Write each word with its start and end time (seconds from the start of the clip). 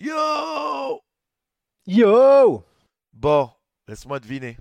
Yo 0.00 1.00
Yo 1.86 2.64
Bon, 3.12 3.50
laisse-moi 3.88 4.20
deviner. 4.20 4.56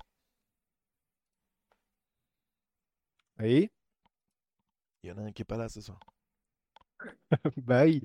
Oui, 3.40 3.70
Il 5.04 5.10
y 5.10 5.14
en 5.14 5.18
a 5.18 5.22
un 5.28 5.32
qui 5.32 5.42
est 5.42 5.46
pas 5.46 5.58
là 5.58 5.68
ce 5.70 5.82
soir. 5.82 6.00
bah 7.58 7.84
oui. 7.84 8.02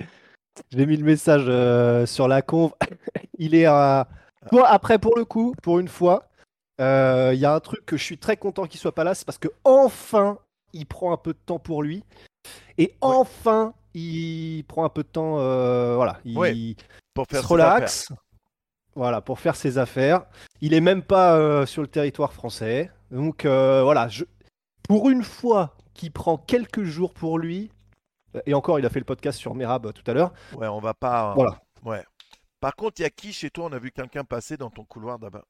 J'ai 0.72 0.86
mis 0.86 0.96
le 0.96 1.04
message 1.04 1.44
euh, 1.46 2.06
sur 2.06 2.26
la 2.28 2.42
conve. 2.42 2.72
Il 3.38 3.54
est 3.54 3.66
à. 3.66 4.08
Bon, 4.50 4.62
après, 4.64 4.98
pour 4.98 5.16
le 5.16 5.24
coup, 5.24 5.54
pour 5.62 5.78
une 5.78 5.88
fois, 5.88 6.28
euh, 6.80 7.32
il 7.34 7.40
y 7.40 7.44
a 7.44 7.54
un 7.54 7.60
truc 7.60 7.84
que 7.84 7.96
je 7.96 8.02
suis 8.04 8.18
très 8.18 8.36
content 8.36 8.66
qu'il 8.66 8.80
soit 8.80 8.94
pas 8.94 9.04
là, 9.04 9.14
c'est 9.14 9.24
parce 9.24 9.38
que 9.38 9.48
enfin, 9.64 10.38
il 10.72 10.86
prend 10.86 11.12
un 11.12 11.16
peu 11.16 11.32
de 11.32 11.38
temps 11.38 11.58
pour 11.58 11.82
lui. 11.82 12.02
Et 12.78 12.94
enfin, 13.00 13.74
il 13.94 14.64
prend 14.66 14.84
un 14.84 14.88
peu 14.88 15.02
de 15.02 15.08
temps. 15.08 15.38
euh, 15.38 15.96
voilà, 15.96 16.20
il, 16.24 16.36
Ouais, 16.38 16.76
Pour 17.18 17.26
faire 17.26 17.40
ses 17.42 17.46
relaxe. 17.46 18.08
Voilà, 18.94 19.20
pour 19.20 19.40
faire 19.40 19.56
ses 19.56 19.76
affaires. 19.78 20.26
Il 20.60 20.72
est 20.72 20.80
même 20.80 21.02
pas 21.02 21.36
euh, 21.36 21.66
sur 21.66 21.82
le 21.82 21.88
territoire 21.88 22.32
français. 22.32 22.90
Donc 23.10 23.44
euh, 23.44 23.82
voilà, 23.82 24.08
je... 24.08 24.24
pour 24.82 25.10
une 25.10 25.24
fois 25.24 25.76
qu'il 25.94 26.12
prend 26.12 26.36
quelques 26.38 26.84
jours 26.84 27.12
pour 27.12 27.38
lui, 27.38 27.70
et 28.46 28.54
encore, 28.54 28.78
il 28.78 28.86
a 28.86 28.90
fait 28.90 29.00
le 29.00 29.04
podcast 29.04 29.38
sur 29.38 29.54
Merab 29.54 29.86
euh, 29.86 29.92
tout 29.92 30.08
à 30.08 30.14
l'heure. 30.14 30.32
affaires. 30.52 30.58
Ouais, 30.60 30.68
on 30.68 30.80
va 30.80 30.94
pas. 30.94 31.34
Voilà. 31.34 31.60
Ouais. 31.84 32.04
Par 32.60 32.74
contre, 32.76 33.00
il 33.00 33.02
y 33.02 33.06
a 33.06 33.10
qui 33.10 33.32
chez 33.32 33.50
toi 33.50 33.66
On 33.66 33.72
a 33.72 33.78
vu 33.78 33.90
quelqu'un 33.90 34.24
passer 34.24 34.56
dans 34.56 34.70
ton 34.70 34.84
couloir 34.84 35.18
d'abord? 35.18 35.46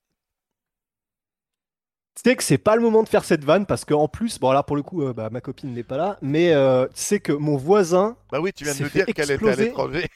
Tu 2.15 2.31
sais 2.31 2.37
que 2.37 2.43
c'est 2.43 2.59
pas 2.59 2.75
le 2.75 2.83
moment 2.83 3.05
de 3.05 3.09
faire 3.09 3.25
cette 3.25 3.45
vanne 3.45 3.65
parce 3.65 3.85
qu'en 3.85 4.09
plus, 4.09 4.41
bon 4.41 4.51
là 4.51 4.65
pour 4.65 4.75
le 4.75 4.83
coup, 4.83 5.05
euh, 5.05 5.13
bah, 5.13 5.31
ma 5.31 5.41
copine 5.41 5.73
n'est 5.73 5.85
pas 5.85 5.97
là, 5.97 6.19
mais 6.21 6.53
euh, 6.53 6.87
tu 6.89 7.01
sais 7.01 7.21
que 7.21 7.33
mon 7.33 7.57
voisin, 7.57 8.17
Bah 8.33 8.41
oui, 8.41 8.53
tu 8.53 8.65
viens 8.65 8.73
de 8.73 8.79
fait 8.79 9.05
dire 9.05 9.15
qu'elle 9.15 9.31
était 9.31 9.49
à 9.49 9.53
exploser. 9.53 10.09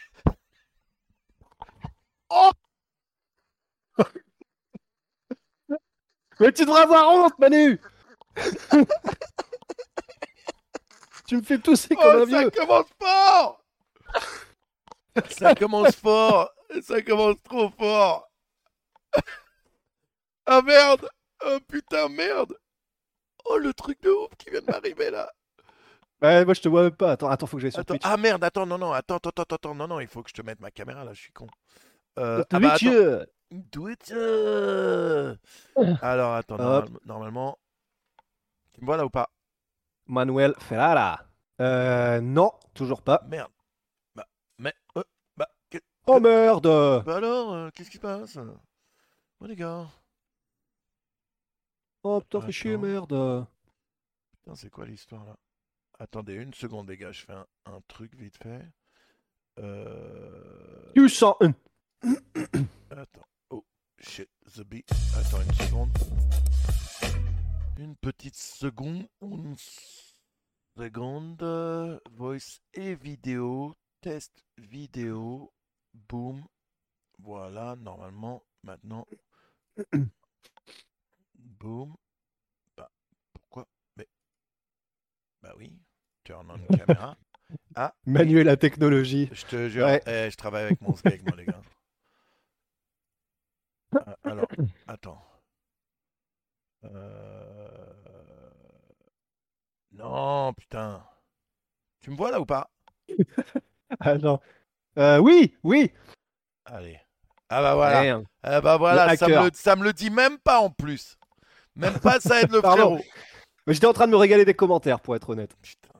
L'étranger. 2.32 2.52
mais 6.40 6.52
tu 6.52 6.64
devrais 6.64 6.82
avoir 6.82 7.10
honte, 7.10 7.38
Manu 7.38 7.80
Tu 11.26 11.36
me 11.36 11.42
fais 11.42 11.58
tousser 11.58 11.94
comme 11.94 12.16
Oh, 12.16 12.22
un 12.22 12.26
ça 12.30 12.50
commence 12.50 12.86
fort 13.00 13.64
Ça 15.30 15.54
commence 15.54 15.96
fort 15.96 16.50
Ça 16.82 17.02
commence 17.02 17.36
trop 17.44 17.70
fort 17.70 18.28
Ah 20.46 20.62
merde 20.62 21.08
Oh 21.44 21.58
putain, 21.68 22.08
merde 22.08 22.56
Oh, 23.44 23.58
le 23.58 23.72
truc 23.74 24.00
de 24.02 24.10
ouf 24.10 24.30
qui 24.38 24.50
vient 24.50 24.60
de 24.60 24.66
m'arriver 24.66 25.10
là 25.10 25.30
Ouais, 26.22 26.44
moi 26.44 26.54
je 26.54 26.60
te 26.60 26.68
vois 26.68 26.84
même 26.84 26.94
pas. 26.96 27.12
Attends, 27.12 27.28
attends, 27.28 27.46
faut 27.46 27.56
que 27.56 27.62
j'aille 27.62 27.72
sur 27.72 27.80
Attends, 27.80 27.94
Twitch. 27.94 28.02
ah 28.04 28.16
merde, 28.16 28.44
attends, 28.44 28.64
non, 28.64 28.78
non, 28.78 28.92
attends, 28.92 29.16
attends, 29.16 29.30
attends, 29.30 29.56
attends, 29.56 29.74
non, 29.74 29.88
non, 29.88 29.98
il 29.98 30.06
faut 30.06 30.22
que 30.22 30.28
je 30.30 30.34
te 30.34 30.42
mette 30.42 30.60
ma 30.60 30.70
caméra 30.70 31.04
là, 31.04 31.12
je 31.12 31.20
suis 31.20 31.32
con. 31.32 31.48
Euh, 32.18 32.44
ah 32.52 32.60
bah, 32.60 32.72
attends. 32.74 32.86
euh, 32.86 33.24
Twitch 33.70 34.10
euh. 34.12 35.34
Alors, 36.02 36.34
attends, 36.34 36.56
normal- 36.58 36.88
normalement. 37.06 37.58
Tu 38.72 38.80
me 38.80 38.86
vois 38.86 38.96
là 38.96 39.04
ou 39.06 39.10
pas? 39.10 39.30
Manuel 40.06 40.54
Ferrara. 40.58 41.24
Euh, 41.60 42.20
non, 42.20 42.50
toujours 42.74 43.02
pas. 43.02 43.22
Merde. 43.28 43.50
Bah, 44.14 44.26
mais. 44.58 44.74
euh, 44.96 45.02
bah, 45.36 45.48
que- 45.70 45.78
Oh 46.06 46.18
merde 46.20 46.66
bah 47.04 47.16
alors, 47.16 47.52
euh, 47.52 47.70
qu'est-ce 47.74 47.90
qui 47.90 47.96
se 47.98 48.02
passe? 48.02 48.36
Oh 49.40 49.46
les 49.46 49.54
gars, 49.56 49.86
Oh 52.02 52.20
putain, 52.20 52.40
fais 52.40 52.52
chier, 52.52 52.76
merde 52.76 53.46
putain, 54.32 54.56
c'est 54.56 54.70
quoi 54.70 54.84
l'histoire 54.86 55.24
là? 55.24 55.36
Attendez 56.00 56.34
une 56.34 56.52
seconde, 56.54 56.88
les 56.88 56.96
gars, 56.96 57.12
je 57.12 57.24
fais 57.24 57.32
un, 57.32 57.46
un 57.66 57.80
truc 57.86 58.14
vite 58.16 58.36
fait. 58.42 58.66
Euh. 59.60 60.90
Tu 60.96 61.08
sens 61.08 61.36
un. 61.40 61.52
Attends. 62.90 63.26
Oh, 63.50 63.64
shit, 63.98 64.28
the 64.56 64.62
beat. 64.64 64.88
Attends 65.16 65.40
une 65.42 65.52
seconde. 65.54 65.90
Une 67.78 67.96
petite 67.96 68.36
seconde. 68.36 69.06
Une 69.20 69.54
seconde. 70.76 72.00
Voice 72.12 72.60
et 72.74 72.94
vidéo. 72.94 73.74
Test 74.00 74.44
vidéo. 74.58 75.52
Boom. 75.94 76.44
Voilà, 77.18 77.76
normalement, 77.76 78.42
maintenant. 78.64 79.06
Boom. 81.34 81.94
Bah, 82.76 82.90
pourquoi? 83.32 83.68
Mais. 83.96 84.08
Bah 85.40 85.54
oui. 85.56 85.78
Turn 86.24 86.50
on 86.50 86.76
caméra. 86.76 87.16
Ah. 87.74 87.94
Manuel 88.06 88.46
la 88.46 88.56
technologie. 88.56 89.28
Je 89.32 89.44
te 89.44 89.68
jure, 89.68 89.84
Ouais. 89.86 90.02
eh, 90.06 90.30
je 90.30 90.36
travaille 90.36 90.64
avec 90.64 90.80
mon 90.80 90.94
skeg, 90.96 91.22
moi, 91.26 91.36
les 91.36 91.44
gars. 91.44 91.60
Ah, 93.94 94.16
alors, 94.24 94.46
attends. 94.86 95.22
Euh, 96.84 97.68
Non, 99.92 100.52
putain. 100.54 101.04
Tu 102.00 102.10
me 102.10 102.16
vois 102.16 102.30
là 102.30 102.40
ou 102.40 102.46
pas? 102.46 102.70
Ah 104.00 104.14
non. 104.16 104.40
Euh, 104.98 105.18
oui, 105.18 105.54
oui. 105.62 105.92
Allez. 106.64 106.98
Ah 107.50 107.60
bah 107.60 107.74
voilà. 107.74 108.20
Ah 108.42 108.60
bah 108.62 108.78
voilà, 108.78 109.14
ça 109.18 109.26
me, 109.28 109.44
le, 109.44 109.50
ça 109.52 109.76
me 109.76 109.84
le 109.84 109.92
dit 109.92 110.08
même 110.08 110.38
pas 110.38 110.60
en 110.60 110.70
plus. 110.70 111.18
Même 111.76 112.00
pas 112.00 112.18
ça 112.18 112.40
aide 112.40 112.50
le 112.52 112.62
frérot. 112.74 113.00
Mais 113.66 113.74
J'étais 113.74 113.86
en 113.86 113.92
train 113.92 114.06
de 114.06 114.12
me 114.12 114.16
régaler 114.16 114.46
des 114.46 114.54
commentaires, 114.54 114.98
pour 115.00 115.14
être 115.14 115.28
honnête. 115.28 115.54
Putain, 115.60 115.90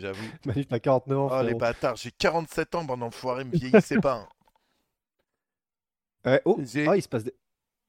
j'avoue. 0.00 0.26
Manu, 0.46 0.66
t'as 0.66 0.80
49 0.80 1.18
ans. 1.18 1.28
Oh 1.30 1.42
les 1.42 1.54
bâtards, 1.54 1.94
j'ai 1.94 2.10
47 2.10 2.74
ans, 2.74 2.82
bande 2.84 3.00
d'enfoirés, 3.00 3.44
me 3.44 3.52
vieillissez 3.56 4.00
pas. 4.00 4.14
hein. 4.14 4.28
Ouais, 6.24 6.42
oh, 6.44 6.58
ah, 6.86 6.96
il 6.96 7.02
se 7.02 7.08
passe 7.08 7.24
des, 7.24 7.34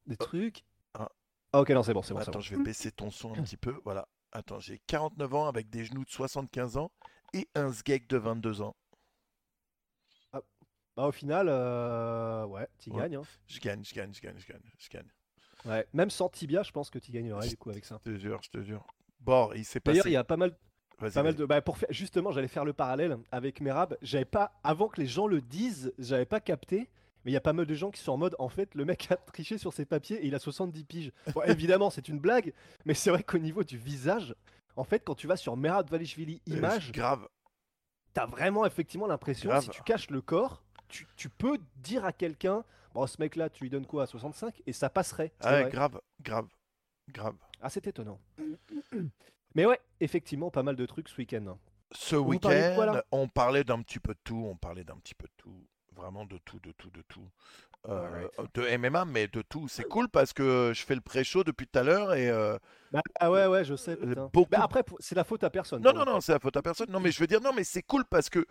des 0.06 0.18
trucs. 0.18 0.64
Ah. 0.94 1.10
Ah, 1.54 1.62
ok, 1.62 1.70
non, 1.72 1.84
c'est 1.84 1.94
bon, 1.94 2.02
c'est 2.02 2.14
bon. 2.14 2.20
Attends, 2.20 2.32
bon. 2.34 2.40
je 2.42 2.56
vais 2.56 2.64
baisser 2.64 2.92
ton 2.92 3.10
son 3.12 3.34
un 3.34 3.42
petit 3.44 3.58
peu. 3.58 3.80
Voilà. 3.84 4.08
Attends, 4.32 4.60
j'ai 4.60 4.80
49 4.88 5.34
ans 5.34 5.48
avec 5.48 5.70
des 5.70 5.84
genoux 5.86 6.06
de 6.06 6.10
75 6.12 6.78
ans 6.78 6.92
et 7.34 7.48
un 7.56 7.72
sgeg 7.74 8.06
de 8.08 8.18
22 8.18 8.62
ans. 8.62 8.76
Bah, 10.96 11.08
au 11.08 11.12
final, 11.12 11.48
euh, 11.50 12.46
ouais, 12.46 12.68
tu 12.78 12.90
Ouais. 12.92 13.04
gagnes. 13.04 13.16
hein. 13.16 13.22
Je 13.48 13.60
gagne, 13.60 13.84
je 13.86 13.94
gagne, 13.96 14.14
je 14.14 14.22
gagne, 14.22 14.38
je 14.38 14.48
gagne, 14.48 14.62
je 14.78 14.90
gagne. 14.90 15.08
Ouais. 15.66 15.88
Même 15.94 16.10
sans 16.10 16.28
tibia, 16.30 16.62
je 16.64 16.72
pense 16.72 16.90
que 16.90 17.00
tu 17.00 17.12
gagnerais 17.12 17.48
du 17.48 17.58
coup 17.58 17.70
avec 17.70 17.86
ça. 17.86 18.00
Je 18.06 18.12
te 18.12 18.18
jure, 18.18 18.40
je 18.44 18.50
te 18.50 18.62
jure. 18.62 18.86
Bon, 19.22 19.52
il 19.54 19.64
s'est 19.66 19.80
D'ailleurs, 19.84 20.04
passé. 20.04 20.10
il 20.10 20.14
y 20.14 20.18
a 20.18 20.24
pas 20.24 20.38
mal, 20.38 20.58
pas 20.98 21.24
mal 21.24 21.36
de. 21.36 21.46
Bah, 21.46 21.62
pour 21.62 21.78
faire... 21.78 21.90
Justement, 21.92 22.32
j'allais 22.32 22.48
faire 22.50 22.66
le 22.66 22.74
parallèle 22.74 23.18
avec 23.32 23.62
Merab. 23.62 23.98
J'avais 24.02 24.26
pas, 24.26 24.52
avant 24.64 24.88
que 24.90 25.00
les 25.00 25.08
gens 25.08 25.28
le 25.28 25.42
disent, 25.42 25.94
j'avais 26.00 26.26
pas 26.26 26.40
capté. 26.42 26.90
Mais 27.26 27.32
il 27.32 27.34
y 27.34 27.38
a 27.38 27.42
pas 27.42 27.54
mal 27.54 27.66
de 27.66 27.74
gens 27.74 27.92
qui 27.92 28.02
sont 28.02 28.14
en 28.14 28.18
mode, 28.18 28.36
en 28.40 28.50
fait, 28.50 28.74
le 28.76 28.86
mec 28.86 29.12
a 29.12 29.16
triché 29.18 29.58
sur 29.58 29.74
ses 29.74 29.86
papiers 29.86 30.18
et 30.18 30.28
il 30.28 30.36
a 30.36 30.40
70 30.40 30.84
piges. 30.86 31.12
Bon, 31.34 31.42
évidemment, 31.44 31.90
c'est 31.90 32.08
une 32.08 32.20
blague, 32.20 32.54
mais 32.86 32.94
c'est 32.94 33.10
vrai 33.10 33.24
qu'au 33.24 33.38
niveau 33.40 33.64
du 33.64 33.78
visage, 33.78 34.36
en 34.76 34.84
fait, 34.84 35.00
quand 35.04 35.16
tu 35.16 35.28
vas 35.28 35.36
sur 35.36 35.58
Merab 35.58 35.90
Valishvili 35.90 36.42
Euh, 36.50 36.56
image, 36.58 36.92
grave. 36.94 37.28
t'as 38.14 38.26
vraiment 38.26 38.66
effectivement 38.66 39.08
l'impression, 39.08 39.50
si 39.62 39.70
tu 39.70 39.82
caches 39.84 40.10
le 40.10 40.22
corps, 40.22 40.64
tu, 40.88 41.06
tu 41.18 41.30
peux 41.30 41.58
dire 41.76 42.06
à 42.06 42.14
quelqu'un, 42.14 42.64
bon, 42.94 43.06
ce 43.06 43.18
mec-là, 43.20 43.50
tu 43.50 43.64
lui 43.64 43.70
donnes 43.70 43.86
quoi 43.86 44.04
à 44.04 44.06
65 44.08 44.62
et 44.66 44.74
ça 44.74 44.90
passerait. 44.90 45.34
Ah 45.42 45.56
ouais, 45.64 45.70
grave, 45.70 46.00
grave, 46.22 46.48
grave. 47.10 47.36
Ah, 47.62 47.70
c'est 47.70 47.86
étonnant. 47.86 48.20
Mais 49.56 49.66
ouais, 49.66 49.80
effectivement, 50.00 50.50
pas 50.52 50.64
mal 50.64 50.76
de 50.76 50.86
trucs 50.86 51.10
ce 51.10 51.18
week-end. 51.18 51.58
Ce 51.92 52.16
week-end, 52.16 53.02
on 53.12 53.28
parlait 53.28 53.64
d'un 53.64 53.82
petit 53.82 54.00
peu 54.00 54.14
de 54.14 54.20
tout, 54.24 54.46
on 54.50 54.56
parlait 54.56 54.84
d'un 54.84 54.96
petit 54.98 55.16
peu 55.16 55.28
de 55.28 55.34
tout. 55.38 55.66
Vraiment 56.00 56.26
de 56.26 56.38
tout, 56.46 56.60
de 56.60 56.72
tout, 56.78 56.90
de 56.92 57.02
tout. 57.10 57.28
Euh, 57.88 58.06
Alright. 58.06 58.56
de 58.56 58.78
MMA, 58.78 59.06
mais 59.06 59.28
de 59.28 59.42
tout. 59.42 59.68
C'est 59.68 59.84
cool 59.84 60.08
parce 60.10 60.34
que 60.34 60.72
je 60.74 60.84
fais 60.86 60.96
le 60.96 61.02
pré-show 61.02 61.44
depuis 61.44 61.68
tout 61.68 61.80
à 61.80 61.84
l'heure 61.84 62.14
et. 62.14 62.30
euh, 62.30 62.58
Bah, 62.92 63.02
ah 63.20 63.30
ouais, 63.32 63.48
ouais, 63.48 63.64
je 63.66 63.76
sais. 63.76 63.98
beaucoup- 64.34 64.48
après, 64.54 64.84
c'est 65.00 65.16
la 65.16 65.24
faute 65.24 65.44
à 65.44 65.50
personne. 65.50 65.82
Non, 65.82 65.94
non, 65.94 66.06
non, 66.06 66.22
c'est 66.22 66.32
la 66.34 66.40
faute 66.40 66.56
à 66.58 66.62
personne. 66.62 66.90
Non, 66.90 67.00
mais 67.00 67.12
je 67.12 67.20
veux 67.20 67.28
dire, 67.28 67.42
non, 67.42 67.52
mais 67.54 67.64
c'est 67.64 67.84
cool 67.84 68.06
parce 68.06 68.30
que 68.30 68.46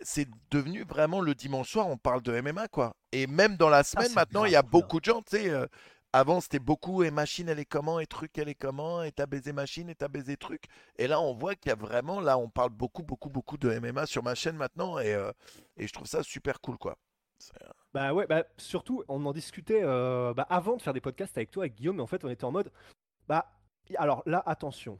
c'est 0.00 0.28
devenu 0.50 0.84
vraiment 0.84 1.20
le 1.20 1.34
dimanche 1.34 1.70
soir, 1.70 1.88
on 1.88 1.96
parle 1.96 2.22
de 2.22 2.32
MMA, 2.40 2.68
quoi. 2.68 2.94
Et 3.12 3.26
même 3.26 3.56
dans 3.56 3.68
la 3.70 3.82
semaine, 3.82 4.08
c'est 4.08 4.14
maintenant, 4.14 4.44
il 4.44 4.52
y 4.52 4.56
a 4.56 4.62
beaucoup 4.62 5.00
de 5.00 5.04
gens, 5.06 5.22
tu 5.22 5.36
sais. 5.38 5.50
euh, 5.50 5.66
Avant, 6.18 6.40
c'était 6.40 6.58
beaucoup 6.58 7.02
et 7.02 7.10
machine, 7.10 7.46
elle 7.50 7.58
est 7.58 7.66
comment, 7.66 8.00
et 8.00 8.06
truc, 8.06 8.38
elle 8.38 8.48
est 8.48 8.54
comment, 8.54 9.02
et 9.02 9.12
t'as 9.12 9.26
baisé 9.26 9.52
machine, 9.52 9.90
et 9.90 9.94
t'as 9.94 10.08
baisé 10.08 10.38
truc. 10.38 10.64
Et 10.96 11.08
là, 11.08 11.20
on 11.20 11.34
voit 11.34 11.54
qu'il 11.54 11.68
y 11.68 11.72
a 11.72 11.76
vraiment, 11.76 12.20
là, 12.20 12.38
on 12.38 12.48
parle 12.48 12.70
beaucoup, 12.70 13.02
beaucoup, 13.02 13.28
beaucoup 13.28 13.58
de 13.58 13.68
MMA 13.70 14.06
sur 14.06 14.22
ma 14.22 14.34
chaîne 14.34 14.56
maintenant, 14.56 14.98
et, 14.98 15.12
euh, 15.12 15.30
et 15.76 15.86
je 15.86 15.92
trouve 15.92 16.06
ça 16.06 16.22
super 16.22 16.62
cool, 16.62 16.78
quoi. 16.78 16.96
C'est- 17.38 17.52
Bah 17.92 18.14
ouais, 18.14 18.26
bah 18.26 18.44
surtout, 18.56 19.04
on 19.08 19.26
en 19.26 19.34
discutait 19.34 19.82
euh, 19.82 20.32
bah, 20.32 20.46
avant 20.48 20.76
de 20.76 20.80
faire 20.80 20.94
des 20.94 21.02
podcasts 21.02 21.36
avec 21.36 21.50
toi, 21.50 21.64
avec 21.64 21.74
Guillaume, 21.74 21.96
mais 21.96 22.02
en 22.02 22.06
fait, 22.06 22.24
on 22.24 22.30
était 22.30 22.44
en 22.44 22.50
mode, 22.50 22.72
bah, 23.28 23.52
alors 23.96 24.22
là, 24.24 24.42
attention, 24.46 24.98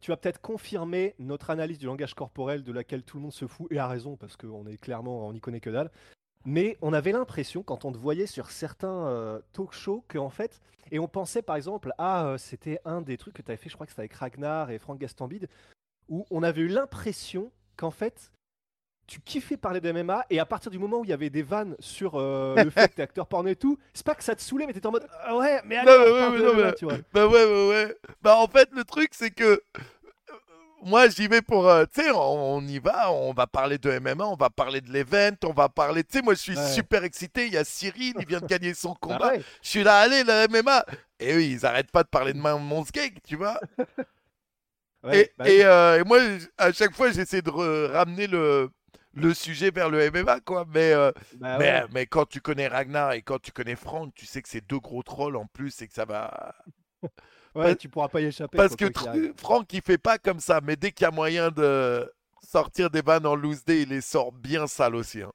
tu 0.00 0.12
vas 0.12 0.16
peut-être 0.16 0.40
confirmer 0.40 1.16
notre 1.18 1.50
analyse 1.50 1.80
du 1.80 1.86
langage 1.86 2.14
corporel 2.14 2.62
de 2.62 2.70
laquelle 2.70 3.02
tout 3.02 3.16
le 3.16 3.24
monde 3.24 3.32
se 3.32 3.48
fout, 3.48 3.66
et 3.72 3.80
a 3.80 3.88
raison, 3.88 4.16
parce 4.16 4.36
qu'on 4.36 4.64
est 4.68 4.76
clairement, 4.76 5.26
on 5.26 5.32
n'y 5.32 5.40
connaît 5.40 5.58
que 5.58 5.70
dalle. 5.70 5.90
Mais 6.44 6.76
on 6.82 6.92
avait 6.92 7.12
l'impression, 7.12 7.62
quand 7.62 7.84
on 7.84 7.92
te 7.92 7.98
voyait 7.98 8.26
sur 8.26 8.50
certains 8.50 9.06
euh, 9.06 9.40
talk 9.52 9.72
shows, 9.72 10.04
que 10.08 10.18
en 10.18 10.30
fait, 10.30 10.60
et 10.90 10.98
on 10.98 11.08
pensait 11.08 11.42
par 11.42 11.56
exemple, 11.56 11.92
ah, 11.98 12.26
euh, 12.26 12.38
c'était 12.38 12.80
un 12.84 13.00
des 13.00 13.16
trucs 13.16 13.34
que 13.34 13.42
tu 13.42 13.50
avais 13.50 13.56
fait, 13.56 13.68
je 13.70 13.74
crois 13.74 13.86
que 13.86 13.92
c'était 13.92 14.02
avec 14.02 14.14
Ragnar 14.14 14.70
et 14.70 14.78
Franck 14.78 14.98
Gastambide, 14.98 15.48
où 16.08 16.26
on 16.30 16.42
avait 16.42 16.62
eu 16.62 16.68
l'impression 16.68 17.50
qu'en 17.76 17.90
fait, 17.92 18.32
tu 19.06 19.20
kiffais 19.20 19.56
parler 19.56 19.80
de 19.80 19.90
MMA 19.92 20.26
et 20.30 20.38
à 20.40 20.46
partir 20.46 20.70
du 20.70 20.78
moment 20.78 21.00
où 21.00 21.04
il 21.04 21.10
y 21.10 21.12
avait 21.12 21.30
des 21.30 21.42
vannes 21.42 21.76
sur 21.78 22.14
euh, 22.16 22.54
le 22.64 22.70
fait 22.70 22.88
que 22.88 22.94
t'es 22.96 23.02
acteur 23.02 23.26
porno 23.26 23.48
et 23.48 23.56
tout, 23.56 23.78
c'est 23.94 24.04
pas 24.06 24.14
que 24.14 24.24
ça 24.24 24.34
te 24.34 24.42
saoulait, 24.42 24.66
mais 24.66 24.72
t'étais 24.72 24.86
en 24.86 24.92
mode 24.92 25.06
ah 25.22 25.36
ouais, 25.36 25.60
mais 25.64 25.76
allez, 25.76 25.90
on 25.90 26.12
ouais, 26.14 26.20
parle 26.20 26.32
mais 26.32 26.38
de 26.38 26.44
non, 26.44 26.54
MMA, 26.54 26.62
mais- 26.64 26.74
tu 26.74 26.84
vois. 26.86 26.98
Bah 27.12 27.26
ouais, 27.28 27.44
ouais, 27.44 27.68
ouais. 27.68 27.96
Bah 28.20 28.36
en 28.38 28.46
fait, 28.48 28.68
le 28.72 28.84
truc, 28.84 29.10
c'est 29.12 29.30
que 29.30 29.62
moi, 30.84 31.08
j'y 31.08 31.28
vais 31.28 31.42
pour. 31.42 31.68
euh, 31.68 31.84
tu 31.92 32.02
sais, 32.02 32.10
on, 32.10 32.56
on 32.56 32.66
y 32.66 32.78
va, 32.78 33.12
on 33.12 33.32
va 33.32 33.46
parler 33.46 33.78
de 33.78 33.90
MMA, 33.90 34.26
on 34.26 34.36
va 34.36 34.50
parler 34.50 34.80
de 34.80 34.90
l'event, 34.92 35.36
on 35.44 35.52
va 35.52 35.68
parler. 35.68 36.04
Tu 36.04 36.18
sais, 36.18 36.22
moi, 36.22 36.34
je 36.34 36.40
suis 36.40 36.56
Ouais. 36.56 36.72
super 36.74 37.04
excité. 37.04 37.46
Il 37.46 37.52
y 37.52 37.56
a 37.58 37.64
Cyril, 37.64 38.14
il 38.18 38.26
vient 38.26 38.40
de 38.40 38.46
gagner 38.46 38.74
son 38.74 38.94
Bah 39.06 39.18
combat. 39.18 39.32
ouais. 39.32 39.46
Je 39.62 39.68
suis 39.68 39.82
là, 39.84 39.98
allez, 40.00 40.24
la 40.24 40.44
MMA. 40.48 40.84
Et 41.20 41.32
eux, 41.34 41.42
ils 41.42 41.64
arrêtent 41.66 41.90
pas 41.92 42.02
de 42.02 42.08
parler 42.08 42.32
de 42.32 42.38
ma- 42.38 42.56
mon 42.56 42.84
skate, 42.84 43.22
tu 43.26 43.36
vois. 43.36 43.60
Ouais, 45.04 45.22
et, 45.22 45.32
bah, 45.36 45.48
et, 45.48 45.64
euh, 45.64 46.00
et 46.00 46.04
moi, 46.04 46.20
à 46.58 46.72
chaque 46.72 46.94
fois, 46.94 47.10
j'essaie 47.10 47.42
de 47.42 47.50
ramener 47.92 48.28
le, 48.28 48.70
le 49.14 49.34
sujet 49.34 49.70
vers 49.72 49.90
le 49.90 49.98
MMA, 50.10 50.40
quoi. 50.40 50.64
Mais, 50.68 50.92
euh, 50.92 51.10
bah 51.32 51.58
mais, 51.58 51.82
mais 51.92 52.06
quand 52.06 52.24
tu 52.26 52.40
connais 52.40 52.68
Ragnar 52.68 53.12
et 53.12 53.22
quand 53.22 53.40
tu 53.40 53.50
connais 53.52 53.74
Franck, 53.76 54.14
tu 54.14 54.26
sais 54.26 54.42
que 54.42 54.48
c'est 54.48 54.64
deux 54.66 54.78
gros 54.78 55.02
trolls 55.02 55.36
en 55.36 55.46
plus 55.46 55.82
et 55.82 55.88
que 55.88 55.94
ça 55.94 56.04
va. 56.04 56.54
Ouais, 57.54 57.64
parce- 57.64 57.78
tu 57.78 57.88
pourras 57.88 58.08
pas 58.08 58.20
y 58.20 58.24
échapper. 58.24 58.56
Parce 58.56 58.76
quoi, 58.76 58.88
que 58.88 58.92
quoi. 58.92 59.12
Franck, 59.36 59.72
il 59.72 59.82
fait 59.82 59.98
pas 59.98 60.18
comme 60.18 60.40
ça. 60.40 60.60
Mais 60.62 60.76
dès 60.76 60.90
qu'il 60.92 61.04
y 61.04 61.08
a 61.08 61.10
moyen 61.10 61.50
de 61.50 62.10
sortir 62.42 62.90
des 62.90 63.02
vannes 63.02 63.26
en 63.26 63.34
loose 63.34 63.64
day, 63.64 63.82
il 63.82 63.90
les 63.90 64.00
sort 64.00 64.32
bien 64.32 64.66
sales 64.66 64.94
aussi. 64.96 65.22
hein. 65.22 65.32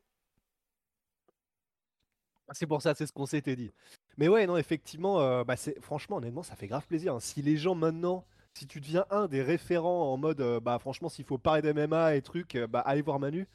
C'est 2.54 2.68
pour 2.68 2.82
ça, 2.82 2.94
c'est 2.96 3.06
ce 3.06 3.12
qu'on 3.12 3.26
s'était 3.26 3.56
dit. 3.56 3.72
Mais 4.18 4.28
ouais, 4.30 4.48
non, 4.48 4.58
effectivement, 4.58 5.20
euh, 5.22 5.44
bah 5.44 5.56
franchement, 5.82 6.18
honnêtement, 6.18 6.44
ça 6.44 6.56
fait 6.56 6.68
grave 6.68 6.86
plaisir. 6.88 7.14
hein. 7.14 7.20
Si 7.20 7.42
les 7.42 7.58
gens 7.58 7.76
maintenant, 7.76 8.26
si 8.54 8.66
tu 8.66 8.80
deviens 8.80 9.06
un 9.12 9.28
des 9.28 9.42
référents 9.44 10.14
en 10.14 10.18
mode, 10.18 10.40
euh, 10.42 10.60
bah 10.60 10.80
franchement, 10.80 11.10
s'il 11.10 11.26
faut 11.26 11.38
parler 11.38 11.62
d'MMA 11.62 12.16
et 12.16 12.22
trucs, 12.22 12.56
euh, 12.56 12.66
bah 12.66 12.80
allez 12.80 13.02
voir 13.02 13.20
Manu. 13.20 13.48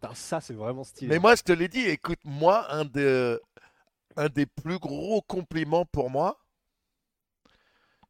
Putain, 0.00 0.14
ça, 0.14 0.40
c'est 0.40 0.54
vraiment 0.54 0.82
stylé. 0.82 1.08
Mais 1.08 1.18
moi, 1.20 1.36
je 1.36 1.42
te 1.42 1.52
l'ai 1.52 1.68
dit, 1.68 1.82
écoute, 1.86 2.18
moi, 2.24 2.66
un, 2.74 2.84
de, 2.84 3.40
un 4.16 4.28
des 4.28 4.46
plus 4.46 4.78
gros 4.80 5.22
compliments 5.22 5.86
pour 5.86 6.10
moi, 6.10 6.38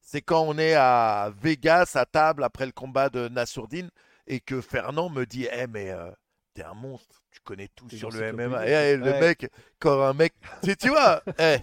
c'est 0.02 0.20
quand 0.20 0.42
on 0.42 0.58
est 0.58 0.74
à 0.74 1.32
Vegas 1.40 1.92
à 1.94 2.04
table 2.04 2.44
après 2.44 2.66
le 2.66 2.72
combat 2.72 3.08
de 3.08 3.28
Nassourdine 3.28 3.88
et 4.26 4.40
que 4.40 4.60
Fernand 4.60 5.08
me 5.08 5.24
dit 5.24 5.46
Eh, 5.52 5.66
mais 5.66 5.90
euh, 5.90 6.10
t'es 6.54 6.62
un 6.64 6.74
monstre, 6.74 7.22
tu 7.30 7.40
connais 7.40 7.68
tout 7.74 7.88
sur 7.88 8.10
le 8.10 8.32
MMA. 8.32 8.66
Et, 8.68 8.72
eh, 8.72 8.96
le 8.96 9.04
Ouais. 9.12 9.20
mec, 9.20 9.50
quand 9.78 10.02
un 10.02 10.12
mec, 10.12 10.34
tu, 10.62 10.76
tu 10.76 10.88
vois, 10.90 11.22
eh, 11.38 11.58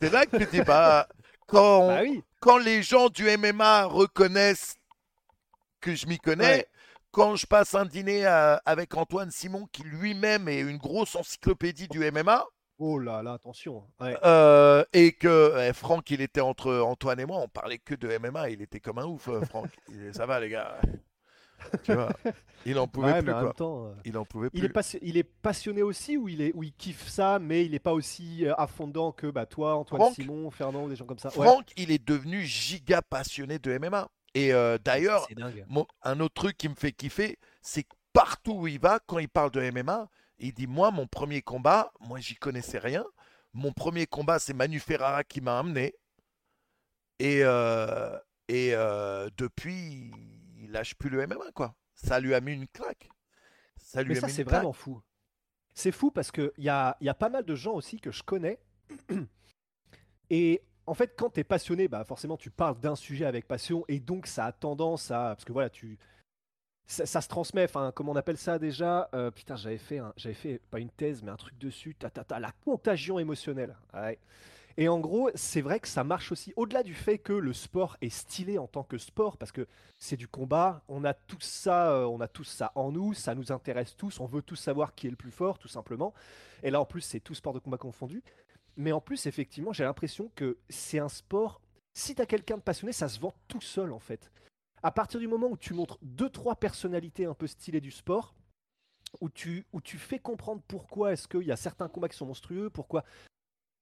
c'est 0.00 0.12
là 0.12 0.26
que 0.26 0.36
tu 0.36 0.46
dis 0.46 0.60
Bah, 0.62 1.08
quand, 1.46 1.80
on- 1.82 1.88
Bah 1.88 2.00
oui. 2.02 2.22
quand 2.40 2.58
les 2.58 2.82
gens 2.82 3.08
du 3.08 3.26
MMA 3.28 3.84
reconnaissent 3.84 4.74
que 5.80 5.94
je 5.94 6.06
m'y 6.06 6.18
connais, 6.18 6.44
Ouais. 6.58 6.66
quand 7.12 7.36
je 7.36 7.46
passe 7.46 7.74
un 7.74 7.86
dîner 7.86 8.26
à- 8.26 8.60
avec 8.66 8.94
Antoine 8.94 9.30
Simon, 9.30 9.66
qui 9.72 9.82
lui-même 9.84 10.48
est 10.48 10.60
une 10.60 10.76
grosse 10.78 11.14
encyclopédie 11.16 11.88
du 11.88 12.04
MMA, 12.04 12.44
Oh 12.78 12.98
là 12.98 13.22
là, 13.22 13.32
attention. 13.34 13.84
hein. 14.00 14.04
Ouais. 14.06 14.16
euh, 14.24 14.84
et 14.92 15.12
que 15.12 15.54
eh, 15.68 15.72
Franck, 15.72 16.10
il 16.10 16.20
était 16.20 16.40
entre 16.42 16.74
Antoine 16.74 17.18
et 17.20 17.24
moi, 17.24 17.38
on 17.42 17.48
parlait 17.48 17.78
que 17.78 17.94
de 17.94 18.18
MMA, 18.18 18.50
il 18.50 18.60
était 18.62 18.80
comme 18.80 18.98
un 18.98 19.06
ouf, 19.06 19.28
euh, 19.28 19.40
Franck. 19.42 19.70
Il- 19.88 20.12
Ça 20.14 20.26
va, 20.26 20.38
les 20.40 20.50
gars. 20.50 20.78
Tu 21.82 21.94
vois, 21.94 22.10
il 22.66 22.78
en 22.78 22.86
pouvait 22.86 23.12
Ouais, 23.12 23.22
plus, 23.22 23.32
en 23.32 23.40
quoi. 23.40 23.54
temps, 23.54 23.86
euh, 23.86 23.94
Il 24.04 24.16
en 24.18 24.24
pouvait 24.26 24.50
plus. 24.50 24.58
il 24.58 24.64
est, 24.66 24.68
passi- 24.68 24.98
il 25.00 25.16
est 25.16 25.24
passionné 25.24 25.82
aussi 25.82 26.16
ou 26.18 26.28
il, 26.28 26.40
est, 26.42 26.52
ou 26.54 26.62
il 26.62 26.72
kiffe 26.74 27.08
ça, 27.08 27.38
mais 27.38 27.64
il 27.64 27.74
est 27.74 27.78
pas 27.80 27.92
aussi 27.94 28.44
dedans 28.78 29.10
que 29.10 29.26
bah, 29.28 29.46
toi, 29.46 29.74
Antoine 29.74 30.02
Franck- 30.02 30.14
Simon, 30.14 30.50
Fernand 30.50 30.84
ou 30.84 30.88
des 30.90 30.96
gens 30.96 31.06
comme 31.06 31.18
ça. 31.18 31.30
Ouais. 31.36 31.46
Franck, 31.46 31.70
il 31.76 31.90
est 31.90 32.06
devenu 32.06 32.42
giga 32.42 33.00
passionné 33.02 33.58
de 33.58 33.76
MMA. 33.78 34.08
Et 34.34 34.52
euh, 34.52 34.76
d'ailleurs, 34.84 35.26
un 36.02 36.20
autre 36.20 36.34
truc 36.34 36.58
qui 36.58 36.68
me 36.68 36.74
fait 36.74 36.92
kiffer, 36.92 37.38
c'est 37.62 37.84
que 37.84 37.94
partout 38.12 38.52
où 38.52 38.66
il 38.68 38.78
va, 38.78 39.00
quand 39.06 39.18
il 39.18 39.28
parle 39.28 39.50
de 39.50 39.60
MMA, 39.70 40.08
il 40.38 40.52
dit 40.54 40.66
Moi, 40.66 40.90
mon 40.90 41.06
premier 41.06 41.42
combat, 41.42 41.92
moi, 42.00 42.20
j'y 42.20 42.36
connaissais 42.36 42.78
rien. 42.78 43.04
Mon 43.52 43.72
premier 43.72 44.06
combat, 44.06 44.38
c'est 44.38 44.52
Manu 44.54 44.80
Ferrara 44.80 45.24
qui 45.24 45.40
m'a 45.40 45.58
amené. 45.58 45.94
Et, 47.18 47.40
euh, 47.44 48.18
et 48.48 48.74
euh, 48.74 49.30
depuis, 49.36 50.12
il 50.58 50.70
lâche 50.70 50.94
plus 50.94 51.10
le 51.10 51.26
MMA, 51.26 51.52
quoi. 51.54 51.74
Ça 51.94 52.20
lui 52.20 52.34
a 52.34 52.40
mis 52.40 52.52
une 52.52 52.68
claque. 52.68 53.08
Ça 53.76 54.02
lui 54.02 54.12
Mais 54.12 54.18
a 54.18 54.20
ça, 54.20 54.28
mis 54.28 54.32
c'est 54.32 54.42
une 54.42 54.44
claque. 54.44 54.66
vraiment 54.66 54.72
fou. 54.72 55.00
C'est 55.74 55.92
fou 55.92 56.10
parce 56.10 56.30
qu'il 56.30 56.52
y 56.58 56.68
a, 56.68 56.96
y 57.00 57.08
a 57.08 57.14
pas 57.14 57.28
mal 57.28 57.44
de 57.44 57.54
gens 57.54 57.74
aussi 57.74 58.00
que 58.00 58.10
je 58.10 58.22
connais. 58.22 58.60
Et 60.30 60.62
en 60.86 60.94
fait, 60.94 61.14
quand 61.16 61.30
tu 61.30 61.40
es 61.40 61.44
passionné, 61.44 61.88
bah 61.88 62.04
forcément, 62.04 62.36
tu 62.36 62.50
parles 62.50 62.78
d'un 62.80 62.96
sujet 62.96 63.24
avec 63.24 63.46
passion. 63.46 63.84
Et 63.88 64.00
donc, 64.00 64.26
ça 64.26 64.46
a 64.46 64.52
tendance 64.52 65.10
à. 65.10 65.34
Parce 65.34 65.44
que 65.44 65.52
voilà, 65.52 65.70
tu. 65.70 65.98
Ça, 66.86 67.20
se 67.20 67.28
transmet. 67.28 67.64
Enfin, 67.64 67.92
comment 67.94 68.12
on 68.12 68.16
appelle 68.16 68.36
ça 68.36 68.58
déjà 68.58 69.08
Euh, 69.14 69.30
Putain, 69.30 69.56
j'avais 69.56 69.78
fait, 69.78 70.00
j'avais 70.16 70.34
fait, 70.34 70.60
pas 70.70 70.78
une 70.78 70.90
thèse, 70.90 71.22
mais 71.22 71.30
un 71.30 71.36
truc 71.36 71.58
dessus. 71.58 71.94
Ta, 71.96 72.10
ta, 72.10 72.22
ta, 72.24 72.38
la 72.38 72.52
contagion 72.64 73.18
émotionnelle. 73.18 73.76
Et 74.78 74.88
en 74.88 75.00
gros, 75.00 75.30
c'est 75.34 75.62
vrai 75.62 75.80
que 75.80 75.88
ça 75.88 76.04
marche 76.04 76.32
aussi. 76.32 76.52
Au-delà 76.56 76.82
du 76.82 76.94
fait 76.94 77.18
que 77.18 77.32
le 77.32 77.54
sport 77.54 77.96
est 78.02 78.10
stylé 78.10 78.58
en 78.58 78.66
tant 78.66 78.82
que 78.82 78.98
sport, 78.98 79.38
parce 79.38 79.50
que 79.50 79.66
c'est 79.98 80.18
du 80.18 80.28
combat, 80.28 80.82
on 80.88 81.02
a 81.04 81.14
tout 81.14 81.40
ça, 81.40 81.92
euh, 81.92 82.04
on 82.04 82.20
a 82.20 82.28
tous 82.28 82.44
ça 82.44 82.72
en 82.74 82.92
nous, 82.92 83.14
ça 83.14 83.34
nous 83.34 83.52
intéresse 83.52 83.96
tous, 83.96 84.20
on 84.20 84.26
veut 84.26 84.42
tous 84.42 84.56
savoir 84.56 84.94
qui 84.94 85.06
est 85.06 85.10
le 85.10 85.16
plus 85.16 85.30
fort, 85.30 85.58
tout 85.58 85.68
simplement. 85.68 86.12
Et 86.62 86.70
là, 86.70 86.80
en 86.80 86.84
plus, 86.84 87.00
c'est 87.00 87.20
tout 87.20 87.34
sport 87.34 87.54
de 87.54 87.58
combat 87.58 87.78
confondu. 87.78 88.22
Mais 88.76 88.92
en 88.92 89.00
plus, 89.00 89.26
effectivement, 89.26 89.72
j'ai 89.72 89.84
l'impression 89.84 90.30
que 90.34 90.58
c'est 90.68 90.98
un 90.98 91.08
sport. 91.08 91.62
Si 91.94 92.14
t'as 92.14 92.26
quelqu'un 92.26 92.58
de 92.58 92.62
passionné, 92.62 92.92
ça 92.92 93.08
se 93.08 93.18
vend 93.18 93.32
tout 93.48 93.62
seul, 93.62 93.92
en 93.92 93.98
fait. 93.98 94.30
À 94.86 94.92
partir 94.92 95.18
du 95.18 95.26
moment 95.26 95.48
où 95.48 95.56
tu 95.56 95.74
montres 95.74 95.98
deux, 96.00 96.30
trois 96.30 96.54
personnalités 96.54 97.24
un 97.24 97.34
peu 97.34 97.48
stylées 97.48 97.80
du 97.80 97.90
sport, 97.90 98.36
où 99.20 99.28
tu, 99.28 99.66
où 99.72 99.80
tu 99.80 99.98
fais 99.98 100.20
comprendre 100.20 100.62
pourquoi 100.68 101.12
est-ce 101.12 101.26
qu'il 101.26 101.42
y 101.42 101.50
a 101.50 101.56
certains 101.56 101.88
combats 101.88 102.08
qui 102.08 102.16
sont 102.16 102.24
monstrueux, 102.24 102.70
pourquoi. 102.70 103.04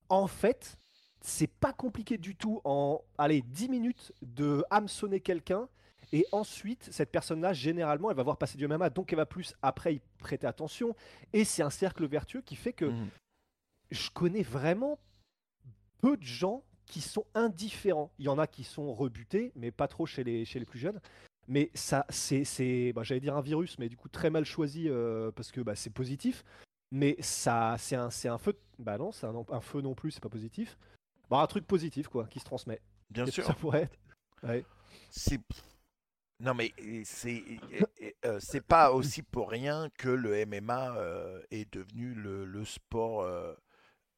En 0.09 0.27
fait, 0.27 0.79
c'est 1.21 1.47
pas 1.47 1.75
compliqué 1.75 2.17
du 2.17 2.35
tout 2.37 2.63
en 2.65 3.03
allez 3.19 3.43
10 3.43 3.69
minutes 3.69 4.13
de 4.23 4.65
hameçonner 4.71 5.21
quelqu'un 5.21 5.69
et 6.11 6.25
ensuite 6.33 6.89
cette 6.91 7.13
personne-là 7.13 7.53
généralement 7.53 8.11
elle 8.11 8.17
va 8.17 8.23
voir 8.23 8.39
passer 8.39 8.57
du 8.57 8.67
MMA 8.67 8.89
donc 8.89 9.13
elle 9.13 9.19
va 9.19 9.27
plus 9.27 9.55
après 9.61 9.97
y 9.97 10.01
prêter 10.19 10.47
attention 10.47 10.97
et 11.35 11.45
c'est 11.45 11.63
un 11.63 11.71
cercle 11.71 12.07
vertueux 12.07 12.41
qui 12.41 12.57
fait 12.57 12.73
que 12.73 12.87
Mhm. 12.87 13.09
je 13.91 14.09
connais 14.11 14.43
vraiment 14.43 14.99
peu 16.01 16.17
de 16.17 16.23
gens 16.23 16.63
qui 16.87 17.01
sont 17.01 17.25
indifférents. 17.35 18.13
Il 18.19 18.27
y 18.27 18.29
en 18.29 18.39
a 18.39 18.47
qui 18.47 18.65
sont 18.65 18.93
rebutés, 18.95 19.53
mais 19.57 19.71
pas 19.71 19.89
trop 19.89 20.07
chez 20.07 20.25
les, 20.25 20.45
chez 20.45 20.59
les 20.59 20.65
plus 20.67 20.79
jeunes. 20.79 21.01
Mais 21.47 21.71
ça, 21.75 22.07
c'est, 22.09 22.93
bah, 22.95 23.03
j'allais 23.03 23.21
dire 23.21 23.37
un 23.37 23.43
virus, 23.43 23.79
mais 23.79 23.89
du 23.89 23.97
coup 23.97 24.09
très 24.09 24.31
mal 24.31 24.45
choisi 24.45 24.89
euh, 24.89 25.31
parce 25.33 25.53
que 25.53 25.61
bah, 25.61 25.77
c'est 25.77 25.91
positif. 25.91 26.45
Mais 26.91 27.17
ça, 27.21 27.77
c'est 27.79 27.97
un, 27.97 28.11
c'est 28.11 28.29
un 28.29 28.39
feu. 28.39 28.59
Bah 28.79 28.99
non, 28.99 29.13
c'est 29.13 29.27
un, 29.27 29.35
un 29.51 29.61
feu 29.61 29.81
non 29.81 29.95
plus, 29.95 30.13
c'est 30.13 30.23
pas 30.23 30.29
positif. 30.29 30.79
Bah, 31.29 31.41
un 31.41 31.47
truque 31.47 31.67
positif 31.67 32.09
quoi, 32.09 32.27
qui 32.27 32.39
se 32.39 32.45
transmet. 32.45 32.81
Bien 33.11 33.27
sûr. 33.27 33.45
Ça 33.45 33.55
pourrait 33.55 33.83
être? 33.83 33.99
Ouais. 34.43 34.65
C'est 35.11 35.41
non 36.41 36.53
mais 36.53 36.73
c'est 37.05 37.43
euh, 38.25 38.39
c'est 38.41 38.61
pas 38.61 38.93
aussi 38.93 39.23
pour 39.23 39.51
rien 39.51 39.89
que 39.99 40.09
le 40.09 40.45
MMA 40.45 40.97
euh, 40.97 41.41
est 41.51 41.73
devenu 41.73 42.13
le, 42.13 42.45
le 42.45 42.65
sport 42.65 43.23
euh, 43.23 43.55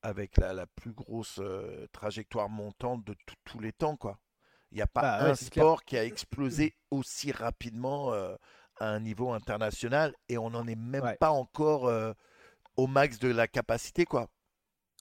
avec 0.06 0.36
la, 0.36 0.52
la 0.52 0.66
plus 0.66 0.92
grosse 0.92 1.38
euh, 1.40 1.86
trajectoire 1.92 2.48
montante 2.48 3.04
de 3.04 3.16
tous 3.44 3.58
les 3.58 3.72
temps 3.72 3.96
quoi. 3.96 4.18
Il 4.70 4.76
n'y 4.76 4.82
a 4.82 4.86
pas 4.86 5.02
Bah, 5.02 5.18
un 5.24 5.28
ouais, 5.30 5.36
c'est 5.36 5.50
clair. 5.50 5.64
sport 5.64 5.84
qui 5.84 5.96
a 5.96 6.04
explosé 6.04 6.76
aussi 6.90 7.32
rapidement 7.32 8.12
euh, 8.12 8.36
à 8.78 8.88
un 8.88 9.00
niveau 9.00 9.32
international 9.32 10.14
et 10.28 10.38
on 10.38 10.50
n'en 10.50 10.66
est 10.68 10.76
même 10.76 11.02
Ouais. 11.02 11.16
pas 11.16 11.30
encore 11.30 11.86
euh, 11.88 12.12
au 12.76 12.86
max 12.86 13.18
de 13.18 13.28
la 13.28 13.48
capacité 13.48 14.04
quoi. 14.04 14.28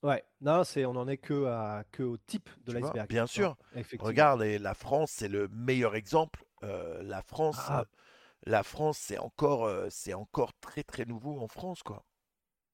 Ouais. 0.04 0.24
Non, 0.42 0.64
c'est, 0.64 0.86
on 0.86 0.96
en 0.96 1.08
est 1.08 1.18
que, 1.18 1.46
à, 1.46 1.84
que 1.92 2.04
au 2.04 2.18
type 2.18 2.50
de 2.66 2.74
l'iceberg. 2.74 3.08
bien 3.08 3.28
sûr. 3.28 3.56
Regarde, 4.00 4.42
et 4.44 4.58
la 4.60 4.74
France, 4.74 5.12
c'est 5.12 5.28
le 5.30 5.48
meilleur 5.50 5.96
exemple. 5.96 6.44
La 6.62 7.22
France, 7.22 7.58
Ah. 7.70 7.86
la 8.44 8.64
France, 8.64 8.98
c'est 9.00 9.18
encore, 9.20 9.70
c'est 9.90 10.14
encore 10.14 10.52
très 10.60 10.84
très 10.84 11.06
nouveau 11.06 11.40
en 11.40 11.48
France, 11.48 11.82
quoi. 11.84 12.04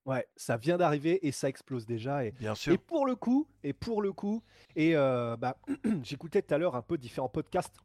Ouais, 0.05 0.27
ça 0.35 0.57
vient 0.57 0.77
d'arriver 0.77 1.25
et 1.27 1.31
ça 1.31 1.47
explose 1.47 1.85
déjà. 1.85 2.25
Et, 2.25 2.31
Bien 2.31 2.53
et 2.53 2.55
sûr. 2.55 2.79
pour 2.79 3.05
le 3.05 3.15
coup, 3.15 3.47
et 3.63 3.73
pour 3.73 4.01
le 4.01 4.11
coup, 4.11 4.41
et 4.75 4.95
euh, 4.95 5.37
bah, 5.37 5.57
j'écoutais 6.03 6.41
tout 6.41 6.53
à 6.53 6.57
l'heure 6.57 6.75
un 6.75 6.81
peu 6.81 6.97
différents 6.97 7.29
podcasts 7.29 7.75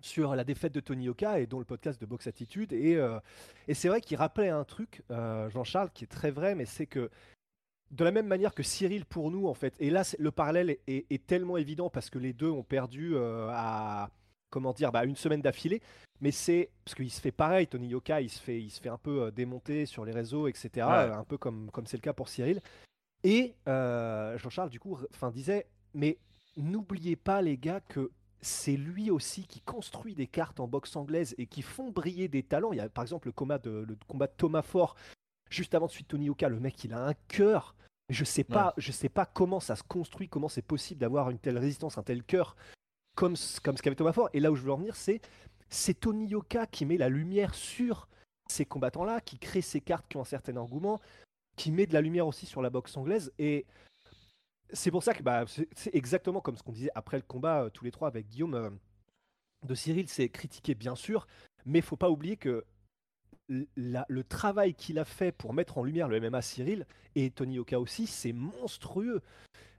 sur 0.00 0.34
la 0.34 0.44
défaite 0.44 0.74
de 0.74 0.80
Tony 0.80 1.08
Oka 1.08 1.38
et 1.38 1.46
dont 1.46 1.60
le 1.60 1.64
podcast 1.64 2.00
de 2.00 2.06
Box 2.06 2.26
Attitude. 2.26 2.72
Et, 2.72 2.96
euh, 2.96 3.18
et 3.68 3.74
c'est 3.74 3.88
vrai 3.88 4.00
qu'il 4.00 4.16
rappelait 4.16 4.48
un 4.50 4.64
truc, 4.64 5.02
euh, 5.10 5.48
Jean-Charles, 5.50 5.90
qui 5.94 6.04
est 6.04 6.08
très 6.08 6.30
vrai, 6.30 6.54
mais 6.54 6.66
c'est 6.66 6.86
que 6.86 7.10
de 7.90 8.04
la 8.04 8.10
même 8.10 8.26
manière 8.26 8.54
que 8.54 8.64
Cyril 8.64 9.06
pour 9.06 9.30
nous, 9.30 9.46
en 9.46 9.54
fait, 9.54 9.74
et 9.78 9.88
là 9.90 10.02
le 10.18 10.30
parallèle 10.32 10.78
est, 10.88 11.06
est 11.10 11.26
tellement 11.26 11.56
évident 11.56 11.90
parce 11.90 12.10
que 12.10 12.18
les 12.18 12.32
deux 12.32 12.50
ont 12.50 12.64
perdu 12.64 13.16
à 13.16 14.10
comment 14.54 14.72
dire, 14.72 14.92
bah, 14.92 15.04
une 15.04 15.16
semaine 15.16 15.42
d'affilée, 15.42 15.82
mais 16.20 16.30
c'est 16.30 16.70
parce 16.84 16.94
qu'il 16.94 17.10
se 17.10 17.20
fait 17.20 17.32
pareil, 17.32 17.66
Tony 17.66 17.88
Yoka, 17.88 18.20
il 18.20 18.30
se 18.30 18.40
fait, 18.40 18.60
il 18.62 18.70
se 18.70 18.80
fait 18.80 18.88
un 18.88 18.98
peu 18.98 19.24
euh, 19.24 19.30
démonter 19.32 19.84
sur 19.84 20.04
les 20.04 20.12
réseaux, 20.12 20.46
etc. 20.46 20.68
Ouais. 20.74 20.82
euh, 20.92 21.18
Un 21.18 21.24
peu 21.24 21.36
comme 21.36 21.70
comme 21.72 21.86
c'est 21.86 21.96
le 21.96 22.02
cas 22.02 22.12
pour 22.12 22.28
Cyril. 22.28 22.60
Et 23.24 23.56
euh, 23.68 24.38
Jean-Charles 24.38 24.70
du 24.70 24.78
coup, 24.78 24.96
enfin 25.12 25.30
disait, 25.32 25.66
mais 25.92 26.18
n'oubliez 26.56 27.16
pas 27.16 27.42
les 27.42 27.58
gars 27.58 27.80
que 27.80 28.12
c'est 28.40 28.76
lui 28.76 29.10
aussi 29.10 29.46
qui 29.46 29.60
construit 29.60 30.14
des 30.14 30.26
cartes 30.28 30.60
en 30.60 30.68
boxe 30.68 30.94
anglaise 30.94 31.34
et 31.38 31.46
qui 31.46 31.62
font 31.62 31.90
briller 31.90 32.28
des 32.28 32.42
talents. 32.44 32.72
Il 32.72 32.76
y 32.76 32.80
a 32.80 32.88
par 32.88 33.02
exemple 33.02 33.26
le 33.28 33.32
combat 33.32 33.58
de, 33.58 33.84
le 33.88 33.96
combat 34.06 34.28
de 34.28 34.34
Thomas 34.36 34.62
Ford 34.62 34.94
juste 35.50 35.74
avant 35.74 35.86
de 35.86 35.90
suite 35.92 36.08
Tony 36.08 36.26
Yoka, 36.26 36.48
le 36.48 36.60
mec 36.60 36.84
il 36.84 36.92
a 36.92 37.04
un 37.06 37.14
cœur. 37.28 37.74
Je 38.10 38.24
sais 38.24 38.44
pas, 38.44 38.74
je 38.76 38.92
sais 38.92 39.08
pas 39.08 39.24
comment 39.24 39.60
ça 39.60 39.76
se 39.76 39.82
construit, 39.82 40.28
comment 40.28 40.48
c'est 40.50 40.60
possible 40.62 41.00
d'avoir 41.00 41.30
une 41.30 41.38
telle 41.38 41.56
résistance, 41.58 41.96
un 41.96 42.02
tel 42.02 42.22
cœur 42.22 42.54
comme, 43.14 43.34
comme 43.62 43.76
ce 43.76 43.82
qu'avait 43.82 43.96
Thomas 43.96 44.12
Ford. 44.12 44.28
Et 44.32 44.40
là 44.40 44.50
où 44.50 44.56
je 44.56 44.62
veux 44.62 44.72
en 44.72 44.76
venir, 44.76 44.96
c'est 44.96 45.20
c'est 45.68 45.94
Tony 45.94 46.26
Yoka 46.28 46.66
qui 46.66 46.86
met 46.86 46.96
la 46.96 47.08
lumière 47.08 47.54
sur 47.54 48.08
ces 48.48 48.64
combattants-là, 48.64 49.20
qui 49.20 49.38
crée 49.38 49.62
ces 49.62 49.80
cartes 49.80 50.06
qui 50.08 50.16
ont 50.16 50.20
un 50.20 50.24
certain 50.24 50.56
engouement, 50.56 51.00
qui 51.56 51.72
met 51.72 51.86
de 51.86 51.94
la 51.94 52.00
lumière 52.00 52.26
aussi 52.26 52.46
sur 52.46 52.62
la 52.62 52.70
boxe 52.70 52.96
anglaise. 52.96 53.32
Et 53.38 53.66
c'est 54.72 54.90
pour 54.90 55.02
ça 55.02 55.14
que 55.14 55.22
bah, 55.22 55.44
c'est 55.46 55.94
exactement 55.94 56.40
comme 56.40 56.56
ce 56.56 56.62
qu'on 56.62 56.72
disait 56.72 56.90
après 56.94 57.16
le 57.16 57.22
combat, 57.22 57.64
euh, 57.64 57.70
tous 57.70 57.84
les 57.84 57.90
trois 57.90 58.08
avec 58.08 58.28
Guillaume 58.28 58.54
euh, 58.54 58.70
de 59.66 59.74
Cyril, 59.74 60.08
c'est 60.08 60.28
critiqué 60.28 60.74
bien 60.74 60.94
sûr, 60.94 61.26
mais 61.64 61.80
faut 61.80 61.96
pas 61.96 62.10
oublier 62.10 62.36
que 62.36 62.64
le 63.48 64.22
travail 64.22 64.74
qu'il 64.74 64.98
a 64.98 65.04
fait 65.04 65.30
pour 65.30 65.52
mettre 65.52 65.76
en 65.76 65.84
lumière 65.84 66.08
le 66.08 66.18
MMA 66.18 66.40
Cyril 66.40 66.86
et 67.14 67.30
Tony 67.30 67.58
Oka 67.58 67.78
aussi, 67.78 68.06
c'est 68.06 68.32
monstrueux. 68.32 69.20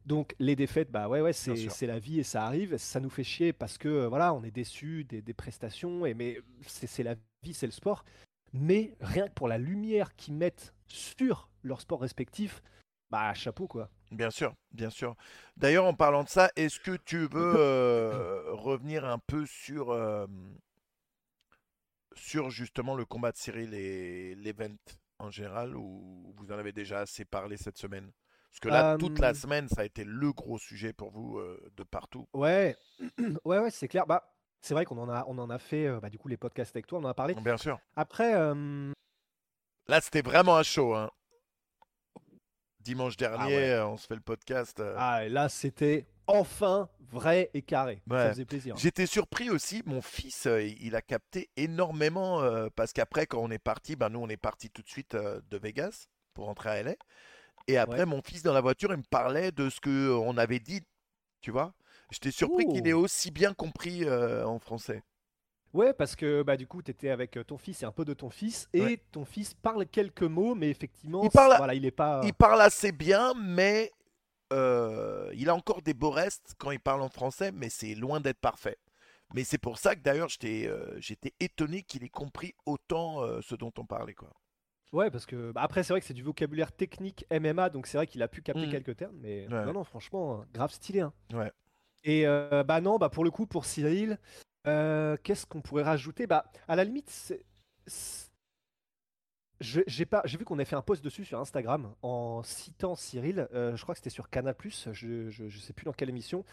Donc 0.06 0.36
les 0.40 0.56
défaites, 0.56 0.92
bah 0.92 1.08
ouais, 1.08 1.22
ouais, 1.22 1.34
c'est 1.34 1.88
la 1.88 2.00
vie 2.00 2.20
et 2.20 2.24
ça 2.24 2.46
arrive. 2.46 2.78
Ça 2.78 3.00
nous 3.00 3.10
fait 3.10 3.24
chier 3.24 3.54
parce 3.54 3.78
que 3.78 3.88
euh, 3.88 4.08
voilà, 4.08 4.34
on 4.34 4.44
est 4.44 4.52
déçu 4.52 5.04
des, 5.04 5.22
des 5.22 5.34
prestations, 5.34 6.06
et 6.06 6.14
mais 6.14 6.40
c'est 6.68 6.88
c'est 6.88 7.04
la 7.04 7.16
vie, 7.44 7.54
c'est 7.54 7.66
le 7.66 7.72
sport. 7.72 8.06
Mais 8.54 8.94
rien 9.02 9.28
que 9.28 9.34
pour 9.34 9.48
la 9.48 9.58
lumière 9.58 10.16
qu'ils 10.16 10.36
mettent 10.36 10.74
sur 10.88 11.50
leur 11.64 11.82
sport 11.82 12.02
respectif, 12.02 12.62
bah 13.10 13.34
chapeau 13.34 13.68
quoi. 13.68 13.90
Bien 14.12 14.30
sûr, 14.30 14.54
bien 14.72 14.90
sûr. 14.90 15.16
D'ailleurs, 15.58 15.86
en 15.86 15.94
parlant 15.94 16.24
de 16.24 16.30
ça, 16.30 16.52
est-ce 16.56 16.80
que 16.80 16.96
tu 16.96 17.28
veux 17.28 17.30
euh, 17.58 18.54
revenir 18.54 19.06
un 19.06 19.20
peu 19.20 19.46
sur, 19.46 19.90
euh, 19.92 20.28
sur 22.14 22.50
justement 22.52 22.96
le 22.96 23.06
combat 23.06 23.32
de 23.32 23.38
Cyril 23.38 23.74
et 23.74 24.36
l'event 24.36 24.76
en 25.18 25.32
général, 25.32 25.76
ou 25.76 26.34
vous 26.38 26.52
en 26.52 26.58
avez 26.58 26.72
déjà 26.72 27.00
assez 27.00 27.26
parlé 27.26 27.58
cette 27.58 27.78
semaine? 27.78 28.12
Parce 28.56 28.60
que 28.62 28.70
là, 28.70 28.98
toute 28.98 29.20
la 29.20 29.34
semaine, 29.34 29.68
ça 29.68 29.82
a 29.82 29.84
été 29.86 30.04
le 30.06 30.32
gros 30.32 30.58
sujet 30.58 30.94
pour 30.94 31.12
vous 31.12 31.38
euh, 31.38 31.62
de 31.76 31.84
partout. 31.84 32.28
Ouais, 32.34 32.76
ouais, 33.46 33.60
ouais, 33.60 33.72
c'est 33.72 33.88
clair. 33.88 34.06
Bah 34.08 34.32
c'est 34.62 34.74
vrai 34.74 34.86
qu'on 34.86 34.98
en 34.98 35.10
a, 35.10 35.26
on 35.28 35.38
en 35.38 35.50
a 35.50 35.60
fait, 35.60 35.86
euh, 35.86 36.00
bah, 36.00 36.10
du 36.10 36.18
coup 36.18 36.28
les 36.28 36.38
podcasts 36.38 36.76
avec 36.76 36.88
toi, 36.88 37.00
on 37.00 37.04
en 37.04 37.10
a 37.10 37.14
parlé. 37.14 37.36
Bien 37.36 37.58
sûr. 37.58 37.80
Après, 37.96 38.34
Là, 39.88 40.02
c'était 40.02 40.24
vraiment 40.24 40.58
un 40.58 40.64
show. 40.64 40.96
Hein. 40.96 41.12
Dimanche 42.80 43.18
dernier, 43.18 43.56
ouais. 43.56 43.70
euh, 43.72 43.88
on 43.88 43.98
se 43.98 44.08
fait 44.08 44.16
le 44.16 44.22
podcast. 44.22 44.82
ah, 44.98 45.26
et 45.26 45.30
là 45.30 45.50
c'était 45.50 46.08
enfin 46.28 46.90
vrai 47.00 47.50
et 47.54 47.62
carré. 47.62 48.02
Ça 48.10 48.30
faisait 48.30 48.46
plaisir. 48.46 48.76
J'étais 48.78 49.06
surpris 49.06 49.50
aussi, 49.50 49.82
mon 49.86 50.02
fils, 50.02 50.46
euh, 50.48 50.64
il 50.64 50.96
a 50.96 51.02
capté 51.02 51.50
énormément 51.56 52.42
euh, 52.42 52.68
parce 52.76 52.94
qu'après, 52.94 53.26
quand 53.26 53.40
on 53.40 53.52
est 53.52 53.60
parti, 53.60 53.96
ben 53.96 54.10
nous, 54.10 54.20
on 54.20 54.30
est 54.30 54.38
parti 54.38 54.70
tout 54.70 54.82
de 54.82 54.90
suite 54.90 55.16
euh, 55.16 55.42
de 55.50 55.58
Vegas 55.58 56.08
pour 56.34 56.46
rentrer 56.46 56.70
à 56.70 56.84
LA. 56.84 56.96
Et 57.68 57.78
après, 57.78 58.00
Ouais. 58.00 58.06
mon 58.06 58.22
fils 58.22 58.44
dans 58.44 58.54
la 58.54 58.62
voiture, 58.62 58.92
il 58.92 58.98
me 58.98 59.04
parlait 59.10 59.52
de 59.52 59.70
ce 59.70 59.80
que 59.80 60.12
on 60.14 60.38
avait 60.38 60.60
dit, 60.60 60.82
tu 61.42 61.52
vois. 61.52 61.74
J'étais 62.12 62.32
surpris 62.32 62.66
qu'il 62.68 62.88
ait 62.88 62.94
aussi 62.94 63.32
bien 63.32 63.54
compris 63.54 64.04
euh, 64.06 64.46
en 64.46 64.60
français. 64.60 65.02
Ouais, 65.74 65.92
parce 65.94 66.16
que 66.16 66.42
bah 66.44 66.56
du 66.56 66.68
coup, 66.68 66.82
tu 66.82 66.92
étais 66.92 67.10
avec 67.10 67.36
euh, 67.36 67.44
ton 67.44 67.58
fils 67.58 67.82
et 67.84 67.86
un 67.86 67.92
peu 67.92 68.06
de 68.06 68.14
ton 68.14 68.30
fils, 68.30 68.70
et 68.72 68.82
Ouais. 68.82 69.04
ton 69.12 69.26
fils 69.26 69.54
parle 69.56 69.86
quelques 69.88 70.24
mots, 70.24 70.56
mais 70.56 70.70
effectivement, 70.70 71.22
Il 71.24 71.30
parle- 71.32 71.58
voilà, 71.58 71.74
il 71.74 71.86
est 71.86 71.92
pas. 71.92 72.22
Il 72.24 72.34
parle 72.34 72.62
assez 72.62 72.92
bien, 72.92 73.34
mais 73.34 73.92
euh, 74.54 75.32
il 75.34 75.50
a 75.50 75.56
encore 75.56 75.82
des 75.82 75.94
beaux 75.94 76.12
restes 76.12 76.54
quand 76.58 76.72
il 76.72 76.80
parle 76.80 77.02
en 77.02 77.10
français, 77.10 77.52
mais 77.52 77.70
c'est 77.70 77.96
loin 77.96 78.22
d'être 78.22 78.40
parfait. 78.40 78.78
Mais 79.34 79.44
c'est 79.44 79.58
pour 79.58 79.80
ça 79.80 79.96
que 79.96 80.02
d'ailleurs, 80.02 80.30
j'étais 80.30 80.68
euh, 80.68 81.00
étonné 81.40 81.82
qu'il 81.82 82.04
ait 82.04 82.10
compris 82.10 82.54
autant 82.66 83.22
ce 83.42 83.56
dont 83.56 83.74
on 83.78 83.86
parlait, 83.86 84.14
quoi. 84.14 84.30
Ouais, 84.94 85.10
parce 85.12 85.25
que 85.25 85.51
bah, 85.51 85.62
après, 85.62 85.84
c'est 85.84 85.92
vrai 85.94 86.00
que 86.00 86.06
c'est 86.08 86.13
du 86.13 86.24
vocabulaire 86.24 86.72
technique 86.72 87.25
MMA, 87.30 87.70
donc 87.70 87.86
c'est 87.88 87.98
vrai 87.98 88.08
qu'il 88.08 88.22
a 88.24 88.27
pu 88.27 88.42
capter 88.42 88.68
Mm. 88.68 88.72
quelques 88.72 88.96
termes, 88.96 89.15
mais 89.20 89.48
Ouais. 89.51 89.65
non, 89.65 89.74
non, 89.74 89.84
franchement, 89.84 90.42
hein, 90.42 90.46
grave 90.54 90.72
stylé. 90.72 91.01
hein. 91.01 91.13
Ouais. 91.34 91.51
Et 92.04 92.27
euh, 92.27 92.63
bah 92.63 92.82
non, 92.82 92.98
bah 92.98 93.10
pour 93.10 93.24
le 93.24 93.32
coup, 93.32 93.46
pour 93.48 93.65
Cyril, 93.65 94.20
euh, 94.68 95.18
qu'est-ce 95.24 95.46
qu'on 95.46 95.62
pourrait 95.62 95.84
rajouter? 95.84 96.27
Bah 96.27 96.46
à 96.68 96.75
la 96.75 96.84
limite, 96.84 97.10
c'est- 97.10 97.44
j'ai 99.62 100.06
pas, 100.06 100.22
j'ai 100.25 100.38
vu 100.38 100.44
qu'on 100.46 100.60
a 100.60 100.65
fait 100.65 100.75
un 100.75 100.82
post 100.82 101.04
dessus 101.04 101.24
sur 101.25 101.39
Instagram 101.39 101.94
en 102.01 102.44
citant 102.44 102.96
Cyril. 102.96 103.48
euh, 103.54 103.75
je 103.75 103.82
crois 103.84 103.96
que 103.96 104.00
c'était 104.00 104.10
sur 104.10 104.30
Canal+. 104.30 104.54
Je, 104.62 104.92
je, 105.30 105.30
je 105.50 105.60
sais 105.60 105.74
plus 105.74 105.86
dans 105.86 105.94
quelle 105.94 106.10
émission. 106.10 106.44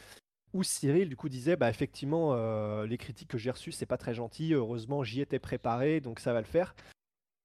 Où 0.54 0.62
Cyril 0.62 1.08
du 1.08 1.16
coup 1.16 1.28
disait 1.30 1.56
bah 1.56 1.68
effectivement 1.70 2.34
euh, 2.34 2.86
les 2.86 2.98
critiques 2.98 3.28
que 3.28 3.38
j'ai 3.38 3.50
reçues 3.50 3.72
c'est 3.72 3.86
pas 3.86 3.96
très 3.96 4.14
gentil. 4.14 4.52
Heureusement 4.54 5.02
j'y 5.02 5.20
étais 5.20 5.38
préparé 5.38 6.00
donc 6.00 6.20
ça 6.20 6.32
va 6.32 6.40
le 6.40 6.46
faire. 6.46 6.74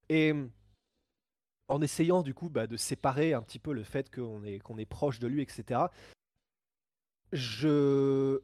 Et 0.10 0.34
en 1.68 1.82
essayant 1.82 2.22
du 2.22 2.34
coup 2.34 2.50
bah, 2.50 2.68
de 2.68 2.78
séparer 2.78 3.34
un 3.34 3.42
petit 3.42 3.60
peu 3.60 3.74
le 3.74 3.84
fait 3.84 4.14
qu'on 4.14 4.44
est, 4.44 4.60
qu'on 4.60 4.78
est 4.78 4.86
proche 4.86 5.20
de 5.20 5.28
lui, 5.28 5.42
etc. 5.42 5.82
Je, 7.34 8.40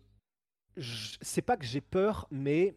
je- 0.77 1.17
c'est 1.21 1.41
pas 1.41 1.57
que 1.57 1.65
j'ai 1.65 1.81
peur, 1.81 2.27
mais 2.31 2.75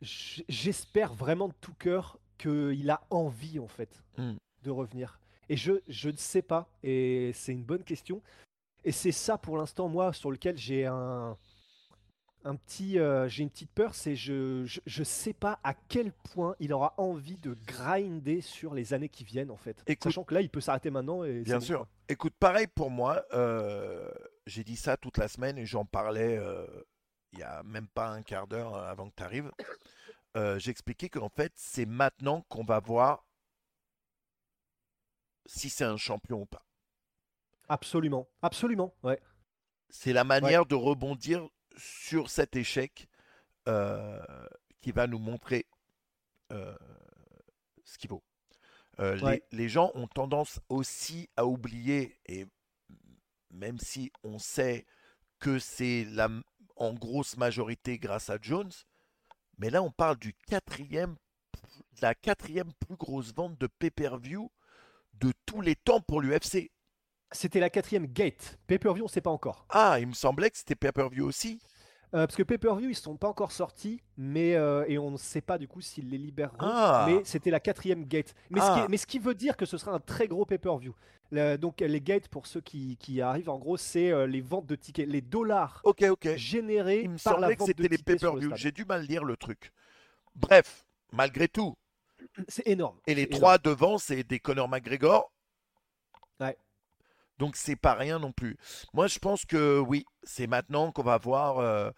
j'espère 0.00 1.14
vraiment 1.14 1.48
de 1.48 1.54
tout 1.60 1.74
cœur 1.74 2.18
qu'il 2.38 2.90
a 2.90 3.00
envie 3.10 3.58
en 3.58 3.68
fait 3.68 4.02
Mm. 4.18 4.32
de 4.64 4.70
revenir. 4.70 5.18
Et 5.48 5.56
je, 5.56 5.80
je 5.88 6.10
ne 6.10 6.16
sais 6.16 6.42
pas, 6.42 6.68
et 6.82 7.32
c'est 7.34 7.52
une 7.52 7.64
bonne 7.64 7.84
question. 7.84 8.20
Et 8.84 8.92
c'est 8.92 9.12
ça 9.12 9.38
pour 9.38 9.56
l'instant 9.58 9.88
moi 9.88 10.12
sur 10.12 10.30
lequel 10.30 10.58
j'ai 10.58 10.86
un, 10.86 11.36
un 12.44 12.56
petit, 12.56 12.98
euh, 12.98 13.28
j'ai 13.28 13.42
une 13.42 13.50
petite 13.50 13.70
peur, 13.70 13.94
c'est 13.94 14.16
je, 14.16 14.64
je 14.64 14.80
je 14.86 15.02
sais 15.04 15.32
pas 15.32 15.60
à 15.62 15.74
quel 15.74 16.12
point 16.12 16.56
il 16.58 16.72
aura 16.72 16.94
envie 16.96 17.36
de 17.38 17.56
grinder 17.66 18.40
sur 18.40 18.74
les 18.74 18.94
années 18.94 19.08
qui 19.08 19.24
viennent 19.24 19.50
en 19.50 19.56
fait. 19.56 19.82
Écoute- 19.86 20.04
Sachant 20.12 20.24
que 20.24 20.34
là 20.34 20.40
il 20.40 20.50
peut 20.50 20.60
s'arrêter 20.60 20.90
maintenant 20.90 21.24
et 21.24 21.40
Bien 21.42 21.58
bon, 21.58 21.64
sûr. 21.64 21.86
Écoute, 22.08 22.34
pareil 22.38 22.66
pour 22.66 22.90
moi. 22.90 23.24
euh, 23.32 24.10
j'ai 24.46 24.64
dit 24.64 24.76
ça 24.76 24.96
toute 24.96 25.18
la 25.18 25.28
semaine 25.28 25.56
et 25.58 25.66
j'en 25.66 25.84
parlais 25.84 26.36
euh, 26.36 26.66
il 27.32 27.38
y 27.38 27.42
a 27.44 27.62
même 27.62 27.86
pas 27.88 28.08
un 28.08 28.22
quart 28.22 28.46
d'heure 28.48 28.74
avant 28.76 29.08
que 29.08 29.14
tu 29.16 29.22
arrives. 29.22 29.50
J'expliquais 30.58 31.08
qu'en 31.10 31.28
fait, 31.28 31.52
c'est 31.56 31.86
maintenant 31.86 32.42
qu'on 32.48 32.64
va 32.64 32.80
voir 32.80 33.26
si 35.46 35.68
c'est 35.70 35.84
un 35.84 35.96
champion 35.96 36.42
ou 36.42 36.46
pas. 36.46 36.64
Absolument, 37.68 38.28
absolument, 38.42 38.94
ouais. 39.02 39.20
C'est 39.90 40.12
la 40.12 40.24
manière 40.24 40.66
de 40.66 40.74
rebondir 40.74 41.46
sur 41.76 42.30
cet 42.30 42.56
échec 42.56 43.08
euh, 43.68 44.20
qui 44.80 44.92
va 44.92 45.06
nous 45.06 45.18
montrer 45.18 45.66
euh, 46.52 46.76
ce 47.84 47.98
qu'il 47.98 48.10
vaut. 48.10 48.22
Euh, 49.00 49.14
les- 49.16 49.22
Ouais. 49.22 49.42
les, 49.52 49.68
gens 49.68 49.90
ont 49.94 50.06
tendance 50.08 50.60
aussi 50.68 51.30
à 51.36 51.46
oublier, 51.46 52.18
et 52.26 52.46
même 53.50 53.78
si 53.78 54.12
on 54.22 54.38
sait 54.38 54.86
que 55.38 55.58
c'est 55.58 56.04
la, 56.04 56.28
en 56.76 56.92
grosse 56.92 57.36
majorité 57.36 57.98
grâce 57.98 58.28
à 58.30 58.38
Jones, 58.40 58.70
mais 59.58 59.70
là 59.70 59.82
on 59.82 59.90
parle 59.90 60.18
du 60.18 60.34
quatrième, 60.34 61.16
de 61.92 62.02
la 62.02 62.14
quatrième 62.14 62.72
plus 62.86 62.96
grosse 62.96 63.32
vente 63.32 63.58
de 63.58 63.66
pay-per-view 63.66 64.50
de 65.14 65.32
tous 65.46 65.60
les 65.60 65.76
temps 65.76 66.00
pour 66.00 66.20
l'UFC. 66.20 66.70
C'était 67.32 67.60
la 67.60 67.70
quatrième 67.70 68.06
gate. 68.06 68.58
Pay-per-view, 68.66 69.04
on 69.04 69.08
sait 69.08 69.20
pas 69.20 69.30
encore. 69.30 69.66
Ah, 69.70 69.96
il 70.00 70.06
me 70.06 70.12
semblait 70.14 70.50
que 70.50 70.58
c'était 70.58 70.74
pay-per-view 70.74 71.24
aussi. 71.26 71.60
Euh, 72.14 72.26
parce 72.26 72.36
que 72.36 72.42
pay-per-view, 72.42 72.90
ils 72.90 72.94
sont 72.94 73.16
pas 73.16 73.28
encore 73.28 73.52
sortis, 73.52 74.02
mais 74.18 74.54
euh, 74.54 74.84
et 74.86 74.98
on 74.98 75.10
ne 75.10 75.16
sait 75.16 75.40
pas 75.40 75.56
du 75.56 75.66
coup 75.66 75.80
s'ils 75.80 76.10
les 76.10 76.18
libéreront. 76.18 76.56
Ah. 76.60 77.06
Mais 77.08 77.22
c'était 77.24 77.50
la 77.50 77.58
quatrième 77.60 78.04
gate. 78.04 78.34
Mais, 78.50 78.60
ce 78.60 78.66
qui 78.66 78.80
Ah. 78.80 78.86
mais 78.90 78.96
ce 78.98 79.06
qui 79.06 79.18
veut 79.18 79.34
dire 79.34 79.56
que 79.56 79.64
ce 79.64 79.78
sera 79.78 79.92
un 79.92 79.98
très 80.00 80.28
gros 80.28 80.44
pay-per-view. 80.44 80.94
Le- 81.30 81.56
donc 81.56 81.80
les 81.80 82.00
gates, 82.02 82.28
pour 82.28 82.46
ceux 82.46 82.60
qui, 82.60 82.98
qui 82.98 83.22
arrivent, 83.22 83.48
en 83.48 83.58
gros, 83.58 83.78
c'est 83.78 84.10
euh, 84.12 84.26
les 84.26 84.42
ventes 84.42 84.66
de 84.66 84.74
tickets, 84.76 85.08
les 85.08 85.22
dollars 85.22 85.80
Ok, 85.84 86.02
ok. 86.02 86.36
générés 86.36 87.00
Il 87.04 87.10
me 87.12 87.16
par 87.18 87.34
la 87.34 87.40
semblait 87.40 87.54
que 87.54 87.60
vente 87.60 87.68
c'était 87.68 87.82
les 87.88 87.96
le 87.96 88.02
pay-per-view. 88.02 88.50
J'ai 88.56 88.72
du 88.72 88.84
mal 88.84 89.06
lire 89.06 89.24
le 89.24 89.38
truc. 89.38 89.72
Bref, 90.34 90.84
malgré 91.12 91.48
tout, 91.48 91.74
c'est 92.48 92.66
énorme. 92.66 92.98
Et 93.06 93.14
les 93.14 93.26
trois 93.28 93.56
devant, 93.56 93.96
c'est 93.96 94.22
des 94.22 94.38
Conor 94.38 94.68
McGregor. 94.68 95.32
Donc 97.38 97.56
c'est 97.56 97.76
pas 97.76 97.94
rien 97.94 98.18
non 98.18 98.32
plus. 98.32 98.56
Moi, 98.92 99.06
je 99.06 99.18
pense 99.18 99.44
que 99.44 99.78
oui, 99.78 100.04
c'est 100.22 100.46
maintenant 100.46 100.92
qu'on 100.92 101.02
va 101.02 101.18
voir 101.18 101.58
euh, 101.58 101.90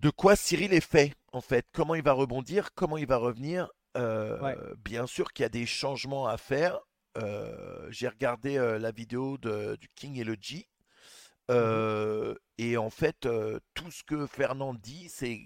de 0.00 0.10
quoi 0.10 0.36
Cyril 0.36 0.72
est 0.72 0.80
fait, 0.86 1.14
en 1.32 1.40
fait. 1.40 1.66
Comment 1.72 1.94
il 1.94 2.02
va 2.02 2.12
rebondir, 2.12 2.74
comment 2.74 2.96
il 2.96 3.06
va 3.06 3.16
revenir. 3.16 3.68
Euh, 3.96 4.38
Ouais. 4.40 4.56
Bien 4.84 5.06
sûr 5.06 5.32
qu'il 5.32 5.42
y 5.42 5.46
a 5.46 5.50
des 5.50 5.66
changements 5.66 6.26
à 6.26 6.36
faire. 6.38 6.78
Euh, 7.18 7.86
J'ai 7.90 8.08
regardé 8.08 8.54
la 8.56 8.90
vidéo 8.92 9.36
de- 9.38 9.76
du 9.76 9.88
King 9.94 10.16
et 10.18 10.24
le 10.24 10.36
G. 10.40 10.68
Euh, 11.50 12.34
et 12.58 12.76
en 12.76 12.90
fait, 12.90 13.26
euh, 13.26 13.58
tout 13.74 13.90
ce 13.90 14.04
que 14.04 14.26
Fernand 14.28 14.72
dit, 14.72 15.08
c'est 15.08 15.40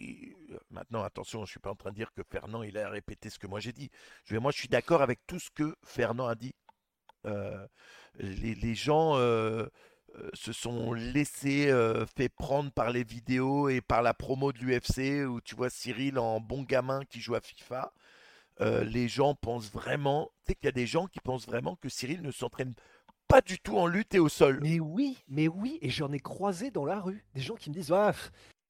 maintenant 0.68 1.02
attention, 1.02 1.46
je 1.46 1.50
suis 1.52 1.60
pas 1.60 1.70
en 1.70 1.76
train 1.76 1.90
de 1.92 1.94
dire 1.96 2.12
que 2.12 2.22
Fernand 2.30 2.62
il 2.62 2.76
a 2.76 2.90
répété 2.90 3.30
ce 3.30 3.38
que 3.38 3.46
moi 3.46 3.58
j'ai 3.60 3.72
dit. 3.72 3.88
Je 4.26 4.34
vais, 4.34 4.40
moi, 4.40 4.50
je 4.52 4.58
suis 4.58 4.68
d'accord 4.68 5.00
avec 5.00 5.20
tout 5.26 5.38
ce 5.38 5.48
que 5.50 5.74
Fernand 5.84 6.26
a 6.26 6.34
dit. 6.34 6.54
Euh, 7.26 7.66
les, 8.18 8.74
gens 8.74 9.16
euh, 9.16 9.66
euh, 10.16 10.30
se 10.34 10.52
sont 10.52 10.92
laissés 10.92 11.68
euh, 11.70 12.06
fait 12.06 12.28
prendre 12.28 12.70
par 12.70 12.90
les 12.90 13.04
vidéos 13.04 13.68
et 13.68 13.80
par 13.80 14.02
la 14.02 14.14
promo 14.14 14.52
de 14.52 14.58
l'UFC 14.58 15.26
où 15.26 15.40
tu 15.40 15.54
vois 15.54 15.70
Cyril 15.70 16.18
en 16.18 16.40
bon 16.40 16.62
gamin 16.62 17.04
qui 17.04 17.20
joue 17.20 17.34
à 17.34 17.40
FIFA. 17.40 17.92
Les 18.60 19.08
gens 19.08 19.34
pensent 19.34 19.70
vraiment, 19.70 20.30
tu 20.44 20.52
sais 20.52 20.54
qu'il 20.54 20.66
y 20.66 20.68
a 20.68 20.72
des 20.72 20.86
gens 20.86 21.06
qui 21.08 21.18
pensent 21.18 21.46
vraiment 21.46 21.74
que 21.74 21.88
Cyril 21.88 22.22
ne 22.22 22.30
s'entraîne 22.30 22.74
pas 23.26 23.40
du 23.40 23.58
tout 23.58 23.76
en 23.78 23.88
lutte 23.88 24.14
et 24.14 24.20
au 24.20 24.28
sol. 24.28 24.60
Mais 24.62 24.78
oui, 24.78 25.18
mais 25.26 25.48
oui, 25.48 25.78
et 25.82 25.90
j'en 25.90 26.12
ai 26.12 26.20
croisé 26.20 26.70
dans 26.70 26.84
la 26.84 27.00
rue 27.00 27.24
des 27.34 27.40
gens 27.40 27.56
qui 27.56 27.70
me 27.70 27.74
disent 27.74 27.90
ah, 27.90 28.12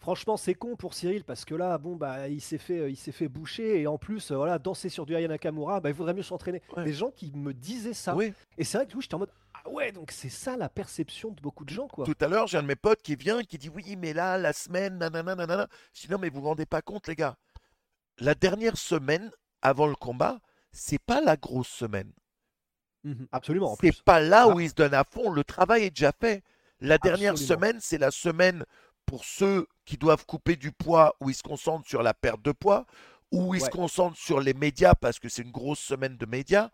franchement 0.05 0.37
c'est 0.37 0.53
con 0.53 0.77
pour 0.77 0.93
Cyril 0.93 1.25
parce 1.25 1.47
que 1.47 1.55
là 1.55 1.79
bon 1.79 1.97
bah 1.97 2.29
il 2.29 2.43
s'est 2.43 2.59
fait 2.59 2.91
il 2.93 2.97
s'est 2.97 3.11
fait 3.11 3.27
boucher 3.27 3.81
et 3.81 3.87
en 3.87 3.97
plus 3.97 4.31
euh, 4.31 4.37
voilà 4.37 4.59
danser 4.59 4.91
sur 4.91 5.07
du 5.07 5.17
Aya 5.17 5.29
Nakamura 5.29 5.81
bah 5.81 5.89
il 5.89 5.95
vaudrait 5.95 6.13
mieux 6.13 6.23
s'entraîner. 6.23 6.61
Ouais. 6.77 6.85
Des 6.85 6.93
gens 6.93 7.11
qui 7.11 7.33
me 7.35 7.55
disaient 7.55 7.95
ça 7.95 8.15
Oui. 8.15 8.35
et 8.59 8.65
c'est 8.65 8.77
vrai 8.77 8.85
que 8.85 8.91
du 8.91 8.97
coup 8.97 9.01
j'étais 9.01 9.15
en 9.15 9.21
mode 9.21 9.31
ah 9.55 9.71
ouais 9.71 9.93
donc 9.93 10.11
c'est 10.11 10.29
ça 10.29 10.59
la 10.59 10.69
perception 10.69 11.31
de 11.31 11.41
beaucoup 11.41 11.65
de 11.65 11.71
gens 11.71 11.89
quoi. 11.89 12.05
Tout 12.05 12.15
à 12.21 12.29
l'heure, 12.29 12.47
j'ai 12.47 12.59
un 12.59 12.63
de 12.63 12.67
mes 12.67 12.77
potes 12.77 13.01
qui 13.01 13.17
vient 13.17 13.39
et 13.39 13.47
qui 13.47 13.57
dit 13.57 13.71
oui, 13.71 13.97
mais 13.97 14.13
là, 14.13 14.37
la 14.37 14.53
semaine, 14.53 14.99
nanana, 14.99 15.35
nanana. 15.37 15.69
Je 15.95 16.03
dis 16.03 16.13
non, 16.13 16.19
mais 16.19 16.29
vous 16.29 16.41
vous 16.43 16.49
rendez 16.49 16.67
pas 16.67 16.83
compte, 16.83 17.09
les 17.09 17.15
gars. 17.15 17.37
La 18.19 18.35
dernière 18.35 18.77
semaine 18.77 19.31
avant 19.63 19.87
le 19.87 19.95
combat, 19.95 20.39
c'est 20.71 20.99
pas 20.99 21.23
la 21.23 21.37
grosse 21.39 21.69
semaine. 21.69 22.13
Mhm, 23.05 23.27
Absolument 23.33 23.73
en 23.73 23.77
C'est 23.81 24.03
pas 24.03 24.21
là 24.21 24.43
Ah. 24.49 24.55
où 24.55 24.61
il 24.61 24.69
se 24.69 24.75
donne 24.75 24.93
à 24.93 25.05
fond. 25.05 25.31
Le 25.31 25.45
travail 25.45 25.85
est 25.85 25.91
déjà 25.91 26.13
fait. 26.13 26.43
La 26.81 26.99
dernière 26.99 27.33
Absolument. 27.33 27.55
semaine, 27.57 27.79
c'est 27.81 27.97
la 27.99 28.11
semaine 28.11 28.65
pour 29.07 29.25
ceux 29.25 29.67
qui 29.85 29.97
doivent 29.97 30.27
couper 30.27 30.57
du 30.57 30.73
poids, 30.73 31.15
où 31.21 31.31
ils 31.31 31.35
se 31.35 31.43
concentrent 31.43 31.89
sur 31.89 32.03
la 32.03 32.15
perte 32.15 32.43
de 32.43 32.53
poids, 32.53 32.87
où 33.33 33.55
ils 33.55 33.61
se 33.61 33.69
concentrent 33.71 34.17
sur 34.17 34.41
les 34.41 34.55
médias, 34.55 34.95
parce 34.95 35.19
que 35.19 35.29
c'est 35.29 35.43
une 35.43 35.51
grosse 35.51 35.81
semaine 35.81 36.17
de 36.17 36.27
médias. 36.27 36.71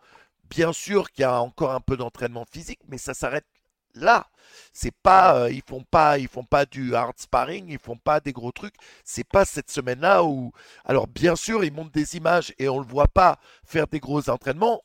Bien 0.49 0.73
sûr 0.73 1.11
qu'il 1.11 1.23
y 1.23 1.25
a 1.25 1.41
encore 1.41 1.71
un 1.73 1.81
peu 1.81 1.97
d'entraînement 1.97 2.45
physique, 2.45 2.81
mais 2.89 2.99
ça 2.99 3.15
s'arrête 3.15 3.47
là. 3.95 4.27
C'est 4.73 4.95
pas, 5.03 5.37
euh, 5.37 5.51
ils 5.51 5.63
font 5.63 5.83
pas, 5.85 6.19
ils 6.19 6.29
font 6.29 6.45
pas 6.45 6.67
du 6.67 6.95
hard 6.95 7.19
sparring, 7.19 7.67
ils 7.69 7.79
font 7.79 7.97
pas 7.97 8.21
des 8.21 8.33
gros 8.33 8.53
trucs. 8.53 8.75
C'est 9.05 9.25
pas 9.27 9.45
cette 9.45 9.71
semaine-là 9.71 10.23
où, 10.25 10.53
alors 10.85 11.07
bien 11.07 11.35
sûr, 11.37 11.65
ils 11.65 11.73
montent 11.73 11.95
des 11.95 12.17
images 12.17 12.53
et 12.59 12.69
on 12.69 12.79
le 12.79 12.85
voit 12.87 13.09
pas 13.09 13.39
faire 13.65 13.87
des 13.87 14.01
gros 14.01 14.29
entraînements, 14.29 14.83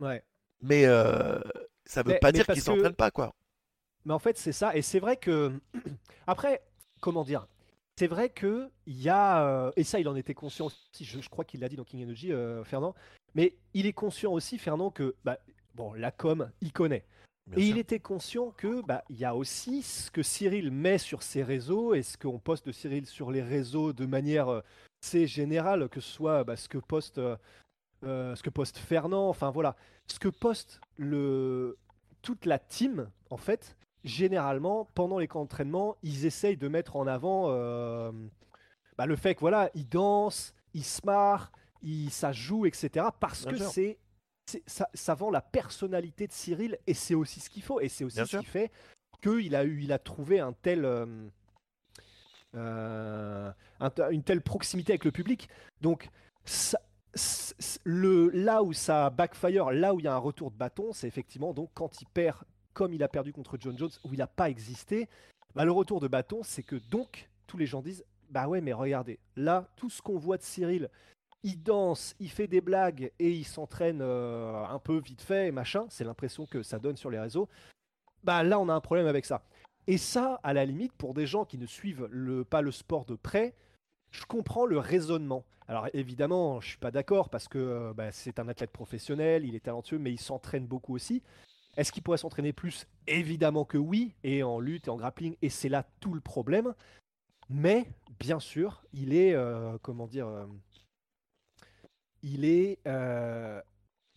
Ouais. 0.00 0.22
mais 0.60 0.86
euh, 0.86 1.38
ça 1.86 2.02
veut 2.02 2.12
Mais- 2.12 2.18
pas 2.18 2.28
mais 2.28 2.32
dire 2.32 2.46
qu'ils 2.46 2.56
que- 2.56 2.60
s'entraînent 2.62 2.94
pas, 2.94 3.10
quoi. 3.10 3.32
Mais 4.04 4.12
en 4.14 4.18
fait, 4.18 4.36
c'est 4.38 4.52
ça. 4.52 4.76
Et 4.76 4.82
c'est 4.82 5.00
vrai 5.00 5.16
que. 5.16 5.52
Après, 6.26 6.62
comment 7.00 7.24
dire? 7.24 7.46
C'est 7.98 8.06
vrai 8.08 8.30
que 8.30 8.70
il 8.86 9.00
y 9.00 9.08
a. 9.08 9.46
euh, 9.46 9.72
Et 9.76 9.84
ça, 9.84 10.00
il 10.00 10.08
en 10.08 10.16
était 10.16 10.34
conscient 10.34 10.66
aussi. 10.66 11.04
Je, 11.04 11.20
je 11.20 11.28
crois 11.28 11.44
qu'il 11.44 11.60
l'a 11.60 11.68
dit 11.68 11.76
dans 11.76 11.84
King 11.84 12.02
Energy, 12.04 12.32
euh, 12.32 12.64
Fernand. 12.64 12.94
Mais 13.34 13.54
il 13.72 13.86
est 13.86 13.92
conscient 13.92 14.32
aussi, 14.32 14.58
Fernand, 14.58 14.90
que. 14.90 15.14
Bah, 15.24 15.38
bon, 15.74 15.92
la 15.94 16.10
com, 16.10 16.50
il 16.60 16.72
connaît. 16.72 17.04
Bien 17.46 17.58
et 17.58 17.66
sûr. 17.66 17.76
il 17.76 17.78
était 17.78 18.00
conscient 18.00 18.50
que 18.52 18.80
bah, 18.82 19.04
il 19.10 19.16
y 19.16 19.24
a 19.24 19.36
aussi 19.36 19.82
ce 19.82 20.10
que 20.10 20.22
Cyril 20.22 20.70
met 20.70 20.96
sur 20.96 21.22
ses 21.22 21.42
réseaux 21.42 21.92
et 21.94 22.02
ce 22.02 22.16
qu'on 22.16 22.38
poste 22.38 22.66
de 22.66 22.72
Cyril 22.72 23.04
sur 23.06 23.30
les 23.30 23.42
réseaux 23.42 23.92
de 23.92 24.06
manière 24.06 24.48
euh, 24.48 24.60
c'est 25.02 25.26
générale, 25.26 25.90
que 25.90 26.00
ce 26.00 26.10
soit 26.10 26.44
bah, 26.44 26.56
ce 26.56 26.68
que 26.70 26.78
poste 26.78 27.18
euh, 27.18 27.36
euh, 28.04 28.34
ce 28.34 28.42
que 28.42 28.48
poste 28.50 28.78
Fernand, 28.78 29.28
enfin 29.28 29.50
voilà, 29.50 29.76
ce 30.06 30.18
que 30.18 30.28
poste 30.28 30.80
le 30.96 31.76
toute 32.22 32.46
la 32.46 32.58
team 32.58 33.10
en 33.28 33.36
fait. 33.36 33.76
Généralement, 34.04 34.84
pendant 34.94 35.18
les 35.18 35.26
camps 35.26 35.40
d'entraînement, 35.40 35.96
ils 36.02 36.26
essayent 36.26 36.58
de 36.58 36.68
mettre 36.68 36.96
en 36.96 37.06
avant 37.06 37.46
euh, 37.48 38.12
bah, 38.98 39.06
le 39.06 39.16
fait 39.16 39.34
que 39.34 39.40
voilà, 39.40 39.70
ils 39.74 39.88
dansent, 39.88 40.54
ils 40.74 40.84
se 40.84 41.00
marrent, 41.06 41.50
ils, 41.82 42.10
ça 42.10 42.30
joue, 42.30 42.66
etc. 42.66 43.06
Parce 43.18 43.46
Bien 43.46 43.52
que 43.56 43.64
c'est 43.64 43.98
ça, 44.66 44.88
ça 44.92 45.14
vend 45.14 45.30
la 45.30 45.40
personnalité 45.40 46.26
de 46.26 46.32
Cyril 46.32 46.78
et 46.86 46.92
c'est 46.92 47.14
aussi 47.14 47.40
ce 47.40 47.48
qu'il 47.48 47.62
faut 47.62 47.80
et 47.80 47.88
c'est 47.88 48.04
aussi 48.04 48.16
Bien 48.16 48.24
ce 48.26 48.30
sûr. 48.30 48.40
qui 48.40 48.46
fait 48.46 48.70
qu'il 49.22 49.56
a 49.56 49.64
eu 49.64 49.80
il 49.82 49.90
a 49.90 49.98
trouvé 49.98 50.38
un 50.38 50.52
tel 50.52 50.84
euh, 50.84 51.06
euh, 52.54 53.50
un 53.80 53.90
une 54.10 54.22
telle 54.22 54.42
proximité 54.42 54.92
avec 54.92 55.04
le 55.04 55.12
public 55.12 55.48
donc 55.80 56.10
ça- 56.44 56.78
le 57.84 58.28
là 58.30 58.62
où 58.62 58.72
ça 58.74 59.08
backfire 59.08 59.70
là 59.70 59.94
où 59.94 60.00
il 60.00 60.04
y 60.04 60.08
a 60.08 60.14
un 60.14 60.18
retour 60.18 60.50
de 60.50 60.56
bâton 60.56 60.92
c'est 60.92 61.08
effectivement 61.08 61.54
donc 61.54 61.70
quand 61.74 62.02
il 62.02 62.06
perd 62.06 62.36
comme 62.74 62.92
il 62.92 63.02
a 63.02 63.08
perdu 63.08 63.32
contre 63.32 63.56
John 63.58 63.78
Jones 63.78 63.90
où 64.04 64.12
il 64.12 64.18
n'a 64.18 64.26
pas 64.26 64.50
existé 64.50 65.08
bah, 65.54 65.64
le 65.64 65.72
retour 65.72 66.00
de 66.00 66.08
bâton 66.08 66.42
c'est 66.42 66.62
que 66.62 66.76
donc 66.76 67.30
tous 67.46 67.56
les 67.56 67.66
gens 67.66 67.80
disent 67.80 68.04
bah 68.30 68.48
ouais 68.48 68.60
mais 68.60 68.72
regardez 68.72 69.18
là 69.36 69.68
tout 69.76 69.88
ce 69.88 70.02
qu'on 70.02 70.18
voit 70.18 70.36
de 70.36 70.42
Cyril 70.42 70.90
il 71.44 71.62
danse, 71.62 72.16
il 72.20 72.30
fait 72.30 72.46
des 72.46 72.62
blagues 72.62 73.12
et 73.18 73.30
il 73.30 73.44
s'entraîne 73.44 74.00
euh, 74.00 74.64
un 74.64 74.78
peu 74.78 74.98
vite 74.98 75.20
fait 75.20 75.52
machin. 75.52 75.84
C'est 75.90 76.02
l'impression 76.02 76.46
que 76.46 76.62
ça 76.62 76.78
donne 76.78 76.96
sur 76.96 77.10
les 77.10 77.20
réseaux. 77.20 77.48
Bah 78.24 78.42
là, 78.42 78.58
on 78.58 78.70
a 78.70 78.72
un 78.72 78.80
problème 78.80 79.06
avec 79.06 79.26
ça. 79.26 79.44
Et 79.86 79.98
ça, 79.98 80.40
à 80.42 80.54
la 80.54 80.64
limite, 80.64 80.94
pour 80.94 81.12
des 81.12 81.26
gens 81.26 81.44
qui 81.44 81.58
ne 81.58 81.66
suivent 81.66 82.08
pas 82.48 82.62
le 82.62 82.72
sport 82.72 83.04
de 83.04 83.14
près, 83.14 83.54
je 84.10 84.24
comprends 84.24 84.64
le 84.64 84.78
raisonnement. 84.78 85.44
Alors 85.68 85.88
évidemment, 85.92 86.60
je 86.60 86.68
suis 86.68 86.78
pas 86.78 86.90
d'accord 86.90 87.28
parce 87.28 87.46
que 87.48 87.58
euh, 87.58 87.92
bah, 87.94 88.10
c'est 88.10 88.38
un 88.38 88.48
athlète 88.48 88.70
professionnel, 88.70 89.44
il 89.44 89.54
est 89.54 89.64
talentueux, 89.64 89.98
mais 89.98 90.12
il 90.12 90.20
s'entraîne 90.20 90.66
beaucoup 90.66 90.94
aussi. 90.94 91.22
Est-ce 91.76 91.92
qu'il 91.92 92.02
pourrait 92.02 92.18
s'entraîner 92.18 92.52
plus? 92.52 92.86
Évidemment 93.06 93.64
que 93.64 93.78
oui, 93.78 94.14
et 94.22 94.42
en 94.42 94.60
lutte 94.60 94.86
et 94.86 94.90
en 94.90 94.96
grappling, 94.96 95.36
et 95.42 95.48
c'est 95.48 95.68
là 95.68 95.86
tout 96.00 96.14
le 96.14 96.20
problème. 96.20 96.74
Mais 97.48 97.86
bien 98.18 98.40
sûr, 98.40 98.84
il 98.92 99.14
est, 99.14 99.34
euh, 99.34 99.76
comment 99.82 100.06
dire, 100.06 100.26
euh, 100.26 100.46
il 102.22 102.44
est 102.44 102.78
euh, 102.86 103.60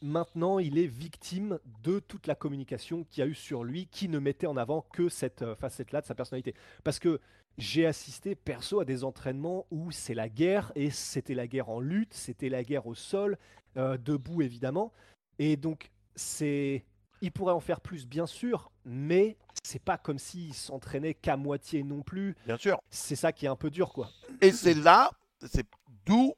maintenant, 0.02 0.60
il 0.60 0.78
est 0.78 0.88
victime 0.88 1.60
de 1.84 2.00
toute 2.00 2.28
la 2.28 2.36
communication 2.36 3.04
qu'il 3.04 3.24
y 3.24 3.28
a 3.28 3.30
eu 3.30 3.36
sur 3.36 3.64
lui, 3.64 3.88
qui 3.88 4.08
ne 4.08 4.20
mettait 4.20 4.48
en 4.48 4.58
avant 4.58 4.82
que 4.82 5.10
cette 5.10 5.56
facette-là 5.56 6.02
de 6.02 6.06
sa 6.06 6.16
personnalité. 6.16 6.56
Parce 6.84 7.00
que 7.00 7.20
j'ai 7.58 7.86
assisté 7.86 8.36
perso 8.36 8.80
à 8.80 8.86
des 8.86 9.04
entraînements 9.04 9.66
où 9.72 9.92
c'est 9.92 10.14
la 10.14 10.30
guerre, 10.30 10.72
et 10.76 10.92
c'était 10.92 11.34
la 11.34 11.48
guerre 11.48 11.70
en 11.70 11.80
lutte, 11.80 12.14
c'était 12.14 12.50
la 12.50 12.64
guerre 12.64 12.86
au 12.88 12.96
sol, 12.96 13.38
debout 13.76 14.42
évidemment. 14.42 14.94
Et 15.40 15.58
donc, 15.58 15.92
c'est. 16.16 16.86
Il 17.22 17.32
pourrait 17.32 17.54
en 17.54 17.60
faire 17.60 17.82
plus, 17.82 18.06
bien 18.06 18.28
sûr, 18.28 18.72
mais 18.86 19.38
c'est 19.64 19.82
pas 19.84 19.98
comme 19.98 20.20
s'il 20.20 20.54
s'entraînait 20.54 21.14
qu'à 21.14 21.36
moitié 21.38 21.84
non 21.84 22.02
plus. 22.04 22.36
Bien 22.46 22.58
sûr. 22.58 22.80
C'est 22.90 23.16
ça 23.16 23.32
qui 23.32 23.46
est 23.46 23.50
un 23.50 23.56
peu 23.56 23.70
dur, 23.70 23.92
quoi. 23.92 24.10
Et 24.42 24.52
c'est 24.52 24.76
là, 24.76 25.12
c'est 25.46 25.66
d'où, 26.06 26.34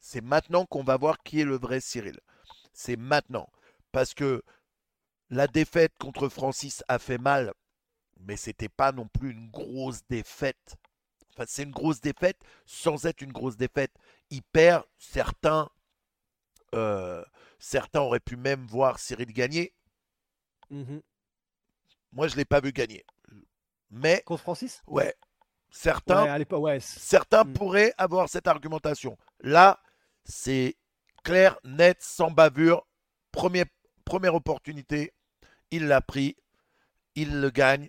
c'est 0.00 0.22
maintenant 0.22 0.64
qu'on 0.66 0.82
va 0.82 0.96
voir 0.96 1.18
qui 1.22 1.40
est 1.40 1.44
le 1.44 1.56
vrai 1.56 1.80
Cyril. 1.80 2.18
C'est 2.72 2.96
maintenant. 2.96 3.48
Parce 3.92 4.14
que 4.14 4.42
la 5.28 5.46
défaite 5.46 5.92
contre 5.98 6.28
Francis 6.28 6.82
a 6.88 6.98
fait 6.98 7.18
mal, 7.18 7.52
mais 8.20 8.36
c'était 8.36 8.70
pas 8.70 8.92
non 8.92 9.06
plus 9.08 9.32
une 9.32 9.50
grosse 9.50 10.00
défaite. 10.08 10.76
Enfin, 11.34 11.44
c'est 11.46 11.62
une 11.62 11.70
grosse 11.72 12.00
défaite 12.00 12.38
sans 12.66 13.04
être 13.06 13.20
une 13.20 13.32
grosse 13.32 13.56
défaite. 13.56 13.92
Il 14.30 14.42
perd 14.42 14.84
certains. 14.98 15.68
euh, 16.74 17.22
certains 17.62 18.00
auraient 18.00 18.18
pu 18.20 18.36
même 18.36 18.66
voir 18.66 18.98
Cyril 18.98 19.32
gagner. 19.32 19.72
Mhm. 20.70 21.00
Moi, 22.10 22.26
je 22.26 22.34
l'ai 22.34 22.44
pas 22.44 22.60
vu 22.60 22.72
gagner. 22.72 23.06
Mais, 23.88 24.22
Contre 24.26 24.42
Francis? 24.42 24.82
Ouais, 24.88 25.14
certains 25.70 26.24
Ouais, 26.24 26.54
ouais. 26.56 26.80
Certains 26.80 27.44
Mm. 27.44 27.52
pourraient 27.52 27.94
avoir 27.98 28.28
cette 28.28 28.48
argumentation. 28.48 29.16
Là, 29.40 29.80
c'est 30.24 30.76
clair, 31.22 31.56
net, 31.62 32.02
sans 32.02 32.32
bavure. 32.32 32.84
Premier, 33.30 33.64
première 34.04 34.34
opportunité, 34.34 35.14
il 35.70 35.86
l'a 35.86 36.00
pris, 36.00 36.36
il 37.14 37.40
le 37.40 37.50
gagne. 37.50 37.88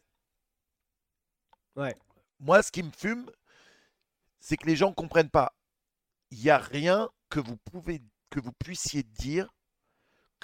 Ouais. 1.75 1.95
Moi, 2.39 2.62
ce 2.62 2.71
qui 2.71 2.83
me 2.83 2.91
fume, 2.91 3.29
c'est 4.39 4.55
que 4.55 4.67
les 4.67 4.75
gens 4.75 4.89
ne 4.89 4.95
comprennent 4.95 5.31
pas. 5.31 5.55
Il 6.29 6.39
n'y 6.43 6.51
a 6.51 6.59
rien 6.59 7.09
que 7.29 7.39
vous, 7.39 7.57
pouvez, 7.57 8.03
que 8.29 8.39
vous 8.39 8.53
puissiez 8.53 9.01
dire 9.01 9.49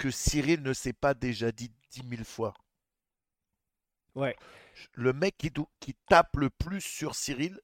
que 0.00 0.10
Cyril 0.10 0.62
ne 0.62 0.72
s'est 0.72 0.94
pas 0.94 1.12
déjà 1.12 1.52
dit 1.52 1.70
dix 1.90 2.02
mille 2.04 2.24
fois. 2.24 2.54
Ouais. 4.14 4.34
Le 4.94 5.12
mec 5.12 5.36
qui, 5.36 5.52
qui 5.78 5.94
tape 6.08 6.36
le 6.36 6.48
plus 6.48 6.80
sur 6.80 7.14
Cyril, 7.14 7.60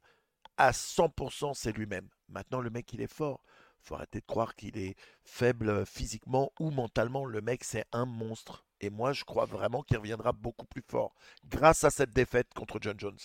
à 0.59 0.73
100%, 0.73 1.55
c'est 1.55 1.73
lui-même. 1.73 2.11
Maintenant, 2.29 2.61
le 2.61 2.69
mec, 2.69 2.93
il 2.93 3.01
est 3.01 3.13
fort. 3.13 3.43
faut 3.81 3.95
arrêter 3.95 4.21
de 4.21 4.27
croire 4.27 4.55
qu'il 4.55 4.77
est 4.77 4.97
faible 5.25 5.87
physiquement 5.87 6.53
ou 6.61 6.71
mentalement. 6.71 7.25
Le 7.25 7.41
mec, 7.41 7.65
c'est 7.65 7.87
un 7.93 8.05
monstre. 8.05 8.67
Et 8.83 8.91
moi, 8.91 9.15
je 9.15 9.25
crois 9.25 9.47
vraiment 9.47 9.83
qu'il 9.83 9.97
reviendra 9.97 10.33
beaucoup 10.33 10.67
plus 10.67 10.85
fort 10.87 11.15
grâce 11.47 11.85
à 11.85 11.91
cette 11.91 12.11
défaite 12.11 12.53
contre 12.53 12.79
John 12.83 13.01
Jones. 13.01 13.19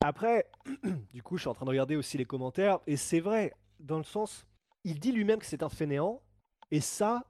Après, 0.00 0.48
du 1.12 1.24
coup, 1.24 1.38
je 1.38 1.42
suis 1.42 1.48
en 1.48 1.54
train 1.54 1.64
de 1.64 1.70
regarder 1.70 1.96
aussi 1.96 2.18
les 2.18 2.24
commentaires, 2.24 2.78
et 2.86 2.96
c'est 2.96 3.20
vrai, 3.20 3.52
dans 3.80 3.98
le 3.98 4.04
sens, 4.04 4.46
il 4.84 5.00
dit 5.00 5.10
lui-même 5.10 5.40
que 5.40 5.46
c'est 5.46 5.64
un 5.64 5.68
fainéant, 5.68 6.22
et 6.70 6.80
ça, 6.80 7.24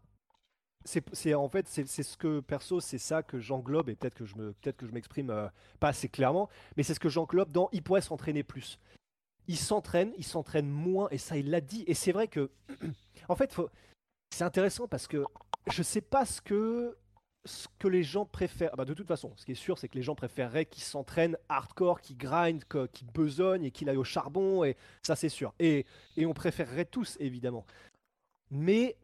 c'est 0.87 1.35
en 1.35 1.49
fait, 1.49 1.69
c'est 1.69 1.87
ce 1.87 2.17
que, 2.17 2.41
perso, 2.41 2.81
c'est 2.81 2.99
ça 2.99 3.23
que 3.23 3.39
j'englobe, 3.39 3.89
et 3.89 3.97
peut-être 3.97 4.15
que 4.15 4.25
je 4.25 4.37
me, 4.37 4.53
peut-être 4.53 4.77
que 4.77 4.87
je 4.87 4.93
m'exprime 4.93 5.31
euh, 5.31 5.49
pas 5.81 5.89
assez 5.89 6.09
clairement, 6.09 6.49
mais 6.77 6.83
c'est 6.83 6.95
ce 6.95 7.01
que 7.01 7.09
j'englobe 7.09 7.51
dans 7.51 7.69
il 7.73 7.83
pourrait 7.83 8.01
s'entraîner 8.01 8.43
plus. 8.43 8.79
Il 9.49 9.57
s'entraîne, 9.57 10.13
il 10.17 10.25
s'entraîne 10.25 10.69
moins, 10.69 11.09
et 11.11 11.19
ça, 11.19 11.37
il 11.37 11.51
l'a 11.51 11.61
dit, 11.61 11.85
et 11.87 11.95
c'est 11.95 12.13
vrai 12.13 12.29
que, 12.29 12.51
en 13.29 13.37
fait, 13.37 13.55
c'est 14.31 14.45
intéressant 14.45 14.89
parce 14.89 15.07
que 15.07 15.25
je 15.71 15.83
sais 15.83 16.01
pas 16.01 16.25
ce 16.25 16.41
que 16.41 16.97
ce 17.45 17.69
que 17.79 17.87
les 17.87 18.03
gens 18.03 18.27
préfèrent. 18.27 18.71
Ah 18.73 18.77
bah 18.77 18.85
de 18.85 18.93
toute 18.93 19.07
façon, 19.07 19.33
ce 19.37 19.45
qui 19.45 19.53
est 19.53 19.55
sûr, 19.55 19.79
c'est 19.79 19.89
que 19.89 19.95
les 19.95 20.03
gens 20.03 20.17
préféreraient 20.17 20.67
qu'il 20.67 20.83
s'entraîne 20.83 21.37
hardcore, 21.49 22.01
qu'il 22.01 22.17
grind, 22.17 22.65
qu'il 22.93 23.07
besogne 23.13 23.65
et 23.65 23.71
qu'il 23.71 23.89
aille 23.89 23.97
au 23.97 24.05
charbon. 24.05 24.65
Et 24.65 24.77
ça, 25.03 25.15
c'est 25.15 25.29
sûr. 25.29 25.55
Et, 25.61 25.87
et 26.17 26.27
on 26.27 26.35
préférerait 26.35 26.87
tous, 26.87 27.17
évidemment. 27.21 27.65
Mais 28.51 28.97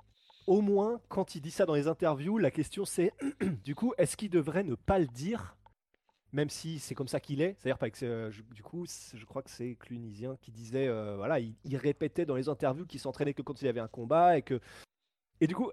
au 0.46 0.60
moins, 0.60 1.00
quand 1.08 1.34
il 1.34 1.40
dit 1.40 1.50
ça 1.50 1.66
dans 1.66 1.74
les 1.74 1.88
interviews, 1.88 2.38
la 2.38 2.50
question 2.50 2.84
c'est 2.84 3.12
du 3.64 3.74
coup, 3.74 3.94
est-ce 3.98 4.16
qu'il 4.16 4.30
devrait 4.30 4.64
ne 4.64 4.74
pas 4.74 4.98
le 4.98 5.06
dire 5.06 5.56
même 6.32 6.48
si 6.48 6.78
c'est 6.78 6.94
comme 6.94 7.08
ça 7.08 7.20
qu'il 7.20 7.42
est, 7.42 7.56
c'est-à-dire 7.58 7.78
que 7.92 8.04
euh, 8.06 8.30
du 8.52 8.62
coup, 8.62 8.86
je 8.86 9.24
crois 9.26 9.42
que 9.42 9.50
c'est 9.50 9.74
Clunisien 9.74 10.36
qui 10.40 10.50
disait, 10.50 10.88
euh, 10.88 11.16
voilà, 11.16 11.38
il, 11.38 11.54
il, 11.64 11.76
répétait 11.76 12.24
dans 12.24 12.36
les 12.36 12.48
interviews 12.48 12.86
qu'il 12.86 13.00
s'entraînait 13.00 13.34
que 13.34 13.42
quand 13.42 13.60
il 13.60 13.68
avait 13.68 13.80
un 13.80 13.88
combat 13.88 14.38
et 14.38 14.42
que 14.42 14.58
et 15.42 15.48
du 15.48 15.56
coup, 15.56 15.72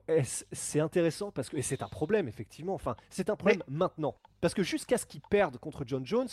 c'est 0.51 0.79
intéressant 0.79 1.31
parce 1.31 1.47
que 1.47 1.55
et 1.55 1.61
c'est 1.61 1.83
un 1.83 1.87
problème 1.87 2.27
effectivement. 2.27 2.73
Enfin, 2.73 2.95
c'est 3.11 3.29
un 3.29 3.35
problème 3.35 3.61
maintenant 3.67 4.15
parce 4.41 4.55
que 4.55 4.63
jusqu'à 4.63 4.97
ce 4.97 5.05
qu'il 5.05 5.21
perde 5.21 5.59
contre 5.59 5.83
John 5.85 6.03
Jones, 6.03 6.27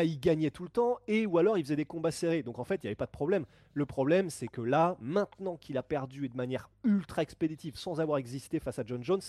il 0.00 0.18
gagnait 0.18 0.50
tout 0.50 0.62
le 0.62 0.68
temps 0.68 0.98
et 1.06 1.26
ou 1.26 1.38
alors 1.38 1.58
il 1.58 1.64
faisait 1.64 1.76
des 1.76 1.84
combats 1.84 2.10
serrés. 2.10 2.42
Donc 2.42 2.58
en 2.58 2.64
fait, 2.64 2.76
il 2.76 2.86
n'y 2.86 2.88
avait 2.88 2.94
pas 2.96 3.06
de 3.06 3.10
problème. 3.10 3.44
Le 3.74 3.86
problème, 3.86 4.30
c'est 4.30 4.48
que 4.48 4.60
là, 4.60 4.96
maintenant 5.00 5.56
qu'il 5.56 5.76
a 5.78 5.82
perdu 5.82 6.24
et 6.24 6.28
de 6.28 6.36
manière 6.36 6.70
ultra 6.84 7.22
expéditive, 7.22 7.76
sans 7.76 8.00
avoir 8.00 8.18
existé 8.18 8.60
face 8.60 8.78
à 8.78 8.84
John 8.84 9.02
Jones, 9.02 9.22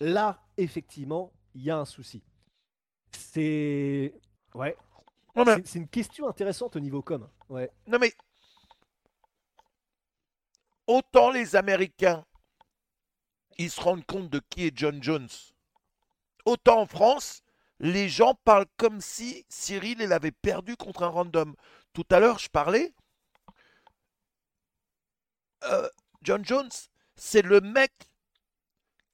là, 0.00 0.42
effectivement, 0.56 1.32
il 1.54 1.62
y 1.62 1.70
a 1.70 1.78
un 1.78 1.84
souci. 1.84 2.22
C'est 3.12 4.14
ouais. 4.54 4.76
C'est 5.64 5.78
une 5.78 5.88
question 5.88 6.28
intéressante 6.28 6.76
au 6.76 6.80
niveau 6.80 7.02
com. 7.02 7.28
Ouais. 7.48 7.70
Non 7.86 7.98
mais 7.98 8.12
autant 10.86 11.30
les 11.30 11.56
Américains 11.56 12.24
ils 13.58 13.70
se 13.70 13.80
rendent 13.80 14.04
compte 14.06 14.30
de 14.30 14.40
qui 14.50 14.66
est 14.66 14.76
John 14.76 15.02
Jones. 15.02 15.28
Autant 16.44 16.80
en 16.80 16.86
France, 16.86 17.42
les 17.80 18.08
gens 18.08 18.34
parlent 18.44 18.66
comme 18.76 19.00
si 19.00 19.44
Cyril 19.48 20.00
il 20.00 20.12
avait 20.12 20.32
perdu 20.32 20.76
contre 20.76 21.02
un 21.02 21.08
random. 21.08 21.54
Tout 21.92 22.06
à 22.10 22.20
l'heure, 22.20 22.38
je 22.38 22.48
parlais. 22.48 22.92
Euh, 25.64 25.88
John 26.22 26.44
Jones, 26.44 26.70
c'est 27.16 27.42
le 27.42 27.60
mec 27.60 27.92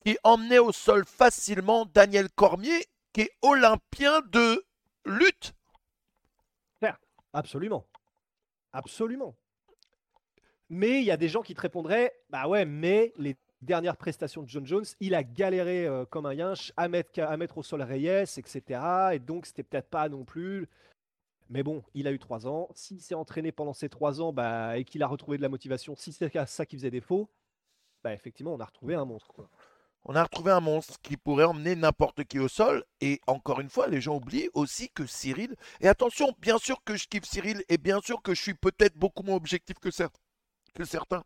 qui 0.04 0.16
emmenait 0.24 0.58
au 0.58 0.72
sol 0.72 1.04
facilement 1.04 1.86
Daniel 1.86 2.30
Cormier, 2.30 2.86
qui 3.12 3.22
est 3.22 3.32
olympien 3.42 4.20
de 4.22 4.64
lutte. 5.04 5.52
Absolument. 7.32 7.86
Absolument. 8.72 9.36
Mais 10.68 11.00
il 11.00 11.04
y 11.04 11.10
a 11.10 11.16
des 11.16 11.28
gens 11.28 11.42
qui 11.42 11.54
te 11.54 11.60
répondraient 11.60 12.12
Bah 12.28 12.48
ouais, 12.48 12.64
mais 12.64 13.12
les 13.16 13.36
dernière 13.62 13.96
prestation 13.96 14.42
de 14.42 14.48
John 14.48 14.66
Jones, 14.66 14.84
il 15.00 15.14
a 15.14 15.22
galéré 15.22 15.86
euh, 15.86 16.04
comme 16.04 16.26
un 16.26 16.34
yinche 16.34 16.72
à 16.76 16.88
mettre, 16.88 17.58
au 17.58 17.62
sol 17.62 17.82
Reyes, 17.82 18.38
etc. 18.38 18.80
Et 19.12 19.18
donc, 19.18 19.46
c'était 19.46 19.62
peut-être 19.62 19.88
pas 19.88 20.08
non 20.08 20.24
plus. 20.24 20.68
Mais 21.48 21.62
bon, 21.62 21.82
il 21.94 22.06
a 22.06 22.12
eu 22.12 22.18
trois 22.18 22.46
ans. 22.46 22.68
S'il 22.74 23.00
s'est 23.00 23.14
entraîné 23.14 23.52
pendant 23.52 23.72
ces 23.72 23.88
trois 23.88 24.20
ans 24.20 24.32
bah, 24.32 24.78
et 24.78 24.84
qu'il 24.84 25.02
a 25.02 25.06
retrouvé 25.06 25.36
de 25.36 25.42
la 25.42 25.48
motivation, 25.48 25.96
si 25.96 26.12
c'est 26.12 26.30
ça 26.46 26.66
qui 26.66 26.76
faisait 26.76 26.90
défaut, 26.90 27.28
bah, 28.04 28.14
effectivement, 28.14 28.54
on 28.54 28.60
a 28.60 28.64
retrouvé 28.64 28.94
un 28.94 29.04
monstre. 29.04 29.48
On 30.04 30.14
a 30.14 30.22
retrouvé 30.22 30.50
un 30.50 30.60
monstre 30.60 30.98
qui 31.02 31.18
pourrait 31.18 31.44
emmener 31.44 31.76
n'importe 31.76 32.24
qui 32.24 32.38
au 32.38 32.48
sol. 32.48 32.84
Et 33.00 33.20
encore 33.26 33.60
une 33.60 33.68
fois, 33.68 33.88
les 33.88 34.00
gens 34.00 34.16
oublient 34.16 34.48
aussi 34.54 34.88
que 34.90 35.04
Cyril. 35.06 35.56
Et 35.80 35.88
attention, 35.88 36.34
bien 36.38 36.56
sûr 36.56 36.82
que 36.84 36.96
je 36.96 37.06
kiffe 37.06 37.24
Cyril 37.24 37.62
et 37.68 37.76
bien 37.76 38.00
sûr 38.00 38.22
que 38.22 38.34
je 38.34 38.40
suis 38.40 38.54
peut-être 38.54 38.96
beaucoup 38.96 39.22
moins 39.22 39.36
objectif 39.36 39.76
que 39.78 39.90
certains. 39.90 41.24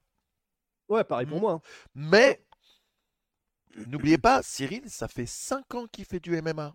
Ouais, 0.88 1.04
pareil 1.04 1.26
pour 1.26 1.38
mmh. 1.38 1.40
moi. 1.40 1.52
Hein. 1.52 1.60
Mais 1.94 2.44
n'oubliez 3.86 4.18
pas, 4.18 4.42
Cyril, 4.42 4.88
ça 4.90 5.08
fait 5.08 5.26
5 5.26 5.74
ans 5.74 5.86
qu'il 5.86 6.04
fait 6.04 6.20
du 6.20 6.40
MMA. 6.40 6.74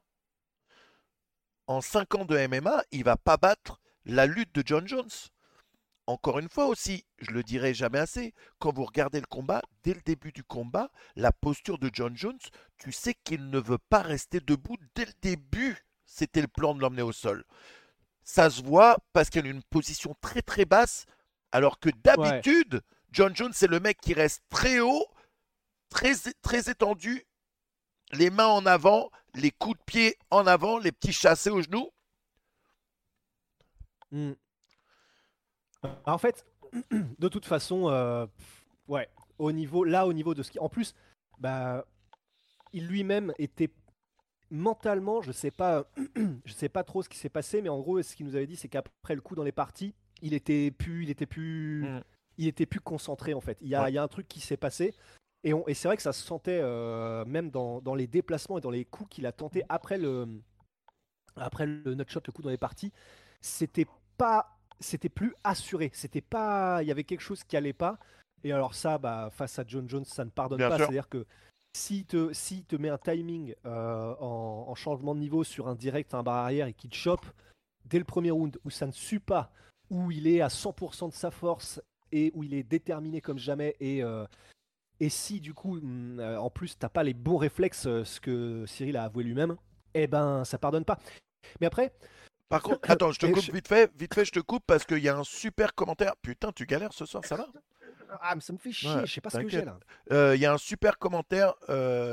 En 1.68 1.82
5 1.82 2.16
ans 2.16 2.26
de 2.26 2.48
MMA, 2.48 2.84
il 2.92 3.04
va 3.04 3.16
pas 3.16 3.38
battre 3.38 3.80
la 4.06 4.26
lutte 4.26 4.54
de 4.56 4.64
John 4.66 4.88
Jones. 4.88 5.10
Encore 6.08 6.40
une 6.40 6.50
fois 6.50 6.66
aussi, 6.66 7.06
je 7.20 7.30
le 7.30 7.44
dirai 7.44 7.76
jamais 7.76 8.00
assez, 8.00 8.34
quand 8.58 8.74
vous 8.74 8.86
regardez 8.86 9.20
le 9.20 9.28
combat, 9.28 9.62
dès 9.84 9.94
le 9.94 10.02
début 10.02 10.32
du 10.32 10.44
combat, 10.44 10.90
la 11.16 11.32
posture 11.32 11.78
de 11.78 11.92
John 11.94 12.18
Jones, 12.18 12.40
tu 12.80 12.92
sais 12.92 13.14
qu'il 13.14 13.52
ne 13.52 13.60
veut 13.60 13.78
pas 13.78 14.02
rester 14.02 14.40
debout 14.40 14.78
dès 14.96 15.06
le 15.06 15.14
début. 15.22 15.78
C'était 16.06 16.42
le 16.42 16.48
plan 16.48 16.74
de 16.74 16.82
l'emmener 16.82 17.04
au 17.04 17.12
sol. 17.12 17.46
Ça 18.24 18.50
se 18.50 18.64
voit 18.64 18.98
parce 19.14 19.30
qu'il 19.30 19.46
a 19.46 19.50
une 19.50 19.62
position 19.62 20.16
très 20.20 20.42
très 20.42 20.66
basse, 20.66 21.06
alors 21.52 21.80
que 21.80 21.90
d'habitude, 21.90 22.82
John 23.12 23.36
Jones, 23.36 23.52
c'est 23.54 23.68
le 23.68 23.80
mec 23.80 24.00
qui 24.00 24.14
reste 24.14 24.44
très 24.50 24.80
haut, 24.80 25.08
très, 25.90 26.14
très 26.42 26.70
étendu, 26.70 27.26
les 28.12 28.30
mains 28.30 28.48
en 28.48 28.66
avant, 28.66 29.10
les 29.36 29.52
coups 29.52 29.78
de 29.78 29.84
pied 29.84 30.18
en 30.30 30.48
avant, 30.48 30.78
les 30.78 30.92
petits 30.92 31.14
chassés 31.14 31.50
aux 31.50 31.62
genoux. 31.62 31.90
Hmm. 34.12 34.34
En 36.06 36.18
fait, 36.18 36.46
de 36.92 37.28
toute 37.28 37.46
façon, 37.46 37.90
euh, 37.90 38.26
ouais, 38.88 39.10
au 39.38 39.52
niveau, 39.52 39.84
là, 39.84 40.08
au 40.08 40.14
niveau 40.14 40.34
de 40.34 40.44
ce 40.44 40.52
qui. 40.52 40.60
En 40.60 40.70
plus, 40.70 40.94
bah, 41.40 41.86
il 42.74 42.88
lui-même 42.88 43.34
était 43.38 43.70
mentalement, 44.52 45.22
je 45.22 45.32
sais 45.32 45.52
pas, 45.52 45.86
je 46.46 46.54
sais 46.54 46.70
pas 46.70 46.84
trop 46.84 47.02
ce 47.02 47.10
qui 47.10 47.18
s'est 47.18 47.30
passé, 47.30 47.62
mais 47.62 47.70
en 47.70 47.80
gros, 47.80 48.02
ce 48.02 48.16
qu'il 48.16 48.26
nous 48.26 48.36
avait 48.36 48.48
dit, 48.48 48.56
c'est 48.56 48.68
qu'après 48.68 49.16
le 49.16 49.22
coup 49.22 49.36
dans 49.36 49.44
les 49.44 49.52
parties, 49.52 49.94
il 50.22 50.34
était 50.34 50.72
plus, 50.72 51.04
il 51.04 51.10
était 51.10 51.28
plus, 51.28 51.86
hmm 51.86 52.02
il 52.40 52.48
était 52.48 52.66
plus 52.66 52.80
concentré 52.80 53.34
en 53.34 53.42
fait. 53.42 53.58
Il 53.62 53.68
y 53.68 53.76
a, 53.76 53.84
un 53.84 54.08
truc 54.08 54.28
qui 54.28 54.40
s'est 54.40 54.58
passé. 54.58 54.96
Et, 55.44 55.54
et 55.68 55.74
c'est 55.74 55.88
vrai 55.88 55.98
que 55.98 56.04
ça 56.04 56.14
se 56.14 56.24
sentait 56.24 56.60
euh, 56.62 57.26
même 57.26 57.52
dans, 57.52 57.96
les 57.96 58.08
déplacements 58.08 58.58
et 58.58 58.62
dans 58.62 58.72
les 58.72 58.86
coups 58.86 59.10
qu'il 59.10 59.26
a 59.26 59.32
tenté 59.34 59.64
après 59.68 59.98
le, 59.98 60.42
après 61.36 61.66
le 61.66 61.96
nutshot, 61.96 62.22
le 62.26 62.32
coup 62.32 62.42
dans 62.42 62.50
les 62.50 62.58
parties. 62.58 62.94
C'était 63.42 63.88
pas, 64.18 64.58
c'était 64.80 65.10
plus 65.10 65.36
assuré. 65.44 65.92
C'était 65.94 66.22
pas, 66.22 66.82
il 66.82 66.88
y 66.88 66.92
avait 66.92 67.04
quelque 67.04 67.22
chose 67.22 67.44
qui 67.44 67.58
allait 67.58 67.74
pas. 67.74 68.00
Et 68.46 68.54
alors 68.54 68.74
ça, 68.74 68.98
bah, 68.98 69.30
face 69.34 69.60
à 69.60 69.66
John 69.68 69.90
Jones, 69.90 70.06
ça 70.06 70.24
ne 70.24 70.30
pardonne 70.30 70.60
pas. 70.60 70.78
C'est-à-dire 70.78 71.10
que 71.10 71.26
si 71.74 72.06
te, 72.06 72.32
si 72.32 72.64
te 72.64 72.78
met 72.78 72.90
un 72.90 72.98
timing 72.98 73.54
euh, 73.66 74.16
en, 74.20 74.74
changement 74.76 75.14
de 75.14 75.20
niveau 75.20 75.44
sur 75.44 75.68
un 75.68 75.76
direct, 75.76 76.14
un 76.14 76.24
bar 76.24 76.38
arrière 76.38 76.68
et 76.68 76.74
qu'il 76.74 76.90
te 76.90 76.96
chope 76.96 77.26
dès 77.84 78.00
le 78.00 78.06
premier 78.06 78.32
round 78.32 78.58
où 78.64 78.70
ça 78.70 78.88
ne 78.88 78.94
suit 78.94 79.20
pas, 79.20 79.52
où 79.90 80.10
il 80.10 80.26
est 80.26 80.40
à 80.40 80.48
100% 80.48 81.10
de 81.10 81.14
sa 81.14 81.32
force 81.32 81.82
et 82.12 82.32
où 82.34 82.44
il 82.44 82.54
est 82.54 82.64
déterminé 82.64 83.22
comme 83.22 83.38
jamais 83.38 83.76
et 83.80 84.04
euh, 84.04 84.26
et 85.00 85.10
si 85.10 85.40
du 85.40 85.54
coup, 85.54 85.80
mm, 85.82 86.20
euh, 86.20 86.40
en 86.40 86.50
plus, 86.50 86.78
t'as 86.78 86.90
pas 86.90 87.04
les 87.04 87.14
bons 87.14 87.38
réflexes, 87.38 87.86
euh, 87.88 88.04
ce 88.04 88.20
que 88.20 88.66
Cyril 88.68 88.98
a 88.98 89.04
avoué 89.04 89.24
lui-même, 89.24 89.56
eh 89.94 90.08
ben, 90.08 90.44
ça 90.44 90.58
pardonne 90.58 90.86
pas. 90.86 91.00
Mais 91.62 91.68
après. 91.68 91.94
Par 92.50 92.62
contre, 92.62 92.80
attends, 92.90 93.12
je 93.12 93.20
te 93.20 93.28
coupe 93.28 93.54
vite 93.54 93.68
fait, 93.68 93.92
vite 93.98 94.14
fait, 94.14 94.26
je 94.26 94.32
te 94.32 94.40
coupe 94.40 94.64
parce 94.68 94.86
qu'il 94.86 95.00
y 95.00 95.10
a 95.10 95.18
un 95.18 95.24
super 95.24 95.74
commentaire. 95.74 96.16
Putain, 96.18 96.52
tu 96.52 96.66
galères 96.66 96.94
ce 96.94 97.06
soir, 97.06 97.24
ça 97.26 97.38
va? 97.38 97.48
Ah, 98.22 98.34
mais 98.34 98.42
ça 98.42 98.52
me 98.54 98.58
fait 98.58 98.72
chier, 98.72 98.90
je 99.06 99.14
sais 99.14 99.22
pas 99.22 99.30
ce 99.30 99.38
que 99.38 99.48
j'ai 99.48 99.64
là. 99.64 99.78
Il 100.34 100.42
y 100.42 100.46
a 100.48 100.52
un 100.52 100.58
super 100.58 100.98
commentaire 100.98 101.54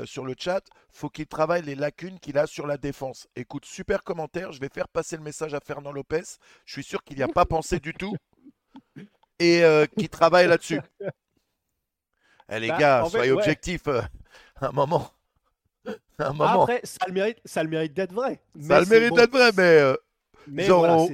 sur 0.05 0.25
le 0.25 0.35
chat. 0.37 0.61
Faut 0.89 1.09
qu'il 1.09 1.25
travaille 1.25 1.63
les 1.63 1.73
lacunes 1.73 2.19
qu'il 2.19 2.37
a 2.37 2.45
sur 2.45 2.67
la 2.67 2.77
défense. 2.77 3.27
Écoute, 3.35 3.65
super 3.65 4.03
commentaire. 4.03 4.51
Je 4.51 4.59
vais 4.59 4.69
faire 4.69 4.87
passer 4.87 5.17
le 5.17 5.23
message 5.23 5.55
à 5.55 5.59
Fernand 5.59 5.91
Lopez. 5.91 6.37
Je 6.65 6.73
suis 6.73 6.83
sûr 6.83 7.03
qu'il 7.03 7.17
n'y 7.17 7.23
a 7.23 7.27
pas 7.27 7.45
pensé 7.47 7.79
du 7.79 7.95
tout 7.95 8.15
et 9.39 9.63
euh, 9.63 9.85
qui 9.97 10.09
travaille 10.09 10.47
là-dessus. 10.47 10.81
Eh, 12.49 12.61
les 12.61 12.69
bah, 12.69 12.77
gars, 12.77 13.05
soyez 13.09 13.31
objectifs 13.31 13.87
euh, 13.87 14.01
un 14.61 14.71
moment. 14.71 15.11
un 16.17 16.31
moment. 16.31 16.63
Après, 16.63 16.79
ça 16.83 17.05
le 17.05 17.13
mérite, 17.13 17.39
ça 17.43 17.61
le 17.61 17.69
mérite 17.69 17.93
d'être 17.93 18.13
vrai. 18.13 18.41
Ça 18.61 18.79
le 18.79 18.85
mérite 18.85 19.13
d'être 19.13 19.31
vrai, 19.31 19.51
mais. 19.55 19.79
Euh, 19.81 19.95
mais 20.47 20.67
bon, 20.69 21.09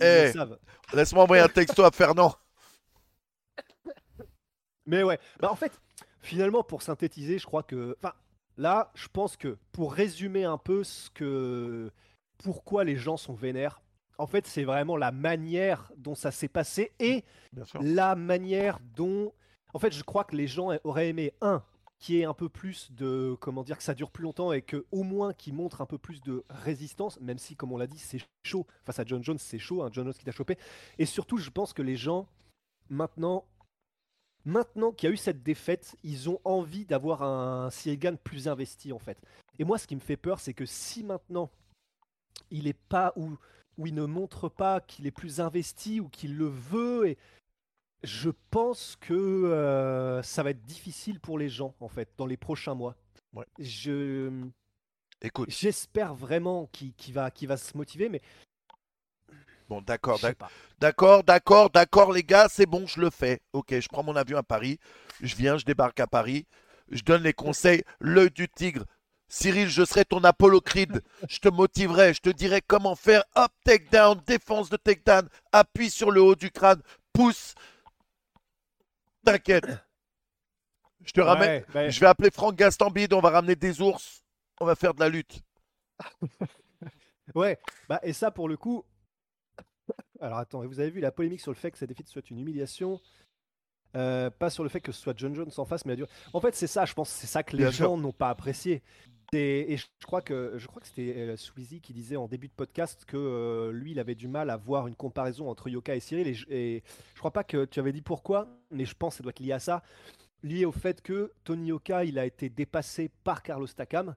eh, 0.00 0.32
laisse-moi 0.94 1.24
envoyer 1.24 1.42
un 1.42 1.48
texto 1.48 1.84
à 1.84 1.90
Fernand. 1.90 2.34
Mais 4.86 5.02
ouais, 5.02 5.18
bah 5.40 5.50
en 5.50 5.56
fait, 5.56 5.78
finalement, 6.22 6.62
pour 6.62 6.80
synthétiser, 6.80 7.38
je 7.38 7.44
crois 7.44 7.62
que. 7.62 7.94
Enfin, 8.02 8.14
là, 8.56 8.90
je 8.94 9.08
pense 9.08 9.36
que 9.36 9.58
pour 9.72 9.92
résumer 9.92 10.44
un 10.44 10.56
peu 10.56 10.84
ce 10.84 11.10
que. 11.10 11.90
Pourquoi 12.38 12.84
les 12.84 12.96
gens 12.96 13.18
sont 13.18 13.34
vénères, 13.34 13.82
en 14.18 14.26
fait, 14.26 14.46
c'est 14.46 14.64
vraiment 14.64 14.96
la 14.96 15.12
manière 15.12 15.92
dont 15.96 16.14
ça 16.14 16.30
s'est 16.30 16.48
passé 16.48 16.92
et 16.98 17.24
la 17.80 18.16
manière 18.16 18.78
dont. 18.94 19.32
En 19.74 19.78
fait, 19.78 19.92
je 19.92 20.02
crois 20.02 20.24
que 20.24 20.36
les 20.36 20.46
gens 20.46 20.70
auraient 20.84 21.08
aimé 21.08 21.34
un 21.40 21.62
qui 21.98 22.20
est 22.20 22.24
un 22.24 22.34
peu 22.34 22.48
plus 22.48 22.92
de 22.92 23.36
comment 23.40 23.64
dire 23.64 23.78
que 23.78 23.82
ça 23.82 23.94
dure 23.94 24.10
plus 24.10 24.22
longtemps 24.22 24.52
et 24.52 24.62
que 24.62 24.84
au 24.92 25.02
moins 25.02 25.32
qui 25.32 25.52
montre 25.52 25.80
un 25.80 25.86
peu 25.86 25.98
plus 25.98 26.20
de 26.20 26.44
résistance, 26.50 27.18
même 27.20 27.38
si 27.38 27.56
comme 27.56 27.72
on 27.72 27.78
l'a 27.78 27.86
dit 27.86 27.98
c'est 27.98 28.20
chaud 28.44 28.66
face 28.84 28.98
à 28.98 29.04
John 29.04 29.22
Jones, 29.22 29.38
c'est 29.38 29.58
chaud, 29.58 29.82
hein, 29.82 29.88
John 29.92 30.04
Jones 30.04 30.14
qui 30.14 30.24
t'a 30.24 30.32
chopé. 30.32 30.58
Et 30.98 31.06
surtout, 31.06 31.38
je 31.38 31.50
pense 31.50 31.72
que 31.72 31.82
les 31.82 31.96
gens 31.96 32.26
maintenant, 32.90 33.44
maintenant 34.44 34.92
qu'il 34.92 35.08
y 35.08 35.10
a 35.10 35.14
eu 35.14 35.16
cette 35.16 35.42
défaite, 35.42 35.96
ils 36.02 36.28
ont 36.28 36.40
envie 36.44 36.84
d'avoir 36.84 37.22
un 37.22 37.70
Cyril 37.70 38.18
plus 38.22 38.46
investi 38.46 38.92
en 38.92 38.98
fait. 38.98 39.18
Et 39.58 39.64
moi, 39.64 39.78
ce 39.78 39.86
qui 39.86 39.94
me 39.94 40.00
fait 40.00 40.18
peur, 40.18 40.38
c'est 40.38 40.54
que 40.54 40.66
si 40.66 41.02
maintenant 41.02 41.50
il 42.50 42.66
est 42.66 42.78
pas 42.88 43.12
ou 43.16 43.36
où 43.78 43.86
il 43.86 43.94
ne 43.94 44.04
montre 44.04 44.48
pas 44.48 44.80
qu'il 44.80 45.06
est 45.06 45.10
plus 45.10 45.40
investi 45.40 46.00
ou 46.00 46.08
qu'il 46.08 46.36
le 46.36 46.46
veut 46.46 47.08
et 47.08 47.18
je 48.02 48.30
pense 48.50 48.96
que 49.00 49.14
euh, 49.14 50.22
ça 50.22 50.42
va 50.42 50.50
être 50.50 50.64
difficile 50.64 51.18
pour 51.18 51.38
les 51.38 51.48
gens, 51.48 51.74
en 51.80 51.88
fait, 51.88 52.08
dans 52.16 52.26
les 52.26 52.36
prochains 52.36 52.74
mois. 52.74 52.94
Ouais. 53.32 53.46
Je, 53.58 54.30
Écoute, 55.22 55.48
j'espère 55.50 56.14
vraiment 56.14 56.68
qu'il, 56.72 56.92
va, 57.14 57.30
se 57.56 57.76
motiver, 57.76 58.08
mais 58.08 58.20
bon, 59.68 59.80
d'accord, 59.80 60.20
d'accord, 60.78 61.24
d'accord, 61.24 61.70
d'accord, 61.70 62.12
les 62.12 62.22
gars, 62.22 62.48
c'est 62.50 62.66
bon, 62.66 62.86
je 62.86 63.00
le 63.00 63.10
fais. 63.10 63.40
Ok, 63.52 63.78
je 63.78 63.88
prends 63.88 64.02
mon 64.02 64.14
avion 64.14 64.36
à 64.36 64.42
Paris, 64.42 64.78
je 65.22 65.34
viens, 65.34 65.56
je 65.56 65.64
débarque 65.64 66.00
à 66.00 66.06
Paris, 66.06 66.46
je 66.90 67.02
donne 67.02 67.22
les 67.22 67.32
conseils, 67.32 67.82
l'œil 67.98 68.30
du 68.30 68.48
tigre. 68.48 68.84
Cyril, 69.28 69.68
je 69.68 69.84
serai 69.84 70.04
ton 70.04 70.22
Apollo 70.24 70.60
Creed. 70.60 71.02
Je 71.28 71.38
te 71.38 71.48
motiverai, 71.48 72.14
je 72.14 72.20
te 72.20 72.30
dirai 72.30 72.62
comment 72.62 72.94
faire. 72.94 73.24
Hop, 73.34 73.52
take 73.64 73.88
down, 73.90 74.20
défense 74.26 74.70
de 74.70 74.76
take 74.76 75.02
down, 75.04 75.28
appuie 75.52 75.90
sur 75.90 76.10
le 76.10 76.22
haut 76.22 76.36
du 76.36 76.50
crâne, 76.50 76.82
pousse. 77.12 77.54
T'inquiète. 79.24 79.66
Je 81.04 81.12
te 81.12 81.20
ramène. 81.20 81.50
Ouais, 81.50 81.66
ben, 81.72 81.90
Je 81.90 82.00
vais 82.00 82.06
appeler 82.06 82.30
Franck 82.30 82.56
Gastambide, 82.56 83.12
on 83.12 83.20
va 83.20 83.30
ramener 83.30 83.56
des 83.56 83.80
ours, 83.80 84.22
on 84.60 84.66
va 84.66 84.74
faire 84.74 84.94
de 84.94 85.00
la 85.00 85.08
lutte. 85.08 85.42
ouais, 87.34 87.58
bah, 87.88 88.00
et 88.02 88.12
ça, 88.12 88.30
pour 88.30 88.48
le 88.48 88.56
coup. 88.56 88.84
Alors 90.20 90.38
attends, 90.38 90.64
vous 90.66 90.80
avez 90.80 90.90
vu 90.90 91.00
la 91.00 91.12
polémique 91.12 91.40
sur 91.40 91.50
le 91.52 91.56
fait 91.56 91.70
que 91.70 91.78
cette 91.78 91.88
défaite 91.88 92.08
soit 92.08 92.30
une 92.30 92.38
humiliation 92.40 93.00
Euh, 93.96 94.30
pas 94.30 94.50
sur 94.50 94.62
le 94.62 94.68
fait 94.68 94.80
que 94.80 94.92
ce 94.92 95.00
soit 95.00 95.14
John 95.16 95.34
Jones 95.34 95.50
en 95.56 95.64
face, 95.64 95.84
mais 95.86 95.92
la 95.92 95.96
durée. 95.96 96.10
En 96.34 96.40
fait, 96.40 96.54
c'est 96.54 96.66
ça, 96.66 96.84
je 96.84 96.92
pense, 96.94 97.08
c'est 97.08 97.26
ça 97.26 97.42
que 97.42 97.56
les 97.56 97.64
Bien 97.64 97.70
gens 97.70 97.96
n'ont 97.96 98.12
pas 98.12 98.28
apprécié. 98.30 98.82
Et, 99.32 99.76
je 99.76 99.86
crois 100.06 100.22
que 100.22 100.54
je 100.56 100.66
crois 100.66 100.80
que 100.80 100.86
c'était 100.86 101.14
euh, 101.16 101.36
Sweezy 101.36 101.80
qui 101.80 101.92
disait 101.92 102.16
en 102.16 102.28
début 102.28 102.48
de 102.48 102.52
podcast 102.52 103.04
que 103.06 103.16
euh, 103.16 103.72
lui, 103.72 103.90
il 103.92 103.98
avait 103.98 104.14
du 104.14 104.28
mal 104.28 104.50
à 104.50 104.56
voir 104.56 104.86
une 104.86 104.94
comparaison 104.94 105.48
entre 105.50 105.68
Yoka 105.68 105.94
et 105.96 106.00
Cyril. 106.00 106.26
Et 106.28 106.34
je, 106.34 106.46
et 106.50 106.82
je 107.14 107.18
crois 107.18 107.32
pas 107.32 107.44
que 107.44 107.64
tu 107.64 107.80
avais 107.80 107.92
dit 107.92 108.02
pourquoi, 108.02 108.48
mais 108.70 108.84
je 108.84 108.94
pense 108.94 109.14
que 109.14 109.16
ça 109.18 109.22
doit 109.24 109.30
être 109.30 109.40
lié 109.40 109.52
à 109.52 109.58
ça, 109.58 109.82
lié 110.42 110.64
au 110.64 110.72
fait 110.72 111.02
que 111.02 111.32
Tony 111.44 111.68
Yoka, 111.68 112.04
il 112.04 112.18
a 112.18 112.26
été 112.26 112.48
dépassé 112.48 113.10
par 113.24 113.42
Carlos 113.42 113.66
Takam, 113.66 114.14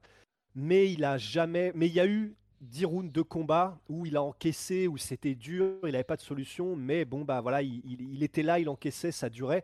mais 0.56 0.92
il 0.92 1.04
a 1.04 1.18
jamais, 1.18 1.72
mais 1.76 1.88
il 1.88 1.94
y 1.94 2.00
a 2.00 2.08
eu 2.08 2.36
10 2.62 2.86
rounds 2.86 3.12
de 3.12 3.22
combat 3.22 3.80
où 3.90 4.06
il 4.06 4.16
a 4.18 4.22
encaissé, 4.24 4.88
où 4.88 4.98
c'était 4.98 5.36
dur, 5.36 5.80
il 5.84 5.92
n'avait 5.94 6.04
pas 6.04 6.18
de 6.18 6.22
solution, 6.22 6.76
mais 6.76 7.06
bon, 7.06 7.24
bah 7.24 7.42
voilà, 7.42 7.62
il, 7.62 7.82
il- 7.86 8.14
il 8.14 8.24
était 8.24 8.44
là, 8.44 8.60
il 8.60 8.70
encaissait, 8.70 9.12
ça 9.12 9.30
durait. 9.30 9.64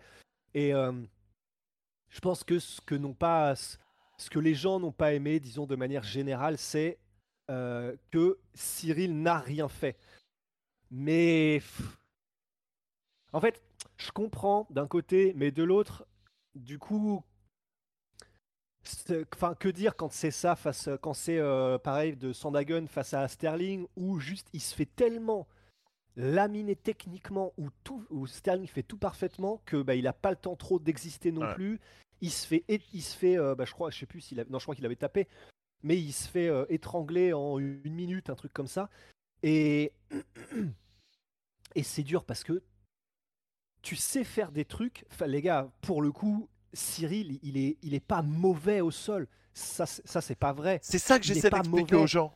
Et 0.54 0.74
euh, 0.74 0.94
je 2.10 2.20
pense 2.22 2.44
que 2.44 2.58
ce 2.60 2.80
que 2.82 2.96
n'ont 2.96 3.14
pas, 3.14 3.54
ce 4.18 4.30
que 4.30 4.40
les 4.40 4.56
gens 4.56 4.80
n'ont 4.80 4.92
pas 4.92 5.14
aimé, 5.14 5.40
disons 5.40 5.66
de 5.66 5.76
manière 5.76 6.04
générale, 6.04 6.58
c'est 6.58 6.98
euh, 7.50 7.96
que 8.12 8.40
Cyril 8.54 9.22
n'a 9.22 9.40
rien 9.40 9.68
fait. 9.68 9.98
Mais 10.92 11.62
en 13.34 13.42
fait, 13.42 13.62
je 13.98 14.12
comprends 14.12 14.68
d'un 14.70 14.88
côté, 14.88 15.34
mais 15.36 15.52
de 15.52 15.64
l'autre, 15.64 16.06
du 16.56 16.80
coup, 16.80 17.24
Enfin, 19.34 19.56
que 19.56 19.68
dire 19.68 19.96
quand 19.96 20.12
c'est 20.12 20.30
ça 20.32 20.56
face, 20.56 20.90
quand 21.02 21.14
c'est 21.16 21.40
euh, 21.40 21.80
pareil 21.80 22.16
de 22.16 22.34
Sandagun 22.34 22.86
face 22.86 23.16
à 23.16 23.28
Sterling 23.28 23.88
où 23.96 24.20
juste 24.20 24.48
il 24.54 24.62
se 24.62 24.76
fait 24.76 24.86
tellement 24.86 25.48
laminer 26.16 26.76
techniquement 26.76 27.52
où 27.58 27.70
tout, 27.84 28.06
où 28.12 28.28
Sterling 28.28 28.68
fait 28.68 28.84
tout 28.84 28.98
parfaitement 28.98 29.62
que 29.66 29.82
bah, 29.82 29.96
il 29.96 30.08
a 30.08 30.14
pas 30.14 30.30
le 30.30 30.36
temps 30.36 30.56
trop 30.56 30.80
d'exister 30.80 31.32
non 31.32 31.42
Ouais. 31.42 31.56
plus. 31.56 31.80
Il 32.22 32.32
se 32.32 32.48
fait, 32.48 32.64
il 32.70 33.02
se 33.02 33.16
fait, 33.16 33.38
euh, 33.38 33.56
bah, 33.56 33.66
je 33.66 33.72
crois, 33.74 33.90
je 33.92 34.00
sais 34.00 34.06
plus 34.06 34.22
s'il 34.22 34.44
non, 34.50 34.60
je 34.60 34.66
crois 34.66 34.76
qu'il 34.76 34.86
avait 34.86 34.96
tapé, 34.96 35.28
mais 35.84 35.98
il 35.98 36.14
se 36.14 36.28
fait 36.30 36.48
euh, 36.48 36.66
étrangler 36.70 37.34
en 37.34 37.60
une 37.60 37.94
minute, 37.94 38.30
un 38.30 38.36
truc 38.36 38.54
comme 38.54 38.68
ça. 38.68 38.90
Et 39.44 39.92
et 41.76 41.84
c'est 41.84 42.04
dur 42.04 42.24
parce 42.24 42.44
que 42.44 42.64
tu 43.82 43.96
sais 43.96 44.24
faire 44.24 44.52
des 44.52 44.66
trucs. 44.66 45.06
Enfin, 45.12 45.28
les 45.28 45.42
gars, 45.42 45.70
pour 45.82 46.02
le 46.02 46.12
coup, 46.12 46.50
Cyril, 46.74 47.40
il 47.44 47.58
est, 47.58 47.78
il 47.84 47.94
est 47.94 48.00
pas 48.00 48.22
mauvais 48.22 48.82
au 48.82 48.92
sol. 48.92 49.28
Ça, 49.54 49.86
c'est- 49.86 50.06
ça 50.08 50.22
c'est 50.22 50.36
pas 50.36 50.54
vrai. 50.54 50.80
C'est 50.82 50.98
ça 51.00 51.20
que 51.20 51.26
j'essaie 51.26 51.50
pas 51.50 51.60
d'expliquer 51.60 51.94
mauvais. 51.94 52.04
aux 52.04 52.08
gens. 52.08 52.34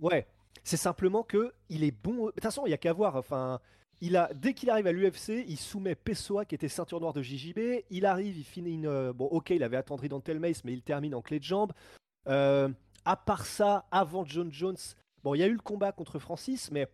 Ouais, 0.00 0.26
c'est 0.64 0.76
simplement 0.76 1.22
que 1.22 1.52
il 1.68 1.84
est 1.84 1.90
bon. 1.90 2.26
De 2.26 2.30
toute 2.32 2.42
façon, 2.42 2.64
il 2.66 2.70
y 2.70 2.74
a 2.74 2.78
qu'à 2.78 2.92
voir. 2.92 3.16
Enfin, 3.16 3.60
il 4.00 4.16
a 4.16 4.30
dès 4.34 4.54
qu'il 4.54 4.70
arrive 4.70 4.86
à 4.86 4.92
l'UFC, 4.92 5.44
il 5.48 5.56
soumet 5.56 5.94
Pessoa 5.94 6.44
qui 6.44 6.54
était 6.54 6.68
ceinture 6.68 7.00
noire 7.00 7.12
de 7.12 7.22
JJB. 7.22 7.84
Il 7.90 8.06
arrive, 8.06 8.36
il 8.36 8.44
finit 8.44 8.74
une. 8.74 8.86
euh, 8.86 9.12
Bon, 9.12 9.26
ok, 9.26 9.50
il 9.50 9.62
avait 9.62 9.76
attendri 9.76 10.08
dans 10.08 10.22
mace, 10.38 10.64
mais 10.64 10.72
il 10.72 10.82
termine 10.82 11.14
en 11.14 11.22
clé 11.22 11.38
de 11.38 11.44
jambe. 11.44 11.72
Euh, 12.28 12.68
à 13.04 13.16
part 13.16 13.46
ça, 13.46 13.86
avant 13.90 14.24
John 14.24 14.52
Jones, 14.52 14.76
bon, 15.22 15.34
il 15.34 15.38
y 15.38 15.42
a 15.42 15.46
eu 15.46 15.52
le 15.52 15.60
combat 15.60 15.92
contre 15.92 16.18
Francis, 16.18 16.70
mais 16.70 16.88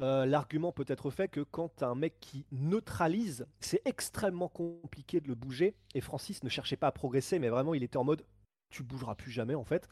euh, 0.00 0.24
l'argument 0.24 0.72
peut 0.72 0.84
être 0.88 1.10
fait 1.10 1.28
que 1.28 1.40
quand 1.40 1.82
un 1.82 1.94
mec 1.94 2.14
qui 2.20 2.46
neutralise, 2.52 3.46
c'est 3.60 3.82
extrêmement 3.84 4.48
compliqué 4.48 5.20
de 5.20 5.28
le 5.28 5.34
bouger. 5.34 5.74
Et 5.94 6.00
Francis 6.00 6.42
ne 6.44 6.48
cherchait 6.48 6.76
pas 6.76 6.86
à 6.86 6.92
progresser, 6.92 7.38
mais 7.38 7.48
vraiment, 7.48 7.74
il 7.74 7.82
était 7.82 7.96
en 7.96 8.04
mode 8.04 8.24
tu 8.70 8.82
bougeras 8.82 9.14
plus 9.14 9.30
jamais 9.30 9.54
en 9.54 9.64
fait. 9.64 9.88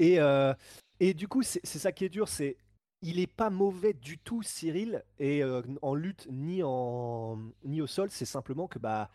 Et, 0.00 0.18
et 0.98 1.14
du 1.14 1.28
coup, 1.28 1.42
c'est 1.42 1.64
ça 1.64 1.92
qui 1.92 2.04
est 2.04 2.08
dur, 2.08 2.26
c'est 2.26 2.56
il 3.02 3.18
est 3.20 3.26
pas 3.26 3.50
mauvais 3.50 3.92
du 3.92 4.18
tout, 4.18 4.42
Cyril, 4.42 5.04
et 5.18 5.42
euh, 5.42 5.62
en 5.82 5.94
lutte 5.94 6.26
ni 6.30 6.62
en 6.62 7.38
ni 7.64 7.80
au 7.82 7.86
sol, 7.86 8.10
c'est 8.10 8.24
simplement 8.24 8.68
que 8.68 8.78
bah 8.78 9.10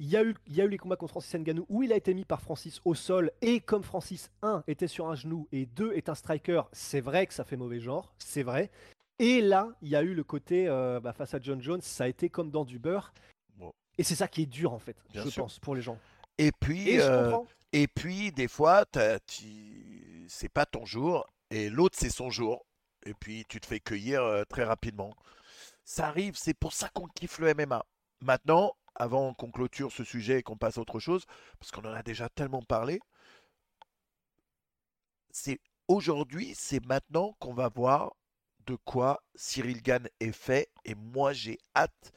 il 0.00 0.08
y, 0.08 0.16
a 0.16 0.24
eu, 0.24 0.34
il 0.48 0.56
y 0.56 0.60
a 0.60 0.64
eu 0.64 0.68
les 0.68 0.76
combats 0.76 0.96
contre 0.96 1.12
Francis 1.12 1.32
Ngannou 1.34 1.66
où 1.68 1.82
il 1.84 1.92
a 1.92 1.96
été 1.96 2.14
mis 2.14 2.24
par 2.24 2.40
Francis 2.42 2.80
au 2.84 2.94
sol 2.96 3.30
et 3.40 3.60
comme 3.60 3.84
Francis 3.84 4.28
1 4.42 4.64
était 4.66 4.88
sur 4.88 5.08
un 5.08 5.14
genou 5.14 5.46
et 5.52 5.66
2 5.66 5.92
est 5.92 6.08
un 6.08 6.16
striker, 6.16 6.62
c'est 6.72 7.00
vrai 7.00 7.26
que 7.28 7.32
ça 7.32 7.44
fait 7.44 7.56
mauvais 7.56 7.78
genre, 7.78 8.12
c'est 8.18 8.42
vrai. 8.42 8.70
Et 9.20 9.40
là, 9.40 9.68
il 9.82 9.88
y 9.88 9.94
a 9.96 10.02
eu 10.02 10.12
le 10.12 10.24
côté 10.24 10.66
euh, 10.66 10.98
bah, 10.98 11.12
face 11.12 11.32
à 11.34 11.38
John 11.40 11.62
Jones, 11.62 11.80
ça 11.80 12.04
a 12.04 12.08
été 12.08 12.28
comme 12.28 12.50
dans 12.50 12.64
du 12.64 12.80
beurre. 12.80 13.14
Bon. 13.56 13.70
Et 13.96 14.02
c'est 14.02 14.16
ça 14.16 14.26
qui 14.26 14.42
est 14.42 14.46
dur 14.46 14.72
en 14.72 14.80
fait, 14.80 14.96
Bien 15.12 15.22
je 15.22 15.28
sûr. 15.28 15.44
pense, 15.44 15.60
pour 15.60 15.76
les 15.76 15.82
gens. 15.82 15.98
Et 16.38 16.50
puis, 16.50 16.88
Et 16.90 17.00
euh, 17.00 17.30
comprends. 17.30 17.46
et 17.72 17.86
puis 17.86 18.32
des 18.32 18.48
fois, 18.48 18.84
tu- 19.28 20.24
c'est 20.28 20.48
pas 20.48 20.66
ton 20.66 20.84
jour 20.84 21.24
et 21.54 21.70
l'autre 21.70 21.96
c'est 21.96 22.10
son 22.10 22.30
jour. 22.30 22.66
Et 23.06 23.14
puis 23.14 23.44
tu 23.48 23.60
te 23.60 23.66
fais 23.66 23.78
cueillir 23.78 24.22
euh, 24.22 24.42
très 24.44 24.64
rapidement. 24.64 25.14
Ça 25.84 26.08
arrive, 26.08 26.36
c'est 26.36 26.54
pour 26.54 26.72
ça 26.72 26.88
qu'on 26.88 27.06
kiffe 27.06 27.38
le 27.38 27.54
MMA. 27.54 27.84
Maintenant, 28.20 28.74
avant 28.96 29.34
qu'on 29.34 29.52
clôture 29.52 29.92
ce 29.92 30.02
sujet 30.02 30.40
et 30.40 30.42
qu'on 30.42 30.56
passe 30.56 30.78
à 30.78 30.80
autre 30.80 30.98
chose, 30.98 31.24
parce 31.60 31.70
qu'on 31.70 31.82
en 31.82 31.92
a 31.92 32.02
déjà 32.02 32.28
tellement 32.28 32.62
parlé, 32.62 33.00
c'est 35.30 35.60
aujourd'hui, 35.86 36.54
c'est 36.56 36.84
maintenant 36.86 37.36
qu'on 37.38 37.54
va 37.54 37.68
voir 37.68 38.16
de 38.66 38.74
quoi 38.74 39.22
Cyril 39.36 39.80
Gann 39.80 40.08
est 40.18 40.32
fait. 40.32 40.70
Et 40.84 40.96
moi, 40.96 41.32
j'ai 41.32 41.58
hâte 41.76 42.12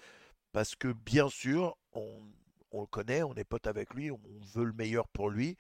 parce 0.52 0.76
que 0.76 0.88
bien 0.88 1.30
sûr, 1.30 1.78
on, 1.92 2.24
on 2.72 2.82
le 2.82 2.88
connaît, 2.88 3.22
on 3.22 3.36
est 3.36 3.44
pote 3.44 3.68
avec 3.68 3.94
lui, 3.94 4.10
on 4.10 4.20
veut 4.56 4.66
le 4.66 4.74
meilleur 4.74 5.08
pour 5.10 5.30
lui 5.30 5.58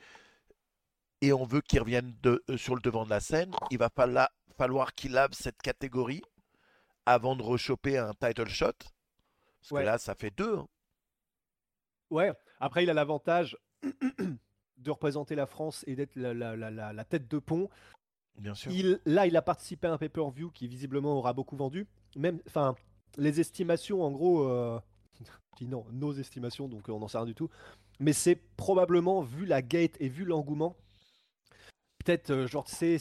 et 1.22 1.34
on 1.34 1.46
veut 1.46 1.62
qu'il 1.62 1.80
revienne 1.80 2.16
de- 2.22 2.44
euh, 2.50 2.58
sur 2.58 2.76
le 2.76 2.82
devant 2.82 3.06
de 3.06 3.10
la 3.10 3.20
scène. 3.20 3.52
Il 3.72 3.78
va 3.78 3.90
falloir 4.58 4.94
qu'il 4.96 5.12
lave 5.14 5.34
cette 5.34 5.62
catégorie 5.62 6.22
avant 7.06 7.36
de 7.36 7.44
rechoper 7.44 7.98
un 7.98 8.14
title 8.14 8.48
shot. 8.50 8.74
Parce 9.62 9.72
Ouais. 9.72 9.82
que 9.82 9.86
là, 9.86 9.98
ça 9.98 10.16
fait 10.16 10.32
deux. 10.36 10.58
hein. 10.58 10.68
Ouais, 12.10 12.32
après 12.60 12.84
il 12.84 12.90
a 12.90 12.94
l'avantage 12.94 13.58
de 14.78 14.92
représenter 14.92 15.36
la 15.36 15.46
France 15.46 15.84
et 15.88 15.96
d'être 15.96 16.16
la, 16.16 16.34
la- 16.34 16.56
la- 16.56 16.72
la- 16.72 16.94
la 16.94 17.04
tête 17.06 17.28
de 17.28 17.40
pont. 17.40 17.70
Bien 18.38 18.54
sûr. 18.54 18.72
Il, 18.72 19.00
là, 19.06 19.26
il 19.28 19.36
a 19.36 19.42
participé 19.42 19.88
à 19.88 19.94
un 19.94 19.98
pay-per-view 19.98 20.52
qui 20.52 20.68
visiblement 20.68 21.14
aura 21.18 21.34
beaucoup 21.34 21.56
vendu. 21.58 21.88
Même, 22.16 22.40
enfin, 22.48 22.76
les 23.18 23.40
estimations, 23.40 24.04
en 24.04 24.12
gros, 24.12 24.44
euh, 24.48 24.80
non, 25.62 25.86
nos 25.92 26.14
estimations, 26.14 26.68
donc 26.68 26.88
on 26.88 27.00
n'en 27.00 27.08
sait 27.08 27.18
rien 27.18 27.26
du 27.26 27.34
tout. 27.36 27.50
Mais 28.00 28.14
c'est 28.14 28.36
probablement, 28.56 29.22
vu 29.22 29.46
la 29.46 29.62
gate 29.64 29.98
et 30.00 30.08
vu 30.08 30.24
l'engouement, 30.24 30.76
peut-être, 32.08 32.32
euh, 32.32 32.48
genre, 32.48 32.68
c'est 32.70 32.98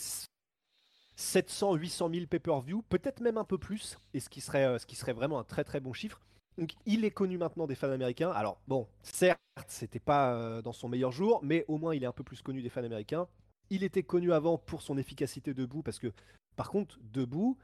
700, 1.15 1.75
800 1.77 2.11
000 2.13 2.27
pay-per-view, 2.27 2.83
peut-être 2.83 3.21
même 3.21 3.39
un 3.39 3.45
peu 3.45 3.57
plus, 3.57 3.99
et 4.15 4.21
ce 4.21 4.29
qui 4.29 4.41
serait, 4.41 4.65
euh, 4.65 4.79
ce 4.79 4.87
qui 4.87 4.97
serait 4.97 5.13
vraiment 5.13 5.39
un 5.39 5.45
très 5.45 5.63
très 5.63 5.79
bon 5.79 5.93
chiffre. 5.93 6.21
Donc, 6.59 6.73
il 6.87 7.05
est 7.05 7.11
connu 7.13 7.39
maintenant 7.39 7.67
des 7.67 7.77
fans 7.77 7.91
américains. 7.91 8.31
Alors, 8.31 8.59
bon, 8.67 8.89
certes, 9.03 9.39
c'était 9.69 10.01
pas 10.01 10.35
euh, 10.35 10.61
dans 10.61 10.73
son 10.73 10.89
meilleur 10.89 11.13
jour, 11.13 11.41
mais 11.45 11.65
au 11.69 11.79
moins 11.79 11.95
il 11.95 12.03
est 12.03 12.07
un 12.07 12.13
peu 12.13 12.25
plus 12.25 12.43
connu 12.43 12.63
des 12.63 12.69
fans 12.69 12.83
américains. 12.83 13.29
Il 13.71 13.85
était 13.85 14.03
connu 14.03 14.33
avant 14.33 14.59
pour 14.59 14.83
son 14.83 14.99
efficacité 14.99 15.55
debout, 15.55 15.83
parce 15.83 16.01
que, 16.01 16.13
par 16.57 16.71
contre, 16.71 16.99
debout, 17.13 17.57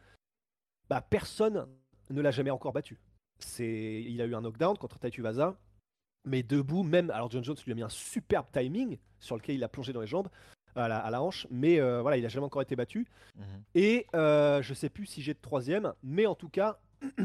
bah, 0.89 1.01
personne 1.01 1.67
ne 2.11 2.21
l'a 2.21 2.31
jamais 2.31 2.51
encore 2.51 2.73
battu. 2.73 3.01
C'est, 3.41 4.05
il 4.07 4.21
a 4.21 4.27
eu 4.27 4.35
un 4.35 4.43
knockdown 4.43 4.79
contre 4.79 5.01
Taitu 5.01 5.23
Vaza, 5.23 5.59
mais 6.25 6.45
debout, 6.45 6.85
même. 6.85 7.11
Alors 7.11 7.31
John 7.31 7.43
Jones 7.43 7.57
lui 7.65 7.73
a 7.73 7.75
mis 7.75 7.83
un 7.83 7.89
superbe 7.89 8.47
timing 8.53 8.99
sur 9.19 9.37
lequel 9.37 9.57
il 9.57 9.65
a 9.65 9.69
plongé 9.69 9.93
dans 9.93 10.01
les 10.01 10.07
jambes, 10.07 10.29
à 10.77 10.89
la, 10.89 10.99
à 10.99 11.11
la 11.11 11.23
hanche, 11.23 11.47
mais 11.51 11.81
euh, 11.81 12.01
voilà, 12.03 12.17
il 12.17 12.25
a 12.25 12.29
jamais 12.29 12.47
encore 12.47 12.63
été 12.63 12.77
battu. 12.77 13.07
Mhm. 13.37 13.63
Et 13.75 14.07
euh, 14.15 14.63
je 14.63 14.75
sais 14.75 14.89
plus 14.89 15.07
si 15.07 15.23
j'ai 15.23 15.35
de 15.35 15.41
troisième, 15.41 15.93
mais 16.03 16.27
en 16.27 16.35
tout 16.35 16.49
cas, 16.49 16.79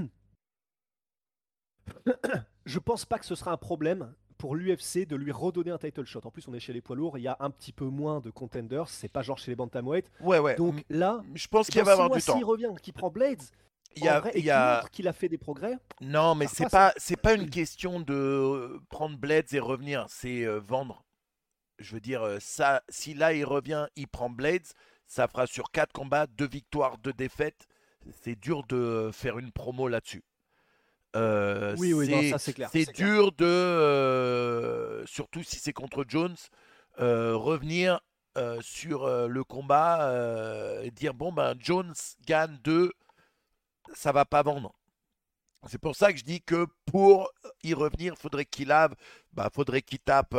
je 2.65 2.79
pense 2.79 3.05
pas 3.05 3.19
que 3.19 3.25
ce 3.25 3.35
sera 3.35 3.51
un 3.51 3.57
problème 3.57 4.13
pour 4.37 4.55
l'UFC 4.55 5.07
de 5.07 5.15
lui 5.15 5.31
redonner 5.31 5.71
un 5.71 5.77
title 5.79 6.05
shot. 6.05 6.21
En 6.25 6.31
plus, 6.31 6.47
on 6.47 6.53
est 6.53 6.59
chez 6.59 6.73
les 6.73 6.81
poids 6.81 6.95
lourds, 6.95 7.17
il 7.17 7.21
y 7.23 7.27
a 7.27 7.37
un 7.39 7.49
petit 7.49 7.71
peu 7.73 7.85
moins 7.85 8.19
de 8.19 8.29
contenders, 8.29 8.87
c'est 8.87 9.07
pas 9.07 9.23
genre 9.23 9.37
chez 9.39 9.51
les 9.51 9.55
bantamweight. 9.55 10.11
Ouais, 10.21 10.39
ouais. 10.39 10.55
Donc 10.55 10.83
là, 10.89 11.23
je 11.33 11.47
pense 11.47 11.67
qu'il 11.69 11.81
va 11.83 11.93
avoir 11.93 12.09
du 12.09 12.21
temps. 12.21 12.35
s'il 12.35 12.45
revient, 12.45 12.69
qu'il 12.81 12.93
prend 12.93 13.09
Blades, 13.09 13.41
Il 13.95 14.03
y 14.03 14.07
a, 14.07 14.19
vrai, 14.19 14.31
il 14.35 14.41
et 14.41 14.43
y 14.43 14.51
a- 14.51 14.83
qu'il 14.91 15.07
a 15.07 15.13
fait 15.13 15.27
des 15.27 15.39
progrès. 15.39 15.79
Non, 16.01 16.35
mais 16.35 16.45
c'est 16.45 16.69
pas 16.69 16.93
c'est 16.97 17.15
pas 17.19 17.33
une 17.33 17.49
question 17.49 17.99
de 17.99 18.13
euh, 18.13 18.79
prendre 18.89 19.17
Blades 19.17 19.51
et 19.53 19.59
revenir, 19.59 20.05
c'est 20.07 20.43
euh, 20.45 20.59
vendre. 20.59 21.03
Je 21.79 21.93
veux 21.93 22.01
dire, 22.01 22.23
euh, 22.23 22.37
ça, 22.39 22.81
si 22.89 23.13
là 23.13 23.33
il 23.33 23.45
revient, 23.45 23.87
il 23.95 24.07
prend 24.07 24.29
Blades, 24.29 24.65
ça 25.05 25.27
fera 25.27 25.45
sur 25.47 25.71
quatre 25.71 25.93
combats, 25.93 26.27
deux 26.27 26.47
victoires, 26.47 26.97
deux 26.97 27.13
défaites. 27.13 27.67
C'est 28.23 28.35
dur 28.39 28.63
de 28.67 29.09
faire 29.13 29.37
une 29.37 29.51
promo 29.51 29.87
là-dessus. 29.87 30.23
Euh, 31.15 31.75
Oui, 31.77 31.93
oui, 31.93 32.09
non, 32.09 32.21
c'est- 32.21 32.29
ça 32.31 32.39
c'est 32.39 32.53
clair. 32.53 32.69
c'est 32.71 32.85
c'est 32.85 32.93
clair. 32.93 33.07
dur 33.07 33.31
de, 33.31 33.45
euh, 33.45 35.05
surtout 35.05 35.43
si 35.43 35.57
c'est 35.57 35.73
contre 35.73 36.05
Jones, 36.07 36.35
euh, 36.99 37.35
revenir 37.35 37.99
sur 38.61 39.07
le 39.27 39.43
combat 39.43 40.13
et 40.83 40.91
dire 40.91 41.15
bon 41.15 41.31
ben 41.31 41.55
Jones 41.59 41.95
gagne 42.27 42.55
2, 42.63 42.91
ça 43.95 44.11
va 44.11 44.25
pas 44.25 44.43
vendre. 44.43 44.73
C'est 45.67 45.79
pour 45.79 45.95
ça 45.95 46.13
que 46.13 46.19
je 46.19 46.23
dis 46.23 46.41
que 46.43 46.67
pour 46.85 47.31
y 47.63 47.73
revenir, 47.73 48.15
faudrait 48.15 48.45
qu'il 48.45 48.67
lave, 48.67 48.93
bah 49.33 49.49
faudrait 49.51 49.81
qu'il 49.81 49.97
tape, 49.97 50.35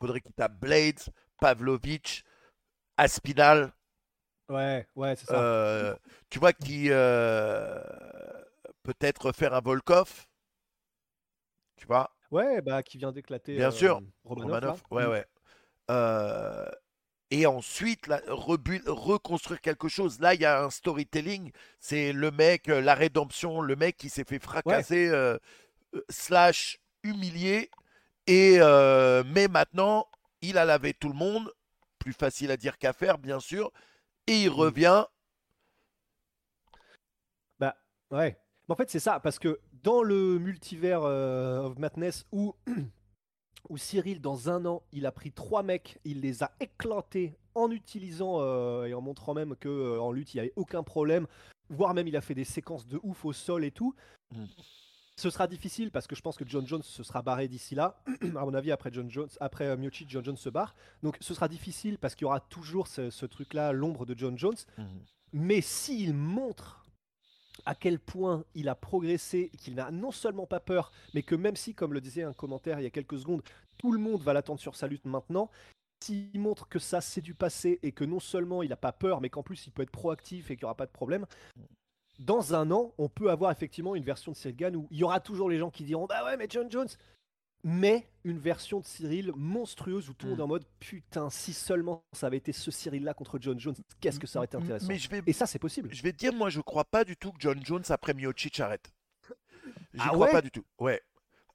faudrait 0.00 0.20
qu'il 0.20 0.32
tape 0.34 0.58
Blades, 0.60 1.00
Pavlovich, 1.40 2.24
Aspinal, 2.96 3.72
Ouais, 4.48 4.86
ouais, 4.96 5.14
c'est 5.16 5.26
ça. 5.26 5.38
euh, 5.38 5.94
tu 6.30 6.38
vois 6.38 6.52
qui 6.54 6.86
euh, 6.90 7.82
peut-être 8.82 9.32
faire 9.32 9.54
un 9.54 9.60
Volkov, 9.60 10.26
tu 11.76 11.86
vois? 11.86 12.10
Ouais, 12.30 12.60
bah 12.62 12.82
qui 12.82 12.98
vient 12.98 13.12
d'éclater. 13.12 13.56
Bien 13.56 13.68
euh, 13.68 13.70
sûr, 13.70 14.02
Romanov, 14.24 14.60
Romanov, 14.60 14.82
là. 14.90 14.96
ouais, 14.96 15.06
Mm. 15.06 15.10
ouais. 15.10 15.26
Euh, 15.90 16.70
et 17.30 17.46
ensuite, 17.46 18.06
là, 18.06 18.20
reconstruire 18.28 19.60
quelque 19.60 19.88
chose. 19.88 20.20
Là, 20.20 20.34
il 20.34 20.40
y 20.40 20.44
a 20.46 20.62
un 20.64 20.70
storytelling. 20.70 21.52
C'est 21.80 22.12
le 22.12 22.30
mec, 22.30 22.68
euh, 22.68 22.80
la 22.80 22.94
rédemption, 22.94 23.60
le 23.60 23.76
mec 23.76 23.96
qui 23.96 24.08
s'est 24.10 24.24
fait 24.24 24.38
fracasser, 24.38 25.08
euh, 25.08 25.38
euh, 25.94 26.02
slash 26.10 26.78
humilié. 27.04 27.70
Et 28.28 28.58
euh, 28.60 29.24
mais 29.26 29.48
maintenant, 29.48 30.06
il 30.42 30.58
a 30.58 30.64
lavé 30.64 30.94
tout 30.94 31.08
le 31.08 31.14
monde. 31.14 31.50
Plus 31.98 32.12
facile 32.12 32.50
à 32.50 32.56
dire 32.56 32.78
qu'à 32.78 32.92
faire, 32.92 33.18
bien 33.18 33.40
sûr. 33.40 33.72
Et 34.26 34.42
il 34.44 34.50
Mm. 34.50 34.54
revient. 34.54 35.04
Bah 37.58 37.76
ouais. 38.10 38.38
Mais 38.68 38.72
en 38.74 38.76
fait, 38.76 38.90
c'est 38.90 39.00
ça, 39.00 39.18
parce 39.20 39.38
que 39.38 39.58
dans 39.82 40.02
le 40.02 40.38
multivers 40.38 41.02
euh, 41.04 41.62
of 41.62 41.78
Madness 41.78 42.26
où, 42.32 42.54
où 43.70 43.78
Cyril, 43.78 44.20
dans 44.20 44.50
un 44.50 44.66
an, 44.66 44.82
il 44.92 45.06
a 45.06 45.12
pris 45.12 45.32
trois 45.32 45.62
mecs, 45.62 45.98
il 46.04 46.20
les 46.20 46.42
a 46.42 46.52
éclatés 46.60 47.38
en 47.54 47.70
utilisant 47.70 48.40
euh, 48.40 48.84
et 48.84 48.94
en 48.94 49.00
montrant 49.00 49.34
même 49.34 49.56
que 49.56 49.68
euh, 49.68 50.00
en 50.00 50.12
lutte, 50.12 50.34
il 50.34 50.36
n'y 50.36 50.40
avait 50.40 50.52
aucun 50.56 50.82
problème, 50.82 51.26
voire 51.70 51.94
même 51.94 52.06
il 52.08 52.16
a 52.16 52.20
fait 52.20 52.34
des 52.34 52.44
séquences 52.44 52.86
de 52.86 53.00
ouf 53.02 53.24
au 53.24 53.32
sol 53.32 53.64
et 53.64 53.72
tout. 53.72 53.94
Ce 55.18 55.30
sera 55.30 55.48
difficile 55.48 55.90
parce 55.90 56.06
que 56.06 56.14
je 56.14 56.22
pense 56.22 56.36
que 56.36 56.44
John 56.46 56.64
Jones 56.64 56.84
se 56.84 57.02
sera 57.02 57.22
barré 57.22 57.48
d'ici 57.48 57.74
là. 57.74 58.00
à 58.22 58.44
mon 58.44 58.54
avis, 58.54 58.70
après 58.70 58.90
John 58.92 59.10
Jones, 59.10 59.28
après 59.40 59.66
euh, 59.66 59.76
Miocic, 59.76 60.08
John 60.08 60.24
Jones 60.24 60.36
se 60.36 60.48
barre. 60.48 60.76
Donc 61.02 61.16
ce 61.20 61.34
sera 61.34 61.48
difficile 61.48 61.98
parce 61.98 62.14
qu'il 62.14 62.22
y 62.22 62.26
aura 62.26 62.38
toujours 62.38 62.86
ce, 62.86 63.10
ce 63.10 63.26
truc-là, 63.26 63.72
l'ombre 63.72 64.06
de 64.06 64.16
John 64.16 64.38
Jones. 64.38 64.54
Mais 65.32 65.60
s'il 65.60 66.14
montre 66.14 66.86
à 67.66 67.74
quel 67.74 67.98
point 67.98 68.44
il 68.54 68.68
a 68.68 68.76
progressé, 68.76 69.50
qu'il 69.58 69.74
n'a 69.74 69.90
non 69.90 70.12
seulement 70.12 70.46
pas 70.46 70.60
peur, 70.60 70.92
mais 71.14 71.24
que 71.24 71.34
même 71.34 71.56
si, 71.56 71.74
comme 71.74 71.94
le 71.94 72.00
disait 72.00 72.22
un 72.22 72.32
commentaire 72.32 72.78
il 72.78 72.84
y 72.84 72.86
a 72.86 72.90
quelques 72.90 73.18
secondes, 73.18 73.42
tout 73.76 73.90
le 73.90 73.98
monde 73.98 74.22
va 74.22 74.32
l'attendre 74.32 74.60
sur 74.60 74.76
sa 74.76 74.86
lutte 74.86 75.04
maintenant, 75.04 75.50
s'il 76.00 76.38
montre 76.38 76.68
que 76.68 76.78
ça 76.78 77.00
c'est 77.00 77.20
du 77.20 77.34
passé 77.34 77.80
et 77.82 77.90
que 77.90 78.04
non 78.04 78.20
seulement 78.20 78.62
il 78.62 78.68
n'a 78.68 78.76
pas 78.76 78.92
peur, 78.92 79.20
mais 79.20 79.30
qu'en 79.30 79.42
plus 79.42 79.66
il 79.66 79.72
peut 79.72 79.82
être 79.82 79.90
proactif 79.90 80.52
et 80.52 80.54
qu'il 80.54 80.62
n'y 80.62 80.66
aura 80.66 80.76
pas 80.76 80.86
de 80.86 80.92
problème, 80.92 81.26
dans 82.18 82.54
un 82.54 82.70
an, 82.70 82.92
on 82.98 83.08
peut 83.08 83.30
avoir 83.30 83.50
effectivement 83.50 83.94
une 83.94 84.04
version 84.04 84.32
de 84.32 84.36
Cyril 84.36 84.56
Gann 84.56 84.76
où 84.76 84.88
il 84.90 84.98
y 84.98 85.04
aura 85.04 85.20
toujours 85.20 85.48
les 85.50 85.58
gens 85.58 85.70
qui 85.70 85.84
diront 85.84 86.06
Bah 86.06 86.24
ouais, 86.24 86.36
mais 86.36 86.46
John 86.50 86.70
Jones 86.70 86.88
mais 87.64 88.08
une 88.24 88.38
version 88.38 88.80
de 88.80 88.84
Cyril 88.84 89.32
monstrueuse 89.34 90.08
où 90.08 90.14
tout 90.14 90.26
le 90.26 90.30
monde 90.30 90.40
est 90.40 90.42
en 90.42 90.48
mode 90.48 90.64
putain, 90.78 91.28
si 91.28 91.52
seulement 91.52 92.04
ça 92.12 92.28
avait 92.28 92.36
été 92.36 92.52
ce 92.52 92.70
Cyril 92.70 93.02
là 93.04 93.14
contre 93.14 93.38
John 93.40 93.58
Jones, 93.58 93.74
qu'est-ce 94.00 94.20
que 94.20 94.26
ça 94.26 94.38
aurait 94.38 94.46
été 94.46 94.56
intéressant. 94.56 94.86
Mais 94.86 94.96
je 94.98 95.08
vais, 95.10 95.22
Et 95.26 95.32
ça, 95.32 95.46
c'est 95.46 95.58
possible. 95.58 95.92
je 95.92 96.02
vais 96.02 96.12
te 96.12 96.18
dire, 96.18 96.32
moi, 96.32 96.50
je 96.50 96.60
crois 96.60 96.84
pas 96.84 97.04
du 97.04 97.16
tout 97.16 97.32
que 97.32 97.40
John 97.40 97.60
Jones 97.64 97.82
après 97.88 98.14
Miocic 98.14 98.60
arrête. 98.60 98.92
J'y 99.92 100.00
Ah 100.00 100.08
crois 100.08 100.18
ouais 100.26 100.30
pas 100.30 100.40
du 100.40 100.50
tout. 100.50 100.64
Ouais. 100.78 101.02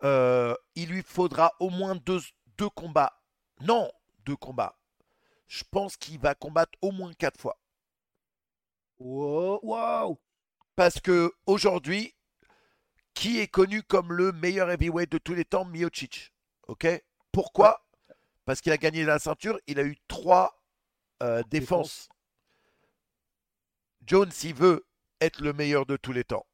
Euh, 0.04 0.54
il 0.76 0.90
lui 0.90 1.04
faudra 1.04 1.54
au 1.60 1.70
moins 1.70 1.96
deux, 1.96 2.20
deux 2.58 2.70
combats. 2.70 3.14
Non, 3.62 3.90
deux 4.26 4.36
combats. 4.36 4.78
Je 5.48 5.64
pense 5.72 5.96
qu'il 5.96 6.20
va 6.20 6.36
combattre 6.36 6.78
au 6.82 6.92
moins 6.92 7.14
quatre 7.14 7.40
fois. 7.40 7.58
Wow, 9.00 9.60
wow. 9.64 10.20
Parce 10.76 11.00
que 11.00 11.32
aujourd'hui, 11.46 12.16
qui 13.14 13.40
est 13.40 13.48
connu 13.48 13.84
comme 13.84 14.12
le 14.12 14.32
meilleur 14.32 14.72
heavyweight 14.72 15.12
de 15.12 15.18
tous 15.18 15.34
les 15.34 15.46
temps 15.46 15.66
Miocic. 15.66 16.34
Ok? 16.68 16.88
Pourquoi? 17.32 17.86
Parce 18.46 18.62
qu'il 18.62 18.72
a 18.72 18.78
gagné 18.78 19.04
la 19.06 19.20
ceinture, 19.20 19.60
il 19.68 19.80
a 19.80 19.84
eu 19.84 19.98
trois 20.08 20.62
euh, 21.22 21.44
défenses. 21.50 22.10
Jones, 24.06 24.32
s'il 24.32 24.56
veut 24.56 24.86
être 25.22 25.42
le 25.42 25.54
meilleur 25.54 25.86
de 25.86 25.96
tous 25.96 26.12
les 26.12 26.24
temps, 26.24 26.46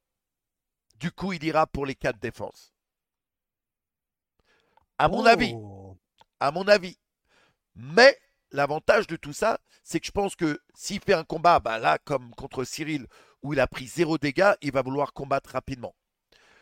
du 0.96 1.12
coup, 1.12 1.34
il 1.34 1.44
ira 1.44 1.66
pour 1.66 1.86
les 1.86 1.96
quatre 1.96 2.20
défenses. 2.20 2.74
À 4.98 5.08
mon 5.08 5.24
Oh. 5.24 5.28
avis, 5.28 5.56
à 6.40 6.52
mon 6.52 6.68
avis. 6.68 7.00
Mais 7.76 8.20
l'avantage 8.52 9.08
de 9.08 9.16
tout 9.16 9.34
ça, 9.34 9.60
c'est 9.84 10.00
que 10.00 10.06
je 10.06 10.12
pense 10.12 10.36
que 10.36 10.60
s'il 10.76 11.00
fait 11.00 11.14
un 11.14 11.24
combat, 11.24 11.60
bah 11.60 11.80
là, 11.80 11.98
comme 12.00 12.36
contre 12.36 12.66
Cyril, 12.66 13.08
où 13.44 13.54
il 13.54 13.60
a 13.60 13.68
pris 13.68 13.88
zéro 13.88 14.18
dégâts, 14.18 14.54
il 14.62 14.72
va 14.72 14.82
vouloir 14.82 15.14
combattre 15.14 15.52
rapidement. 15.52 15.96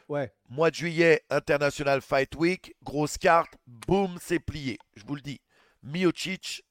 Ouais, 0.09 0.33
Mois 0.47 0.69
de 0.71 0.75
juillet, 0.75 1.25
International 1.29 2.01
Fight 2.01 2.33
Week, 2.35 2.75
grosse 2.81 3.17
carte, 3.17 3.53
boum, 3.65 4.17
c'est 4.21 4.39
plié. 4.39 4.77
Je 4.95 5.03
vous 5.05 5.15
le 5.15 5.21
dis. 5.21 5.41
Miocic, 5.83 6.63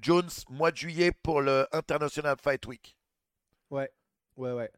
Jones, 0.00 0.28
mois 0.48 0.72
de 0.72 0.76
juillet 0.76 1.12
pour 1.22 1.40
le 1.40 1.68
International 1.72 2.36
Fight 2.42 2.66
Week. 2.66 2.96
ouais, 3.70 3.92
ouais, 4.36 4.52
ouais. 4.52 4.72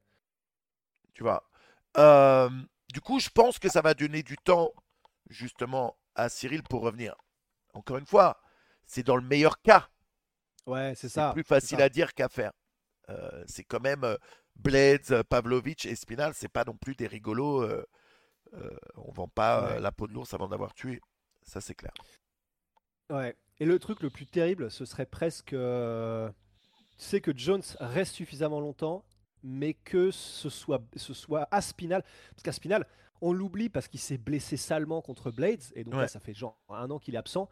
Tu 1.14 1.22
vois. 1.22 1.48
Euh, 1.96 2.50
du 2.92 3.00
coup, 3.00 3.18
je 3.18 3.30
pense 3.30 3.58
que 3.58 3.70
ça 3.70 3.80
va 3.80 3.94
donner 3.94 4.22
du 4.22 4.36
temps, 4.36 4.72
justement, 5.30 5.96
à 6.14 6.28
Cyril 6.28 6.62
pour 6.62 6.82
revenir. 6.82 7.14
Encore 7.72 7.96
une 7.96 8.06
fois, 8.06 8.40
c'est 8.86 9.02
dans 9.02 9.16
le 9.16 9.22
meilleur 9.26 9.62
cas. 9.62 9.88
Ouais, 10.66 10.94
c'est 10.94 11.08
C'est 11.08 11.14
ça. 11.14 11.32
plus 11.32 11.42
c'est 11.42 11.48
facile 11.48 11.78
ça. 11.78 11.84
à 11.84 11.88
dire 11.88 12.12
qu'à 12.12 12.28
faire. 12.28 12.52
Euh, 13.08 13.44
c'est 13.46 13.64
quand 13.64 13.80
même 13.80 14.04
euh, 14.04 14.16
Blades, 14.58 15.10
euh, 15.12 15.22
Pavlovich 15.22 15.86
et 15.86 15.94
Spinal, 15.94 16.32
c'est 16.34 16.48
pas 16.48 16.64
non 16.64 16.76
plus 16.76 16.94
des 16.94 17.06
rigolos. 17.06 17.62
euh, 17.62 17.84
euh, 18.54 18.70
on 18.96 19.12
vend 19.12 19.28
pas 19.28 19.60
euh, 19.64 19.74
Ouais. 19.74 19.80
la 19.80 19.92
peau 19.92 20.06
de 20.06 20.12
l'ours 20.12 20.32
avant 20.34 20.48
d'avoir 20.48 20.72
tué. 20.74 21.00
Ça, 21.42 21.60
c'est 21.60 21.74
clair. 21.74 21.92
Ouais. 23.10 23.36
Et 23.58 23.64
le 23.64 23.78
truc 23.78 24.02
le 24.02 24.10
plus 24.10 24.26
terrible, 24.26 24.70
ce 24.70 24.84
serait 24.84 25.06
presque. 25.06 25.52
euh, 25.52 26.30
Tu 26.98 27.04
sais 27.04 27.20
que 27.20 27.36
Jones 27.36 27.62
reste 27.80 28.14
suffisamment 28.14 28.60
longtemps, 28.60 29.04
mais 29.42 29.74
que 29.74 30.10
ce 30.10 30.48
soit, 30.48 30.82
ce 30.96 31.14
soit 31.14 31.46
Aspinal. 31.50 32.02
Parce 32.30 32.42
qu'Aspinal, 32.42 32.86
on 33.20 33.32
l'oublie 33.32 33.68
parce 33.68 33.88
qu'il 33.88 34.00
s'est 34.00 34.18
blessé 34.18 34.56
salement 34.56 35.00
contre 35.02 35.30
Blades, 35.30 35.62
et 35.74 35.84
donc 35.84 35.94
là, 35.94 36.08
ça 36.08 36.20
fait 36.20 36.34
genre 36.34 36.58
un 36.68 36.90
an 36.90 36.98
qu'il 36.98 37.14
est 37.14 37.18
absent. 37.18 37.48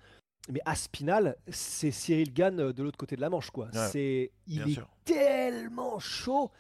Mais 0.51 0.61
Aspinal, 0.67 1.37
c'est 1.49 1.91
Cyril 1.91 2.33
Gann 2.35 2.61
euh, 2.61 2.73
de 2.75 2.83
l'autre 2.83 2.99
côté 2.99 3.17
de 3.17 3.21
la 3.23 3.31
Manche, 3.31 3.51
quoi. 3.51 3.67
Ouais, 3.73 3.89
c'est, 3.91 4.31
il 4.47 4.59
bien 4.59 4.67
est 4.67 4.75
sûr. 4.75 4.89
tellement 5.05 5.99
chaud. 5.99 6.51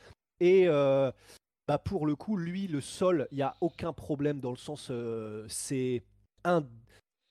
Et 0.45 0.69
euh, 0.69 1.11
bah 1.67 1.79
pour 1.79 2.05
le 2.05 2.17
coup, 2.17 2.37
lui, 2.37 2.67
le 2.67 2.83
sol, 2.83 3.27
il 3.31 3.37
n'y 3.37 3.43
a 3.43 3.57
aucun 3.63 3.95
problème 3.95 4.41
dans 4.41 4.51
le 4.51 4.59
sens, 4.59 4.89
euh, 4.91 5.47
c'est 5.49 6.03
un, 6.45 6.67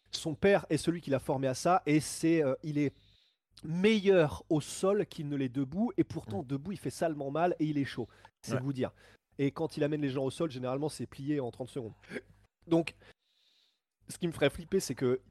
son 0.09 0.33
père 0.33 0.65
est 0.71 0.77
celui 0.77 0.99
qui 0.99 1.11
l'a 1.11 1.19
formé 1.19 1.47
à 1.47 1.53
ça, 1.53 1.83
et 1.85 1.99
c'est, 1.99 2.43
euh, 2.43 2.55
il 2.63 2.79
est 2.79 2.91
meilleur 3.63 4.43
au 4.49 4.61
sol 4.61 5.05
qu'il 5.05 5.29
ne 5.29 5.35
l'est 5.35 5.47
debout, 5.47 5.91
et 5.95 6.03
pourtant 6.03 6.41
debout, 6.41 6.71
il 6.71 6.79
fait 6.79 6.89
salement 6.89 7.29
mal 7.29 7.55
et 7.59 7.65
il 7.65 7.77
est 7.77 7.85
chaud. 7.85 8.07
C'est 8.41 8.53
Mm. 8.53 8.55
Ouais. 8.55 8.61
vous 8.63 8.73
dire. 8.73 8.91
Et 9.37 9.51
quand 9.51 9.77
il 9.77 9.83
amène 9.83 10.01
les 10.01 10.09
gens 10.09 10.23
au 10.23 10.31
sol, 10.31 10.49
généralement, 10.49 10.89
c'est 10.89 11.05
plié 11.05 11.39
en 11.39 11.51
30 11.51 11.69
secondes. 11.69 11.93
Donc, 12.65 12.95
ce 14.07 14.17
qui 14.17 14.25
me 14.25 14.31
ferait 14.31 14.49
flipper, 14.49 14.79
c'est 14.79 14.95
que 14.95 15.21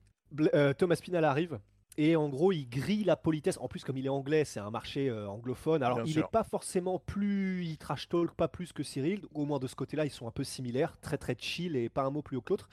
euh, 0.55 0.73
Thomas 0.73 1.01
Pinal 1.03 1.25
arrive, 1.25 1.59
Et 1.99 2.17
en 2.17 2.29
gros, 2.29 2.53
il 2.53 2.69
grille 2.69 3.05
la 3.05 3.17
politesse. 3.17 3.59
En 3.59 3.69
plus, 3.69 3.85
comme 3.85 3.99
il 3.99 4.07
est 4.07 4.11
anglais, 4.11 4.45
c'est 4.45 4.61
un 4.61 4.71
marché 4.71 5.09
euh, 5.09 5.29
anglophone. 5.29 5.83
Alors, 5.83 6.03
Bien 6.03 6.07
il 6.07 6.17
n'est 6.17 6.29
pas 6.31 6.45
forcément 6.45 6.99
plus. 6.99 7.65
Il 7.65 7.77
trash 7.77 8.09
talk 8.09 8.33
pas 8.33 8.49
plus 8.49 8.73
que 8.73 8.83
Cyril. 8.83 9.23
Au 9.35 9.45
moins, 9.45 9.59
de 9.59 9.67
ce 9.67 9.75
côté-là, 9.75 10.05
ils 10.05 10.11
sont 10.11 10.27
un 10.27 10.31
peu 10.31 10.45
similaires. 10.45 10.97
Très, 11.01 11.19
très 11.19 11.37
chill 11.39 11.77
et 11.77 11.89
pas 11.89 12.03
un 12.03 12.11
mot 12.11 12.23
plus 12.23 12.37
haut 12.37 12.41
que 12.41 12.51
l'autre. 12.51 12.69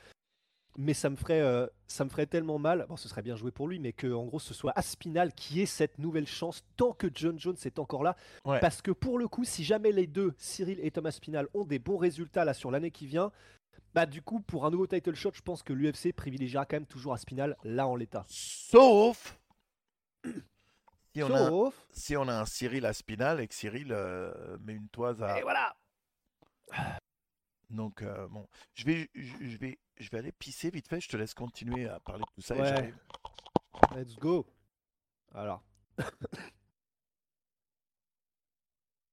Mais 0.77 0.93
ça 0.93 1.09
me, 1.09 1.17
ferait, 1.17 1.41
euh, 1.41 1.67
ça 1.87 2.05
me 2.05 2.09
ferait 2.09 2.27
tellement 2.27 2.59
mal. 2.59 2.85
Bon, 2.87 2.95
ce 2.95 3.09
serait 3.09 3.23
bien 3.23 3.35
joué 3.35 3.51
pour 3.51 3.67
lui, 3.67 3.79
mais 3.79 3.91
que 3.91 4.13
en 4.13 4.25
gros, 4.25 4.39
ce 4.39 4.53
soit 4.53 4.71
Aspinal 4.77 5.33
qui 5.33 5.59
ait 5.59 5.65
cette 5.65 5.97
nouvelle 5.97 6.27
chance 6.27 6.63
tant 6.77 6.93
que 6.93 7.07
John 7.13 7.37
Jones 7.37 7.57
est 7.65 7.79
encore 7.79 8.03
là. 8.03 8.15
Ouais. 8.45 8.59
Parce 8.59 8.81
que 8.81 8.91
pour 8.91 9.19
le 9.19 9.27
coup, 9.27 9.43
si 9.43 9.65
jamais 9.65 9.91
les 9.91 10.07
deux, 10.07 10.33
Cyril 10.37 10.79
et 10.81 10.91
Thomas 10.91 11.11
Spinal, 11.11 11.47
ont 11.53 11.65
des 11.65 11.79
bons 11.79 11.97
résultats 11.97 12.45
là 12.45 12.53
sur 12.53 12.71
l'année 12.71 12.91
qui 12.91 13.07
vient, 13.07 13.31
bah 13.93 14.05
du 14.05 14.21
coup, 14.21 14.39
pour 14.41 14.65
un 14.65 14.71
nouveau 14.71 14.87
title 14.87 15.15
shot, 15.15 15.31
je 15.33 15.41
pense 15.41 15.63
que 15.63 15.73
l'UFC 15.73 16.13
privilégiera 16.13 16.65
quand 16.65 16.77
même 16.77 16.85
toujours 16.85 17.13
Aspinal 17.13 17.55
là 17.63 17.87
en 17.87 17.95
l'état. 17.95 18.25
Sauf 18.27 19.39
si 21.15 21.23
on, 21.23 21.33
a, 21.33 21.47
Sauf. 21.47 21.87
si 21.91 22.17
on 22.17 22.27
a 22.27 22.33
un 22.33 22.45
Cyril 22.45 22.85
Aspinal 22.85 23.39
et 23.41 23.47
que 23.47 23.53
Cyril 23.55 23.91
euh, 23.91 24.57
met 24.61 24.73
une 24.73 24.89
toise 24.89 25.21
à. 25.23 25.39
Et 25.39 25.41
voilà 25.41 25.75
Donc, 27.69 28.01
euh, 28.01 28.27
bon, 28.29 28.47
je 28.73 28.83
vais, 28.85 29.09
je, 29.13 29.33
je 29.41 29.57
vais, 29.57 29.77
je 29.99 30.09
vais 30.09 30.17
aller 30.17 30.31
pisser 30.31 30.71
vite 30.71 30.87
fait. 30.87 30.99
Je 30.99 31.07
te 31.07 31.17
laisse 31.17 31.35
continuer 31.35 31.87
à 31.87 31.99
parler 31.99 32.23
de 32.23 32.33
tout 32.33 32.41
ça. 32.41 32.55
et 32.55 32.61
Ouais. 32.61 32.67
j'arrive. 32.67 32.97
Let's 33.95 34.15
go 34.17 34.45
Alors. 35.35 35.63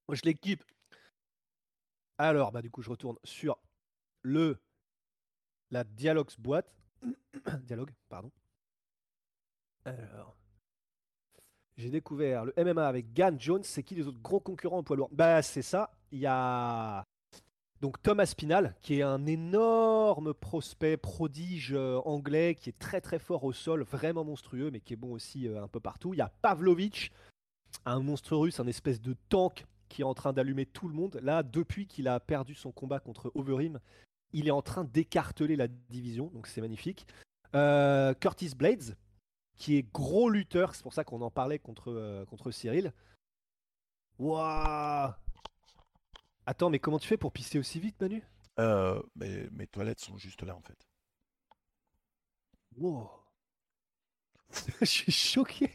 Moi, 0.08 0.14
je 0.14 0.22
l'équipe. 0.22 0.62
Alors, 2.18 2.50
bah 2.52 2.62
du 2.62 2.70
coup, 2.70 2.80
je 2.80 2.88
retourne 2.88 3.18
sur 3.24 3.58
le 4.26 4.58
la 5.70 5.84
Dialogues 5.84 6.32
boîte. 6.38 6.72
Dialogue, 7.64 7.92
pardon. 8.08 8.30
Alors. 9.84 10.36
J'ai 11.76 11.90
découvert 11.90 12.44
le 12.46 12.54
MMA 12.56 12.86
avec 12.86 13.12
Gann 13.12 13.38
Jones. 13.38 13.62
C'est 13.62 13.82
qui 13.82 13.94
les 13.94 14.06
autres 14.06 14.20
gros 14.20 14.40
concurrents 14.40 14.78
en 14.78 14.82
poids 14.82 14.96
lourd? 14.96 15.10
Bah, 15.12 15.42
c'est 15.42 15.62
ça. 15.62 15.90
Il 16.10 16.18
y 16.18 16.26
a 16.26 17.04
donc 17.80 18.02
Thomas 18.02 18.26
Spinal, 18.26 18.74
qui 18.80 18.98
est 18.98 19.02
un 19.02 19.26
énorme 19.26 20.32
prospect, 20.32 20.96
prodige 20.96 21.74
euh, 21.74 22.00
anglais, 22.04 22.54
qui 22.54 22.70
est 22.70 22.78
très 22.78 23.02
très 23.02 23.18
fort 23.18 23.44
au 23.44 23.52
sol, 23.52 23.82
vraiment 23.82 24.24
monstrueux, 24.24 24.70
mais 24.70 24.80
qui 24.80 24.94
est 24.94 24.96
bon 24.96 25.12
aussi 25.12 25.46
euh, 25.46 25.62
un 25.62 25.68
peu 25.68 25.78
partout. 25.78 26.14
Il 26.14 26.16
y 26.16 26.22
a 26.22 26.32
Pavlovich, 26.40 27.12
un 27.84 28.00
monstre 28.00 28.34
russe, 28.36 28.58
un 28.58 28.66
espèce 28.66 29.00
de 29.00 29.14
tank 29.28 29.66
qui 29.88 30.00
est 30.02 30.04
en 30.04 30.14
train 30.14 30.32
d'allumer 30.32 30.66
tout 30.66 30.88
le 30.88 30.94
monde. 30.94 31.20
Là, 31.22 31.42
depuis 31.42 31.86
qu'il 31.86 32.08
a 32.08 32.18
perdu 32.18 32.54
son 32.54 32.72
combat 32.72 32.98
contre 32.98 33.30
Overeem, 33.34 33.78
il 34.32 34.48
est 34.48 34.52
en 34.52 34.62
train 34.62 34.84
d'écarteler 34.84 35.56
la 35.56 35.68
division, 35.68 36.26
donc 36.28 36.46
c'est 36.46 36.60
magnifique. 36.60 37.06
Euh, 37.54 38.14
Curtis 38.14 38.54
Blades, 38.54 38.96
qui 39.56 39.76
est 39.76 39.82
gros 39.82 40.28
lutteur, 40.28 40.74
c'est 40.74 40.82
pour 40.82 40.92
ça 40.92 41.04
qu'on 41.04 41.22
en 41.22 41.30
parlait 41.30 41.58
contre, 41.58 41.90
euh, 41.90 42.24
contre 42.26 42.50
Cyril. 42.50 42.92
Waouh 44.18 45.12
Attends, 46.46 46.70
mais 46.70 46.78
comment 46.78 46.98
tu 46.98 47.08
fais 47.08 47.16
pour 47.16 47.32
pisser 47.32 47.58
aussi 47.58 47.80
vite, 47.80 48.00
Manu? 48.00 48.22
Euh, 48.58 49.02
mais 49.16 49.48
mes 49.50 49.66
toilettes 49.66 50.00
sont 50.00 50.16
juste 50.16 50.42
là 50.42 50.56
en 50.56 50.62
fait. 50.62 50.78
Wow. 52.76 53.10
Je 54.80 54.84
suis 54.84 55.12
choqué. 55.12 55.70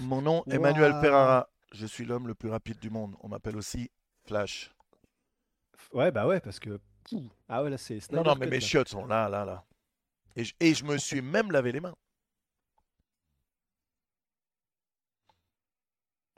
Mon 0.00 0.22
nom 0.22 0.44
est 0.46 0.58
Manuel 0.58 0.92
Waouh. 0.92 1.00
Ferrara. 1.02 1.48
Je 1.72 1.86
suis 1.86 2.04
l'homme 2.04 2.26
le 2.26 2.34
plus 2.34 2.48
rapide 2.48 2.78
du 2.78 2.90
monde. 2.90 3.14
On 3.20 3.28
m'appelle 3.28 3.56
aussi 3.56 3.90
Flash. 4.24 4.74
Ouais, 5.92 6.10
bah 6.10 6.26
ouais, 6.26 6.40
parce 6.40 6.58
que. 6.58 6.80
Pouh. 7.10 7.28
Ah 7.48 7.62
ouais, 7.62 7.70
là, 7.70 7.78
c'est. 7.78 7.94
Non, 7.94 8.00
Snyder 8.00 8.22
non, 8.24 8.34
mais 8.36 8.46
Cut, 8.46 8.50
mes 8.50 8.60
là. 8.60 8.66
chiottes 8.66 8.88
sont 8.88 9.06
là, 9.06 9.28
là, 9.28 9.44
là. 9.44 9.64
Et 10.36 10.44
je, 10.44 10.54
et 10.60 10.74
je 10.74 10.84
me 10.84 10.98
suis 10.98 11.20
même 11.22 11.50
lavé 11.50 11.72
les 11.72 11.80
mains. 11.80 11.94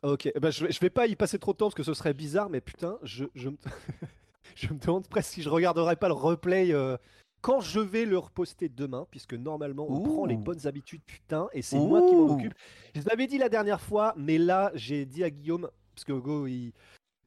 Ok, 0.03 0.33
bah, 0.41 0.51
je, 0.51 0.65
vais- 0.65 0.73
je 0.73 0.81
vais 0.81 0.89
pas 0.91 1.07
y 1.07 1.15
passer 1.15 1.39
trop 1.39 1.53
de 1.53 1.59
temps 1.59 1.67
parce 1.67 1.75
que 1.75 1.83
ce 1.83 1.93
serait 1.93 2.15
bizarre, 2.15 2.49
mais 2.49 2.63
putain, 2.63 2.99
je, 3.03 3.27
je, 3.35 3.51
me... 3.51 3.57
je 4.55 4.73
me 4.73 4.79
demande 4.79 5.07
presque 5.09 5.33
si 5.35 5.43
je 5.43 5.51
regarderai 5.51 5.97
pas 5.97 6.09
le 6.09 6.15
replay 6.15 6.73
euh, 6.73 6.97
quand 7.43 7.61
je 7.61 7.81
vais 7.81 8.07
le 8.07 8.17
reposter 8.17 8.71
demain, 8.71 9.07
puisque 9.11 9.35
normalement 9.35 9.87
on 9.91 10.01
prend 10.01 10.25
les 10.25 10.37
Ouh. 10.37 10.39
bonnes 10.39 10.67
habitudes, 10.67 11.03
putain, 11.05 11.49
et 11.53 11.61
c'est 11.61 11.79
moi 11.79 12.01
qui 12.09 12.17
m'en 12.17 12.23
Ouh. 12.23 12.35
occupe. 12.39 12.55
Je 12.95 13.03
l'avais 13.03 13.27
dit 13.27 13.37
la 13.37 13.51
dernière 13.51 13.81
fois, 13.83 14.15
mais 14.17 14.39
là 14.39 14.71
j'ai 14.75 15.05
dit 15.05 15.23
à 15.23 15.29
Guillaume, 15.29 15.69
parce 15.95 16.05
que 16.05 16.13
Go, 16.13 16.47
il- 16.47 16.73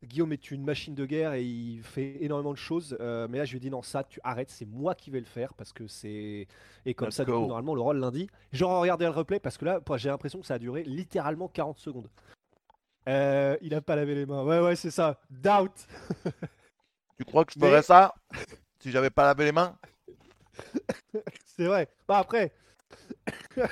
Guillaume 0.03 0.33
est 0.33 0.51
une 0.51 0.63
machine 0.63 0.95
de 0.95 1.05
guerre 1.05 1.33
et 1.33 1.43
il 1.43 1.81
fait 1.81 2.21
énormément 2.23 2.51
de 2.51 2.57
choses, 2.57 2.97
euh, 2.99 3.27
mais 3.29 3.37
là 3.37 3.45
je 3.45 3.51
lui 3.51 3.57
ai 3.57 3.59
dit 3.61 3.69
non, 3.69 3.81
ça 3.81 4.03
tu 4.03 4.19
arrêtes, 4.23 4.49
c'est 4.49 4.65
moi 4.65 4.95
qui 4.95 5.11
vais 5.11 5.19
le 5.19 5.25
faire 5.25 5.53
parce 5.53 5.71
que 5.73 5.87
c'est. 5.87 6.47
Et 6.85 6.93
comme 6.93 7.07
Let's 7.07 7.15
ça, 7.15 7.25
du 7.25 7.31
coup, 7.31 7.39
go. 7.39 7.47
normalement, 7.47 7.75
le 7.75 7.81
rôle 7.81 7.97
lundi. 7.99 8.27
J'aurais 8.51 8.79
regardé 8.79 9.05
le 9.05 9.11
replay 9.11 9.39
parce 9.39 9.57
que 9.57 9.65
là, 9.65 9.79
j'ai 9.95 10.09
l'impression 10.09 10.39
que 10.41 10.45
ça 10.45 10.55
a 10.55 10.59
duré 10.59 10.83
littéralement 10.83 11.47
40 11.47 11.79
secondes. 11.79 12.09
Euh, 13.07 13.55
il 13.61 13.73
a 13.75 13.81
pas 13.81 13.95
lavé 13.95 14.15
les 14.15 14.25
mains. 14.25 14.43
Ouais, 14.43 14.59
ouais, 14.59 14.75
c'est 14.75 14.91
ça. 14.91 15.19
Doubt. 15.29 15.87
Tu 17.17 17.25
crois 17.25 17.45
que 17.45 17.53
je 17.53 17.59
Mais- 17.59 17.67
ferais 17.69 17.83
ça 17.83 18.13
si 18.79 18.89
j'avais 18.91 19.11
pas 19.11 19.23
lavé 19.23 19.45
les 19.45 19.51
mains? 19.51 19.77
C'est 21.45 21.65
vrai. 21.65 21.87
Bah 22.07 22.17
après. 22.17 22.51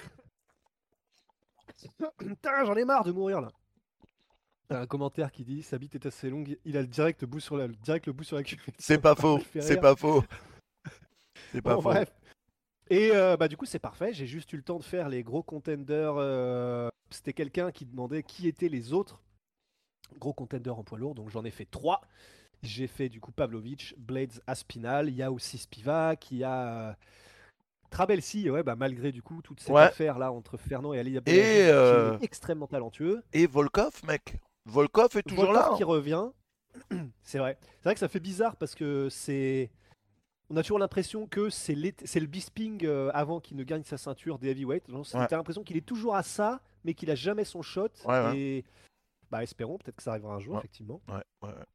Putain, 2.18 2.66
j'en 2.66 2.76
ai 2.76 2.86
marre 2.86 3.04
de 3.04 3.12
mourir 3.12 3.42
là. 3.42 3.50
Un 4.72 4.88
commentaire 4.88 5.32
qui 5.32 5.44
dit 5.44 5.64
sa 5.64 5.78
bite 5.78 5.96
est 5.96 6.06
assez 6.06 6.30
longue, 6.30 6.58
il 6.66 6.78
a 6.78 6.82
le 6.82 6.88
direct, 6.88 7.26
bout 7.26 7.40
sur 7.42 7.58
la, 7.58 7.68
le 7.68 7.76
direct 7.76 8.08
le 8.08 8.14
bout 8.14 8.24
sur 8.24 8.38
la 8.38 8.44
cuvette. 8.44 8.74
C'est 8.80 8.98
pas 9.02 9.16
faux. 9.16 9.40
C'est 9.60 9.80
pas 9.82 9.96
faux. 9.96 10.24
C'est 11.52 11.62
pas 11.62 11.76
Bon, 11.76 11.82
faux. 11.82 11.90
bref. 11.90 12.12
Et 12.90 13.12
euh, 13.14 13.38
bah 13.38 13.48
du 13.48 13.56
coup 13.58 13.66
c'est 13.66 13.80
parfait, 13.80 14.14
j'ai 14.14 14.28
juste 14.28 14.52
eu 14.54 14.58
le 14.58 14.64
temps 14.64 14.78
de 14.80 14.84
faire 14.84 15.08
les 15.10 15.24
gros 15.24 15.44
contenders. 15.44 16.16
euh, 16.18 16.90
C'était 17.10 17.34
quelqu'un 17.34 17.72
qui 17.72 17.86
demandait 17.86 18.24
qui 18.24 18.48
étaient 18.48 18.68
les 18.70 18.92
autres 18.94 19.22
gros 20.20 20.34
contenders 20.34 20.78
en 20.78 20.84
poids 20.84 20.98
lourd, 20.98 21.16
donc 21.16 21.30
j'en 21.30 21.44
ai 21.46 21.52
fait 21.52 21.66
trois. 21.66 22.02
J'ai 22.64 22.88
fait 22.88 23.10
du 23.10 23.20
coup 23.22 23.32
Pavlovich, 23.32 23.96
Blades, 23.98 24.42
Aspinal, 24.46 25.08
il 25.10 25.16
y 25.16 25.24
a 25.24 25.32
aussi 25.32 25.58
Spivak, 25.58 26.32
il 26.32 26.38
y 26.40 26.44
a 26.44 26.90
euh, 26.90 26.94
Trabelsi, 27.90 28.50
ouais, 28.50 28.62
bah, 28.64 28.76
malgré 28.76 29.12
du 29.12 29.22
coup 29.22 29.42
toute 29.42 29.60
cette 29.62 29.70
Ouais. 29.72 29.82
affaire 29.84 30.20
là 30.20 30.32
entre 30.32 30.58
Fernand 30.58 30.94
et 30.94 31.00
Ali 31.00 31.16
est 31.18 31.24
euh, 31.28 32.18
extrêmement 32.22 32.68
talentueux. 32.68 33.24
Et 33.34 33.48
Volkov, 33.48 34.02
mec. 34.06 34.36
Volkov 34.66 35.18
est 35.18 35.24
toujours 35.24 35.45
Volkov 35.45 35.72
là. 35.72 35.78
qui 35.78 35.84
revient. 35.84 36.26
c'est 37.24 37.39
vrai. 37.39 37.57
C'est 37.78 37.84
vrai 37.84 37.93
que 37.93 37.99
ça 37.99 38.07
fait 38.07 38.20
bizarre 38.20 38.55
parce 38.55 38.76
que 38.76 39.09
c'est. 39.09 39.72
On 40.49 40.57
a 40.57 40.64
toujours 40.64 40.80
l'impression 40.80 41.28
que 41.28 41.49
c'est 41.49 41.76
le 41.76 42.26
Bisping 42.26 42.86
euh, 42.86 43.09
avant 43.14 43.39
qu'il 43.39 43.55
ne 43.55 43.64
gagne 43.64 43.84
sa 43.84 43.97
ceinture 43.97 44.38
des 44.38 44.49
heavyweight. 44.49 44.89
Genre, 44.89 45.05
Ouais. 45.14 45.28
T'as 45.28 45.38
l'impression 45.38 45.64
qu'il 45.64 45.78
est 45.78 45.86
toujours 45.86 46.16
à 46.16 46.24
ça, 46.24 46.62
mais 46.84 46.93
qu'il 46.93 47.09
a 47.09 47.16
jamais 47.16 47.45
son 47.45 47.62
shot. 47.62 47.88
Ouais, 48.05 48.26
ouais. 48.26 48.38
Et 48.38 48.66
bah 49.30 49.43
espérons, 49.43 49.78
peut-être 49.78 49.95
que 49.95 50.03
ça 50.03 50.12
arrivera 50.12 50.34
un 50.36 50.39
jour, 50.41 50.57
effectivement. 50.59 51.01
Ouais, 51.07 51.24
ouais, 51.41 51.49
ouais. 51.55 51.66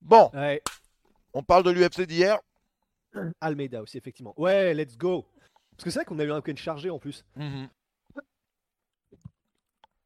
Bon, 0.00 0.30
on 1.34 1.42
parle 1.42 1.64
de 1.64 1.70
l'UFC 1.70 2.02
d'hier. 2.06 2.38
Almeida 3.40 3.82
aussi, 3.82 3.98
effectivement. 3.98 4.34
Ouais, 4.36 4.72
let's 4.72 4.96
go. 4.96 5.26
Parce 5.72 5.84
que 5.84 5.90
c'est 5.90 5.98
vrai 5.98 6.04
qu'on 6.04 6.18
a 6.20 6.24
eu 6.24 6.30
un 6.30 6.36
week-end 6.36 6.54
chargé 6.56 6.90
en 6.90 7.00
plus. 7.00 7.24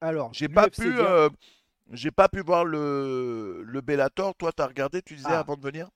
Alors, 0.05 0.35
J'ai 0.35 0.49
pas 0.51 0.69
pu, 0.69 0.99
euh, 0.99 1.31
j'ai 1.91 2.11
pas 2.11 2.29
pu 2.29 2.41
voir 2.41 2.67
le 2.67 3.63
le 3.65 3.81
Bellator. 3.81 4.35
Toi, 4.35 4.53
t'as 4.53 4.67
regardé, 4.67 5.01
tu 5.01 5.15
disais 5.15 5.29
Ah. 5.31 5.41
avant 5.41 5.57
de 5.57 5.63
venir? 5.63 5.89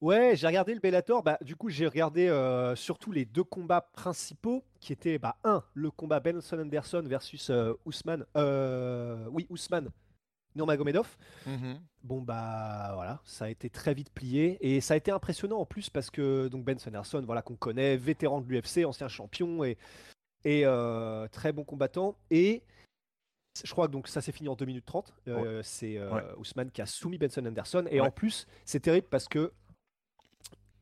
Ouais, 0.00 0.34
j'ai 0.36 0.46
regardé 0.48 0.74
le 0.74 0.80
Bellator. 0.80 1.22
Bah, 1.22 1.38
du 1.40 1.54
coup, 1.54 1.68
j'ai 1.70 1.86
regardé 1.86 2.28
euh, 2.28 2.74
surtout 2.74 3.12
les 3.12 3.24
deux 3.24 3.44
combats 3.44 3.80
principaux, 3.80 4.64
qui 4.80 4.92
étaient 4.92 5.18
bah, 5.18 5.36
un, 5.44 5.62
le 5.74 5.90
combat 5.92 6.18
Benson 6.18 6.58
Anderson 6.58 7.02
versus 7.06 7.50
euh, 7.50 7.74
Ousmane. 7.84 8.24
euh, 8.36 9.26
oui, 9.30 9.46
Ousmane 9.50 9.90
Nurmagomedov. 10.56 11.16
Bon 12.02 12.22
bah 12.22 12.92
voilà, 12.94 13.20
ça 13.24 13.44
a 13.44 13.48
été 13.48 13.70
très 13.70 13.94
vite 13.94 14.10
plié 14.10 14.56
et 14.60 14.80
ça 14.80 14.94
a 14.94 14.96
été 14.96 15.10
impressionnant 15.10 15.58
en 15.58 15.66
plus 15.66 15.90
parce 15.90 16.10
que 16.10 16.48
donc 16.48 16.64
Benson 16.64 16.88
Anderson, 16.88 17.22
voilà 17.24 17.42
qu'on 17.42 17.54
connaît, 17.56 17.96
vétéran 17.96 18.40
de 18.40 18.48
l'UFC, 18.48 18.84
ancien 18.84 19.08
champion 19.08 19.62
et, 19.62 19.76
et 20.44 20.64
très 21.30 21.52
bon 21.52 21.64
combattant 21.64 22.16
et 22.30 22.62
je 23.64 23.72
crois 23.72 23.86
que 23.86 23.92
donc 23.92 24.08
ça 24.08 24.20
s'est 24.20 24.32
fini 24.32 24.48
en 24.48 24.54
2 24.54 24.64
minutes 24.64 24.86
30. 24.86 25.12
Euh, 25.28 25.62
C'est 25.62 25.98
euh, 25.98 26.12
Ouais. 26.12 26.24
Ousmane 26.38 26.70
qui 26.70 26.82
a 26.82 26.86
soumis 26.86 27.18
Benson 27.18 27.44
Anderson 27.46 27.84
et 27.90 28.00
Ouais. 28.00 28.06
en 28.06 28.10
plus 28.10 28.46
c'est 28.64 28.80
terrible 28.80 29.06
parce 29.10 29.28
que 29.28 29.52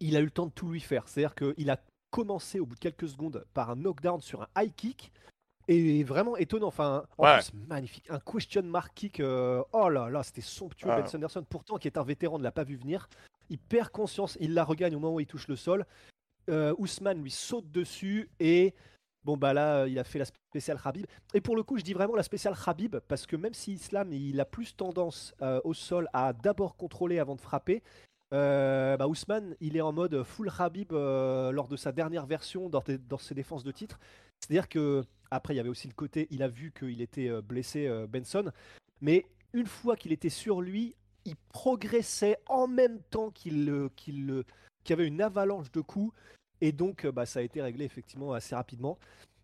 il 0.01 0.17
a 0.17 0.21
eu 0.21 0.25
le 0.25 0.31
temps 0.31 0.47
de 0.47 0.53
tout 0.53 0.69
lui 0.71 0.81
faire. 0.81 1.09
C'est-à-dire 1.09 1.35
qu'il 1.35 1.71
a 1.71 1.81
commencé 2.11 2.61
au 2.61 2.67
bout 2.67 2.75
de 2.75 2.81
quelques 2.81 3.09
secondes 3.09 3.45
par 3.55 3.71
un 3.71 3.77
knockdown 3.77 4.21
sur 4.21 4.43
un 4.43 4.49
high 4.59 4.75
kick 4.75 5.13
et 5.69 6.05
vraiment 6.05 6.37
étonnant. 6.37 6.69
Enfin, 6.69 7.05
en 7.19 7.35
plus, 7.35 7.53
magnifique. 7.69 8.09
Un 8.11 8.21
question 8.21 8.63
mark 8.63 8.93
kick. 8.95 9.21
euh, 9.21 9.63
oh 9.73 9.89
là 9.89 10.09
là, 10.11 10.23
c'était 10.23 10.41
somptueux. 10.43 10.91
Ah. 10.91 11.01
Ben 11.01 11.07
Sanderson, 11.07 11.45
pourtant, 11.49 11.79
qui 11.79 11.89
est 11.89 11.99
un 11.99 12.05
vétéran, 12.05 12.39
ne 12.39 12.45
l'a 12.45 12.53
pas 12.53 12.65
vu 12.65 12.77
venir. 12.77 13.09
Il 13.51 13.59
perd 13.59 13.89
conscience, 13.91 14.37
il 14.41 14.55
la 14.55 14.65
regagne 14.65 14.95
au 14.95 15.01
moment 15.01 15.15
où 15.17 15.21
il 15.21 15.27
touche 15.27 15.49
le 15.49 15.57
sol. 15.57 15.87
Ousmane 16.49 17.23
lui 17.23 17.31
saute 17.31 17.71
dessus 17.73 18.31
et. 18.39 18.75
Bon 19.27 19.37
bah 19.37 19.53
là 19.53 19.79
euh, 19.79 19.89
il 19.89 19.99
a 19.99 20.05
fait 20.05 20.21
la 20.21 20.25
spéciale 20.25 20.81
Khabib. 20.81 21.05
Et 21.35 21.41
pour 21.41 21.57
le 21.57 21.65
coup 21.65 21.77
je 21.79 21.83
dis 21.83 21.95
vraiment 21.95 22.15
la 22.15 22.23
spéciale 22.23 22.55
Khabib 22.57 22.97
parce 23.09 23.27
que 23.27 23.35
même 23.35 23.55
si 23.55 23.73
Islam 23.73 24.13
il 24.13 24.41
a 24.41 24.45
plus 24.45 24.77
tendance 24.77 25.35
euh, 25.43 25.61
au 25.65 25.75
sol 25.75 26.09
à 26.13 26.33
d'abord 26.33 26.77
contrôler 26.77 27.19
avant 27.19 27.35
de 27.35 27.41
frapper 27.41 27.83
euh, 28.33 28.97
bah, 28.97 29.09
Ousmane, 29.09 29.57
il 29.61 29.77
est 29.77 29.81
en 29.81 29.93
mode 29.93 30.23
full 30.23 30.49
Habib 30.57 30.93
euh, 30.93 31.51
lors 31.51 31.67
de 31.67 31.77
sa 31.77 31.91
dernière 31.91 32.27
version 32.27 32.69
dans, 32.69 32.83
ses 33.19 33.35
défenses 33.35 33.65
de 33.65 33.73
titre. 33.73 33.99
C'est-à-dire 34.39 34.69
que 34.69 35.03
après, 35.33 35.55
il 35.55 35.57
y 35.57 35.61
avait 35.61 35.69
aussi 35.69 35.89
le 35.89 35.95
côté, 35.95 36.29
il 36.31 36.45
a 36.45 36.49
vu 36.49 36.73
qu'il 36.73 37.01
était 37.03 37.31
blessé, 37.43 37.89
Benson, 38.09 38.53
mais 39.01 39.27
une 39.53 39.67
fois 39.67 39.97
qu'il 39.97 40.13
était 40.13 40.29
sur 40.29 40.61
lui, 40.61 40.95
il 41.25 41.35
progressait 41.53 42.37
en 42.49 42.69
même 42.69 43.01
temps 43.11 43.31
qu'il 43.31 43.91
y 44.89 44.93
avait 44.93 45.07
une 45.07 45.21
avalanche 45.21 45.71
de 45.73 45.81
coups, 45.81 46.13
et 46.61 46.73
donc 46.73 47.05
euh, 47.05 47.13
bah, 47.13 47.27
ça 47.27 47.41
a 47.41 47.43
été 47.43 47.61
réglé 47.63 47.85
effectivement 47.85 48.33
assez 48.33 48.55
rapidement. 48.55 48.99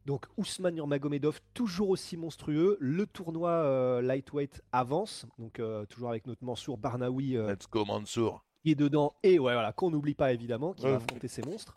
Donc 0.07 0.27
Ousmane 0.37 0.75
Nurmagomedov, 0.75 1.41
toujours 1.55 1.91
aussi 1.91 2.17
monstrueux. 2.17 2.77
Le 2.81 3.07
tournoi 3.07 3.51
euh, 3.51 4.03
lightweight 4.03 4.61
avance, 4.73 5.27
donc 5.39 5.61
euh, 5.61 5.87
toujours 5.87 6.09
avec 6.11 6.27
notre 6.27 6.43
Mansour 6.45 6.77
Barnaoui 6.77 7.37
euh, 7.37 7.53
Let's 7.53 7.69
go 7.71 7.85
Mansour. 7.85 8.45
qui 8.65 8.73
est 8.73 8.75
dedans 8.75 9.15
et 9.23 9.39
ouais, 9.39 9.53
voilà, 9.53 9.73
qu'on 9.73 9.91
n'oublie 9.91 10.15
pas 10.15 10.33
évidemment, 10.33 10.73
qui 10.73 10.85
Ouais. 10.87 10.91
va 10.91 10.97
affronter 10.97 11.29
ces 11.29 11.43
monstres. 11.43 11.75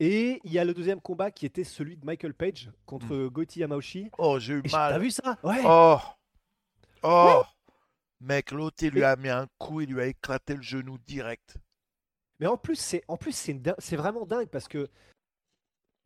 Et 0.00 0.40
il 0.42 0.52
y 0.52 0.58
a 0.58 0.64
le 0.64 0.74
deuxième 0.74 1.00
combat 1.00 1.30
qui 1.30 1.46
était 1.46 1.62
celui 1.62 1.96
de 1.96 2.04
Michael 2.04 2.34
Page 2.34 2.72
contre 2.86 3.28
Goiti 3.28 3.60
Yamauchi. 3.60 4.10
Oh, 4.18 4.40
j'ai 4.40 4.54
eu 4.54 4.58
Et 4.64 4.68
T'as 4.68 4.90
mal. 4.90 5.00
vu 5.00 5.10
ça? 5.12 5.38
Ouais. 5.44 5.60
Oh 5.64 5.98
Oh 7.04 7.42
Mec, 8.20 8.50
l'autre, 8.50 8.82
il 8.82 8.90
lui 8.90 9.04
a 9.04 9.14
mis 9.16 9.28
un 9.28 9.46
coup, 9.58 9.80
il 9.80 9.92
lui 9.92 10.00
a 10.00 10.06
éclaté 10.06 10.54
le 10.54 10.62
genou 10.62 10.98
direct. 11.06 11.56
Mais 12.40 12.46
en 12.46 12.56
plus, 12.56 12.76
c'est 12.76 13.02
en 13.08 13.16
plus 13.16 13.32
c'est 13.32 13.56
c'est 13.78 13.96
vraiment 13.96 14.26
dingue 14.26 14.48
parce 14.48 14.68
que 14.68 14.88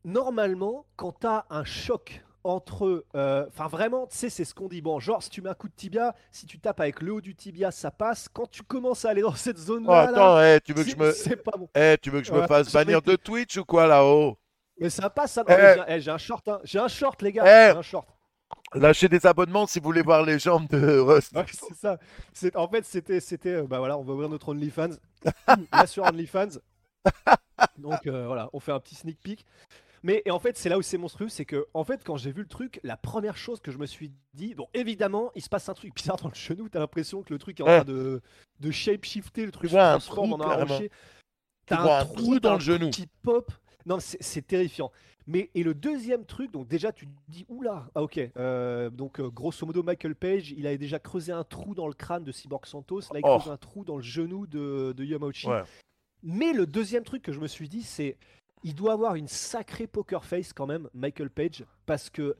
normalement, 0.05 0.87
quand 0.97 1.13
t'as 1.13 1.45
un 1.51 1.65
choc 1.65 2.23
entre, 2.45 3.05
euh, 3.17 3.45
enfin 3.49 3.67
vraiment, 3.67 4.07
tu 4.07 4.17
sais, 4.17 4.31
c'est 4.31 4.45
ce 4.45 4.55
qu'on 4.55 4.69
dit. 4.69 4.81
Bon, 4.81 5.01
genre 5.01 5.21
si 5.23 5.31
tu 5.31 5.43
mets 5.43 5.51
un 5.51 5.55
coup 5.55 5.69
de 5.69 5.75
tibia, 5.75 6.15
si 6.31 6.47
tu 6.47 6.61
tapes 6.61 6.79
avec 6.81 7.01
le 7.03 7.13
haut 7.15 7.21
du 7.21 7.35
tibia, 7.35 7.73
ça 7.73 7.91
passe. 7.91 8.29
Quand 8.29 8.49
tu 8.49 8.63
commences 8.63 9.05
à 9.05 9.11
aller 9.11 9.23
dans 9.23 9.35
cette 9.35 9.59
Oh, 9.59 9.63
zone-là, 9.63 10.05
là, 10.05 10.09
attends, 10.11 10.41
eh, 10.43 10.61
tu 10.61 10.73
veux 10.73 10.85
que 10.85 10.91
je 10.91 10.97
me... 10.97 11.11
c'est 11.13 11.37
pas 11.43 11.57
bon. 11.59 11.69
Eh, 11.75 11.97
tu 12.01 12.11
veux 12.11 12.21
que 12.21 12.27
je 12.27 12.33
me 12.33 12.47
fasse 12.47 12.73
bannir 12.73 13.03
de 13.03 13.17
Twitch 13.17 13.57
ou 13.57 13.65
quoi 13.65 13.89
là-haut? 13.89 14.39
Mais 14.79 14.91
ça 14.91 15.11
passe. 15.11 15.33
Ça... 15.33 15.43
Eh. 15.49 15.51
Non, 15.51 15.57
mais 15.59 15.75
j'ai 15.75 15.81
un- 15.81 15.85
eh, 15.89 16.01
j'ai 16.01 16.11
un 16.13 16.19
short, 16.19 16.47
hein. 16.49 16.61
j'ai 16.63 16.79
un 16.79 16.89
short, 16.89 17.21
les 17.23 17.33
gars. 17.33 17.43
Eh. 17.45 17.73
J'ai 17.73 17.79
un 17.79 17.83
short. 17.83 18.09
Lâchez 18.75 19.09
des 19.09 19.27
abonnements 19.27 19.67
si 19.67 19.79
vous 19.79 19.85
voulez 19.85 20.03
voir 20.03 20.25
les 20.25 20.39
jambes 20.39 20.69
de 20.69 20.99
Rust. 20.99 21.33
Ouais, 21.35 21.45
c'est 21.53 21.75
ça. 21.77 21.99
C'est- 22.33 22.57
En 22.57 22.69
fait, 22.69 22.85
c'était, 22.85 23.21
c'était, 23.21 23.55
euh, 23.55 23.67
bah 23.67 23.79
voilà, 23.79 23.97
on 23.97 24.03
va 24.03 24.13
ouvrir 24.13 24.29
notre 24.29 24.49
OnlyFans. 24.51 24.97
Là 25.73 25.87
sur 25.87 26.05
OnlyFans. 26.05 26.59
Donc 27.79 28.07
euh, 28.07 28.27
voilà, 28.27 28.51
on 28.53 28.61
fait 28.61 28.73
un 28.73 28.81
petit 28.81 28.95
sneak 28.95 29.19
peek. 29.23 29.45
Mais 30.03 30.23
et 30.25 30.31
en 30.31 30.39
fait, 30.39 30.57
c'est 30.57 30.69
là 30.69 30.79
où 30.79 30.83
c'est 30.83 30.99
monstrueux, 30.99 31.29
c'est 31.29 31.45
que 31.45 31.67
en 31.75 31.83
fait, 31.85 32.03
quand 32.05 32.17
j'ai 32.17 32.31
vu 32.31 32.43
le 32.43 32.49
truc, 32.49 32.81
la 32.85 32.97
première 32.97 33.37
chose 33.37 33.61
que 33.61 33.73
je 33.73 33.79
me 33.79 33.87
suis 33.87 34.13
dit, 34.35 34.55
bon, 34.55 34.69
évidemment, 34.75 35.31
il 35.35 35.43
se 35.43 35.49
passe 35.49 35.69
un 35.69 35.75
truc 35.75 35.95
bizarre 35.95 36.17
dans 36.17 36.29
le 36.29 36.35
genou. 36.35 36.69
T'as 36.69 36.79
l'impression 36.81 37.23
que 37.23 37.33
le 37.33 37.39
truc 37.39 37.59
est 37.61 37.63
en 37.63 37.67
train 37.67 37.85
de, 37.85 38.21
de 38.61 38.71
shape 38.71 39.05
shifter, 39.05 39.47
le 39.47 39.53
truc 39.53 39.71
se 39.71 39.75
transforme 39.99 40.33
en 40.35 40.41
un 40.41 40.55
rocher. 40.75 40.91
T'as 41.67 42.01
un 42.01 42.05
trou 42.05 42.39
dans 42.41 42.55
le 42.55 42.61
genou. 42.61 42.91
qui 42.91 43.09
pop. 43.23 43.51
Non, 43.87 43.99
c'est, 44.01 44.19
c'est 44.23 44.43
terrifiant. 44.47 44.93
Mais 45.29 45.51
et 45.55 45.63
le 45.65 45.75
deuxième 45.75 46.25
truc, 46.25 46.53
donc 46.53 46.69
déjà 46.69 46.93
tu 46.93 47.07
te 47.07 47.13
dis 47.29 47.45
oula, 47.49 47.89
ah 47.97 48.03
ok, 48.03 48.21
euh, 48.37 48.91
donc 48.91 49.19
euh, 49.19 49.29
grosso 49.29 49.67
modo 49.67 49.83
Michael 49.83 50.15
Page, 50.15 50.53
il 50.53 50.67
avait 50.69 50.79
déjà 50.79 50.99
creusé 51.01 51.33
un 51.33 51.43
trou 51.43 51.75
dans 51.75 51.89
le 51.89 51.95
crâne 51.95 52.23
de 52.23 52.31
Cyborg 52.31 52.65
Santos, 52.67 53.01
là 53.13 53.19
il 53.19 53.23
Oh. 53.25 53.39
creuse 53.39 53.53
un 53.53 53.57
trou 53.57 53.85
dans 53.85 53.97
le 53.97 54.03
genou 54.03 54.47
de, 54.47 54.93
de 54.97 55.05
Yamauchi. 55.05 55.49
Ouais. 55.49 55.63
Mais 56.23 56.53
le 56.53 56.67
deuxième 56.67 57.03
truc 57.03 57.23
que 57.23 57.33
je 57.33 57.41
me 57.41 57.49
suis 57.49 57.69
dit, 57.69 57.83
c'est 57.83 58.17
il 58.63 58.75
doit 58.75 58.93
avoir 58.93 59.17
une 59.17 59.29
sacrée 59.29 59.87
poker 59.89 60.25
face 60.25 60.53
quand 60.53 60.67
même, 60.67 60.89
Michael 60.95 61.31
Page, 61.31 61.65
parce 61.87 62.09
que 62.09 62.37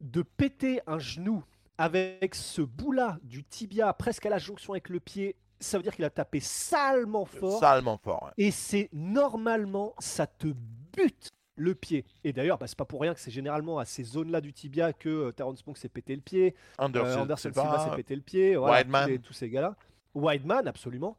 de 0.00 0.22
péter 0.22 0.80
un 0.86 0.98
genou 0.98 1.44
avec 1.78 2.34
ce 2.34 2.60
bout-là 2.62 3.18
du 3.22 3.42
tibia 3.42 3.92
presque 3.94 4.26
à 4.26 4.30
la 4.30 4.38
jonction 4.38 4.74
avec 4.74 4.88
le 4.90 5.00
pied, 5.00 5.36
ça 5.60 5.78
veut 5.78 5.82
dire 5.82 5.94
qu'il 5.94 6.04
a 6.04 6.10
tapé 6.10 6.40
salement 6.40 7.24
fort. 7.24 7.58
Salement 7.58 7.96
fort. 7.98 8.22
ouais. 8.24 8.32
Et 8.46 8.50
c'est 8.50 8.88
normalement, 8.92 9.94
ça 9.98 10.26
te 10.26 10.48
bute 10.96 11.28
le 11.60 11.74
pied. 11.74 12.04
Et 12.24 12.32
d'ailleurs, 12.32 12.56
bah, 12.58 12.66
c'est 12.66 12.78
pas 12.78 12.84
pour 12.86 13.00
rien 13.02 13.12
que 13.12 13.20
c'est 13.20 13.30
généralement 13.30 13.78
à 13.78 13.84
ces 13.84 14.02
zones-là 14.02 14.40
du 14.40 14.52
tibia 14.52 14.92
que 14.92 15.08
euh, 15.08 15.32
Terrence 15.32 15.66
Monk 15.66 15.76
s'est 15.76 15.88
pété 15.90 16.14
le 16.16 16.22
pied, 16.22 16.54
euh, 16.78 16.84
Anderson, 16.84 17.20
Anderson 17.20 17.50
Silva, 17.52 17.86
s'est 17.90 17.96
pété 17.96 18.14
le 18.16 18.22
pied, 18.22 18.56
voilà, 18.56 18.82
tous, 18.84 19.08
les- 19.10 19.18
tous 19.18 19.32
ces 19.34 19.50
gars-là. 19.50 19.76
Weidman, 20.14 20.66
absolument. 20.66 21.16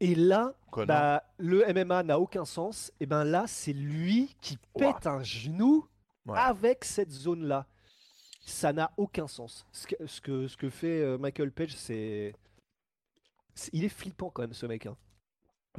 Et 0.00 0.14
là, 0.14 0.52
bah, 0.86 1.22
le 1.38 1.64
MMA 1.72 2.02
n'a 2.02 2.18
aucun 2.20 2.44
sens. 2.44 2.92
Et 3.00 3.06
ben 3.06 3.24
là, 3.24 3.44
c'est 3.46 3.72
lui 3.72 4.36
qui 4.40 4.58
pète 4.74 5.06
un 5.06 5.22
genou 5.22 5.86
Ouais. 6.26 6.38
avec 6.38 6.84
cette 6.84 7.10
zone-là. 7.10 7.66
Ça 8.44 8.72
n'a 8.72 8.90
aucun 8.96 9.26
sens. 9.28 9.64
Ce 9.72 9.86
que, 9.86 10.06
ce 10.06 10.20
que, 10.20 10.48
ce 10.48 10.56
que 10.56 10.68
fait 10.70 11.00
euh, 11.00 11.16
Michael 11.18 11.50
Page, 11.52 11.74
c'est. 11.76 12.34
c'est- 13.54 13.70
Il 13.72 13.84
est 13.84 13.88
flippant 13.88 14.30
quand 14.30 14.42
même, 14.42 14.52
ce 14.52 14.66
mec. 14.66 14.86
hein. 14.86 14.96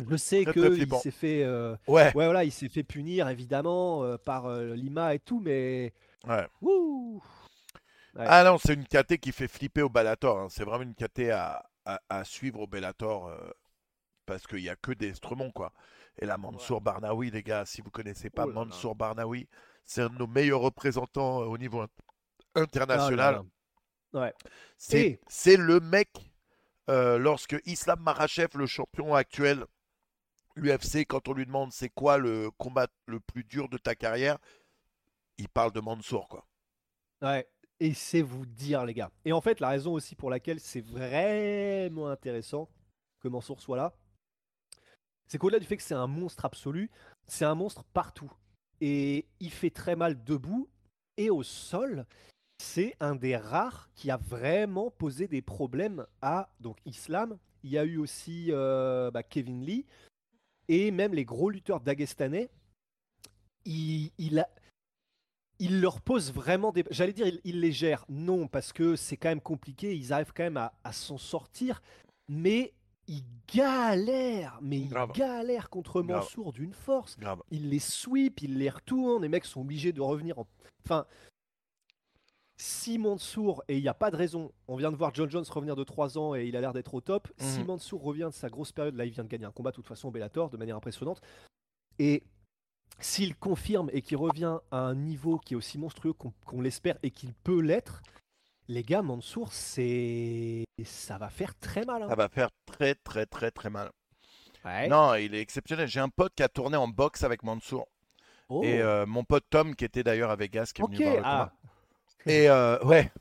Je 0.10 0.16
sais 0.16 0.46
qu'il 0.46 0.94
s'est 0.96 1.12
fait. 1.12 1.44
euh, 1.44 1.76
Ouais, 1.88 2.06
Ouais, 2.16 2.26
voilà, 2.26 2.44
il 2.44 2.52
s'est 2.52 2.70
fait 2.70 2.84
punir 2.84 3.30
évidemment 3.30 4.04
euh, 4.04 4.18
par 4.18 4.48
euh, 4.48 4.74
Lima 4.76 5.14
et 5.14 5.20
tout, 5.20 5.40
mais. 5.40 5.94
ouais. 6.28 6.48
Wouh 6.62 7.22
Ouais. 8.16 8.26
Ah 8.28 8.44
non, 8.44 8.60
c'est 8.60 8.76
une 8.76 8.86
KT 8.86 9.18
qui 9.18 9.32
fait 9.32 9.48
flipper 9.48 9.82
au 9.82 9.90
Bellator. 9.90 10.38
hein. 10.38 10.48
C'est 10.50 10.64
vraiment 10.64 10.84
une 10.84 10.94
KT 10.94 11.32
à, 11.32 11.66
à- 11.84 12.00
à 12.10 12.24
suivre 12.24 12.60
au 12.60 12.68
Bellator 12.68 13.28
parce 14.28 14.46
qu'il 14.46 14.60
n'y 14.60 14.70
a 14.70 14.76
que 14.76 14.92
des 14.92 15.14
quoi. 15.52 15.74
Et 16.20 16.26
là, 16.28 16.38
Mansour 16.38 16.80
Barnaoui, 16.80 17.32
les 17.32 17.42
gars, 17.42 17.66
si 17.66 17.82
vous 17.82 17.90
connaissez 17.90 18.30
pas 18.30 18.44
Oh 18.46 18.50
là 18.50 18.54
là. 18.54 18.66
Mansour 18.66 18.96
Barnaoui, 18.96 19.48
c'est 19.84 20.04
un 20.04 20.10
de 20.10 20.18
nos 20.18 20.28
meilleurs 20.28 20.62
représentants 20.62 21.38
au 21.40 21.58
niveau 21.58 21.82
Ah 21.82 22.60
international. 22.62 23.42
C'est 24.78 25.20
Et- 25.48 25.58
le 25.58 25.80
mec, 25.80 26.10
euh, 26.90 27.18
lorsque 27.18 27.60
Islam 27.66 28.00
Makhachev, 28.02 28.50
le 28.58 28.68
champion 28.68 29.16
actuel 29.16 29.66
UFC, 30.58 31.06
quand 31.08 31.28
on 31.28 31.34
lui 31.34 31.46
demande 31.46 31.72
c'est 31.72 31.90
quoi 31.90 32.18
le 32.18 32.52
combat 32.58 32.88
le 33.08 33.20
plus 33.20 33.44
dur 33.44 33.70
de 33.70 33.78
ta 33.78 33.96
carrière, 33.96 34.38
il 35.38 35.50
parle 35.50 35.72
de 35.72 35.80
Mansour, 35.80 36.28
quoi. 36.28 36.48
Ouais, 37.22 37.48
et 37.80 37.94
c'est 37.94 38.22
vous 38.22 38.46
dire, 38.46 38.86
les 38.86 38.94
gars. 38.94 39.12
Et 39.26 39.34
en 39.34 39.42
fait, 39.42 39.60
la 39.60 39.70
raison 39.70 39.94
aussi 39.94 40.16
pour 40.16 40.30
laquelle 40.30 40.60
c'est 40.60 40.82
vraiment 40.86 42.10
intéressant 42.10 42.70
que 43.20 43.28
Mansour 43.28 43.62
soit 43.62 43.78
là, 43.78 43.94
c'est 45.28 45.38
qu'au-delà 45.38 45.60
du 45.60 45.66
fait 45.66 45.78
que 45.78 45.84
c'est 45.84 45.94
un 45.96 46.08
monstre 46.08 46.46
absolu, 46.46 46.92
c'est 47.28 47.46
un 47.46 47.56
monstre 47.56 47.84
partout. 47.94 48.32
Et 48.82 49.26
il 49.40 49.52
fait 49.52 49.70
très 49.70 49.96
mal 49.96 50.24
debout 50.24 50.70
et 51.18 51.30
au 51.30 51.44
sol. 51.44 52.06
C'est 52.60 52.96
un 53.00 53.16
des 53.16 53.36
rares 53.36 53.90
qui 53.96 54.12
a 54.12 54.18
vraiment 54.18 54.92
posé 54.92 55.28
des 55.28 55.42
problèmes 55.42 56.06
à 56.22 56.54
donc 56.60 56.78
Islam. 56.86 57.38
Il 57.64 57.72
y 57.72 57.78
a 57.78 57.86
eu 57.86 57.98
aussi 57.98 58.48
euh, 58.50 59.10
bah, 59.12 59.24
Kevin 59.24 59.66
Lee 59.66 59.86
et 60.68 60.92
même 60.92 61.14
les 61.14 61.26
gros 61.26 61.50
lutteurs 61.50 61.80
dagestanais. 61.82 62.50
Il, 63.66 64.12
il 64.18 64.40
a, 64.40 64.50
il 65.60 65.80
leur 65.82 66.02
pose 66.02 66.34
vraiment 66.34 66.72
des. 66.72 66.84
J'allais 66.92 67.14
dire, 67.14 67.28
il, 67.28 67.40
il 67.44 67.60
les 67.62 67.72
gère. 67.72 68.06
Non, 68.10 68.48
parce 68.48 68.74
que 68.74 68.96
c'est 68.96 69.18
quand 69.18 69.30
même 69.30 69.42
compliqué. 69.42 69.96
Ils 69.96 70.12
arrivent 70.12 70.34
quand 70.36 70.44
même 70.44 70.58
à, 70.58 70.74
à 70.84 70.92
s'en 70.92 71.18
sortir. 71.18 71.82
Mais 72.28 72.74
ils 73.08 73.24
galèrent. 73.54 74.60
Mais 74.62 74.80
ils 74.80 74.90
Grave. 74.90 75.12
galèrent 75.14 75.70
contre. 75.70 76.02
Mansour 76.02 76.54
d'une 76.54 76.74
force. 76.74 77.18
Grave. 77.18 77.42
Il 77.52 77.70
les 77.70 77.80
sweep, 77.80 78.42
il 78.42 78.58
les 78.58 78.70
retourne. 78.70 79.22
Les 79.24 79.30
mecs 79.30 79.46
sont 79.46 79.62
obligés 79.62 79.94
de 79.94 80.02
revenir. 80.02 80.40
En... 80.40 80.48
Enfin. 80.86 81.06
Si 82.58 82.98
Mansour, 83.00 83.64
et 83.68 83.78
il 83.78 83.82
n'y 83.82 83.88
a 83.88 83.94
pas 83.94 84.12
de 84.12 84.16
raison, 84.16 84.52
on 84.68 84.76
vient 84.76 84.92
de 84.92 84.96
voir 84.96 85.14
John 85.14 85.30
Jones 85.30 85.44
revenir 85.50 85.76
de 85.76 85.84
3 85.84 86.18
ans 86.18 86.36
et 86.36 86.46
il 86.46 86.56
a 86.56 86.62
l'air 86.62 86.72
d'être 86.74 86.94
au 86.94 87.02
top. 87.02 87.28
Si 87.38 87.60
Mhm. 87.60 87.66
Mansour 87.68 88.04
revient 88.04 88.28
de 88.30 88.36
sa 88.36 88.50
grosse 88.50 88.72
période, 88.72 88.96
là 88.96 89.06
il 89.06 89.12
vient 89.12 89.24
de 89.24 89.30
gagner 89.30 89.46
un 89.46 89.52
combat 89.52 89.72
de 89.72 89.76
toute 89.76 89.88
façon 89.88 90.08
au 90.10 90.12
Bellator 90.12 90.50
de 90.50 90.58
manière 90.58 90.76
impressionnante. 90.76 91.20
Et 92.00 92.24
s'il 93.00 93.36
confirme 93.36 93.90
et 93.92 94.02
qu'il 94.02 94.18
revient 94.18 94.58
à 94.72 94.78
un 94.78 94.94
niveau 94.96 95.40
qui 95.40 95.56
est 95.56 95.58
aussi 95.58 95.78
monstrueux 95.80 96.14
qu'on 96.14 96.62
l'espère 96.62 96.98
et 97.02 97.10
qu'il 97.12 97.34
peut 97.34 97.60
l'être, 97.60 98.02
les 98.68 98.84
gars, 98.84 99.02
Mansour, 99.02 99.52
c'est 99.52 100.64
ça 100.86 101.18
va 101.18 101.30
faire 101.30 101.56
très 101.56 101.86
mal. 101.86 102.04
hein. 102.04 102.10
Ça 102.10 102.16
va 102.16 102.30
faire 102.30 102.50
très 102.66 102.96
très 102.96 103.26
très 103.26 103.52
très 103.52 103.70
mal. 103.70 103.90
Ouais. 104.64 104.88
Non, 104.88 105.16
il 105.16 105.34
est 105.36 105.42
exceptionnel. 105.42 105.88
J'ai 105.88 106.00
un 106.00 106.10
pote 106.10 106.34
qui 106.36 106.44
a 106.44 106.50
tourné 106.50 106.78
en 106.78 106.88
boxe 106.88 107.24
avec 107.24 107.44
Mansour. 107.44 107.88
Oh. 108.48 108.62
Et 108.64 108.80
euh, 108.82 109.06
mon 109.06 109.24
pote 109.24 109.44
Tom, 109.50 109.76
qui 109.76 109.84
était 109.86 110.04
d'ailleurs 110.04 110.30
à 110.30 110.36
Vegas, 110.36 110.72
qui 110.74 110.82
est 110.82 110.86
venu 110.86 110.98
voir 111.04 111.16
le 111.16 111.22
Ah, 111.26 111.52
combat. 111.52 111.73
Et 112.26 112.50
euh, 112.50 112.80
ouais, 112.84 113.12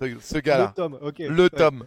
ce, 0.00 0.18
ce 0.18 0.34
le 0.34 0.40
gars-là, 0.40 0.72
Tom. 0.74 0.98
Ok. 1.00 1.18
le 1.18 1.42
Ouais. 1.42 1.50
Tom. 1.50 1.86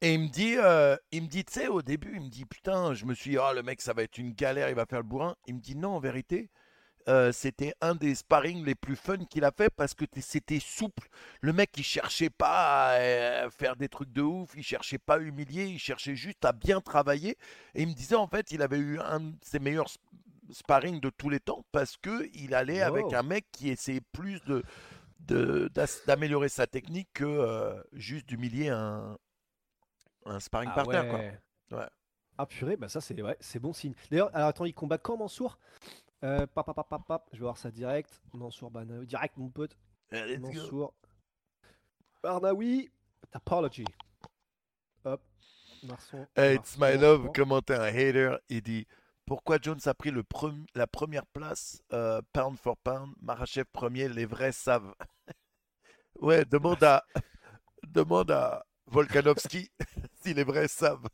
Et 0.00 0.14
il 0.14 0.20
me 0.20 0.28
dit, 0.28 0.54
euh, 0.56 0.96
il 1.10 1.22
me 1.24 1.28
dit, 1.28 1.44
tu 1.44 1.52
sais, 1.54 1.66
au 1.66 1.82
début, 1.82 2.12
il 2.14 2.20
me 2.22 2.28
dit, 2.30 2.44
putain, 2.44 2.94
je 2.94 3.04
me 3.04 3.14
suis 3.14 3.32
dit, 3.32 3.38
oh, 3.38 3.52
le 3.52 3.62
mec, 3.64 3.80
ça 3.80 3.92
va 3.92 4.04
être 4.04 4.16
une 4.18 4.32
galère, 4.32 4.68
il 4.68 4.76
va 4.76 4.86
faire 4.86 5.00
le 5.00 5.04
bourrin. 5.04 5.34
Il 5.48 5.56
me 5.56 5.60
dit, 5.60 5.74
non, 5.74 5.96
en 5.96 5.98
vérité, 5.98 6.50
euh, 7.08 7.32
c'était 7.32 7.74
un 7.80 7.96
des 7.96 8.14
sparring 8.14 8.64
les 8.64 8.76
plus 8.76 8.94
fun 8.94 9.16
qu'il 9.28 9.44
a 9.44 9.50
fait 9.50 9.70
parce 9.70 9.94
que 9.94 10.04
c'était 10.20 10.60
souple. 10.60 11.08
Le 11.40 11.52
mec, 11.52 11.70
il 11.76 11.82
cherchait 11.82 12.30
pas 12.30 12.90
à 12.92 13.50
faire 13.50 13.74
des 13.74 13.88
trucs 13.88 14.12
de 14.12 14.22
ouf, 14.22 14.50
il 14.54 14.62
cherchait 14.62 14.98
pas 14.98 15.14
à 15.16 15.18
humilier, 15.18 15.64
il 15.64 15.80
cherchait 15.80 16.14
juste 16.14 16.44
à 16.44 16.52
bien 16.52 16.80
travailler. 16.80 17.36
Et 17.74 17.82
il 17.82 17.88
me 17.88 17.94
disait, 17.94 18.14
en 18.14 18.28
fait, 18.28 18.52
il 18.52 18.62
avait 18.62 18.78
eu 18.78 19.00
un 19.00 19.18
de 19.20 19.34
ses 19.42 19.58
meilleurs 19.58 19.88
sp- 19.88 19.98
sparring 20.52 21.00
de 21.00 21.10
tous 21.10 21.28
les 21.28 21.40
temps 21.40 21.64
parce 21.72 21.96
que 21.96 22.28
il 22.34 22.54
allait 22.54 22.82
avec 22.82 23.06
Wow. 23.06 23.16
un 23.16 23.22
mec 23.24 23.46
qui 23.52 23.68
essayait 23.68 24.00
plus 24.12 24.40
de 24.44 24.62
d'améliorer 26.06 26.48
sa 26.48 26.66
technique 26.66 27.08
que 27.12 27.24
euh, 27.24 27.82
juste 27.92 28.26
d'humilier 28.26 28.68
un, 28.68 29.16
un 30.24 30.40
sparring 30.40 30.70
Ah 30.72 30.74
partner. 30.74 31.08
Quoi. 31.08 31.18
ouais. 31.18 31.40
Ouais. 31.72 31.88
Ah 32.38 32.46
purée, 32.46 32.76
bah 32.76 32.88
ça 32.88 33.00
c'est 33.00 33.20
ouais, 33.20 33.36
bon 33.60 33.72
signe. 33.72 33.94
D'ailleurs, 34.10 34.30
alors 34.34 34.48
attends, 34.48 34.64
il 34.64 34.72
combat 34.72 34.98
quand 34.98 35.16
Mansour? 35.16 35.58
Euh, 36.24 36.46
pap, 36.46 36.66
pap, 36.66 36.76
pap, 36.76 36.88
pap, 36.88 37.06
pap, 37.06 37.28
Je 37.32 37.38
vais 37.38 37.42
voir 37.42 37.58
ça 37.58 37.70
direct. 37.70 38.22
Mansour 38.32 38.70
Barnaoui, 38.70 39.06
direct 39.06 39.36
mon 39.36 39.48
pote. 39.48 39.76
Eh, 40.12 40.24
let's. 40.24 40.40
Mansour 40.40 40.94
Barnaoui, 42.22 42.90
Topology. 43.30 43.84
Hop. 45.04 45.20
Marson, 45.84 46.26
Hey, 46.36 46.56
it's 46.56 46.76
my 46.76 46.96
love, 46.96 47.30
comment 47.34 47.60
un 47.68 47.80
hater 47.82 48.36
Il 48.48 48.62
dit 48.62 48.86
Pourquoi 49.28 49.58
Jones 49.60 49.78
a 49.86 49.94
pris 49.94 50.10
le 50.10 50.24
la 50.74 50.86
première 50.86 51.26
place 51.26 51.82
euh, 51.92 52.20
pound 52.32 52.56
for 52.58 52.76
pound 52.78 53.12
Marachev 53.22 53.64
premier, 53.72 54.08
les 54.08 54.24
vrais 54.24 54.52
savent. 54.52 54.94
ouais, 56.20 56.44
demande 56.44 56.82
à, 56.82 57.04
demande 57.86 58.30
à 58.30 58.64
Volkanovski 58.86 59.70
si 60.22 60.34
les 60.34 60.44
vrais 60.44 60.68
savent. 60.68 61.06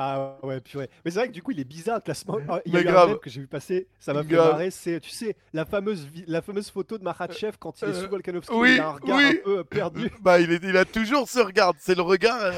Ah 0.00 0.38
ouais, 0.44 0.60
purée. 0.60 0.88
Mais 1.04 1.10
c'est 1.10 1.18
vrai 1.18 1.26
que 1.28 1.32
du 1.32 1.42
coup, 1.42 1.50
il 1.50 1.58
est 1.58 1.64
bizarre 1.64 1.96
le 1.96 2.02
classement. 2.02 2.38
Ah, 2.48 2.60
Il 2.64 2.72
y 2.72 2.74
Mais 2.74 2.78
a 2.78 2.82
eu 2.82 2.88
un 2.88 2.92
grave. 2.92 3.18
que 3.18 3.28
j'ai 3.28 3.40
vu 3.40 3.48
passer, 3.48 3.88
ça 3.98 4.14
m'a 4.14 4.22
fait 4.22 4.36
marrer. 4.36 4.70
C'est, 4.70 5.00
tu 5.00 5.10
sais, 5.10 5.36
la 5.52 5.64
fameuse, 5.64 6.06
la 6.28 6.40
fameuse 6.40 6.70
photo 6.70 6.98
de 6.98 7.02
Makhachev 7.04 7.56
quand 7.58 7.82
il 7.82 7.88
est 7.88 7.92
Euh, 7.92 8.02
sous 8.04 8.08
Volkanovski. 8.08 8.54
oui, 8.54 8.74
il 8.74 8.80
a 8.80 8.88
un 8.90 8.92
regard 8.92 9.16
oui. 9.16 9.24
un 9.40 9.42
peu 9.44 9.58
euh, 9.58 9.64
perdu. 9.64 10.10
Bah, 10.20 10.38
il, 10.40 10.52
est- 10.52 10.62
il 10.62 10.76
a 10.76 10.84
toujours 10.84 11.28
ce 11.28 11.40
regard. 11.40 11.74
C'est 11.80 11.96
le 11.96 12.02
regard. 12.02 12.40
euh, 12.40 12.52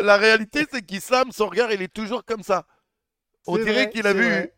La 0.00 0.16
réalité, 0.16 0.66
c'est 0.68 0.82
qu'Islam, 0.82 1.30
son 1.30 1.46
regard, 1.46 1.70
il 1.70 1.80
est 1.80 1.92
toujours 1.94 2.24
comme 2.24 2.42
ça. 2.42 2.66
On 3.46 3.56
dirait 3.56 3.90
qu'il 3.90 4.06
a 4.06 4.12
vu. 4.12 4.24
vrai. 4.24 4.54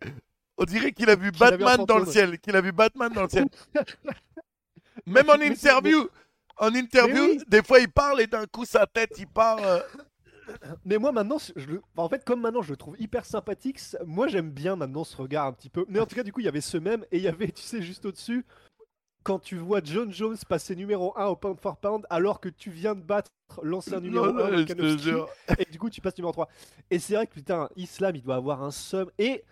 On 0.58 0.64
dirait 0.64 0.92
qu'il 0.92 1.10
a 1.10 1.16
vu 1.16 1.30
Batman 1.32 1.84
dans 1.86 1.98
le 1.98 2.06
ciel. 2.06 2.38
Qu'il 2.38 2.56
a 2.56 2.60
vu 2.60 2.72
Batman 2.72 3.12
dans 3.12 3.22
le 3.24 3.28
ciel. 3.28 3.46
Même 5.06 5.28
en 5.28 5.40
interview. 5.40 6.08
En 6.58 6.74
interview, 6.74 7.22
oui. 7.22 7.38
des 7.46 7.62
fois 7.62 7.80
il 7.80 7.90
parle 7.90 8.22
et 8.22 8.26
d'un 8.26 8.46
coup 8.46 8.64
sa 8.64 8.86
tête 8.86 9.12
il 9.18 9.26
part. 9.26 9.62
euh, 9.62 9.80
Mais 10.86 10.96
moi 10.96 11.12
maintenant, 11.12 11.36
je 11.38 11.66
le... 11.66 11.82
en 11.96 12.08
fait, 12.08 12.24
comme 12.24 12.40
maintenant 12.40 12.62
je 12.62 12.70
le 12.70 12.76
trouve 12.76 12.96
hyper 12.98 13.24
sympathique, 13.26 13.78
moi 14.06 14.26
j'aime 14.28 14.50
bien 14.50 14.74
maintenant 14.76 15.04
ce 15.04 15.16
regard 15.16 15.46
un 15.46 15.52
petit 15.52 15.68
peu. 15.68 15.84
Mais 15.88 16.00
en 16.00 16.06
tout 16.06 16.14
cas, 16.14 16.22
du 16.22 16.32
coup, 16.32 16.40
il 16.40 16.46
y 16.46 16.48
avait 16.48 16.60
ce 16.60 16.78
même 16.78 17.04
et 17.12 17.18
il 17.18 17.22
y 17.22 17.28
avait, 17.28 17.48
tu 17.48 17.62
sais, 17.62 17.82
juste 17.82 18.06
au-dessus, 18.06 18.46
quand 19.26 19.40
tu 19.40 19.56
vois 19.56 19.80
John 19.82 20.12
Jones 20.12 20.36
passer 20.48 20.76
numéro 20.76 21.12
1 21.18 21.26
au 21.26 21.34
pound 21.34 21.58
for 21.58 21.76
pound 21.78 22.06
alors 22.10 22.38
que 22.38 22.48
tu 22.48 22.70
viens 22.70 22.94
de 22.94 23.00
battre 23.00 23.32
l'ancien 23.60 23.98
numéro 23.98 24.30
non, 24.30 24.44
1 24.44 24.74
non, 24.76 24.98
jure. 24.98 25.28
et 25.58 25.64
du 25.64 25.80
coup 25.80 25.90
tu 25.90 26.00
passes 26.00 26.16
numéro 26.16 26.30
3. 26.32 26.48
Et 26.92 27.00
c'est 27.00 27.16
vrai 27.16 27.26
que 27.26 27.32
putain, 27.32 27.68
Islam 27.74 28.14
il 28.14 28.22
doit 28.22 28.36
avoir 28.36 28.62
un 28.62 28.70
somme 28.70 29.10
et 29.18 29.42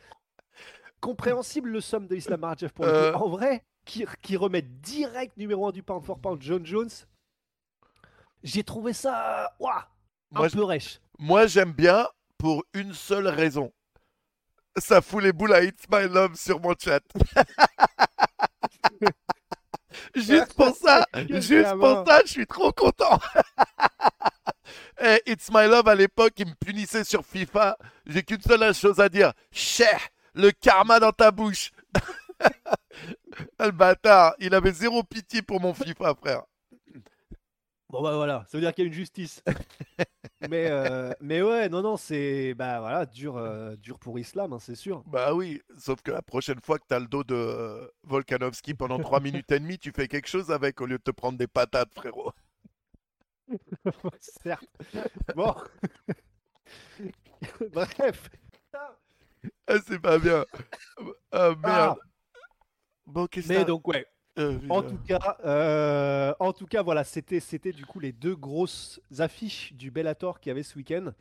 compréhensible 1.01 1.71
le 1.71 1.81
somme 1.81 2.07
de 2.07 2.15
Islam 2.15 2.39
Makhachev 2.39 2.73
pour 2.73 2.85
le 2.85 2.93
coup. 2.93 2.97
Euh. 2.97 3.15
En 3.15 3.29
vrai, 3.29 3.65
qui, 3.85 4.07
qui 4.23 4.37
remet 4.37 4.63
direct 4.63 5.37
numéro 5.37 5.67
1 5.67 5.73
du 5.73 5.83
pound 5.83 6.05
for 6.05 6.21
pound 6.21 6.41
John 6.41 6.65
Jones, 6.65 6.91
j'ai 8.45 8.63
trouvé 8.63 8.93
ça 8.93 9.57
ouah, 9.59 9.89
un 10.37 10.39
Moi, 10.39 10.49
peu 10.51 10.63
rêche. 10.63 11.01
Moi 11.19 11.49
j'aime 11.49 11.73
bien 11.73 12.07
pour 12.39 12.63
une 12.75 12.95
seule 12.95 13.27
raison. 13.27 13.73
Ça 14.77 15.01
fout 15.01 15.21
les 15.21 15.33
boules 15.33 15.53
à 15.53 15.65
It's 15.65 15.83
My 15.91 16.07
Love 16.09 16.37
sur 16.37 16.61
mon 16.61 16.75
chat. 16.79 17.03
juste 20.15 20.55
pour 20.55 20.75
ça, 20.83 21.07
juste 21.29 21.75
pour 21.79 22.05
ça, 22.07 22.21
je 22.25 22.31
suis 22.31 22.47
trop 22.47 22.73
content. 22.73 23.19
Eh, 25.01 25.21
It's 25.27 25.51
My 25.53 25.67
Love 25.67 25.89
à 25.89 25.95
l'époque, 25.95 26.35
il 26.39 26.47
me 26.47 26.55
punissait 26.55 27.03
sur 27.05 27.25
FIFA. 27.27 27.77
J'ai 28.07 28.23
qu'une 28.23 28.41
seule 28.41 28.73
chose 28.75 29.01
à 29.01 29.09
dire. 29.09 29.33
Cher, 29.51 30.01
le 30.35 30.53
karma 30.53 31.01
dans 31.01 31.11
ta 31.11 31.33
bouche. 31.33 31.73
le 33.61 33.71
bâtard, 33.73 34.35
il 34.39 34.55
avait 34.55 34.73
zéro 34.73 35.03
pitié 35.03 35.43
pour 35.43 35.61
mon 35.61 35.75
FIFA, 35.75 36.15
frère. 36.15 36.43
Bon 37.95 38.03
bah 38.03 38.17
voilà, 38.17 38.45
ça 38.49 38.59
veut 38.59 38.61
dire 38.61 38.75
qu'il 38.75 38.83
y 38.83 38.87
a 38.87 38.89
une 38.89 38.93
justice. 38.93 39.41
mais, 40.51 40.67
euh, 40.69 41.13
mais 41.21 41.43
ouais, 41.43 41.69
non, 41.69 41.81
non, 41.81 41.97
c'est 41.97 42.53
bah 42.55 42.81
voilà, 42.81 43.07
dur, 43.07 43.37
euh, 43.37 43.77
dur 43.77 44.01
pour 44.01 44.19
Islam, 44.19 44.53
hein, 44.53 44.59
c'est 44.59 44.75
sûr. 44.75 45.05
Bah 45.07 45.33
oui, 45.33 45.63
sauf 45.79 46.03
que 46.03 46.11
la 46.11 46.21
prochaine 46.21 46.61
fois 46.61 46.81
que 46.81 46.87
t'as 46.89 46.99
le 46.99 47.07
dos 47.07 47.23
de 47.23 47.37
euh, 47.37 47.87
Volkanovski 48.03 48.75
pendant 48.75 48.99
3 48.99 49.21
minutes 49.21 49.53
et 49.53 49.61
demie, 49.61 49.79
tu 49.79 49.93
fais 49.93 50.09
quelque 50.09 50.27
chose 50.27 50.51
avec 50.51 50.81
au 50.81 50.87
lieu 50.87 50.99
de 50.99 51.05
te 51.05 51.13
prendre 51.13 51.39
des 51.39 51.47
patates, 51.47 51.95
frérot. 51.95 52.33
Certes. 54.43 54.67
Bon. 55.37 55.55
Bref. 57.71 58.29
Ah, 59.69 59.77
c'est 59.87 60.01
pas 60.01 60.19
bien. 60.19 60.45
Ah 61.31 61.55
merde. 61.63 61.99
Bon, 63.07 63.29
qu'est-ce 63.29 63.47
que 63.47 63.53
Mais 63.53 63.65
donc 63.65 63.87
ouais. 63.87 64.05
Euh, 64.39 64.59
En 64.69 64.83
tout 64.83 64.99
cas, 65.07 65.37
euh, 65.45 66.35
en 66.41 66.53
tout 66.53 66.67
cas, 66.67 66.83
voilà, 66.83 67.05
c'était, 67.05 67.41
c'était 67.41 67.73
du 67.73 67.87
coup 67.87 68.01
les 68.01 68.13
deux 68.13 68.35
grosses 68.35 69.01
affiches 69.19 69.73
du 69.75 69.91
Bellator 69.91 70.41
qu'il 70.41 70.51
y 70.51 70.53
avait 70.53 70.63
ce 70.65 70.77
week-end. 70.77 71.13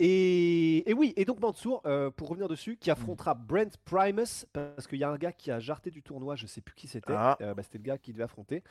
Et, 0.00 0.88
et 0.88 0.94
oui, 0.94 1.12
et 1.16 1.24
donc 1.24 1.40
Mansour, 1.40 1.82
euh, 1.84 2.10
pour 2.10 2.28
revenir 2.28 2.48
dessus, 2.48 2.76
qui 2.76 2.90
affrontera 2.90 3.34
Brent 3.34 3.76
Primus, 3.84 4.46
parce 4.52 4.86
qu'il 4.86 4.98
y 4.98 5.04
a 5.04 5.10
un 5.10 5.16
gars 5.16 5.32
qui 5.32 5.50
a 5.50 5.58
jarté 5.58 5.90
du 5.90 6.02
tournoi, 6.02 6.36
je 6.36 6.46
sais 6.46 6.60
plus 6.60 6.74
qui 6.74 6.86
c'était, 6.86 7.14
Ah. 7.16 7.36
euh, 7.40 7.54
bah, 7.54 7.62
c'était 7.64 7.78
le 7.78 7.84
gars 7.84 7.98
qui 7.98 8.12
devait 8.12 8.22
affronter. 8.24 8.62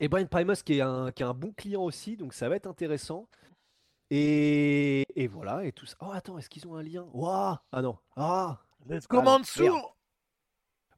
Et 0.00 0.08
Brent 0.08 0.28
Primus 0.28 0.56
qui 0.64 0.78
est, 0.78 0.80
un, 0.80 1.10
qui 1.12 1.22
est 1.22 1.26
un 1.26 1.34
bon 1.34 1.52
client 1.52 1.82
aussi, 1.82 2.16
donc 2.16 2.32
ça 2.32 2.48
va 2.48 2.56
être 2.56 2.66
intéressant. 2.66 3.28
Et, 4.10 5.04
et 5.14 5.26
voilà, 5.26 5.64
et 5.64 5.72
tout 5.72 5.86
ça. 5.86 5.96
Oh 6.00 6.10
attends, 6.12 6.38
est-ce 6.38 6.48
qu'ils 6.48 6.66
ont 6.66 6.74
un 6.76 6.82
lien? 6.82 7.06
Ouah 7.12 7.62
Ah 7.72 7.82
non. 7.82 7.98
Ah 8.16 8.58
Let's 8.88 9.06
go, 9.06 9.20
Mansour 9.22 9.96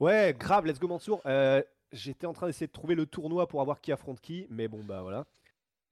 Ouais, 0.00 0.34
grave, 0.38 0.66
let's 0.66 0.78
go 0.78 0.88
Mansour. 0.88 1.20
Euh, 1.26 1.62
J'étais 1.92 2.26
en 2.26 2.32
train 2.32 2.46
d'essayer 2.46 2.68
de 2.68 2.72
trouver 2.72 2.94
le 2.94 3.04
tournoi 3.06 3.48
pour 3.48 3.60
avoir 3.60 3.80
qui 3.80 3.90
affronte 3.92 4.20
qui, 4.20 4.46
mais 4.48 4.68
bon, 4.68 4.82
bah 4.84 5.02
voilà. 5.02 5.26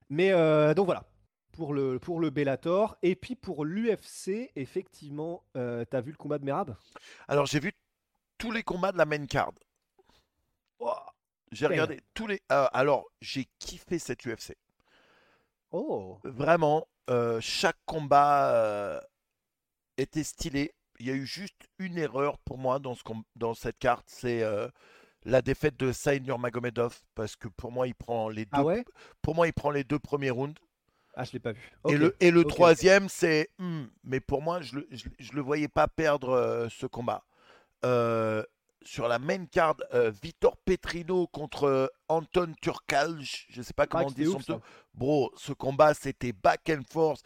Mais 0.09 0.33
euh, 0.33 0.73
donc 0.73 0.87
voilà, 0.87 1.05
pour 1.53 1.75
le, 1.75 1.99
pour 1.99 2.21
le 2.21 2.31
Bellator. 2.31 2.97
Et 3.03 3.17
puis 3.17 3.35
pour 3.35 3.65
l'UFC, 3.65 4.51
effectivement, 4.57 5.43
euh, 5.57 5.85
t'as 5.85 6.01
vu 6.01 6.13
le 6.13 6.17
combat 6.17 6.39
de 6.39 6.45
Merab? 6.45 6.77
Alors, 7.27 7.47
j'ai 7.47 7.59
vu 7.61 7.73
tous 8.39 8.53
les 8.53 8.63
combats 8.63 8.93
de 8.93 8.99
la 8.99 9.07
main 9.07 9.27
card. 9.27 9.53
J'ai 11.51 11.65
Quel 11.65 11.73
regardé 11.73 12.01
tous 12.15 12.27
les. 12.27 12.41
euh, 12.53 12.69
alors, 12.73 13.07
j'ai 13.21 13.47
kiffé 13.59 13.99
cette 13.99 14.25
UFC. 14.25 14.55
Oh 15.73 16.19
Vraiment, 16.25 16.87
chaque 17.41 17.79
combat 17.87 19.03
était 19.97 20.25
stylé. 20.25 20.73
Il 21.01 21.07
y 21.07 21.11
a 21.11 21.15
eu 21.15 21.27
juste 21.27 21.69
une 21.79 21.99
erreur 21.99 22.39
pour 22.39 22.59
moi 22.59 22.79
dans, 22.79 22.95
ce 22.95 23.03
com- 23.03 23.23
dans 23.37 23.55
cette 23.55 23.79
carte, 23.79 24.05
c'est 24.09 24.43
euh, 24.43 24.69
la 25.25 25.43
défaite 25.43 25.77
de 25.77 25.93
Saïd 25.93 26.25
Nurmagomedov 26.27 27.01
parce 27.15 27.37
que 27.37 27.49
pour 27.49 27.71
moi 27.73 27.87
il 27.87 27.95
prend 27.95 28.29
les 28.29 28.45
deux. 28.45 28.51
Ah 28.53 28.65
ouais 28.65 28.85
Pour 29.23 29.35
moi 29.35 29.47
il 29.47 29.53
prend 29.53 29.71
les 29.71 29.85
deux 29.85 29.99
premiers 29.99 30.31
rounds. 30.31 30.59
Ah, 31.15 31.25
je 31.25 31.33
l'ai 31.33 31.41
pas 31.41 31.53
vu. 31.53 31.61
Et 31.89 31.97
le, 31.97 32.17
et 32.21 32.45
troisième, 32.45 33.09
c'est. 33.09 33.49
hmm, 33.59 33.87
mais 34.05 34.21
pour 34.21 34.41
moi, 34.41 34.61
je 34.61 34.77
ne 34.77 34.81
le, 34.83 34.87
je, 34.93 35.09
je 35.19 35.33
le 35.33 35.41
voyais 35.41 35.67
pas 35.67 35.89
perdre 35.89 36.29
euh, 36.31 36.69
ce 36.69 36.87
combat. 36.87 37.25
Euh, 37.85 38.45
sur 38.83 39.09
la 39.09 39.19
main 39.19 39.47
card, 39.47 39.77
euh, 39.95 40.13
Vitor 40.23 40.57
Petrino 40.59 41.27
contre 41.27 41.93
Anton 42.09 42.55
Turkalj, 42.63 43.47
je 43.51 43.59
ne 43.59 43.63
sais 43.65 43.73
pas 43.73 43.89
comment 43.89 44.05
Ah, 44.05 44.07
on 44.09 44.13
dit 44.13 44.27
son 44.27 44.53
nom. 44.53 44.61
Bro, 44.95 45.33
ce 45.37 45.53
combat, 45.53 45.93
c'était 45.93 46.33
back 46.33 46.71
and 46.71 46.83
forth, 46.89 47.23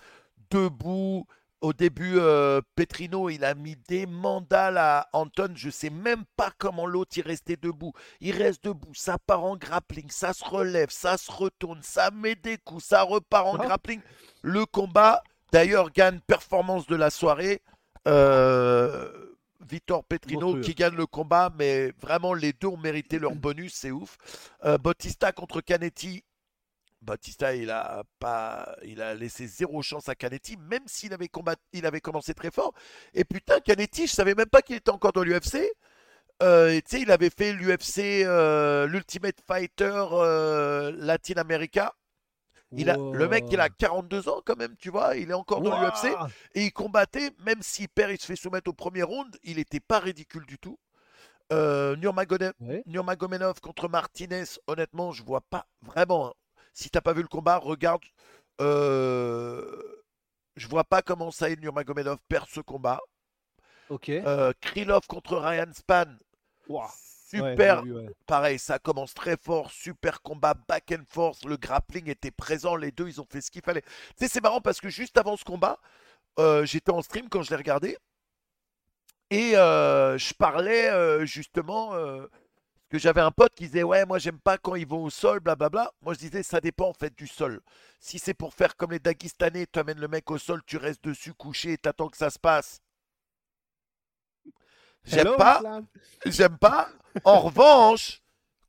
debout. 0.50 1.26
Au 1.62 1.72
début, 1.72 2.18
euh, 2.18 2.60
Petrino, 2.74 3.30
il 3.30 3.44
a 3.44 3.54
mis 3.54 3.76
des 3.88 4.04
mandales 4.04 4.78
à 4.78 5.08
Anton. 5.12 5.52
Je 5.54 5.70
sais 5.70 5.90
même 5.90 6.24
pas 6.36 6.50
comment 6.58 6.86
l'autre 6.86 7.12
il 7.16 7.22
restait 7.22 7.56
debout. 7.56 7.92
Il 8.20 8.36
reste 8.36 8.64
debout, 8.64 8.92
ça 8.94 9.16
part 9.16 9.44
en 9.44 9.56
grappling, 9.56 10.10
ça 10.10 10.32
se 10.32 10.44
relève, 10.44 10.90
ça 10.90 11.16
se 11.16 11.30
retourne, 11.30 11.80
ça 11.82 12.10
met 12.10 12.34
des 12.34 12.58
coups, 12.58 12.84
ça 12.84 13.02
repart 13.02 13.46
en 13.46 13.54
Ah. 13.60 13.64
grappling. 13.66 14.00
Le 14.42 14.66
combat, 14.66 15.22
d'ailleurs, 15.52 15.90
gagne 15.92 16.18
performance 16.26 16.86
de 16.88 16.96
la 16.96 17.10
soirée. 17.10 17.62
Euh, 18.08 19.08
Vitor 19.70 20.02
Petrino 20.02 20.60
qui 20.60 20.74
gagne 20.74 20.96
le 20.96 21.06
combat, 21.06 21.52
mais 21.56 21.92
vraiment 22.00 22.34
les 22.34 22.52
deux 22.52 22.66
ont 22.66 22.76
mérité 22.76 23.20
leur 23.20 23.36
bonus, 23.36 23.72
c'est 23.74 23.92
ouf. 23.92 24.18
Euh, 24.64 24.76
Bautista 24.78 25.30
contre 25.30 25.60
Canetti. 25.60 26.24
Bautista, 27.02 27.54
il 27.54 27.70
a 27.70 28.04
pas, 28.20 28.74
il 28.84 29.02
a 29.02 29.14
laissé 29.14 29.46
zéro 29.46 29.82
chance 29.82 30.08
à 30.08 30.14
Canetti, 30.14 30.56
même 30.56 30.84
s'il 30.86 31.12
avait 31.12 31.28
combat, 31.28 31.56
il 31.72 31.84
avait 31.84 32.00
commencé 32.00 32.32
très 32.32 32.50
fort. 32.50 32.72
Et 33.12 33.24
putain, 33.24 33.60
Canetti, 33.60 34.06
je 34.06 34.12
savais 34.12 34.34
même 34.34 34.48
pas 34.48 34.62
qu'il 34.62 34.76
était 34.76 34.90
encore 34.90 35.12
dans 35.12 35.22
l'UFC. 35.24 35.68
Euh, 36.42 36.74
tu 36.76 36.82
sais, 36.86 37.00
il 37.02 37.10
avait 37.10 37.30
fait 37.30 37.52
l'UFC, 37.52 38.24
euh, 38.24 38.86
l'Ultimate 38.86 39.36
Fighter 39.46 40.04
euh, 40.12 40.92
Latin 40.96 41.34
America. 41.36 41.94
Il 42.74 42.88
a, 42.88 42.96
le 42.96 43.28
mec, 43.28 43.44
il 43.50 43.60
a 43.60 43.68
42 43.68 44.28
ans 44.30 44.40
quand 44.44 44.56
même, 44.56 44.74
tu 44.78 44.88
vois. 44.90 45.16
Il 45.16 45.30
est 45.30 45.34
encore 45.34 45.60
dans 45.60 45.78
l'UFC 45.82 46.16
et 46.54 46.62
il 46.64 46.72
combattait, 46.72 47.30
même 47.44 47.60
s'il 47.62 47.88
perd, 47.88 48.12
il 48.12 48.18
se 48.18 48.24
fait 48.26 48.34
soumettre 48.36 48.70
au 48.70 48.72
premier 48.72 49.02
round. 49.02 49.36
Il 49.42 49.56
n'était 49.56 49.78
pas 49.80 49.98
ridicule 49.98 50.46
du 50.46 50.58
tout. 50.58 50.78
Euh. 51.52 51.96
Nurmagomedov 52.86 53.60
contre 53.60 53.88
Martinez, 53.88 54.44
honnêtement, 54.66 55.12
je 55.12 55.22
vois 55.22 55.42
pas 55.42 55.66
vraiment. 55.82 56.28
hein. 56.28 56.32
Si 56.72 56.90
t'as 56.90 57.00
pas 57.00 57.12
vu 57.12 57.22
le 57.22 57.28
combat, 57.28 57.58
regarde. 57.58 58.02
Euh, 58.60 60.02
je 60.56 60.68
vois 60.68 60.84
pas 60.84 61.02
comment 61.02 61.30
Saïd 61.30 61.60
Nurmagomedov 61.60 62.18
perd 62.28 62.48
ce 62.48 62.60
combat. 62.60 63.00
Ok. 63.88 64.08
Euh, 64.08 64.52
Krylov 64.60 65.06
contre 65.06 65.36
Ryan 65.36 65.70
Span, 65.74 66.06
super. 67.28 67.84
j'ai 67.84 67.90
vu, 67.90 67.96
ouais. 67.96 68.10
Pareil, 68.26 68.58
ça 68.58 68.78
commence 68.78 69.12
très 69.14 69.36
fort, 69.36 69.70
super 69.70 70.22
combat, 70.22 70.54
back 70.68 70.92
and 70.92 71.04
forth, 71.08 71.44
le 71.44 71.56
grappling 71.56 72.08
était 72.08 72.30
présent, 72.30 72.76
les 72.76 72.90
deux 72.90 73.08
ils 73.08 73.20
ont 73.20 73.26
fait 73.30 73.40
ce 73.40 73.50
qu'il 73.50 73.62
fallait. 73.62 73.82
Tu 73.82 73.88
sais, 74.18 74.28
c'est 74.28 74.42
marrant 74.42 74.60
parce 74.60 74.80
que 74.80 74.88
juste 74.88 75.18
avant 75.18 75.36
ce 75.36 75.44
combat, 75.44 75.78
euh, 76.38 76.64
j'étais 76.64 76.92
en 76.92 77.02
stream 77.02 77.28
quand 77.28 77.42
je 77.42 77.50
l'ai 77.50 77.56
regardé. 77.56 77.98
Et 79.30 79.56
euh, 79.56 80.18
je 80.18 80.34
parlais 80.34 81.26
justement 81.26 81.92
que 82.92 82.98
j'avais 82.98 83.22
un 83.22 83.30
pote 83.30 83.54
qui 83.54 83.64
disait 83.64 83.82
Ouais, 83.82 84.04
moi 84.04 84.18
j'aime 84.18 84.38
pas 84.38 84.58
quand 84.58 84.74
ils 84.74 84.86
vont 84.86 85.02
au 85.02 85.08
sol, 85.08 85.40
blablabla. 85.40 85.90
Moi 86.02 86.12
je 86.12 86.18
disais 86.18 86.42
Ça 86.42 86.60
dépend 86.60 86.90
en 86.90 86.92
fait 86.92 87.16
du 87.16 87.26
sol. 87.26 87.62
Si 87.98 88.18
c'est 88.18 88.34
pour 88.34 88.52
faire 88.52 88.76
comme 88.76 88.90
les 88.90 88.98
Daguestanais, 88.98 89.66
tu 89.66 89.78
amènes 89.78 89.98
le 89.98 90.08
mec 90.08 90.30
au 90.30 90.36
sol, 90.36 90.60
tu 90.66 90.76
restes 90.76 91.02
dessus 91.02 91.32
couché 91.32 91.72
et 91.72 91.78
t'attends 91.78 92.10
que 92.10 92.18
ça 92.18 92.28
se 92.28 92.38
passe. 92.38 92.82
J'aime 95.04 95.34
pas. 95.36 95.62
J'aime 96.26 96.58
pas. 96.58 96.90
En 97.24 97.40
revanche, 97.40 98.20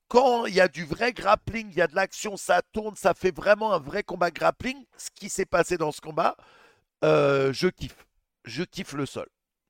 quand 0.07 0.45
il 0.45 0.53
y 0.53 0.61
a 0.61 0.69
du 0.69 0.85
vrai 0.85 1.11
grappling, 1.11 1.67
il 1.69 1.75
y 1.75 1.81
a 1.81 1.87
de 1.87 1.95
l'action, 1.95 2.37
ça 2.37 2.61
tourne, 2.71 2.95
ça 2.95 3.13
fait 3.13 3.35
vraiment 3.35 3.73
un 3.73 3.79
vrai 3.79 4.03
combat 4.03 4.31
grappling, 4.31 4.85
ce 4.95 5.09
qui 5.13 5.27
s'est 5.27 5.45
passé 5.45 5.77
dans 5.77 5.91
ce 5.91 5.99
combat, 5.99 6.37
euh, 7.03 7.51
je 7.51 7.67
kiffe. 7.67 8.07
Je 8.45 8.63
kiffe 8.63 8.93
le 8.93 9.05
sol. 9.05 9.27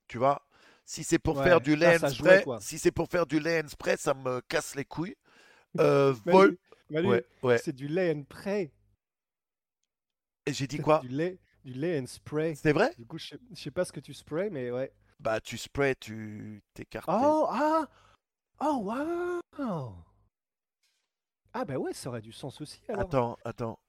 Tu 0.07 0.19
vois? 0.19 0.45
Si 0.85 1.03
c'est 1.03 1.19
pour 1.19 1.37
Ouais, 1.37 1.43
faire 1.43 1.61
du 1.61 1.75
lay 1.75 1.97
jouait, 1.97 2.41
spray, 2.41 2.45
si 2.59 2.77
c'est 2.77 2.91
pour 2.91 3.07
faire 3.07 3.25
du 3.25 3.39
lay 3.39 3.61
and 3.63 3.69
spray, 3.69 3.95
ça 3.97 4.13
me 4.13 4.41
casse 4.41 4.75
les 4.75 4.85
couilles. 4.85 5.15
Euh, 5.79 6.13
Manu, 6.25 6.37
vol- 6.37 6.57
Manu, 6.91 7.07
Ouais, 7.07 7.25
ouais. 7.41 7.57
c'est 7.57 7.73
du 7.75 7.87
lay 7.87 8.13
and 8.13 8.23
pray. 8.29 8.71
Et 10.45 10.53
J'ai 10.53 10.67
dit 10.67 10.77
quoi? 10.77 10.99
Du 10.99 11.07
lait, 11.07 11.39
du 11.65 11.73
lait 11.73 11.99
and 11.99 12.05
spray. 12.05 12.53
C'est 12.53 12.73
vrai? 12.73 12.93
Du 12.95 13.07
coup, 13.07 13.17
je 13.17 13.29
sais, 13.29 13.39
je 13.55 13.59
sais 13.59 13.71
pas 13.71 13.83
ce 13.83 13.91
que 13.91 13.99
tu 13.99 14.13
sprays, 14.13 14.51
mais 14.51 14.69
ouais. 14.69 14.93
Bah, 15.19 15.41
tu 15.41 15.57
spray, 15.57 15.95
tu 15.95 16.61
t'écartes. 16.75 17.07
Oh, 17.09 17.47
ah 17.49 17.87
Oh, 18.59 18.81
waouh 18.83 19.95
Ah, 21.53 21.65
bah 21.65 21.77
ouais, 21.79 21.93
ça 21.93 22.09
aurait 22.09 22.21
du 22.21 22.31
sens 22.31 22.61
aussi 22.61 22.81
alors. 22.87 23.01
Attends, 23.01 23.37
attends. 23.43 23.79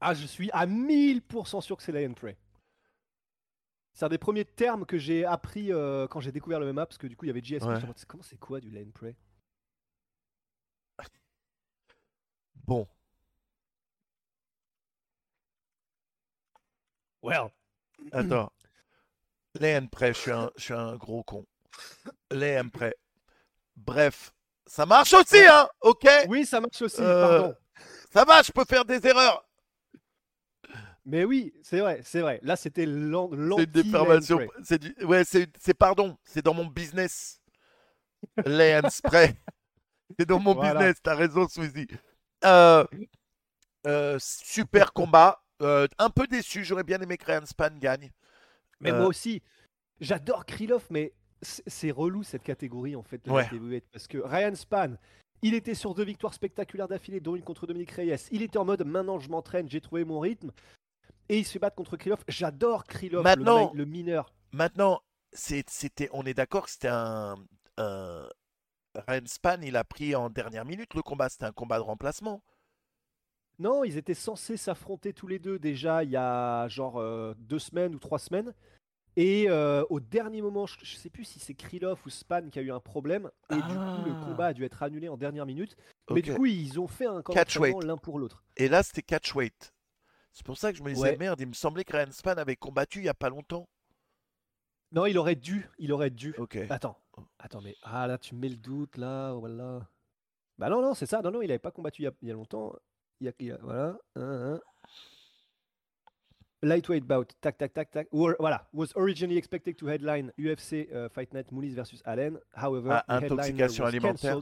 Ah, 0.00 0.12
je 0.12 0.26
suis 0.26 0.50
à 0.52 0.66
1000% 0.66 1.62
sûr 1.62 1.78
que 1.78 1.82
c'est 1.82 1.92
lay 1.92 2.06
and 2.06 2.12
pray. 2.12 2.36
C'est 3.98 4.04
un 4.04 4.10
des 4.10 4.18
premiers 4.18 4.44
termes 4.44 4.86
que 4.86 4.96
j'ai 4.96 5.24
appris 5.24 5.72
euh, 5.72 6.06
quand 6.06 6.20
j'ai 6.20 6.30
découvert 6.30 6.60
le 6.60 6.72
MMA, 6.72 6.86
parce 6.86 6.98
que 6.98 7.08
du 7.08 7.16
coup, 7.16 7.24
il 7.24 7.28
y 7.28 7.30
avait 7.32 7.42
JSP. 7.42 7.66
Ouais. 7.66 7.80
Comment 8.06 8.22
c'est 8.22 8.38
quoi 8.38 8.60
du 8.60 8.70
lay 8.70 8.84
and 8.86 8.92
pray 8.94 9.16
Bon. 12.64 12.86
Well. 17.24 17.50
Attends. 18.12 18.52
Les 19.58 19.76
and 19.76 19.88
prêt, 19.88 20.14
je 20.14 20.18
suis 20.18 20.30
un, 20.30 20.52
je 20.56 20.62
suis 20.62 20.74
un 20.74 20.94
gros 20.94 21.24
con. 21.24 21.44
Les 22.30 22.56
and 22.56 22.68
prêt. 22.68 22.94
Bref, 23.74 24.32
ça 24.64 24.86
marche 24.86 25.12
aussi, 25.12 25.44
hein 25.44 25.68
Ok? 25.80 26.06
Oui, 26.28 26.46
ça 26.46 26.60
marche 26.60 26.80
aussi, 26.82 27.00
Euh, 27.00 27.40
pardon. 27.40 27.56
Ça 28.12 28.24
va, 28.24 28.42
je 28.42 28.52
peux 28.52 28.64
faire 28.64 28.84
des 28.84 29.04
erreurs. 29.04 29.47
Mais 31.10 31.24
oui, 31.24 31.54
c'est 31.62 31.80
vrai, 31.80 32.00
c'est 32.04 32.20
vrai. 32.20 32.38
Là, 32.42 32.54
c'était 32.54 32.84
l'an- 32.84 33.28
C'est 33.30 33.36
une 33.36 33.46
l'anti 33.48 33.60
lay 33.62 33.66
déformation. 33.82 34.40
C'est 34.62 34.78
du... 34.78 34.94
Ouais, 35.06 35.24
c'est 35.24 35.74
pardon. 35.74 36.18
C'est 36.22 36.44
dans 36.44 36.52
mon 36.52 36.66
business. 36.66 37.40
And 38.46 38.90
spray. 38.90 39.34
C'est 40.18 40.26
dans 40.26 40.38
mon 40.38 40.54
Voilà. 40.54 40.74
business. 40.74 40.96
T'as 41.02 41.14
raison, 41.14 41.46
Sweezy. 41.48 41.86
Euh, 42.44 42.84
euh, 43.86 44.18
super 44.20 44.92
combat. 44.92 45.42
Euh, 45.62 45.86
un 45.98 46.10
peu 46.10 46.26
déçu. 46.26 46.62
J'aurais 46.64 46.84
bien 46.84 47.00
aimé 47.00 47.16
que 47.16 47.24
Ryan 47.26 47.46
Span 47.46 47.70
gagne. 47.78 48.10
Mais 48.80 48.90
Euh, 48.92 48.98
moi 48.98 49.06
aussi, 49.06 49.42
j'adore 50.00 50.44
Krylov, 50.46 50.84
mais 50.90 51.12
c'est 51.42 51.90
relou 51.90 52.22
cette 52.22 52.42
catégorie 52.42 52.96
en 52.96 53.02
fait 53.02 53.24
de 53.24 53.30
Ouais. 53.30 53.48
la 53.52 53.80
parce 53.92 54.06
que 54.08 54.18
Ryan 54.18 54.54
Span, 54.54 54.94
il 55.42 55.54
était 55.54 55.74
sur 55.74 55.94
deux 55.94 56.04
victoires 56.04 56.34
spectaculaires 56.34 56.88
d'affilée, 56.88 57.20
dont 57.20 57.36
une 57.36 57.42
contre 57.42 57.66
Dominique 57.66 57.92
Reyes. 57.92 58.16
Il 58.32 58.42
était 58.42 58.58
en 58.58 58.64
mode 58.64 58.84
maintenant 58.84 59.18
je 59.20 59.28
m'entraîne, 59.28 59.68
j'ai 59.68 59.80
trouvé 59.80 60.04
mon 60.04 60.18
rythme, 60.20 60.50
et 61.28 61.38
il 61.38 61.44
se 61.44 61.52
fait 61.52 61.58
battre 61.58 61.76
contre 61.76 61.96
Krylov. 61.96 62.22
J'adore 62.28 62.84
Krylov, 62.84 63.20
le 63.20 63.24
Maintenant- 63.24 63.72
le, 63.74 63.84
mineur. 63.84 64.32
Maintenant, 64.52 65.00
c'était, 65.32 66.08
on 66.12 66.24
est 66.24 66.34
d'accord 66.34 66.64
que 66.64 66.70
c'était 66.70 66.88
un, 66.88 67.36
un- 67.76 68.28
Ryan 69.06 69.20
Span, 69.26 69.58
il 69.62 69.76
a 69.76 69.84
pris 69.84 70.14
en 70.16 70.30
dernière 70.30 70.64
minute 70.64 70.94
le 70.94 71.02
combat. 71.02 71.28
C'était 71.28 71.44
un 71.44 71.52
combat 71.52 71.76
de 71.78 71.82
remplacement. 71.84 72.42
Non, 73.58 73.82
ils 73.84 73.96
étaient 73.96 74.14
censés 74.14 74.56
s'affronter 74.56 75.12
tous 75.12 75.26
les 75.26 75.38
deux 75.40 75.58
déjà 75.58 76.04
il 76.04 76.10
y 76.10 76.16
a 76.16 76.68
genre 76.68 76.98
euh, 77.00 77.34
deux 77.38 77.58
semaines 77.58 77.94
ou 77.94 77.98
trois 77.98 78.18
semaines. 78.20 78.54
Et 79.16 79.46
euh, 79.48 79.84
au 79.90 79.98
dernier 79.98 80.42
moment, 80.42 80.66
je, 80.66 80.76
je 80.84 80.94
sais 80.94 81.10
plus 81.10 81.24
si 81.24 81.40
c'est 81.40 81.54
Krylov 81.54 81.98
ou 82.06 82.10
Span 82.10 82.50
qui 82.50 82.60
a 82.60 82.62
eu 82.62 82.70
un 82.70 82.78
problème. 82.78 83.30
Et 83.50 83.56
du 83.56 83.60
coup, 83.62 83.68
le 84.06 84.12
Ah. 84.14 84.24
combat 84.24 84.46
a 84.46 84.52
dû 84.52 84.64
être 84.64 84.80
annulé 84.84 85.08
en 85.08 85.16
dernière 85.16 85.44
minute. 85.44 85.76
Mais 86.10 86.22
du 86.22 86.32
coup, 86.34 86.46
ils 86.46 86.78
ont 86.78 86.86
fait 86.86 87.06
un 87.06 87.20
d'entraînement 87.20 87.80
l'un 87.80 87.96
pour 87.96 88.20
l'autre. 88.20 88.44
Et 88.56 88.68
là, 88.68 88.84
c'était 88.84 89.02
catchweight. 89.02 89.74
C'est 90.38 90.46
pour 90.46 90.56
ça 90.56 90.70
que 90.70 90.78
je 90.78 90.84
me 90.84 90.90
disais, 90.92 91.02
Ouais. 91.10 91.16
merde, 91.16 91.40
il 91.40 91.48
me 91.48 91.52
semblait 91.52 91.82
que 91.82 91.92
Ryan 91.96 92.12
Span 92.12 92.36
avait 92.36 92.54
combattu 92.54 93.00
il 93.00 93.06
y 93.06 93.08
a 93.08 93.14
pas 93.14 93.28
longtemps. 93.28 93.68
Non, 94.92 95.04
il 95.04 95.18
aurait 95.18 95.34
dû. 95.34 95.68
Il 95.78 95.92
aurait 95.92 96.10
dû. 96.10 96.32
Ok. 96.38 96.56
Attends. 96.70 96.96
Attends, 97.40 97.60
mais 97.60 97.74
ah 97.82 98.06
là, 98.06 98.18
tu 98.18 98.36
mets 98.36 98.48
le 98.48 98.54
doute 98.56 98.96
là, 98.98 99.32
voilà. 99.32 99.80
Bah 100.56 100.68
non, 100.68 100.80
non, 100.80 100.94
c'est 100.94 101.06
ça. 101.06 101.22
Non, 101.22 101.32
non, 101.32 101.42
il 101.42 101.50
avait 101.50 101.58
pas 101.58 101.72
combattu 101.72 102.02
il 102.02 102.04
y 102.04 102.08
a, 102.08 102.12
il 102.22 102.28
y 102.28 102.30
a 102.30 102.34
longtemps. 102.34 102.72
Il 103.20 103.26
y 103.26 103.28
a, 103.28 103.32
il 103.40 103.46
y 103.46 103.50
a- 103.50 103.58
voilà. 103.60 103.98
Lightweight 106.62 107.04
bout. 107.04 107.26
Tac, 107.40 107.58
tac, 107.58 107.72
tac, 107.74 107.90
tac. 107.90 108.06
Or- 108.12 108.36
voilà. 108.38 108.68
Was 108.72 108.92
originally 108.94 109.38
expected 109.38 109.76
to 109.76 109.88
headline 109.88 110.32
UFC 110.38 110.88
uh, 110.92 111.08
Fight 111.08 111.32
Night 111.34 111.50
Moulis 111.50 111.74
versus 111.74 112.00
Allen. 112.04 112.38
However, 112.54 112.90
Ah, 113.08 113.18
intoxication 113.18 113.86
alimentaire. 113.86 114.40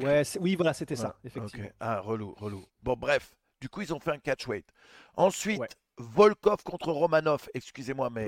Ouais, 0.00 0.22
oui, 0.40 0.56
voilà, 0.56 0.74
c'était 0.74 0.96
ça, 0.96 1.10
Ouais, 1.22 1.28
effectivement. 1.30 1.68
Ah, 1.78 2.00
relou, 2.00 2.34
relou. 2.34 2.64
Bon, 2.82 2.96
bref. 2.96 3.32
Du 3.60 3.68
coup, 3.68 3.80
ils 3.82 3.94
ont 3.94 4.00
fait 4.00 4.10
un 4.12 4.18
catchweight. 4.18 4.66
Ensuite, 5.14 5.60
Ouais. 5.60 5.68
Volkov 5.98 6.62
contre 6.64 6.90
Romanov. 6.92 7.48
Excusez-moi, 7.54 8.10
mais 8.10 8.26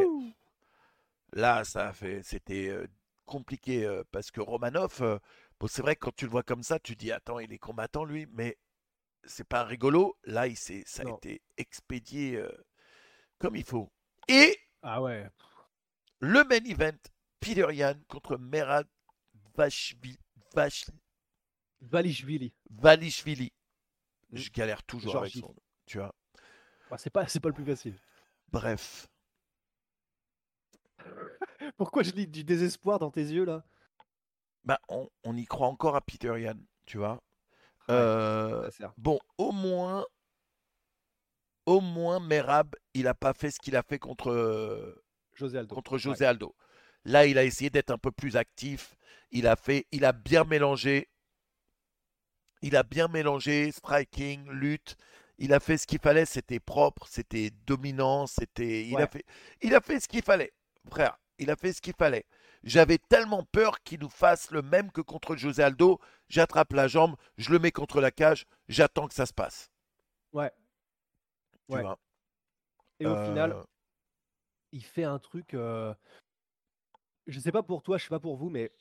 là, 1.33 1.65
ça 1.65 1.89
a 1.89 1.93
fait, 1.93 2.23
c'était 2.23 2.69
euh, 2.69 2.87
compliqué 3.25 3.85
euh, 3.85 4.05
parce 4.13 4.31
que 4.31 4.41
Romanov, 4.41 4.99
euh, 5.03 5.19
bon, 5.59 5.67
c'est 5.67 5.83
vrai 5.83 5.97
que 5.97 6.01
quand 6.07 6.15
tu 6.17 6.25
le 6.27 6.31
vois 6.31 6.43
comme 6.43 6.63
ça, 6.63 6.79
tu 6.79 6.95
dis 6.97 7.11
attends, 7.13 7.39
il 7.41 7.53
est 7.53 7.59
combattant 7.59 8.05
lui, 8.05 8.27
mais 8.31 8.57
c'est 9.25 9.47
pas 9.47 9.65
rigolo. 9.65 10.17
Là, 10.25 10.47
il 10.47 10.57
ça 10.57 11.03
a 11.03 11.11
été 11.17 11.43
expédié 11.57 12.41
comme 13.39 13.57
il 13.57 13.65
faut. 13.65 13.91
Et 14.29 14.57
Ah 14.83 15.03
ouais. 15.03 15.29
le 16.21 16.45
main 16.45 16.65
event, 16.65 16.97
Peter 17.41 17.67
Yan 17.73 17.95
contre 18.09 18.39
Merad 18.39 18.87
Vashvi- 19.57 20.19
Vash- 20.55 20.89
Valishvili. 21.81 22.55
Valishvili. 22.71 23.53
Je 24.33 24.51
galère 24.51 24.83
toujours 24.83 25.17
avec 25.19 25.33
son, 25.33 25.55
tu 25.87 25.99
vois. 25.99 26.15
Bah, 26.91 26.99
c'est 26.99 27.11
pas, 27.11 27.27
c'est 27.29 27.41
pas 27.41 27.49
le 27.49 27.55
plus 27.55 27.65
facile. 27.65 27.95
Bref, 28.49 29.09
Pourquoi 31.77 32.03
je 32.03 32.13
lis 32.13 32.27
du 32.27 32.45
désespoir 32.45 32.99
dans 32.99 33.11
tes 33.11 33.23
yeux 33.23 33.45
là? 33.45 33.65
Bah, 34.65 34.81
on, 34.89 35.09
on 35.25 35.37
y 35.37 35.45
croit 35.47 35.69
encore 35.69 35.97
à 35.97 36.01
Peter 36.01 36.33
Yan, 36.41 36.59
tu 36.87 36.99
vois. 36.99 37.23
Ouais, 37.89 37.95
Euh. 37.95 38.69
Bon, 38.97 39.19
au 39.39 39.53
moins, 39.53 40.05
au 41.67 41.81
moins, 41.81 42.21
Merab, 42.21 42.75
il 42.95 43.05
n'a 43.05 43.15
pas 43.15 43.33
fait 43.33 43.51
ce 43.51 43.61
qu'il 43.61 43.77
a 43.77 43.83
fait 43.83 43.99
contre, 43.99 45.03
José 45.35 45.59
Aldo. 45.59 45.75
contre 45.75 45.93
Ouais. 45.93 45.99
José 45.99 46.25
Aldo. 46.25 46.55
Là, 47.05 47.27
il 47.27 47.39
a 47.39 47.45
essayé 47.45 47.71
d'être 47.71 47.91
un 47.91 47.99
peu 47.99 48.11
plus 48.11 48.37
actif. 48.37 48.97
Il 49.31 49.47
a 49.47 49.57
fait, 49.57 49.87
il 49.93 50.05
a 50.05 50.13
bien 50.13 50.45
mélangé. 50.45 51.09
Il 52.63 52.77
a 52.77 52.83
bien 52.83 53.09
mélangé 53.09 53.71
striking, 53.73 54.49
lutte. 54.51 54.97
Il 55.39 55.53
a 55.53 55.61
fait 55.61 55.77
ce 55.77 55.87
qu'il 55.87 55.99
fallait. 55.99 56.25
C'était 56.25 56.61
propre, 56.61 57.07
c'était 57.09 57.51
dominant, 57.67 58.27
c'était. 58.27 58.87
Il 58.87 58.97
a 58.97 59.07
fait, 59.07 59.25
il 59.63 59.75
a 59.75 59.81
fait 59.81 60.01
ce 60.01 60.09
qu'il 60.09 60.23
fallait, 60.23 60.53
frère. 60.91 61.19
Il 61.39 61.51
a 61.51 61.57
fait 61.57 61.73
ce 61.73 61.83
qu'il 61.83 61.93
fallait. 61.95 62.25
J'avais 62.65 62.99
tellement 62.99 63.45
peur 63.45 63.83
qu'il 63.83 64.01
nous 64.01 64.09
fasse 64.09 64.51
le 64.51 64.63
même 64.63 64.91
que 64.91 65.03
contre 65.03 65.37
José 65.37 65.63
Aldo. 65.63 66.01
J'attrape 66.29 66.73
la 66.73 66.89
jambe, 66.89 67.15
je 67.37 67.51
le 67.53 67.59
mets 67.59 67.71
contre 67.71 68.01
la 68.01 68.11
cage, 68.11 68.47
j'attends 68.69 69.07
que 69.07 69.15
ça 69.15 69.27
se 69.27 69.33
passe. 69.35 69.71
Ouais. 70.33 70.51
Tu 71.69 71.75
Ouais. 71.77 71.83
vois? 71.83 71.99
Et 72.99 73.07
au 73.07 73.15
final, 73.27 73.53
Euh, 73.53 73.63
il 74.73 74.85
fait 74.85 75.05
un 75.05 75.19
truc. 75.19 75.55
euh, 75.55 75.95
Je 77.27 77.39
sais 77.39 77.53
pas 77.53 77.63
pour 77.63 77.83
toi, 77.83 77.99
je 77.99 78.05
sais 78.05 78.09
pas 78.09 78.21
pour 78.21 78.37
vous, 78.37 78.49
mais 78.51 78.73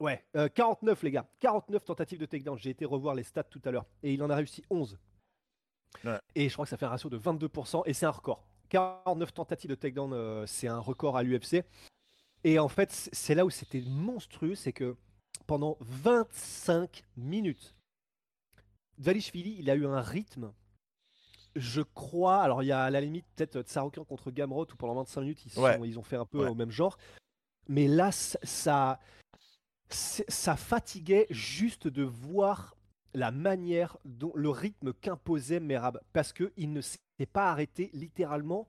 ouais, 0.00 0.24
euh, 0.36 0.48
49 0.48 1.02
les 1.02 1.10
gars, 1.10 1.26
49 1.40 1.84
tentatives 1.84 2.18
de 2.18 2.26
takedown. 2.26 2.58
J'ai 2.58 2.70
été 2.70 2.84
revoir 2.84 3.14
les 3.14 3.22
stats 3.22 3.44
tout 3.44 3.60
à 3.64 3.70
l'heure 3.70 3.86
et 4.02 4.12
il 4.14 4.22
en 4.22 4.30
a 4.30 4.36
réussi 4.36 4.64
11. 4.70 4.98
Ouais. 6.04 6.18
Et 6.34 6.48
je 6.48 6.52
crois 6.54 6.64
que 6.66 6.70
ça 6.70 6.76
fait 6.76 6.86
un 6.86 6.90
ratio 6.90 7.08
de 7.10 7.18
22% 7.18 7.82
et 7.86 7.92
c'est 7.94 8.06
un 8.06 8.10
record. 8.10 8.44
49 8.68 9.32
tentatives 9.32 9.70
de 9.70 9.74
takedown, 9.76 10.12
euh, 10.12 10.46
c'est 10.46 10.68
un 10.68 10.78
record 10.80 11.16
à 11.16 11.22
l'UFC. 11.22 11.64
Et 12.44 12.58
en 12.58 12.68
fait, 12.68 12.90
c'est 13.12 13.34
là 13.34 13.44
où 13.44 13.50
c'était 13.50 13.80
monstrueux, 13.82 14.54
c'est 14.54 14.72
que 14.72 14.96
pendant 15.46 15.76
25 15.80 17.04
minutes, 17.16 17.74
Valishvili, 18.98 19.56
il 19.58 19.70
a 19.70 19.74
eu 19.74 19.86
un 19.86 20.00
rythme 20.00 20.52
je 21.56 21.80
crois, 21.80 22.42
alors 22.42 22.62
il 22.62 22.66
y 22.66 22.72
a 22.72 22.84
à 22.84 22.90
la 22.90 23.00
limite 23.00 23.24
peut-être 23.34 23.62
Tsaroukian 23.62 24.04
contre 24.04 24.30
Gamrot 24.30 24.66
où 24.70 24.76
pendant 24.76 24.94
25 24.96 25.22
minutes 25.22 25.46
ils, 25.46 25.58
Ouais. 25.58 25.96
ont 25.96 26.02
fait 26.02 26.16
un 26.16 26.26
peu 26.26 26.44
Ouais. 26.44 26.50
au 26.50 26.54
même 26.54 26.70
genre. 26.70 26.98
Mais 27.68 27.88
là, 27.88 28.12
ça, 28.12 29.00
ça, 29.88 30.56
fatiguait 30.56 31.26
juste 31.30 31.88
de 31.88 32.02
voir 32.02 32.76
la 33.14 33.30
manière 33.30 33.96
dont 34.04 34.32
le 34.34 34.50
rythme 34.50 34.92
qu'imposait 34.92 35.60
Merab, 35.60 36.00
parce 36.12 36.32
qu'il 36.32 36.72
ne 36.72 36.80
s'est 36.80 36.98
pas 37.32 37.50
arrêté 37.50 37.90
littéralement 37.94 38.68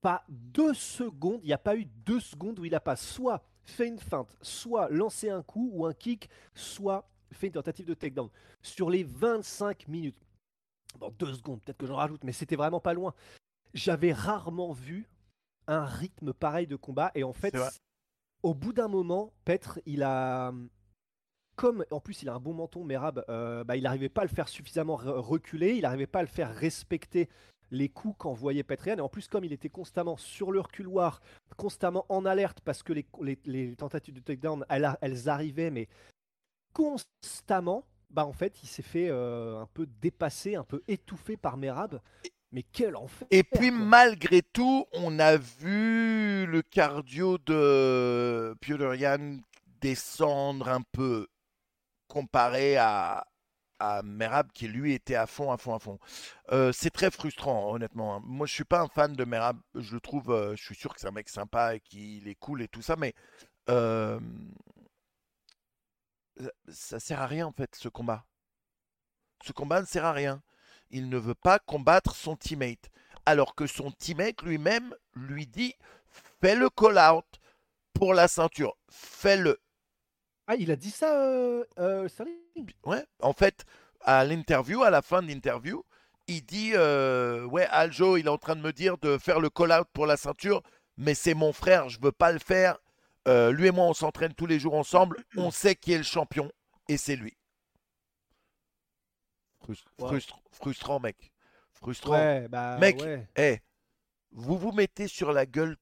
pas 0.00 0.24
deux 0.28 0.74
secondes. 0.74 1.40
Il 1.42 1.46
n'y 1.46 1.52
a 1.52 1.58
pas 1.58 1.76
eu 1.76 1.84
deux 1.84 2.20
secondes 2.20 2.58
où 2.58 2.64
il 2.64 2.72
n'a 2.72 2.80
pas 2.80 2.96
soit 2.96 3.42
fait 3.64 3.88
une 3.88 3.98
feinte, 3.98 4.34
soit 4.40 4.88
lancé 4.90 5.30
un 5.30 5.42
coup 5.42 5.70
ou 5.72 5.86
un 5.86 5.92
kick, 5.92 6.28
soit 6.54 7.08
fait 7.32 7.48
une 7.48 7.52
tentative 7.52 7.86
de 7.86 7.94
takedown. 7.94 8.28
Sur 8.62 8.90
les 8.90 9.04
25 9.04 9.88
minutes, 9.88 10.16
bon, 10.98 11.12
deux 11.18 11.34
secondes, 11.34 11.60
peut-être 11.60 11.78
que 11.78 11.86
j'en 11.86 11.96
rajoute, 11.96 12.24
mais 12.24 12.32
c'était 12.32 12.56
vraiment 12.56 12.80
pas 12.80 12.94
loin. 12.94 13.14
J'avais 13.74 14.12
rarement 14.12 14.72
vu 14.72 15.08
un 15.66 15.84
rythme 15.84 16.32
pareil 16.32 16.66
de 16.66 16.76
combat. 16.76 17.12
Et 17.14 17.22
en 17.22 17.32
fait, 17.32 17.56
au 18.42 18.54
bout 18.54 18.72
d'un 18.72 18.88
moment, 18.88 19.32
Petre, 19.44 19.80
il 19.86 20.02
a. 20.02 20.52
Comme 21.56 21.84
en 21.90 22.00
plus 22.00 22.22
il 22.22 22.28
a 22.30 22.34
un 22.34 22.40
bon 22.40 22.54
menton, 22.54 22.84
Merab, 22.84 23.22
euh, 23.28 23.64
bah, 23.64 23.76
il 23.76 23.82
n'arrivait 23.82 24.08
pas 24.08 24.22
à 24.22 24.24
le 24.24 24.30
faire 24.30 24.48
suffisamment 24.48 24.96
reculer, 24.96 25.74
il 25.74 25.82
n'arrivait 25.82 26.06
pas 26.06 26.20
à 26.20 26.22
le 26.22 26.28
faire 26.28 26.54
respecter 26.54 27.28
les 27.70 27.88
coups 27.88 28.16
qu'envoyait 28.18 28.62
Petrian. 28.62 28.96
Et 28.96 29.00
en 29.00 29.08
plus, 29.10 29.28
comme 29.28 29.44
il 29.44 29.52
était 29.52 29.68
constamment 29.68 30.16
sur 30.16 30.52
le 30.52 30.60
reculoir, 30.60 31.20
constamment 31.56 32.06
en 32.08 32.24
alerte 32.24 32.60
parce 32.64 32.82
que 32.82 32.94
les, 32.94 33.76
tentatives 33.76 34.14
de 34.14 34.20
takedown, 34.20 34.64
elles, 34.70 34.90
elles, 35.02 35.28
arrivaient, 35.28 35.70
mais 35.70 35.88
constamment, 36.72 37.84
bah 38.08 38.24
en 38.24 38.32
fait, 38.32 38.62
il 38.62 38.66
s'est 38.66 38.82
fait 38.82 39.08
euh, 39.10 39.60
un 39.60 39.66
peu 39.66 39.86
dépasser, 40.00 40.56
un 40.56 40.64
peu 40.64 40.82
étouffé 40.88 41.36
par 41.36 41.58
Merab. 41.58 42.00
Mais 42.52 42.64
quel 42.72 42.96
enfer 42.96 43.28
Et 43.30 43.44
puis 43.44 43.70
malgré 43.70 44.42
tout, 44.42 44.86
on 44.92 45.18
a 45.18 45.36
vu 45.36 46.46
le 46.46 46.62
cardio 46.62 47.38
de 47.38 48.56
Piotr 48.60 48.94
descendre 49.80 50.68
un 50.68 50.82
peu 50.82 51.28
comparé 52.08 52.76
à, 52.76 53.26
à 53.78 54.02
Merab 54.02 54.52
qui 54.52 54.68
lui 54.68 54.94
était 54.94 55.14
à 55.14 55.26
fond, 55.26 55.52
à 55.52 55.56
fond, 55.56 55.74
à 55.74 55.78
fond. 55.78 55.98
Euh, 56.52 56.72
c'est 56.72 56.90
très 56.90 57.10
frustrant, 57.10 57.72
honnêtement. 57.72 58.16
Hein. 58.16 58.22
Moi, 58.24 58.46
je 58.46 58.52
suis 58.52 58.64
pas 58.64 58.80
un 58.80 58.88
fan 58.88 59.14
de 59.14 59.24
Merab. 59.24 59.58
Je 59.74 59.94
le 59.94 60.00
trouve, 60.00 60.30
euh, 60.30 60.54
je 60.56 60.62
suis 60.62 60.74
sûr 60.74 60.94
que 60.94 61.00
c'est 61.00 61.08
un 61.08 61.12
mec 61.12 61.28
sympa 61.28 61.76
et 61.76 61.80
qu'il 61.80 62.28
est 62.28 62.34
cool 62.34 62.62
et 62.62 62.68
tout 62.68 62.82
ça, 62.82 62.96
mais 62.96 63.14
euh, 63.68 64.20
ça 66.68 67.00
sert 67.00 67.20
à 67.20 67.26
rien 67.26 67.46
en 67.46 67.52
fait 67.52 67.74
ce 67.74 67.88
combat. 67.88 68.26
Ce 69.44 69.52
combat 69.52 69.80
ne 69.80 69.86
sert 69.86 70.04
à 70.04 70.12
rien 70.12 70.42
il 70.90 71.08
ne 71.08 71.18
veut 71.18 71.34
pas 71.34 71.58
combattre 71.58 72.14
son 72.14 72.36
teammate. 72.36 72.90
Alors 73.26 73.54
que 73.54 73.66
son 73.66 73.90
teammate 73.90 74.42
lui-même 74.42 74.94
lui 75.14 75.46
dit 75.46 75.74
fais 76.40 76.54
le 76.54 76.68
call-out 76.70 77.26
pour 77.92 78.14
la 78.14 78.28
ceinture. 78.28 78.76
Fais-le. 78.90 79.60
Ah, 80.46 80.56
il 80.58 80.70
a 80.70 80.76
dit 80.76 80.90
ça, 80.90 81.16
euh, 81.20 81.64
euh 81.78 82.08
Ouais, 82.84 83.04
en 83.20 83.32
fait, 83.32 83.64
à 84.00 84.24
l'interview, 84.24 84.82
à 84.82 84.90
la 84.90 85.02
fin 85.02 85.22
de 85.22 85.28
l'interview, 85.28 85.84
il 86.26 86.44
dit 86.44 86.72
euh, 86.74 87.44
Ouais, 87.44 87.66
Aljo, 87.70 88.16
il 88.16 88.26
est 88.26 88.30
en 88.30 88.38
train 88.38 88.56
de 88.56 88.62
me 88.62 88.72
dire 88.72 88.98
de 88.98 89.18
faire 89.18 89.38
le 89.38 89.50
call-out 89.50 89.86
pour 89.92 90.06
la 90.06 90.16
ceinture, 90.16 90.62
mais 90.96 91.14
c'est 91.14 91.34
mon 91.34 91.52
frère, 91.52 91.88
je 91.88 92.00
veux 92.00 92.12
pas 92.12 92.32
le 92.32 92.38
faire. 92.38 92.78
Euh, 93.28 93.52
lui 93.52 93.66
et 93.66 93.70
moi, 93.70 93.84
on 93.84 93.94
s'entraîne 93.94 94.34
tous 94.34 94.46
les 94.46 94.58
jours 94.58 94.74
ensemble. 94.74 95.22
On 95.36 95.50
sait 95.50 95.76
qui 95.76 95.92
est 95.92 95.98
le 95.98 96.04
champion, 96.04 96.50
et 96.88 96.96
c'est 96.96 97.16
lui 97.16 97.36
frustrant, 100.52 101.00
mec. 101.00 101.32
Frustrant. 101.72 102.46
Bah, 102.48 102.78
mec, 102.78 103.00
ouais. 103.00 103.62
vous 104.32 104.58
vous 104.58 104.72
mettez 104.72 105.08
sur 105.08 105.32
la 105.32 105.46
gueule 105.46 105.76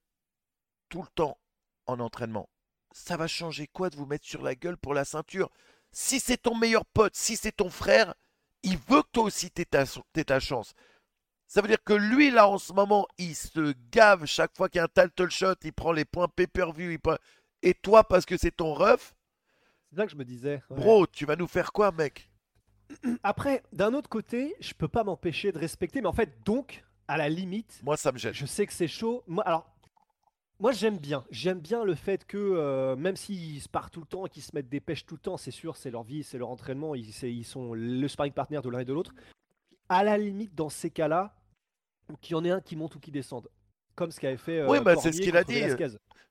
tout 0.89 1.03
le 1.03 1.09
temps 1.15 1.39
en 1.87 2.01
entraînement. 2.01 2.49
Ça 2.93 3.17
va 3.17 3.27
changer 3.27 3.67
quoi 3.67 3.91
de 3.91 3.97
vous 3.97 4.07
mettre 4.07 4.27
sur 4.27 4.43
la 4.43 4.55
gueule 4.55 4.77
pour 4.77 4.95
la 4.95 5.05
ceinture? 5.05 5.51
Si 5.93 6.21
c'est 6.21 6.37
ton 6.39 6.55
meilleur 6.55 6.85
pote, 6.85 7.17
si 7.17 7.37
c'est 7.37 7.53
ton 7.53 7.71
frère, 7.71 8.15
il 8.63 8.77
veut 8.77 9.03
que 9.03 9.09
toi 9.13 9.25
aussi 9.25 9.51
tu 9.51 9.65
ta, 9.67 9.85
ta 10.25 10.41
chance. 10.41 10.75
Ça 11.47 11.63
veut 11.63 11.69
dire 11.69 11.83
que 11.83 11.95
lui, 11.95 12.31
là, 12.31 12.47
en 12.47 12.59
ce 12.59 12.75
moment, 12.75 13.07
il 13.17 13.35
se 13.35 13.75
gave 13.91 14.27
chaque 14.27 14.55
fois 14.55 14.69
qu'il 14.69 14.81
y 14.81 14.83
a 14.83 14.85
un 14.85 15.07
title 15.07 15.31
shot, 15.31 15.55
il 15.63 15.73
prend 15.73 15.93
les 15.93 16.05
points 16.05 16.29
pay-per-view. 16.29 16.99
Et 17.63 17.75
toi, 17.75 18.05
parce 18.05 18.27
que 18.27 18.37
c'est 18.37 18.55
ton 18.55 18.75
ref. 18.75 19.15
C'est 19.89 19.97
ça 19.97 20.05
que 20.05 20.13
je 20.13 20.17
me 20.17 20.25
disais. 20.25 20.63
Bro, 20.69 21.07
tu 21.07 21.25
vas 21.25 21.37
nous 21.37 21.49
faire 21.49 21.73
quoi, 21.73 21.91
mec? 21.91 22.28
Après, 23.23 23.63
d'un 23.73 23.95
autre 23.95 24.09
côté, 24.09 24.55
je 24.61 24.75
peux 24.75 24.89
pas 24.89 25.05
m'empêcher 25.05 25.53
de 25.53 25.59
respecter, 25.59 26.01
mais 26.01 26.09
en 26.09 26.13
fait, 26.13 26.45
donc, 26.45 26.85
à 27.07 27.17
la 27.17 27.29
limite. 27.29 27.81
Moi, 27.83 27.97
ça 27.97 28.13
me 28.13 28.19
gêne. 28.19 28.35
Je 28.35 28.47
sais 28.47 28.67
que 28.67 28.73
c'est 28.73 28.89
chaud. 28.89 29.23
Moi, 29.27 29.45
alors, 29.45 29.67
moi, 30.61 30.73
j'aime 30.73 30.99
bien. 30.99 31.25
J'aime 31.31 31.61
bien 31.61 31.85
le 31.85 31.95
fait 31.95 32.25
que, 32.25 32.37
euh, 32.37 32.97
même 32.97 33.17
s'ils 33.17 33.61
se 33.61 33.69
partent 33.69 33.93
tout 33.93 34.01
le 34.01 34.07
temps 34.07 34.27
et 34.27 34.29
qu'ils 34.29 34.43
se 34.43 34.55
mettent 34.55 34.69
des 34.69 34.81
pêches 34.81 35.07
tout 35.07 35.15
le 35.15 35.21
temps, 35.21 35.37
c'est 35.37 35.51
sûr, 35.51 35.77
c'est 35.77 35.91
leur 35.91 36.03
vie, 36.03 36.25
c'est 36.25 36.39
leur 36.39 36.51
entraînement, 36.51 36.95
ils, 36.95 37.11
ils 37.23 37.45
sont 37.45 37.75
le 37.75 38.09
sparring 38.09 38.33
partner 38.33 38.61
de 38.63 38.69
l'un 38.69 38.81
et 38.81 38.85
de 38.85 38.93
l'autre. 38.93 39.15
À 39.89 40.03
la 40.03 40.19
limite, 40.19 40.55
dans 40.55 40.69
ces 40.69 40.91
cas-là, 40.91 41.35
qu'il 42.21 42.33
y 42.33 42.35
en 42.35 42.45
ait 42.45 42.51
un 42.51 42.61
qui 42.61 42.77
monte 42.77 42.97
ou 42.97 43.01
qui 43.01 43.11
descende. 43.11 43.49
Comme 43.95 44.11
ce 44.11 44.21
qu'avait 44.21 44.37
fait. 44.37 44.61
Euh, 44.61 44.69
oui, 44.69 44.81
bah, 44.81 44.97
c'est 44.97 45.13
ce 45.13 45.21
qu'il 45.21 45.37
a 45.37 45.45
dit. 45.45 45.63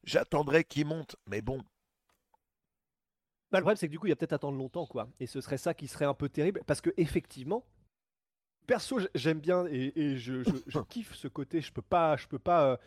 J'attendrai 0.03 0.63
qu'il 0.63 0.85
monte, 0.85 1.15
mais 1.27 1.41
bon, 1.41 1.61
bah, 3.51 3.59
le 3.59 3.63
problème, 3.63 3.77
c'est 3.77 3.87
que 3.87 3.91
du 3.91 3.99
coup, 3.99 4.07
il 4.07 4.09
y 4.09 4.13
a 4.13 4.15
peut-être 4.15 4.33
attendre 4.33 4.57
longtemps, 4.57 4.85
quoi. 4.85 5.07
Et 5.19 5.27
ce 5.27 5.39
serait 5.39 5.57
ça 5.57 5.73
qui 5.73 5.87
serait 5.87 6.05
un 6.05 6.13
peu 6.13 6.29
terrible, 6.29 6.61
parce 6.65 6.81
que 6.81 6.89
effectivement, 6.97 7.63
perso, 8.65 8.99
j'aime 9.15 9.39
bien 9.39 9.65
et, 9.67 10.17
je, 10.17 10.43
kiffe 10.89 11.15
ce 11.15 11.27
côté. 11.27 11.61
Je 11.61 11.71
peux 11.71 11.81
pas, 11.81 12.17
je 12.17 12.27
peux 12.27 12.39
pas. 12.39 12.71
Euh, 12.71 12.77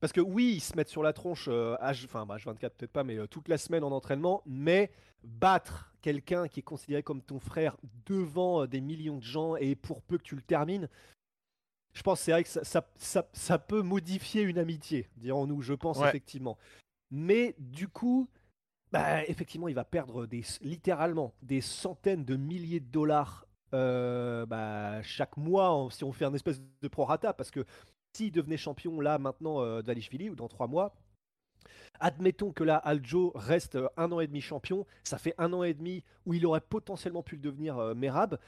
parce 0.00 0.12
que 0.12 0.20
oui, 0.20 0.54
ils 0.56 0.60
se 0.60 0.76
mettent 0.76 0.90
sur 0.90 1.02
la 1.02 1.14
tronche, 1.14 1.48
euh, 1.48 1.76
enfin, 1.80 2.26
bah, 2.26 2.36
H24 2.36 2.58
peut-être 2.58 2.92
pas, 2.92 3.04
mais 3.04 3.16
euh, 3.16 3.26
toute 3.26 3.48
la 3.48 3.56
semaine 3.56 3.82
en 3.82 3.92
entraînement. 3.92 4.42
Mais 4.44 4.90
battre 5.24 5.92
quelqu'un 6.02 6.46
qui 6.46 6.60
est 6.60 6.62
considéré 6.62 7.02
comme 7.02 7.22
ton 7.22 7.40
frère 7.40 7.76
devant 8.04 8.66
des 8.66 8.82
millions 8.82 9.16
de 9.16 9.24
gens 9.24 9.56
et 9.56 9.74
pour 9.74 10.02
peu 10.02 10.18
que 10.18 10.22
tu 10.22 10.36
le 10.36 10.42
termines, 10.42 10.88
je 11.94 12.02
pense 12.02 12.20
c'est 12.20 12.30
vrai 12.30 12.44
que 12.44 12.50
ça, 12.50 12.62
ça, 12.96 13.28
ça, 13.32 13.58
peut 13.58 13.80
modifier 13.80 14.42
une 14.42 14.58
amitié, 14.58 15.08
dirons-nous, 15.16 15.62
je 15.62 15.72
pense 15.72 15.98
effectivement. 16.02 16.58
Mais 17.10 17.56
du 17.58 17.88
coup, 17.88 18.28
bah, 18.96 19.24
effectivement, 19.26 19.68
il 19.68 19.74
va 19.74 19.84
perdre 19.84 20.26
littéralement 20.62 21.34
des 21.42 21.60
centaines 21.60 22.24
de 22.24 22.36
milliers 22.36 22.80
de 22.80 22.90
dollars 22.90 23.46
euh, 23.74 24.46
bah, 24.46 25.02
chaque 25.02 25.36
mois 25.36 25.88
si 25.90 26.04
on 26.04 26.12
fait 26.12 26.24
un 26.24 26.34
espèce 26.34 26.60
de 26.80 26.88
prorata. 26.88 27.32
Parce 27.32 27.50
que 27.50 27.64
s'il 28.16 28.32
devenait 28.32 28.56
champion 28.56 29.00
là 29.00 29.18
maintenant 29.18 29.60
euh, 29.60 29.82
d'Alishvili 29.82 30.30
ou 30.30 30.34
dans 30.34 30.48
trois 30.48 30.66
mois, 30.66 30.94
admettons 32.00 32.52
que 32.52 32.64
là 32.64 32.76
Aljo 32.76 33.32
reste 33.34 33.78
un 33.96 34.12
an 34.12 34.20
et 34.20 34.26
demi 34.26 34.40
champion, 34.40 34.86
ça 35.04 35.18
fait 35.18 35.34
un 35.38 35.52
an 35.52 35.62
et 35.62 35.74
demi 35.74 36.02
où 36.24 36.34
il 36.34 36.46
aurait 36.46 36.60
potentiellement 36.60 37.22
pu 37.22 37.36
le 37.36 37.42
devenir 37.42 37.78
euh, 37.78 37.94
Merab. 37.94 38.38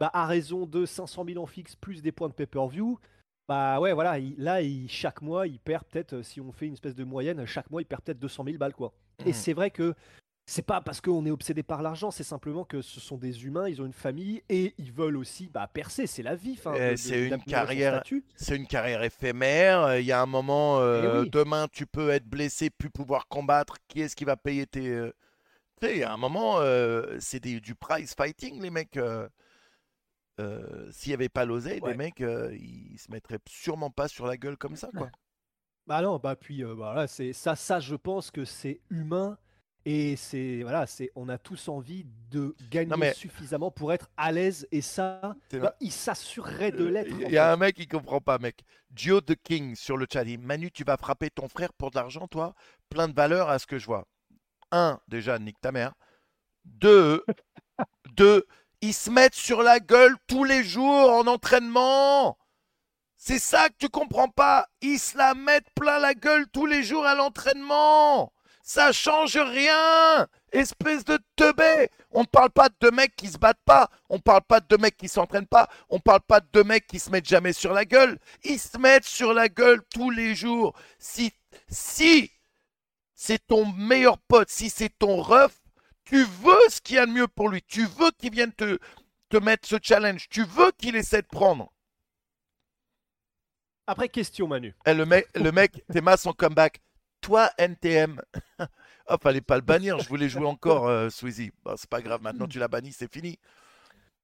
Bah, 0.00 0.10
à 0.12 0.26
raison 0.26 0.66
de 0.66 0.86
500 0.86 1.24
000 1.24 1.42
en 1.42 1.46
fixe 1.46 1.76
plus 1.76 2.02
des 2.02 2.10
points 2.10 2.28
de 2.28 2.34
pay-per-view, 2.34 2.98
bah 3.46 3.78
ouais, 3.78 3.92
voilà, 3.92 4.18
là, 4.38 4.60
chaque 4.88 5.22
mois, 5.22 5.46
il 5.46 5.60
perd 5.60 5.84
peut-être, 5.84 6.22
si 6.22 6.40
on 6.40 6.50
fait 6.50 6.66
une 6.66 6.72
espèce 6.72 6.94
de 6.96 7.04
moyenne, 7.04 7.44
chaque 7.46 7.70
mois, 7.70 7.82
il 7.82 7.84
perd 7.84 8.02
peut-être 8.02 8.18
200 8.18 8.44
000 8.44 8.58
balles, 8.58 8.74
quoi. 8.74 8.92
Et 9.24 9.30
mmh. 9.30 9.34
c'est 9.34 9.52
vrai 9.52 9.70
que 9.70 9.94
c'est 10.46 10.62
pas 10.62 10.80
parce 10.82 11.00
qu'on 11.00 11.24
est 11.24 11.30
obsédé 11.30 11.62
par 11.62 11.80
l'argent, 11.80 12.10
c'est 12.10 12.24
simplement 12.24 12.64
que 12.64 12.82
ce 12.82 13.00
sont 13.00 13.16
des 13.16 13.46
humains, 13.46 13.66
ils 13.68 13.80
ont 13.80 13.86
une 13.86 13.94
famille 13.94 14.42
et 14.50 14.74
ils 14.76 14.92
veulent 14.92 15.16
aussi 15.16 15.48
bah, 15.48 15.66
percer, 15.72 16.06
c'est 16.06 16.22
la 16.22 16.34
vie. 16.34 16.58
c'est 16.96 17.28
une 17.28 17.42
carrière, 17.42 18.02
c'est 18.36 18.56
une 18.56 18.66
carrière 18.66 19.02
éphémère. 19.02 19.98
Il 19.98 20.04
y 20.04 20.12
a 20.12 20.20
un 20.20 20.26
moment, 20.26 20.80
euh, 20.80 21.24
eh 21.24 21.30
demain 21.30 21.66
tu 21.72 21.86
peux 21.86 22.10
être 22.10 22.26
blessé, 22.26 22.68
plus 22.68 22.90
pouvoir 22.90 23.26
combattre. 23.28 23.76
Qui 23.88 24.02
est-ce 24.02 24.14
qui 24.14 24.24
va 24.24 24.36
payer 24.36 24.66
tes 24.66 24.90
euh, 24.90 25.12
Tu 25.80 25.86
sais, 25.86 25.94
il 25.94 25.98
y 26.00 26.04
a 26.04 26.12
un 26.12 26.18
moment, 26.18 26.60
euh, 26.60 27.16
c'est 27.20 27.40
du 27.40 27.74
prize 27.74 28.14
fighting, 28.14 28.60
les 28.60 28.70
mecs. 28.70 28.98
S'il 30.90 31.10
n'y 31.10 31.14
avait 31.14 31.30
pas 31.30 31.46
l'oseille, 31.46 31.80
les 31.86 31.94
mecs, 31.94 32.20
ils 32.20 32.98
se 32.98 33.10
mettraient 33.10 33.40
sûrement 33.48 33.90
pas 33.90 34.08
sur 34.08 34.26
la 34.26 34.36
gueule 34.36 34.58
comme 34.58 34.76
ça, 34.76 34.90
quoi. 34.94 35.10
Bah 35.86 36.00
non, 36.00 36.18
bah 36.18 36.34
puis 36.34 36.62
voilà, 36.62 37.02
bah, 37.02 37.06
c'est 37.06 37.32
ça, 37.32 37.56
ça, 37.56 37.78
je 37.78 37.94
pense 37.94 38.30
que 38.30 38.44
c'est 38.44 38.80
humain 38.88 39.36
et 39.84 40.16
c'est 40.16 40.62
voilà, 40.62 40.86
c'est 40.86 41.10
on 41.14 41.28
a 41.28 41.36
tous 41.36 41.68
envie 41.68 42.06
de 42.30 42.54
gagner 42.70 43.12
suffisamment 43.12 43.70
pour 43.70 43.92
être 43.92 44.08
à 44.16 44.32
l'aise 44.32 44.66
et 44.72 44.80
ça, 44.80 45.36
bah, 45.52 45.76
il 45.80 45.92
s'assurerait 45.92 46.72
de 46.72 46.84
l'être. 46.84 47.14
Il 47.20 47.30
y 47.30 47.36
a 47.36 47.52
un 47.52 47.56
mec 47.56 47.76
qui 47.76 47.86
comprend 47.86 48.20
pas, 48.20 48.38
mec. 48.38 48.64
Joe 48.94 49.22
the 49.22 49.34
King 49.42 49.74
sur 49.74 49.98
le 49.98 50.06
chat 50.10 50.24
dit 50.24 50.38
Manu, 50.38 50.70
tu 50.70 50.84
vas 50.84 50.96
frapper 50.96 51.28
ton 51.28 51.48
frère 51.48 51.72
pour 51.74 51.90
de 51.90 51.96
l'argent, 51.96 52.28
toi? 52.28 52.54
Plein 52.88 53.08
de 53.08 53.14
valeur 53.14 53.50
à 53.50 53.58
ce 53.58 53.66
que 53.66 53.78
je 53.78 53.86
vois. 53.86 54.06
Un, 54.72 55.00
déjà, 55.08 55.38
nique 55.38 55.60
ta 55.60 55.70
mère. 55.70 55.92
Deux, 56.64 57.22
deux, 58.16 58.46
ils 58.80 58.94
se 58.94 59.10
mettent 59.10 59.34
sur 59.34 59.62
la 59.62 59.80
gueule 59.80 60.16
tous 60.26 60.44
les 60.44 60.64
jours 60.64 61.12
en 61.12 61.26
entraînement. 61.26 62.38
C'est 63.26 63.38
ça 63.38 63.70
que 63.70 63.76
tu 63.78 63.88
comprends 63.88 64.28
pas. 64.28 64.68
Ils 64.82 64.98
se 64.98 65.16
la 65.16 65.32
mettent 65.32 65.70
plein 65.74 65.98
la 65.98 66.12
gueule 66.12 66.46
tous 66.52 66.66
les 66.66 66.82
jours 66.82 67.06
à 67.06 67.14
l'entraînement. 67.14 68.34
Ça 68.62 68.92
change 68.92 69.38
rien 69.38 70.28
Espèce 70.52 71.06
de 71.06 71.18
teubé 71.34 71.88
On 72.10 72.20
ne 72.20 72.26
parle 72.26 72.50
pas 72.50 72.68
de 72.68 72.74
deux 72.82 72.90
mecs 72.90 73.16
qui 73.16 73.28
se 73.28 73.38
battent 73.38 73.64
pas, 73.64 73.88
on 74.10 74.16
ne 74.16 74.20
parle 74.20 74.42
pas 74.42 74.60
de 74.60 74.66
deux 74.66 74.76
mecs 74.76 74.98
qui 74.98 75.08
s'entraînent 75.08 75.46
pas, 75.46 75.70
on 75.88 75.96
ne 75.96 76.00
parle 76.02 76.20
pas 76.20 76.40
de 76.40 76.48
deux 76.52 76.64
mecs 76.64 76.86
qui 76.86 76.98
se 76.98 77.08
mettent 77.08 77.26
jamais 77.26 77.54
sur 77.54 77.72
la 77.72 77.86
gueule. 77.86 78.18
Ils 78.42 78.58
se 78.58 78.76
mettent 78.76 79.06
sur 79.06 79.32
la 79.32 79.48
gueule 79.48 79.80
tous 79.94 80.10
les 80.10 80.34
jours. 80.34 80.74
Si, 80.98 81.32
si 81.70 82.30
c'est 83.14 83.46
ton 83.46 83.64
meilleur 83.64 84.18
pote, 84.18 84.50
si 84.50 84.68
c'est 84.68 84.98
ton 84.98 85.22
ref, 85.22 85.62
tu 86.04 86.24
veux 86.24 86.68
ce 86.68 86.82
qu'il 86.82 86.96
y 86.96 86.98
a 86.98 87.06
de 87.06 87.10
mieux 87.10 87.28
pour 87.28 87.48
lui, 87.48 87.62
tu 87.62 87.86
veux 87.86 88.10
qu'il 88.18 88.32
vienne 88.32 88.52
te, 88.52 88.78
te 89.30 89.38
mettre 89.38 89.66
ce 89.66 89.76
challenge. 89.82 90.28
Tu 90.28 90.44
veux 90.44 90.72
qu'il 90.72 90.94
essaie 90.94 91.22
de 91.22 91.26
prendre. 91.26 91.73
Après, 93.86 94.08
question, 94.08 94.48
Manu. 94.48 94.74
Eh, 94.86 94.94
le 94.94 95.04
mec, 95.04 95.28
le 95.34 95.52
mec 95.52 95.84
Théma, 95.92 96.16
son 96.16 96.32
comeback. 96.32 96.80
Toi, 97.20 97.50
NTM. 97.58 98.20
oh, 99.08 99.16
fallait 99.22 99.40
pas 99.40 99.56
le 99.56 99.62
bannir. 99.62 99.98
Je 99.98 100.08
voulais 100.08 100.28
jouer 100.28 100.46
encore, 100.46 100.86
euh, 100.88 101.10
Sweezy. 101.10 101.52
Bon, 101.64 101.74
c'est 101.76 101.88
pas 101.88 102.00
grave. 102.00 102.22
Maintenant, 102.22 102.46
tu 102.46 102.58
l'as 102.58 102.68
banni, 102.68 102.92
c'est 102.92 103.12
fini. 103.12 103.38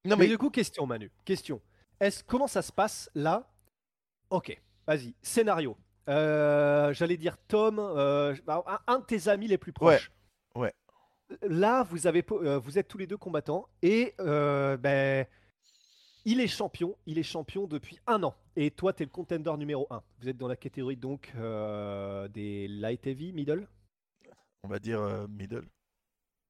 Non, 0.05 0.17
mais... 0.17 0.29
du 0.29 0.39
coup, 0.39 0.51
question, 0.51 0.87
Manu. 0.87 1.11
Question. 1.25 1.61
Est-ce 2.01 2.25
comment 2.25 2.47
ça 2.47 2.63
se 2.63 2.73
passe 2.73 3.11
là? 3.15 3.51
Ok, 4.31 4.59
vas-y. 4.87 5.15
Scénario. 5.23 5.77
Euh, 6.09 6.95
j'allais 6.95 7.19
dire 7.19 7.37
Tom, 7.47 7.79
euh, 7.79 8.35
bah, 8.47 8.65
un, 8.87 8.99
de 8.99 9.05
tes 9.05 9.29
amis 9.29 9.47
les 9.47 9.59
plus 9.59 9.73
proches. 9.73 10.11
Ouais. 10.55 10.73
Là, 11.43 11.83
vous 11.85 12.07
avez, 12.07 12.25
vous 12.29 12.79
êtes 12.79 12.89
tous 12.89 12.99
les 12.99 13.07
deux 13.07 13.19
combattants 13.19 13.69
et 13.83 14.15
ben 14.19 15.27
il 16.25 16.41
est 16.41 16.49
champion, 16.49 16.97
il 17.07 17.19
est 17.19 17.23
champion 17.23 17.67
depuis 17.67 17.99
un 18.07 18.23
an. 18.23 18.35
Et 18.57 18.71
toi, 18.71 18.93
tu 18.93 19.03
es 19.03 19.07
le 19.07 19.11
contender 19.11 19.53
numéro 19.57 19.87
1. 19.91 20.03
Vous 20.21 20.29
êtes 20.29 20.37
dans 20.37 20.49
la 20.49 20.57
catégorie 20.57 20.97
donc 20.97 21.33
euh, 21.37 22.29
des 22.29 22.69
light 22.69 23.07
heavy, 23.07 23.33
middle? 23.33 23.67
On 24.63 24.69
va 24.69 24.79
dire 24.79 25.01
euh, 25.01 25.27
middle. 25.29 25.67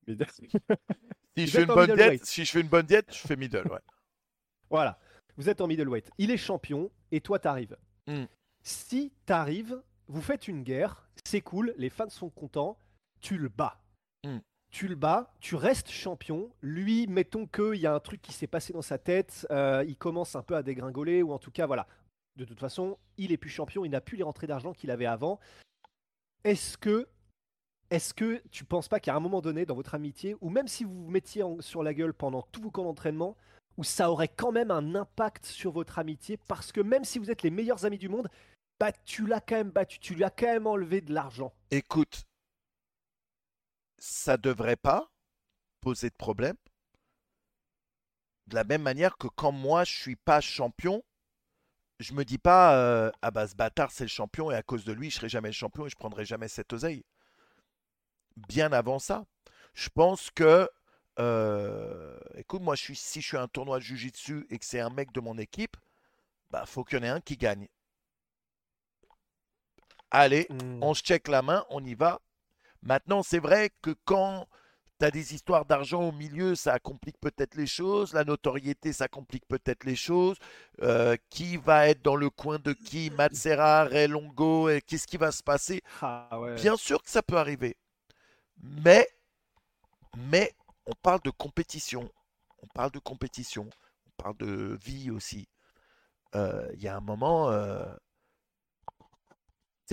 middle. 0.06 0.26
si, 1.36 1.46
je 1.46 1.50
fais 1.50 1.62
une 1.62 1.68
bonne 1.68 1.94
diète, 1.94 2.24
si 2.24 2.44
je 2.44 2.50
fais 2.50 2.60
une 2.60 2.68
bonne 2.68 2.86
diète, 2.86 3.12
je 3.12 3.26
fais 3.26 3.36
middle, 3.36 3.68
ouais. 3.68 3.78
voilà. 4.70 4.98
Vous 5.36 5.48
êtes 5.48 5.60
en 5.60 5.66
middleweight. 5.66 6.10
Il 6.18 6.30
est 6.30 6.36
champion 6.36 6.90
et 7.12 7.20
toi, 7.20 7.38
t'arrives. 7.38 7.76
arrives. 8.06 8.22
Hmm. 8.22 8.26
Si 8.62 9.12
t'arrives, 9.24 9.80
vous 10.08 10.20
faites 10.20 10.48
une 10.48 10.62
guerre, 10.62 11.08
c'est 11.24 11.40
cool, 11.40 11.74
les 11.78 11.88
fans 11.88 12.10
sont 12.10 12.30
contents, 12.30 12.76
tu 13.20 13.38
le 13.38 13.48
bats. 13.48 13.80
Hmm 14.24 14.38
tu 14.70 14.88
le 14.88 14.94
bats, 14.94 15.32
tu 15.40 15.54
restes 15.54 15.90
champion. 15.90 16.50
Lui, 16.62 17.06
mettons 17.06 17.46
qu'il 17.46 17.76
y 17.76 17.86
a 17.86 17.94
un 17.94 18.00
truc 18.00 18.22
qui 18.22 18.32
s'est 18.32 18.46
passé 18.46 18.72
dans 18.72 18.82
sa 18.82 18.98
tête, 18.98 19.46
euh, 19.50 19.84
il 19.86 19.96
commence 19.96 20.36
un 20.36 20.42
peu 20.42 20.56
à 20.56 20.62
dégringoler, 20.62 21.22
ou 21.22 21.32
en 21.32 21.38
tout 21.38 21.50
cas, 21.50 21.66
voilà. 21.66 21.86
De 22.36 22.44
toute 22.44 22.60
façon, 22.60 22.98
il 23.18 23.32
est 23.32 23.36
plus 23.36 23.50
champion, 23.50 23.84
il 23.84 23.90
n'a 23.90 24.00
plus 24.00 24.16
les 24.16 24.22
rentrées 24.22 24.46
d'argent 24.46 24.72
qu'il 24.72 24.90
avait 24.90 25.06
avant. 25.06 25.40
Est-ce 26.44 26.78
que, 26.78 27.08
est-ce 27.90 28.14
que 28.14 28.42
tu 28.50 28.64
penses 28.64 28.88
pas 28.88 29.00
qu'à 29.00 29.14
un 29.14 29.20
moment 29.20 29.40
donné 29.40 29.66
dans 29.66 29.74
votre 29.74 29.94
amitié, 29.94 30.36
ou 30.40 30.48
même 30.48 30.68
si 30.68 30.84
vous 30.84 31.04
vous 31.04 31.10
mettiez 31.10 31.42
sur 31.60 31.82
la 31.82 31.92
gueule 31.92 32.14
pendant 32.14 32.42
tout 32.42 32.62
vos 32.62 32.70
camps 32.70 32.84
d'entraînement, 32.84 33.36
où 33.76 33.84
ça 33.84 34.10
aurait 34.10 34.28
quand 34.28 34.52
même 34.52 34.70
un 34.70 34.94
impact 34.94 35.46
sur 35.46 35.72
votre 35.72 35.98
amitié, 35.98 36.38
parce 36.48 36.70
que 36.70 36.80
même 36.80 37.04
si 37.04 37.18
vous 37.18 37.30
êtes 37.30 37.42
les 37.42 37.50
meilleurs 37.50 37.84
amis 37.84 37.98
du 37.98 38.08
monde, 38.08 38.28
bah 38.78 38.92
tu 39.04 39.26
l'as 39.26 39.40
quand 39.40 39.56
même 39.56 39.70
battu, 39.70 39.98
tu 39.98 40.14
lui 40.14 40.24
as 40.24 40.30
quand 40.30 40.46
même 40.46 40.66
enlevé 40.66 41.00
de 41.00 41.12
l'argent. 41.12 41.52
Écoute, 41.70 42.24
ça 44.01 44.32
ne 44.32 44.42
devrait 44.42 44.76
pas 44.76 45.09
poser 45.80 46.11
de 46.11 46.14
problème. 46.16 46.57
De 48.48 48.57
la 48.57 48.64
même 48.64 48.82
manière 48.82 49.16
que 49.16 49.28
quand 49.28 49.53
moi 49.53 49.84
je 49.84 49.94
suis 49.94 50.16
pas 50.16 50.40
champion, 50.40 51.05
je 52.01 52.14
me 52.14 52.24
dis 52.24 52.38
pas 52.38 52.76
euh, 52.76 53.12
ah 53.22 53.30
bah 53.30 53.46
ce 53.46 53.55
bâtard 53.55 53.92
c'est 53.92 54.05
le 54.05 54.09
champion 54.09 54.51
et 54.51 54.57
à 54.57 54.62
cause 54.62 54.84
de 54.84 54.92
lui 54.92 55.11
je 55.11 55.16
serai 55.16 55.28
jamais 55.28 55.51
le 55.51 55.55
champion 55.55 55.86
et 55.86 55.90
je 55.90 55.96
prendrai 55.96 56.24
jamais 56.24 56.48
cette 56.48 56.72
oseille. 56.72 57.05
Bien 58.36 58.72
avant 58.72 58.98
ça, 58.98 59.24
je 59.74 59.88
pense 59.90 60.30
que 60.30 60.68
euh, 61.18 62.18
écoute 62.36 62.62
moi 62.62 62.74
je 62.74 62.82
suis 62.82 62.96
si 62.96 63.20
je 63.20 63.28
suis 63.28 63.36
un 63.36 63.48
tournoi 63.48 63.78
de 63.78 63.84
jujitsu 63.84 64.46
et 64.51 64.59
que 64.59 64.64
c'est 64.64 64.80
un 64.80 64.90
mec 64.90 65.12
de 65.12 65.20
mon 65.20 65.38
équipe, 65.38 65.76
bah 66.51 66.64
faut 66.66 66.84
qu'il 66.84 66.98
y 66.98 67.01
en 67.03 67.05
ait 67.05 67.09
un 67.09 67.20
qui 67.20 67.36
gagne. 67.36 67.68
Allez, 70.11 70.46
mmh. 70.51 70.82
on 70.82 70.94
se 70.94 71.03
check 71.03 71.28
la 71.28 71.42
main, 71.42 71.64
on 71.70 71.84
y 71.84 71.94
va, 71.94 72.20
Maintenant, 72.82 73.22
c'est 73.22 73.38
vrai 73.38 73.70
que 73.82 73.94
quand 74.04 74.46
tu 74.98 75.06
as 75.06 75.10
des 75.10 75.34
histoires 75.34 75.64
d'argent 75.64 76.02
au 76.02 76.12
milieu, 76.12 76.54
ça 76.54 76.78
complique 76.78 77.18
peut-être 77.20 77.54
les 77.54 77.66
choses. 77.66 78.12
La 78.12 78.24
notoriété, 78.24 78.92
ça 78.92 79.08
complique 79.08 79.46
peut-être 79.48 79.84
les 79.84 79.96
choses. 79.96 80.36
Euh, 80.82 81.16
qui 81.30 81.56
va 81.56 81.88
être 81.88 82.02
dans 82.02 82.16
le 82.16 82.30
coin 82.30 82.58
de 82.58 82.72
qui? 82.72 83.10
Matsera, 83.10 83.84
Ray 83.84 84.08
Longo, 84.08 84.68
qu'est-ce 84.86 85.06
qui 85.06 85.16
va 85.16 85.32
se 85.32 85.42
passer? 85.42 85.82
Ah, 86.02 86.28
Bien 86.56 86.76
sûr 86.76 87.02
que 87.02 87.10
ça 87.10 87.22
peut 87.22 87.36
arriver. 87.38 87.76
Mais, 88.62 89.08
mais, 90.16 90.54
on 90.86 90.92
parle 91.02 91.20
de 91.24 91.30
compétition. 91.30 92.10
On 92.62 92.66
parle 92.66 92.90
de 92.90 92.98
compétition. 92.98 93.68
On 94.06 94.22
parle 94.22 94.36
de 94.36 94.78
vie 94.84 95.10
aussi. 95.10 95.48
Euh, 96.34 96.68
il 96.74 96.82
y 96.82 96.88
a 96.88 96.96
un 96.96 97.00
moment, 97.00 97.50
euh, 97.50 97.84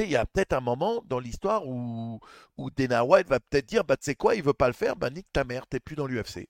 il 0.04 0.12
y 0.12 0.16
a 0.16 0.26
peut-être 0.26 0.54
un 0.54 0.62
moment 0.62 1.02
dans 1.06 1.20
l'histoire 1.20 1.68
où, 1.68 2.20
où 2.58 2.70
Dana 2.72 3.06
White 3.06 3.28
va 3.28 3.40
peut-être 3.40 3.66
dire 3.66 3.84
bah, 3.84 3.98
tu 3.98 4.06
sais 4.06 4.16
quoi, 4.16 4.36
il 4.36 4.44
veut 4.44 4.54
pas 4.54 4.68
le 4.68 4.74
faire, 4.74 4.96
bah, 4.96 5.10
nique 5.10 5.28
ta 5.34 5.44
mère, 5.44 5.68
t'es 5.68 5.80
plus 5.80 5.96
dans 5.96 6.08
l'UFC. 6.08 6.48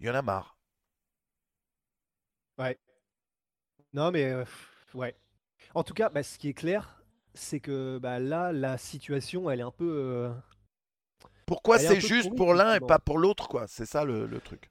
Il 0.00 0.06
y 0.06 0.10
en 0.10 0.14
a 0.14 0.22
marre. 0.22 0.56
Ouais. 2.58 2.78
Non, 3.92 4.10
mais 4.10 4.24
euh, 4.24 4.44
ouais. 4.94 5.14
En 5.74 5.82
tout 5.84 5.94
cas, 5.94 6.08
bah, 6.08 6.22
ce 6.22 6.38
qui 6.38 6.48
est 6.48 6.54
clair, 6.54 7.02
c'est 7.34 7.60
que 7.60 7.98
bah, 7.98 8.18
là, 8.18 8.52
la 8.52 8.78
situation, 8.78 9.50
elle 9.50 9.60
est 9.60 9.64
un 9.64 9.70
peu. 9.70 9.90
Euh, 9.90 10.32
Pourquoi 11.46 11.78
c'est 11.78 12.00
juste 12.00 12.34
pour 12.36 12.54
l'un 12.54 12.74
et 12.74 12.80
pas 12.80 12.98
pour 12.98 13.18
l'autre, 13.18 13.48
quoi? 13.48 13.66
C'est 13.66 13.86
ça 13.86 14.04
le, 14.04 14.26
le 14.26 14.40
truc. 14.40 14.70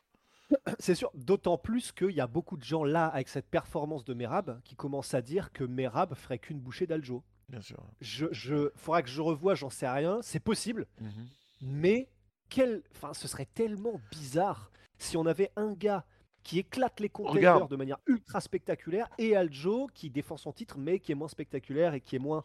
C'est 0.80 0.96
sûr, 0.96 1.10
d'autant 1.16 1.58
plus 1.58 1.92
qu'il 1.92 2.12
y 2.12 2.22
a 2.22 2.28
beaucoup 2.28 2.58
de 2.58 2.64
gens 2.64 2.84
là 2.84 3.08
avec 3.08 3.28
cette 3.30 3.48
performance 3.48 4.04
de 4.04 4.14
Merab 4.14 4.62
qui 4.64 4.76
commencent 4.76 5.14
à 5.14 5.22
dire 5.22 5.52
que 5.52 5.64
Merab 5.64 6.14
ferait 6.16 6.38
qu'une 6.38 6.60
bouchée 6.60 6.86
d'Aljo. 6.86 7.24
Bien 7.50 7.62
sûr. 7.62 7.84
Je, 8.02 8.26
je, 8.32 8.72
faudra 8.76 9.04
que 9.04 9.10
je 9.10 9.22
revoie, 9.22 9.56
j'en 9.56 9.70
sais 9.70 9.88
rien. 9.88 10.22
C'est 10.22 10.40
possible, 10.40 10.88
mhm. 11.00 11.28
mais 11.62 12.10
quel, 12.50 12.84
enfin, 12.96 13.14
ce 13.14 13.28
serait 13.28 13.48
tellement 13.54 14.00
bizarre 14.12 14.72
si 14.98 15.18
on 15.18 15.26
avait 15.26 15.52
un 15.56 15.74
gars 15.74 16.06
qui 16.44 16.60
éclate 16.60 17.00
les 17.00 17.10
contenders 17.10 17.68
de 17.68 17.76
manière 17.76 17.98
ultra 18.06 18.42
spectaculaire 18.42 19.10
et 19.18 19.36
Aljo 19.36 19.88
qui 19.94 20.10
défend 20.10 20.38
son 20.38 20.52
titre 20.52 20.78
mais 20.78 21.00
qui 21.00 21.14
est 21.14 21.16
moins 21.16 21.30
spectaculaire 21.30 21.94
et 21.94 22.02
qui 22.02 22.18
est 22.18 22.20
moins. 22.20 22.44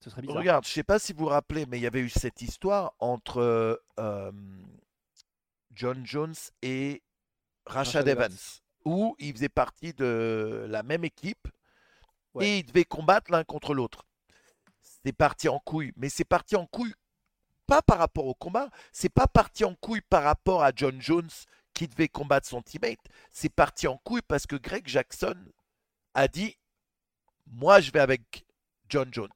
Ce 0.00 0.10
serait 0.10 0.22
bizarre. 0.22 0.36
Regarde, 0.36 0.64
je 0.66 0.70
sais 0.70 0.82
pas 0.82 0.98
si 0.98 1.12
vous 1.12 1.20
vous 1.20 1.30
rappelez, 1.30 1.66
mais 1.66 1.78
il 1.78 1.82
y 1.82 1.86
avait 1.86 2.00
eu 2.00 2.10
cette 2.10 2.42
histoire 2.42 2.94
entre 2.98 3.80
euh, 3.98 4.32
John 5.72 6.04
Jones 6.04 6.34
et 6.62 7.02
Rashad 7.64 8.06
Evans, 8.06 8.36
où 8.84 9.16
ils 9.18 9.32
faisaient 9.32 9.48
partie 9.48 9.94
de 9.94 10.66
la 10.68 10.82
même 10.82 11.04
équipe 11.04 11.48
et 12.40 12.58
ils 12.58 12.64
devaient 12.64 12.84
combattre 12.84 13.30
l'un 13.30 13.44
contre 13.44 13.74
l'autre. 13.74 14.04
C'est 15.04 15.12
parti 15.12 15.48
en 15.48 15.58
couille, 15.58 15.92
mais 15.96 16.08
c'est 16.08 16.24
parti 16.24 16.56
en 16.56 16.66
couille 16.66 16.94
pas 17.66 17.82
par 17.82 17.98
rapport 17.98 18.26
au 18.26 18.34
combat, 18.34 18.70
c'est 18.92 19.08
pas 19.08 19.26
parti 19.26 19.64
en 19.64 19.74
couille 19.74 20.00
par 20.00 20.22
rapport 20.22 20.62
à 20.62 20.70
John 20.74 21.00
Jones 21.00 21.28
qui 21.74 21.88
devait 21.88 22.08
combattre 22.08 22.46
son 22.46 22.62
teammate, 22.62 23.00
c'est 23.30 23.48
parti 23.48 23.86
en 23.86 23.98
couille 23.98 24.22
parce 24.22 24.46
que 24.46 24.56
Greg 24.56 24.86
Jackson 24.86 25.36
a 26.14 26.28
dit 26.28 26.56
moi 27.46 27.80
je 27.80 27.90
vais 27.90 28.00
avec 28.00 28.46
John 28.88 29.12
Jones. 29.12 29.28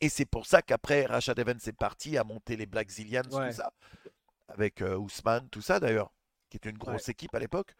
Et 0.00 0.08
c'est 0.08 0.24
pour 0.24 0.46
ça 0.46 0.62
qu'après 0.62 1.04
Rashad 1.04 1.38
Evans 1.38 1.60
est 1.66 1.72
parti 1.72 2.16
à 2.16 2.24
monter 2.24 2.56
les 2.56 2.64
Black 2.64 2.88
Zillions, 2.88 3.22
tout 3.22 3.52
ça, 3.52 3.70
avec 4.48 4.80
euh, 4.80 4.96
Ousmane, 4.96 5.48
tout 5.50 5.60
ça 5.60 5.78
d'ailleurs, 5.78 6.10
qui 6.48 6.56
était 6.56 6.70
une 6.70 6.78
grosse 6.78 7.10
équipe 7.10 7.34
à 7.34 7.38
l'époque. 7.38 7.74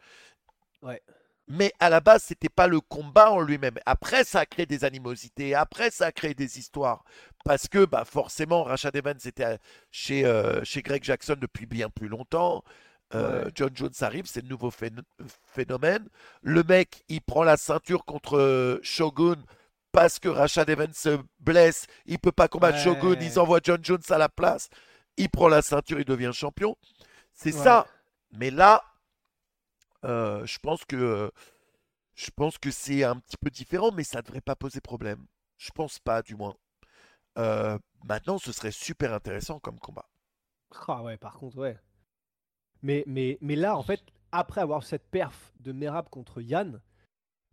Ouais 0.82 1.02
mais 1.52 1.72
à 1.80 1.90
la 1.90 1.98
base, 1.98 2.22
c'était 2.22 2.48
pas 2.48 2.68
le 2.68 2.80
combat 2.80 3.32
en 3.32 3.40
lui-même. 3.40 3.76
Après, 3.84 4.22
ça 4.22 4.38
a 4.38 4.46
créé 4.46 4.66
des 4.66 4.84
animosités, 4.84 5.52
après, 5.52 5.90
ça 5.90 6.06
a 6.06 6.12
créé 6.12 6.32
des 6.32 6.60
histoires. 6.60 7.02
Parce 7.44 7.66
que, 7.66 7.84
bah, 7.84 8.04
forcément, 8.04 8.62
Rashad 8.62 8.94
Evans 8.94 9.18
était 9.24 9.58
chez, 9.90 10.24
euh, 10.24 10.62
chez 10.62 10.80
Greg 10.80 11.02
Jackson 11.02 11.34
depuis 11.40 11.66
bien 11.66 11.90
plus 11.90 12.06
longtemps. 12.06 12.62
Euh, 13.16 13.50
John 13.56 13.70
Jones 13.74 13.90
arrive, 14.02 14.26
c'est 14.26 14.42
le 14.42 14.48
nouveau 14.48 14.70
phénomène. 14.70 16.06
Le 16.42 16.62
mec, 16.62 17.02
il 17.08 17.20
prend 17.20 17.42
la 17.42 17.56
ceinture 17.56 18.04
contre 18.04 18.38
euh, 18.38 18.78
Shogun 18.84 19.42
parce 19.90 20.20
que 20.20 20.28
Rashad 20.28 20.70
Evans 20.70 20.94
se 20.94 21.18
blesse. 21.40 21.86
Il 22.06 22.20
peut 22.20 22.30
pas 22.30 22.46
combattre 22.46 22.78
Shogun, 22.78 23.16
ils 23.20 23.40
envoient 23.40 23.58
John 23.60 23.80
Jones 23.82 23.98
à 24.10 24.18
la 24.18 24.28
place. 24.28 24.68
Il 25.16 25.28
prend 25.28 25.48
la 25.48 25.62
ceinture, 25.62 25.98
il 25.98 26.04
devient 26.04 26.30
champion. 26.32 26.76
C'est 27.34 27.50
ça. 27.50 27.88
Mais 28.32 28.52
là, 28.52 28.84
euh, 30.04 30.44
je 30.46 30.58
pense 30.58 30.84
que 30.84 31.30
je 32.14 32.30
pense 32.30 32.58
que 32.58 32.70
c'est 32.70 33.04
un 33.04 33.16
petit 33.16 33.36
peu 33.38 33.50
différent, 33.50 33.92
mais 33.92 34.04
ça 34.04 34.18
ne 34.18 34.22
devrait 34.22 34.40
pas 34.40 34.56
poser 34.56 34.80
problème. 34.80 35.26
Je 35.56 35.70
pense 35.70 35.98
pas, 35.98 36.22
du 36.22 36.34
moins. 36.34 36.54
Euh, 37.38 37.78
maintenant, 38.04 38.38
ce 38.38 38.52
serait 38.52 38.72
super 38.72 39.14
intéressant 39.14 39.58
comme 39.58 39.78
combat. 39.78 40.08
Ah 40.86 41.02
ouais, 41.02 41.16
par 41.16 41.34
contre, 41.34 41.56
ouais. 41.58 41.78
Mais, 42.82 43.04
mais, 43.06 43.38
mais 43.40 43.56
là, 43.56 43.76
en 43.76 43.82
fait, 43.82 44.02
après 44.32 44.60
avoir 44.60 44.84
cette 44.84 45.08
perf 45.10 45.52
de 45.60 45.72
Merab 45.72 46.08
contre 46.08 46.40
Yann, 46.40 46.80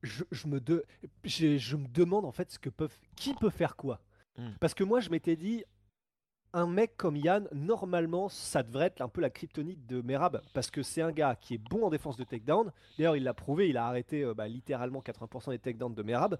je, 0.03 0.23
me, 0.47 0.59
de... 0.59 0.85
je, 1.23 1.75
me 1.75 1.87
demande 1.87 2.25
en 2.25 2.31
fait 2.31 2.51
ce 2.51 2.59
que 2.59 2.69
peuvent... 2.69 2.97
qui 3.15 3.33
peut 3.33 3.49
faire 3.49 3.75
quoi. 3.75 4.01
Hmm. 4.37 4.51
Parce 4.59 4.73
que 4.73 4.83
moi, 4.83 4.99
je 4.99 5.09
m'étais 5.09 5.35
dit, 5.35 5.63
un 6.57 6.65
mec 6.65 6.97
comme 6.97 7.15
Yann, 7.15 7.47
normalement, 7.53 8.29
ça 8.29 8.63
devrait 8.63 8.87
être 8.87 9.01
un 9.01 9.07
peu 9.07 9.21
la 9.21 9.29
kryptonite 9.29 9.85
de 9.85 10.01
Merab, 10.01 10.41
parce 10.53 10.71
que 10.71 10.81
c'est 10.81 11.03
un 11.03 11.11
gars 11.11 11.35
qui 11.35 11.53
est 11.53 11.59
bon 11.59 11.85
en 11.85 11.91
défense 11.91 12.17
de 12.17 12.23
takedown. 12.23 12.71
D'ailleurs, 12.97 13.15
il 13.15 13.23
l'a 13.23 13.35
prouvé, 13.35 13.69
il 13.69 13.77
a 13.77 13.85
arrêté 13.85 14.23
euh, 14.23 14.33
bah, 14.33 14.47
littéralement 14.47 15.01
80% 15.01 15.51
des 15.51 15.59
takedowns 15.59 15.93
de 15.93 16.01
Merab. 16.01 16.39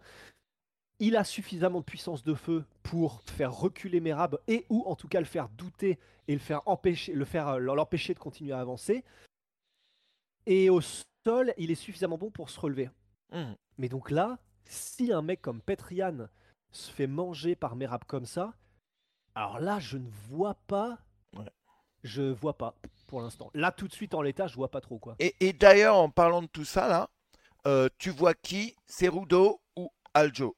Il 0.99 1.15
a 1.15 1.24
suffisamment 1.24 1.82
de 1.82 1.86
puissance 1.86 2.24
de 2.24 2.34
feu 2.34 2.65
pour 2.82 3.22
faire 3.28 3.53
reculer 3.53 3.99
Merab 3.99 4.39
et 4.47 4.65
ou 4.70 4.84
en 4.88 4.95
tout 4.95 5.07
cas 5.07 5.20
le 5.20 5.28
faire 5.28 5.49
douter 5.49 5.99
et 6.28 6.34
le 6.34 6.39
faire 6.39 6.63
empêcher, 6.65 7.13
le 7.13 7.26
faire 7.26 7.49
euh, 7.49 7.59
l'empêcher 7.59 8.15
de 8.15 8.20
continuer 8.20 8.53
à 8.53 8.59
avancer. 8.59 9.03
Et 10.47 10.72
au 10.72 10.82
sol, 10.82 11.53
il 11.57 11.70
est 11.70 11.76
suffisamment 11.76 12.18
bon 12.18 12.32
pour 12.32 12.49
se 12.49 12.59
relever. 12.59 12.89
Hmm. 13.32 13.53
Mais 13.78 13.88
donc 13.88 14.09
là, 14.09 14.39
si 14.65 15.13
un 15.13 15.22
mec 15.22 15.43
comme 15.43 15.61
Petrian 15.61 16.28
se 16.72 16.89
fait 16.89 17.05
manger 17.05 17.55
par 17.55 17.76
Merab 17.76 18.03
comme 18.05 18.26
ça, 18.26 18.55
alors 19.38 19.59
là, 19.59 19.77
je 19.79 19.97
ne 19.97 20.09
vois 20.29 20.55
pas. 20.65 20.97
Ouais. 21.38 21.45
Je 22.03 22.23
vois 22.23 22.57
pas 22.57 22.73
pour 23.07 23.21
l'instant. 23.21 23.51
Là, 23.53 23.71
tout 23.71 23.88
de 23.88 23.93
suite 23.93 24.15
en 24.15 24.23
l'état, 24.23 24.47
je 24.47 24.55
vois 24.55 24.71
pas 24.71 24.81
trop 24.81 24.97
quoi. 24.97 25.15
Et, 25.19 25.35
et 25.39 25.53
d'ailleurs, 25.53 25.95
en 25.95 26.09
parlant 26.09 26.41
de 26.41 26.47
tout 26.47 26.65
ça, 26.65 26.88
là, 26.88 27.11
euh, 27.67 27.88
tu 27.99 28.09
vois 28.09 28.33
qui? 28.33 28.75
Cerudo 28.88 29.61
ou 29.75 29.91
Aljo? 30.15 30.57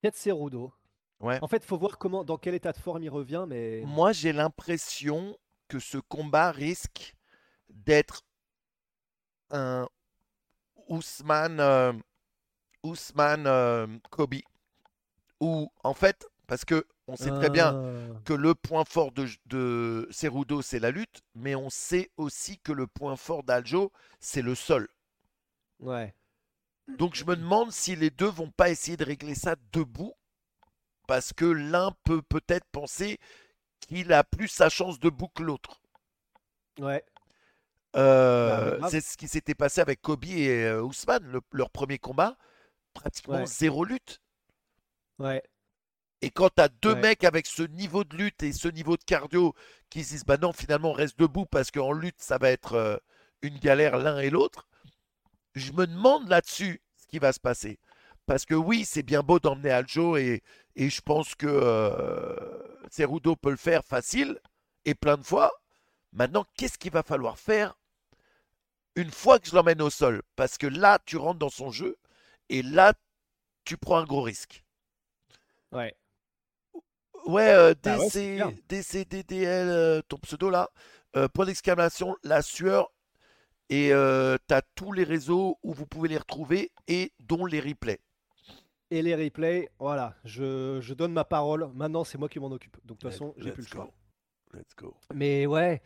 Peut-être 0.00 0.16
Cerudo. 0.16 0.72
Ouais. 1.20 1.38
En 1.42 1.48
fait, 1.48 1.62
faut 1.64 1.76
voir 1.76 1.98
comment, 1.98 2.24
dans 2.24 2.38
quel 2.38 2.54
état 2.54 2.72
de 2.72 2.78
forme 2.78 3.02
il 3.02 3.10
revient, 3.10 3.44
mais 3.46 3.82
Moi, 3.84 4.12
j'ai 4.12 4.32
l'impression 4.32 5.36
que 5.68 5.78
ce 5.78 5.98
combat 5.98 6.50
risque 6.50 7.14
d'être 7.68 8.22
un 9.50 9.86
Ousmane, 10.88 11.60
euh, 11.60 11.92
Ousmane 12.82 13.46
euh, 13.46 13.86
Kobe. 14.10 14.34
Ou 15.40 15.70
en 15.82 15.94
fait, 15.94 16.26
parce 16.46 16.64
que 16.64 16.86
on 17.06 17.16
sait 17.16 17.30
très 17.30 17.50
bien 17.50 17.74
Ah. 17.74 18.20
que 18.24 18.32
le 18.32 18.54
point 18.54 18.84
fort 18.84 19.12
de, 19.12 19.28
de 19.46 20.08
Cerudo, 20.10 20.62
c'est 20.62 20.78
la 20.78 20.90
lutte, 20.90 21.22
mais 21.34 21.54
on 21.54 21.68
sait 21.68 22.10
aussi 22.16 22.58
que 22.58 22.72
le 22.72 22.86
point 22.86 23.16
fort 23.16 23.42
d'Aljo, 23.42 23.92
c'est 24.20 24.40
le 24.42 24.54
sol. 24.54 24.88
Ouais. 25.80 26.14
Donc 26.98 27.14
je 27.14 27.24
me 27.24 27.36
demande 27.36 27.72
si 27.72 27.94
les 27.96 28.10
deux 28.10 28.28
vont 28.28 28.50
pas 28.50 28.70
essayer 28.70 28.96
de 28.96 29.04
régler 29.04 29.34
ça 29.34 29.56
debout, 29.72 30.14
parce 31.06 31.32
que 31.32 31.44
l'un 31.44 31.92
peut 32.04 32.22
peut-être 32.22 32.66
penser 32.72 33.18
qu'il 33.80 34.12
a 34.12 34.24
plus 34.24 34.48
sa 34.48 34.70
chance 34.70 34.98
debout 34.98 35.28
que 35.28 35.42
l'autre. 35.42 35.82
Ouais. 36.78 37.04
Euh, 37.96 38.78
Bah, 38.78 38.88
c'est 38.90 39.00
ce 39.00 39.16
qui 39.16 39.28
s'était 39.28 39.54
passé 39.54 39.80
avec 39.80 40.00
Kobe 40.02 40.24
et 40.24 40.64
euh, 40.64 40.82
Ousmane, 40.82 41.24
le- 41.26 41.40
leur 41.52 41.70
premier 41.70 41.98
combat, 41.98 42.36
pratiquement 42.94 43.36
Ouais. 43.38 43.46
zéro 43.46 43.84
lutte. 43.84 44.20
Ouais. 45.18 45.42
Et 46.22 46.30
quand 46.30 46.50
tu 46.54 46.62
as 46.62 46.68
deux 46.68 46.94
Ouais. 46.94 47.00
mecs 47.00 47.24
avec 47.24 47.46
ce 47.46 47.62
niveau 47.62 48.02
de 48.04 48.16
lutte 48.16 48.42
et 48.42 48.52
ce 48.52 48.68
niveau 48.68 48.96
de 48.96 49.04
cardio 49.04 49.54
qui 49.90 50.04
se 50.04 50.10
disent 50.10 50.24
bah 50.24 50.38
non, 50.38 50.52
finalement, 50.52 50.90
on 50.90 50.94
reste 50.94 51.18
debout 51.18 51.46
parce 51.46 51.70
qu'en 51.70 51.92
lutte, 51.92 52.20
ça 52.22 52.38
va 52.38 52.50
être 52.50 52.74
euh, 52.74 52.96
une 53.42 53.58
galère 53.58 53.98
l'un 53.98 54.18
et 54.18 54.30
l'autre, 54.30 54.66
je 55.54 55.72
me 55.72 55.86
demande 55.86 56.28
là-dessus 56.28 56.82
ce 56.96 57.06
qui 57.06 57.18
va 57.18 57.32
se 57.32 57.40
passer. 57.40 57.78
Parce 58.26 58.46
que 58.46 58.54
oui, 58.54 58.84
c'est 58.86 59.02
bien 59.02 59.22
beau 59.22 59.38
d'emmener 59.38 59.70
Aljo 59.70 60.16
et, 60.16 60.42
et 60.76 60.88
je 60.90 61.00
pense 61.02 61.34
que 61.34 61.46
Cerudo 62.90 63.36
peut 63.36 63.50
le 63.50 63.56
faire 63.56 63.84
facile 63.84 64.38
et 64.84 64.94
plein 64.94 65.16
de 65.16 65.22
fois. 65.24 65.52
Maintenant, 66.12 66.44
qu'est-ce 66.56 66.78
qu'il 66.78 66.92
va 66.92 67.02
falloir 67.02 67.38
faire 67.38 67.76
une 68.96 69.10
fois 69.10 69.38
que 69.38 69.48
je 69.48 69.54
l'emmène 69.54 69.82
au 69.82 69.90
sol 69.90 70.22
Parce 70.36 70.58
que 70.58 70.66
là, 70.66 70.98
tu 71.04 71.16
rentres 71.16 71.38
dans 71.38 71.50
son 71.50 71.70
jeu 71.70 71.96
et 72.48 72.62
là, 72.62 72.94
tu 73.64 73.76
prends 73.76 73.98
un 73.98 74.04
gros 74.04 74.22
risque. 74.22 74.64
Ouais. 75.72 75.94
Ouais, 77.26 77.48
euh, 77.48 77.74
ouais, 77.86 78.62
DC, 78.68 79.08
ton 80.08 80.18
pseudo 80.18 80.50
là, 80.50 80.68
euh, 81.16 81.26
point 81.28 81.46
d'exclamation, 81.46 82.16
la 82.22 82.42
sueur, 82.42 82.92
et 83.70 83.94
euh, 83.94 84.36
t'as 84.46 84.60
tous 84.74 84.92
les 84.92 85.04
réseaux 85.04 85.58
où 85.62 85.72
vous 85.72 85.86
pouvez 85.86 86.08
les 86.08 86.18
retrouver 86.18 86.70
et 86.86 87.12
dont 87.20 87.46
les 87.46 87.60
replays. 87.60 88.00
Et 88.90 89.00
les 89.00 89.14
replays, 89.14 89.70
voilà, 89.78 90.14
je, 90.24 90.80
je 90.82 90.92
donne 90.92 91.12
ma 91.12 91.24
parole. 91.24 91.70
Maintenant, 91.74 92.04
c'est 92.04 92.18
moi 92.18 92.28
qui 92.28 92.38
m'en 92.38 92.50
occupe. 92.50 92.76
Donc, 92.84 92.98
de 92.98 93.02
toute 93.02 93.10
façon, 93.10 93.34
j'ai 93.38 93.52
plus 93.52 93.62
le 93.62 93.68
choix. 93.68 93.86
go. 93.86 94.58
Let's 94.58 94.76
go. 94.76 94.94
Mais 95.14 95.46
ouais, 95.46 95.80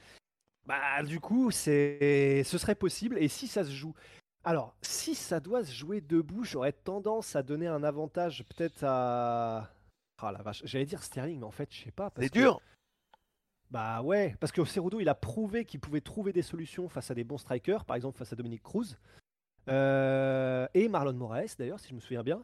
bah 0.69 1.03
du 1.03 1.19
coup, 1.19 1.51
c'est, 1.51 2.43
ce 2.45 2.59
serait 2.59 2.75
possible. 2.75 3.17
Et 3.19 3.29
si 3.29 3.49
ça 3.49 3.65
se 3.65 3.71
joue, 3.71 3.95
alors 4.45 4.77
si 4.83 5.15
ça 5.15 5.41
doit 5.41 5.65
se 5.65 5.73
jouer 5.73 6.03
debout, 6.03 6.45
j'aurais 6.45 6.73
tendance 6.73 7.35
à 7.35 7.43
donner 7.43 7.67
un 7.67 7.83
avantage 7.83 8.45
peut-être 8.45 8.85
à. 8.85 9.71
Ah 10.21 10.33
la 10.33 10.43
vache, 10.43 10.61
j'allais 10.65 10.85
dire 10.85 11.03
Sterling, 11.03 11.39
mais 11.39 11.47
en 11.47 11.51
fait, 11.51 11.73
je 11.73 11.85
sais 11.85 11.91
pas. 11.91 12.13
C'est 12.19 12.29
que- 12.29 12.39
dur. 12.39 12.61
Bah 13.71 14.03
ouais, 14.03 14.35
parce 14.41 14.53
que 14.53 14.65
Cerudo, 14.65 15.01
il 15.01 15.09
a 15.09 15.15
prouvé 15.15 15.65
qu'il 15.65 15.81
pouvait 15.81 16.01
trouver 16.01 16.33
des 16.33 16.43
solutions 16.43 16.89
face 16.89 17.11
à 17.11 17.15
des 17.15 17.25
bons 17.25 17.39
strikers, 17.39 17.85
par 17.85 17.97
exemple 17.97 18.19
face 18.19 18.33
à 18.33 18.37
Dominique 18.37 18.63
Cruz. 18.63 18.97
Euh, 19.69 20.67
et 20.75 20.89
Marlon 20.89 21.13
Moraes, 21.15 21.55
d'ailleurs, 21.59 21.81
si 21.81 21.89
je 21.89 21.95
me 21.95 22.01
souviens 22.01 22.23
bien. 22.23 22.43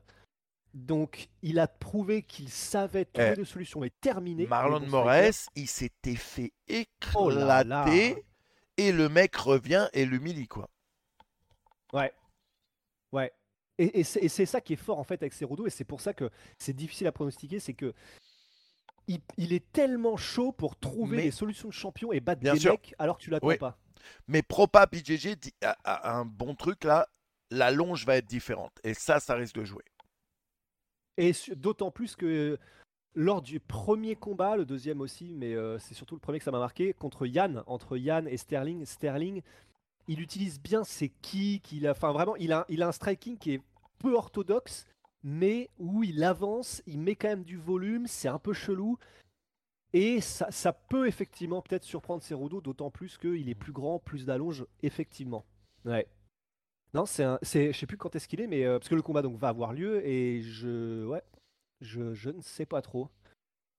Donc, 0.75 1.29
il 1.43 1.61
a 1.61 1.69
prouvé 1.69 2.23
qu'il 2.23 2.49
savait 2.51 3.05
trouver 3.05 3.31
Eh, 3.33 3.37
des 3.37 3.45
solutions 3.45 3.85
et 3.85 3.91
terminer. 3.91 4.47
Marlon 4.49 4.81
Moraes, 4.81 5.47
il 5.55 5.69
s'était 5.69 6.17
fait 6.17 6.53
Oh 7.15 7.31
là 7.31 7.63
là. 7.63 7.83
éclater 7.87 8.25
et 8.77 8.91
le 8.91 9.09
mec 9.09 9.37
revient 9.37 9.89
et 9.93 10.05
l'humilie 10.05 10.49
quoi. 10.49 10.69
Ouais. 11.93 12.13
Ouais. 13.13 13.33
Et, 13.79 14.01
et 14.01 14.05
c'est 14.05 14.47
ça 14.47 14.61
qui 14.61 14.73
est 14.73 14.77
fort 14.77 14.99
en 14.99 15.05
fait 15.05 15.23
avec 15.23 15.33
Cerudo 15.33 15.67
et 15.67 15.71
c'est 15.71 15.85
pour 15.85 16.01
ça 16.01 16.13
que 16.13 16.29
c'est 16.59 16.73
difficile 16.73 17.07
à 17.07 17.13
pronostiquer, 17.13 17.61
c'est 17.61 17.75
que 17.75 17.95
il, 19.07 19.21
il 19.37 19.53
est 19.53 19.71
tellement 19.73 20.17
chaud 20.17 20.51
pour 20.53 20.77
trouver 20.77 21.23
des 21.23 21.31
solutions 21.31 21.69
de 21.69 21.75
champion 21.75 22.13
et 22.13 22.19
battre 22.21 22.41
des 22.41 22.59
sûr. 22.59 22.73
mecs 22.73 22.95
alors 22.99 23.19
que 23.19 23.23
tu 23.23 23.31
l'attends 23.31 23.47
Oui. 23.47 23.59
pas. 23.59 23.79
Mais 24.27 24.43
Propa 24.43 24.87
BJJ 24.87 25.37
dit 25.37 25.55
a, 25.63 25.77
a 25.85 26.17
un 26.17 26.25
bon 26.25 26.55
truc 26.57 26.83
là, 26.85 27.09
la 27.51 27.71
longe 27.71 28.07
va 28.07 28.17
être 28.17 28.27
différente 28.27 28.73
et 28.83 28.95
ça, 28.95 29.21
ça 29.21 29.35
risque 29.35 29.55
de 29.57 29.65
jouer. 29.65 29.85
Et 31.17 31.33
d'autant 31.57 31.91
plus 31.91 32.17
que 32.17 32.59
lors 33.15 33.43
du 33.43 33.61
premier 33.61 34.17
combat, 34.17 34.57
le 34.57 34.65
deuxième 34.65 35.01
aussi, 35.01 35.33
mais 35.33 35.55
euh, 35.55 35.79
c'est 35.79 35.95
surtout 35.95 36.15
le 36.17 36.21
premier 36.21 36.39
que 36.39 36.45
ça 36.45 36.51
m'a 36.51 36.59
marqué, 36.59 36.93
contre 36.93 37.27
Yann, 37.27 37.63
entre 37.67 37.97
Yann 37.97 38.27
et 38.27 38.37
Sterling, 38.37 38.85
Sterling, 38.85 39.43
il 40.09 40.21
utilise 40.21 40.61
bien 40.61 40.85
ses 40.85 41.09
kicks, 41.09 41.73
il 41.73 41.87
a, 41.87 41.93
enfin 41.93 42.13
vraiment, 42.13 42.37
il 42.37 42.53
a, 42.53 42.67
un 42.69 42.93
striking 42.93 43.39
qui 43.39 43.53
est 43.53 43.63
peu 43.99 44.15
orthodoxe, 44.15 44.87
mais 45.23 45.71
où 45.79 46.03
il 46.03 46.25
avance, 46.25 46.83
il 46.87 47.01
met 47.01 47.15
quand 47.15 47.29
même 47.29 47.45
du 47.45 47.57
volume, 47.57 48.07
c'est 48.07 48.29
un 48.29 48.39
peu 48.39 48.53
chelou. 48.53 48.99
Et 49.93 50.21
ça, 50.21 50.51
ça 50.51 50.73
peut 50.73 51.07
effectivement 51.07 51.63
peut-être 51.63 51.85
surprendre 51.85 52.23
Cerudo, 52.23 52.61
d'autant 52.61 52.91
plus 52.91 53.17
qu'il 53.17 53.49
est 53.49 53.55
plus 53.55 53.73
grand, 53.73 54.01
plus 54.01 54.27
d'allonge, 54.27 54.67
effectivement. 54.83 55.45
Ouais. 55.85 56.09
Non, 56.95 57.07
c'est 57.07 57.25
un, 57.25 57.39
c'est, 57.43 57.73
je 57.73 57.79
sais 57.79 57.87
plus 57.87 57.97
quand 57.97 58.15
est-ce 58.15 58.29
qu'il 58.29 58.41
est, 58.41 58.47
mais 58.47 58.65
euh, 58.65 58.79
parce 58.79 58.89
que 58.89 58.95
le 58.95 59.03
combat 59.03 59.21
donc 59.23 59.37
va 59.37 59.49
avoir 59.49 59.73
lieu 59.73 60.07
et 60.07 60.43
je, 60.43 61.05
ouais, 61.07 61.23
je, 61.81 62.15
je 62.15 62.31
ne 62.31 62.41
sais 62.41 62.67
pas 62.67 62.83
trop. 62.83 63.11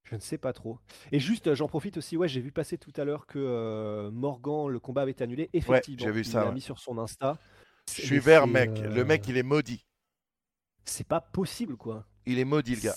Je 0.03 0.15
ne 0.15 0.19
sais 0.19 0.37
pas 0.37 0.53
trop. 0.53 0.77
Et 1.11 1.19
juste, 1.19 1.47
euh, 1.47 1.55
j'en 1.55 1.67
profite 1.67 1.97
aussi, 1.97 2.15
ouais, 2.15 2.27
j'ai 2.27 2.41
vu 2.41 2.51
passer 2.51 2.77
tout 2.77 2.93
à 2.95 3.05
l'heure 3.05 3.25
que 3.25 3.39
euh, 3.39 4.11
Morgan, 4.11 4.67
le 4.67 4.79
combat 4.79 5.01
avait 5.01 5.11
été 5.11 5.23
annulé. 5.23 5.49
Effectivement, 5.53 6.05
j'ai 6.05 6.11
vu 6.11 6.19
il 6.21 6.25
ça, 6.25 6.41
l'a 6.41 6.47
ouais. 6.49 6.53
mis 6.53 6.61
sur 6.61 6.77
son 6.79 6.99
Insta. 6.99 7.39
Je 7.91 8.01
Mais 8.01 8.05
suis 8.07 8.19
vert, 8.19 8.43
c'est, 8.43 8.51
mec. 8.51 8.69
euh, 8.79 8.93
Le 8.93 9.03
mec, 9.05 9.27
il 9.27 9.37
est 9.37 9.43
maudit. 9.43 9.83
C'est 10.83 11.07
pas 11.07 11.21
possible, 11.21 11.75
quoi. 11.77 12.05
Il 12.27 12.37
est 12.37 12.45
maudit, 12.45 12.75
le 12.75 12.81
gars. 12.81 12.95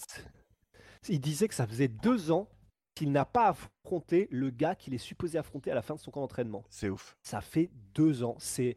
C'est- 1.00 1.12
Il 1.14 1.20
disait 1.20 1.48
que 1.48 1.54
ça 1.54 1.66
faisait 1.66 1.88
deux 1.88 2.30
ans 2.30 2.50
qu'il 2.94 3.12
n'a 3.12 3.24
pas 3.24 3.48
affronté 3.84 4.28
le 4.30 4.50
gars 4.50 4.74
qu'il 4.74 4.92
est 4.92 4.98
supposé 4.98 5.38
affronter 5.38 5.70
à 5.70 5.74
la 5.74 5.82
fin 5.82 5.94
de 5.94 6.00
son 6.00 6.10
camp 6.10 6.20
d'entraînement. 6.20 6.64
C'est 6.68 6.90
ouf. 6.90 7.16
Ça 7.22 7.40
fait 7.40 7.70
deux 7.94 8.22
ans. 8.24 8.36
C'est 8.38 8.76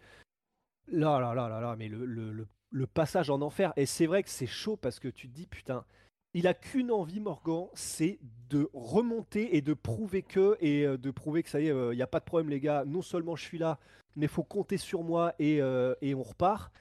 là, 0.87 1.19
là, 1.19 1.33
là, 1.33 1.47
là, 1.49 1.59
là, 1.61 1.75
mais 1.77 1.87
le, 1.87 2.05
le- 2.05 2.47
le- 2.71 2.87
passage 2.87 3.29
en 3.29 3.41
enfer. 3.41 3.73
Et 3.77 3.85
c'est 3.85 4.05
vrai 4.05 4.23
que 4.23 4.29
c'est 4.29 4.47
chaud 4.47 4.77
parce 4.77 4.99
que 4.99 5.07
tu 5.07 5.27
te 5.29 5.33
dis, 5.33 5.47
putain, 5.47 5.85
il 6.33 6.47
a 6.47 6.53
qu'une 6.53 6.91
envie, 6.91 7.19
Morgan, 7.19 7.67
c'est 7.73 8.19
de 8.49 8.69
remonter 8.73 9.55
et 9.55 9.61
de 9.61 9.73
prouver 9.73 10.23
que, 10.23 10.57
et 10.61 10.85
euh, 10.85 10.97
de 10.97 11.11
prouver 11.11 11.43
que 11.43 11.49
ça 11.49 11.59
y 11.61 11.67
est, 11.67 11.91
il 11.91 11.95
n'y 11.95 12.01
a 12.01 12.07
pas 12.07 12.19
de 12.19 12.25
problème, 12.25 12.49
les 12.49 12.59
gars. 12.59 12.83
Non 12.85 13.01
seulement 13.01 13.35
je 13.35 13.43
suis 13.43 13.57
là, 13.57 13.79
mais 14.15 14.27
faut 14.27 14.43
compter 14.43 14.77
sur 14.77 15.03
moi 15.03 15.33
et, 15.39 15.61
euh, 15.61 15.93
et 16.01 16.15
on 16.15 16.23
repart. 16.23 16.71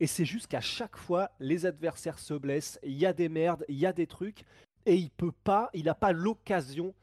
Et 0.00 0.06
c'est 0.06 0.24
juste 0.24 0.48
qu'à 0.48 0.60
chaque 0.60 0.96
fois, 0.96 1.30
les 1.40 1.64
adversaires 1.66 2.18
se 2.18 2.34
blessent, 2.34 2.78
il 2.82 2.98
y 2.98 3.06
a 3.06 3.12
des 3.12 3.28
merdes, 3.28 3.64
il 3.68 3.76
y 3.78 3.86
a 3.86 3.92
des 3.92 4.06
trucs, 4.06 4.44
et 4.84 4.94
il 4.94 5.10
peut 5.10 5.32
pas, 5.32 5.70
il 5.72 5.84
n'a 5.84 5.94
pas 5.94 6.12
l'occasion 6.12 6.94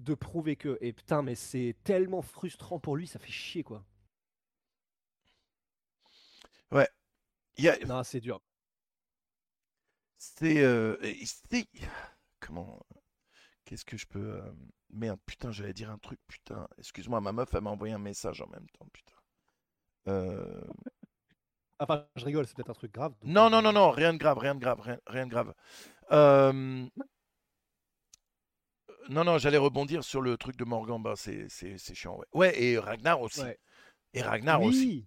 de 0.00 0.14
prouver 0.14 0.56
que. 0.56 0.76
Et 0.80 0.92
putain, 0.92 1.22
mais 1.22 1.34
c'est 1.34 1.76
tellement 1.84 2.22
frustrant 2.22 2.78
pour 2.80 2.96
lui, 2.96 3.06
ça 3.06 3.18
fait 3.18 3.30
chier 3.30 3.62
quoi. 3.62 3.84
Il 7.56 7.64
y 7.64 7.68
a- 7.68 7.78
Non, 7.86 8.02
c'est 8.04 8.20
dur. 8.20 8.40
C'est. 10.18 10.58
euh, 10.62 10.96
Comment. 12.40 12.80
Qu'est-ce 13.64 13.84
que 13.84 13.96
je 13.96 14.06
peux. 14.06 14.34
euh, 14.42 14.52
Merde, 14.92 15.20
putain, 15.26 15.52
j'allais 15.52 15.72
dire 15.72 15.90
un 15.90 15.98
truc, 15.98 16.18
putain. 16.26 16.66
Excuse-moi, 16.78 17.20
ma 17.20 17.32
meuf, 17.32 17.54
elle 17.54 17.60
m'a 17.62 17.70
envoyé 17.70 17.94
un 17.94 17.98
message 17.98 18.40
en 18.42 18.48
même 18.48 18.66
temps, 18.78 18.86
putain. 18.92 19.14
Euh, 20.08 20.62
Enfin, 21.78 22.06
je 22.16 22.24
rigole, 22.24 22.46
c'est 22.46 22.54
peut-être 22.54 22.70
un 22.70 22.74
truc 22.74 22.92
grave. 22.92 23.12
donc, 23.20 23.30
Non, 23.30 23.48
non, 23.48 23.62
non, 23.62 23.72
non, 23.72 23.90
rien 23.90 24.12
de 24.12 24.18
grave, 24.18 24.38
rien 24.38 24.54
de 24.54 24.60
grave, 24.60 24.80
rien, 24.80 24.98
rien 25.06 25.26
de 25.26 25.30
grave. 25.30 25.54
Euh, 26.12 26.86
Non, 29.08 29.24
non, 29.24 29.38
j'allais 29.38 29.56
rebondir 29.58 30.04
sur 30.04 30.20
le 30.20 30.36
truc 30.36 30.56
de 30.56 30.64
Morgan, 30.64 31.02
bah, 31.02 31.14
c'est 31.16 31.48
chiant, 31.94 32.16
ouais. 32.16 32.26
Ouais, 32.32 32.62
et 32.62 32.78
Ragnar 32.78 33.20
aussi. 33.20 33.40
Ouais. 33.42 33.58
Et 34.14 34.22
Ragnar 34.22 34.62
aussi. 34.62 35.06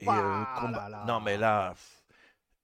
Et, 0.00 0.08
euh, 0.08 0.10
Ouah 0.12 0.56
combat- 0.60 0.88
là 0.88 0.98
là. 0.98 1.04
Non, 1.06 1.20
mais 1.20 1.36
là. 1.36 1.74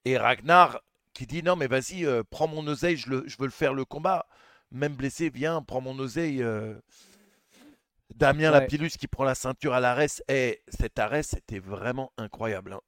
Et 0.05 0.17
Ragnar 0.19 0.81
qui 1.13 1.27
dit 1.27 1.43
non, 1.43 1.57
mais 1.57 1.67
vas-y, 1.67 2.05
euh, 2.05 2.23
prends 2.29 2.49
mon 2.49 2.67
oseille, 2.67 2.97
je, 2.97 3.09
le- 3.11 3.25
je 3.29 3.37
veux 3.39 3.47
le 3.47 3.51
faire 3.51 3.75
le 3.75 3.85
combat. 3.85 4.27
même 4.73 4.95
blessé, 4.95 5.31
viens, 5.31 5.63
prends 5.63 5.81
mon 5.81 5.97
oseille. 5.99 6.43
euh. 6.43 6.75
Damien 8.15 8.53
Ouais. 8.53 8.61
Lapillus 8.61 8.91
qui 8.99 9.07
prend 9.09 9.25
la 9.25 9.35
ceinture 9.35 9.75
à 9.75 9.81
l'arrêt. 9.81 10.07
Et 10.29 10.63
cet 10.69 10.99
arrêt, 10.99 11.23
c'était 11.23 11.59
vraiment 11.61 12.13
incroyable. 12.19 12.73
hein. 12.75 12.81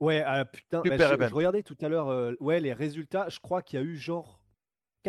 Ouais, 0.00 0.22
ah, 0.26 0.44
putain, 0.44 0.82
bah, 0.82 0.96
je, 0.98 1.34
regardais 1.34 1.62
tout 1.62 1.76
à 1.80 1.88
l'heure 1.88 2.08
euh, 2.10 2.34
ouais, 2.40 2.60
les 2.60 2.72
résultats. 2.74 3.28
Je 3.28 3.40
crois 3.40 3.62
qu'il 3.62 3.78
y 3.80 3.82
a 3.82 3.84
eu 3.84 3.96
genre 3.96 4.40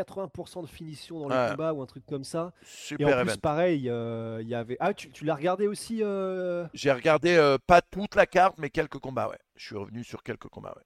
80% 0.02 0.62
de 0.62 0.68
finition 0.68 1.20
dans 1.20 1.28
le 1.30 1.36
Ouais. 1.36 1.50
combat 1.52 1.74
ou 1.74 1.82
un 1.82 1.86
truc 1.86 2.06
comme 2.06 2.24
ça. 2.24 2.54
Et 2.62 2.66
Super 2.66 3.18
en 3.20 3.26
plus, 3.26 3.38
pareil, 3.38 3.90
euh, 3.90 4.40
il 4.42 4.48
y 4.48 4.56
avait. 4.56 4.78
Ah, 4.80 4.94
tu, 4.94 5.10
tu 5.10 5.26
l'as 5.26 5.36
regardé 5.36 5.68
aussi 5.68 6.04
euh, 6.04 6.68
J'ai 6.74 6.92
regardé 6.92 7.36
euh, 7.36 7.58
pas 7.66 7.82
toute 7.82 8.16
la 8.16 8.26
carte, 8.26 8.58
mais 8.60 8.70
quelques 8.70 9.00
combats, 9.00 9.28
ouais. 9.30 9.40
Je 9.56 9.66
suis 9.66 9.76
revenu 9.76 10.04
sur 10.04 10.22
quelques 10.24 10.48
combats, 10.50 10.74
ouais. 10.78 10.84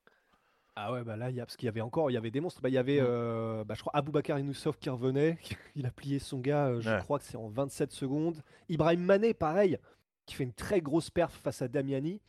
Ah 0.75 0.93
ouais, 0.93 1.03
bah 1.03 1.17
là, 1.17 1.29
il 1.29 1.35
y 1.35 1.41
a, 1.41 1.45
parce 1.45 1.57
qu'il 1.57 1.65
y 1.65 1.69
avait 1.69 1.81
encore, 1.81 2.09
il 2.09 2.13
y 2.13 2.17
avait 2.17 2.31
des 2.31 2.39
monstres. 2.39 2.61
Bah, 2.61 2.69
il 2.69 2.73
y 2.73 2.77
avait, 2.77 3.01
Mm. 3.01 3.63
bah, 3.65 3.73
je 3.75 3.81
crois, 3.81 3.91
Aboubakar 3.95 4.39
Inoussov 4.39 4.77
qui 4.77 4.89
revenait. 4.89 5.37
Il 5.75 5.85
a 5.85 5.91
plié 5.91 6.17
son 6.19 6.39
gars, 6.39 6.79
je 6.79 6.89
Ouais. 6.89 6.99
crois 6.99 7.19
que 7.19 7.25
c'est 7.25 7.35
en 7.37 7.49
27 7.49 7.91
secondes. 7.91 8.41
Ibrahim 8.69 9.01
Mané, 9.03 9.33
pareil, 9.33 9.77
qui 10.25 10.35
fait 10.35 10.43
une 10.45 10.53
très 10.53 10.79
grosse 10.79 11.09
perf 11.09 11.33
face 11.33 11.61
à 11.61 11.67
Damiani. 11.67 12.21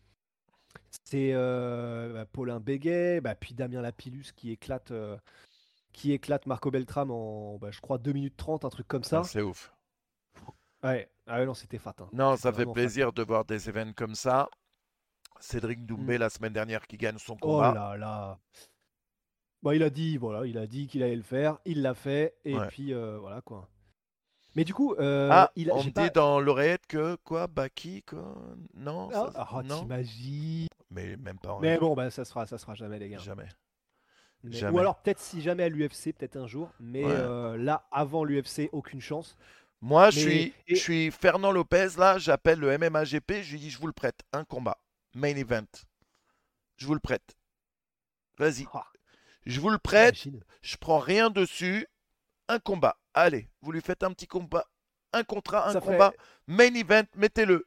C'est 1.04 1.32
bah, 1.34 2.24
Paulin 2.32 2.58
Béguet, 2.58 3.20
bah, 3.20 3.34
puis 3.36 3.54
Damien 3.54 3.80
Lapillus 3.82 4.32
qui 4.34 4.50
éclate, 4.50 4.92
qui 5.92 6.12
éclate 6.12 6.46
Marco 6.46 6.70
Beltram 6.70 7.10
en, 7.10 7.58
bah, 7.58 7.70
je 7.70 7.80
crois, 7.80 7.98
2 7.98 8.12
minutes 8.12 8.36
30, 8.36 8.64
un 8.64 8.70
truc 8.70 8.88
comme 8.88 9.04
ça. 9.04 9.20
Ah, 9.20 9.24
c'est 9.24 9.42
ouf. 9.42 9.72
Ouais, 10.82 11.10
ah 11.26 11.38
ouais, 11.38 11.46
non, 11.46 11.54
c'était 11.54 11.78
fat. 11.78 11.94
hein. 12.00 12.08
Non, 12.12 12.36
ça 12.36 12.52
fait 12.52 12.64
fat. 12.64 12.72
plaisir 12.72 13.12
de 13.12 13.22
voir 13.22 13.44
des 13.44 13.68
événements 13.68 13.92
comme 13.94 14.14
ça. 14.14 14.48
Cédric 15.38 15.86
Doumbé, 15.86 16.18
la 16.18 16.30
semaine 16.30 16.52
dernière, 16.52 16.86
qui 16.86 16.96
gagne 16.96 17.18
son 17.18 17.34
Mm. 17.34 17.38
Oh 17.42 17.46
combat. 17.46 17.72
là 17.74 17.96
là. 17.96 18.38
Bah, 19.62 19.74
il 19.76 19.82
a 19.84 19.90
dit, 19.90 20.16
voilà, 20.16 20.44
il 20.46 20.58
a 20.58 20.66
dit 20.66 20.88
qu'il 20.88 21.02
allait 21.04 21.14
le 21.14 21.22
faire, 21.22 21.58
il 21.64 21.82
l'a 21.82 21.94
fait, 21.94 22.34
et 22.44 22.56
Ouais. 22.58 22.66
puis 22.68 22.92
euh, 22.92 23.18
voilà 23.20 23.40
quoi. 23.42 23.68
Mais 24.56 24.64
du 24.64 24.74
coup, 24.74 24.94
euh, 24.98 25.28
ah, 25.32 25.50
il 25.56 25.70
a, 25.70 25.74
on 25.74 25.84
me 25.84 25.90
pas- 25.90 26.04
dit 26.08 26.10
dans 26.14 26.40
l'oreillette 26.40 26.86
que 26.86 27.14
quoi, 27.24 27.46
Baki, 27.46 28.02
quoi 28.02 28.34
Non, 28.74 29.08
Ah, 29.14 29.30
ça- 29.32 29.48
ah, 29.52 29.62
non. 29.62 29.80
t'imagines. 29.80 30.66
Mais 30.90 31.16
même 31.16 31.38
pas 31.38 31.52
en 31.54 31.60
Mais 31.60 31.78
bon, 31.78 31.94
bah 31.94 32.10
ça 32.10 32.24
se 32.24 32.30
fera, 32.32 32.44
ça 32.44 32.58
se 32.58 32.62
fera 32.64 32.74
jamais 32.74 32.98
les 32.98 33.08
gars. 33.08 33.18
Jamais. 33.18 33.48
Mais-. 34.44 34.68
Ou 34.70 34.78
alors 34.78 34.96
peut-être 35.00 35.20
si 35.20 35.40
jamais 35.40 35.62
à 35.64 35.68
l'UFC, 35.68 36.12
peut-être 36.12 36.36
un 36.36 36.46
jour. 36.46 36.70
Mais 36.80 37.04
Ouais. 37.04 37.10
euh, 37.12 37.56
là, 37.56 37.86
avant 37.92 38.24
l'UFC, 38.24 38.68
aucune 38.72 39.00
chance. 39.00 39.36
Moi, 39.80 40.10
je 40.10 40.20
suis, 40.20 40.54
et- 40.68 40.74
je 40.74 40.80
suis 40.80 41.10
Fernand 41.10 41.50
Lopez, 41.52 41.88
là, 41.98 42.18
j'appelle 42.18 42.60
le 42.60 42.76
MMAGP, 42.78 43.42
je 43.42 43.52
lui 43.52 43.58
dis, 43.60 43.70
je 43.70 43.78
vous 43.78 43.86
le 43.88 43.92
prête, 43.92 44.20
un 44.32 44.44
combat, 44.44 44.78
main 45.14 45.34
event. 45.36 45.66
Je 46.76 46.86
vous 46.86 46.94
le 46.94 47.00
prête. 47.00 47.36
Vas-y, 48.38 48.66
Ah, 48.72 48.86
je 49.44 49.60
vous 49.60 49.70
le 49.70 49.78
prête, 49.78 50.16
je 50.62 50.76
prends 50.76 50.98
rien 51.00 51.30
dessus, 51.30 51.86
un 52.48 52.58
combat. 52.60 52.96
Allez, 53.14 53.48
vous 53.60 53.72
lui 53.72 53.80
faites 53.80 54.02
un 54.04 54.12
petit 54.12 54.26
combat, 54.28 54.66
un 55.12 55.24
contrat, 55.24 55.68
un 55.68 55.72
Ça 55.72 55.80
ferait- 55.80 55.92
combat, 55.92 56.12
main 56.46 56.72
event, 56.74 57.04
mettez-le. 57.16 57.66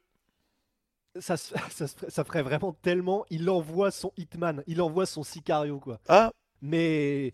Ça, 1.19 1.37
ça, 1.71 1.87
ça 1.87 2.23
ferait 2.23 2.41
vraiment 2.43 2.73
tellement. 2.73 3.25
Il 3.29 3.49
envoie 3.49 3.91
son 3.91 4.11
Hitman, 4.17 4.63
il 4.67 4.81
envoie 4.81 5.05
son 5.05 5.23
Sicario 5.23 5.79
quoi. 5.79 5.99
Ah, 6.09 6.31
Mais 6.61 7.33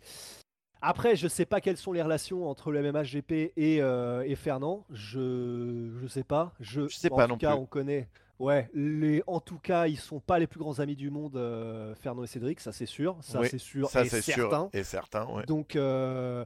après, 0.82 1.16
je 1.16 1.28
sais 1.28 1.46
pas 1.46 1.62
quelles 1.62 1.78
sont 1.78 1.92
les 1.94 2.02
relations 2.02 2.50
entre 2.50 2.72
le 2.72 2.82
MMHGP 2.82 3.54
et, 3.56 3.82
euh, 3.82 4.24
et 4.26 4.36
Fernand. 4.36 4.86
Je 4.92 5.92
je 6.02 6.08
sais 6.08 6.24
pas. 6.24 6.54
Je, 6.60 6.88
Je 6.88 6.96
sais 6.96 7.12
en 7.12 7.16
pas 7.18 7.24
tout 7.26 7.30
non 7.34 7.38
cas, 7.38 7.52
plus. 7.54 7.60
on 7.62 7.66
connaît. 7.66 8.10
Ouais, 8.40 8.68
les, 8.74 9.22
en 9.28 9.40
tout 9.40 9.60
cas, 9.60 9.86
ils 9.86 10.00
sont 10.00 10.20
pas 10.20 10.40
les 10.40 10.48
plus 10.48 10.60
grands 10.60 10.80
amis 10.80 10.96
du 10.96 11.12
monde, 11.12 11.36
euh, 11.38 11.94
Fernand 11.94 12.24
et 12.24 12.28
Cédric, 12.28 12.60
ça 12.60 12.72
c'est 12.72 12.88
sûr, 12.88 13.16
ça 13.22 13.40
Oui, 13.40 13.48
c'est 13.52 13.60
sûr 13.60 13.88
ça 13.88 14.02
et 14.04 14.10
c'est 14.10 14.24
certain. 14.24 14.62
sûr 14.62 14.70
et 14.74 14.84
certain, 14.84 15.26
ouais. 15.28 15.46
Donc, 15.46 15.76
euh, 15.76 16.44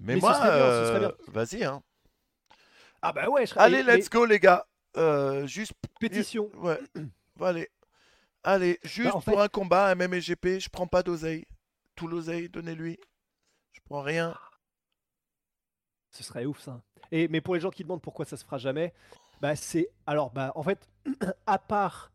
Mais, 0.00 0.16
moi, 0.16 0.34
euh, 0.46 0.98
bien. 0.98 1.12
vas-y, 1.28 1.62
hein. 1.62 1.82
ah 3.02 3.12
bah 3.12 3.28
ouais, 3.28 3.44
je 3.44 3.52
Allez, 3.58 3.80
et- 3.80 3.82
let's 3.82 4.08
go, 4.08 4.24
les 4.24 4.38
gars. 4.40 4.64
Juste, 5.44 5.74
pétition. 6.00 6.50
ouais, 6.56 6.80
allez, 7.42 7.68
allez, 8.42 8.78
juste 8.82 9.10
Bah, 9.10 9.16
en 9.16 9.20
pour 9.20 9.42
un 9.42 9.48
combat, 9.48 9.94
MMGP, 9.94 10.58
je 10.58 10.70
prends 10.70 10.86
pas 10.86 11.02
d'oseille. 11.02 11.44
Tout 11.96 12.06
l'oseille, 12.06 12.48
donnez-lui. 12.48 12.98
Je 13.72 13.80
prends 13.84 14.02
rien. 14.02 14.34
Ce 16.12 16.22
serait 16.22 16.46
ouf 16.46 16.60
ça. 16.60 16.82
Et 17.12 17.28
mais 17.28 17.40
pour 17.40 17.54
les 17.54 17.60
gens 17.60 17.70
qui 17.70 17.82
demandent 17.82 18.02
pourquoi 18.02 18.24
ça 18.24 18.36
se 18.36 18.44
fera 18.44 18.58
jamais, 18.58 18.94
bah 19.40 19.56
c'est 19.56 19.90
alors 20.06 20.30
bah 20.30 20.52
en 20.54 20.62
fait 20.62 20.88
à 21.46 21.58
part 21.58 22.12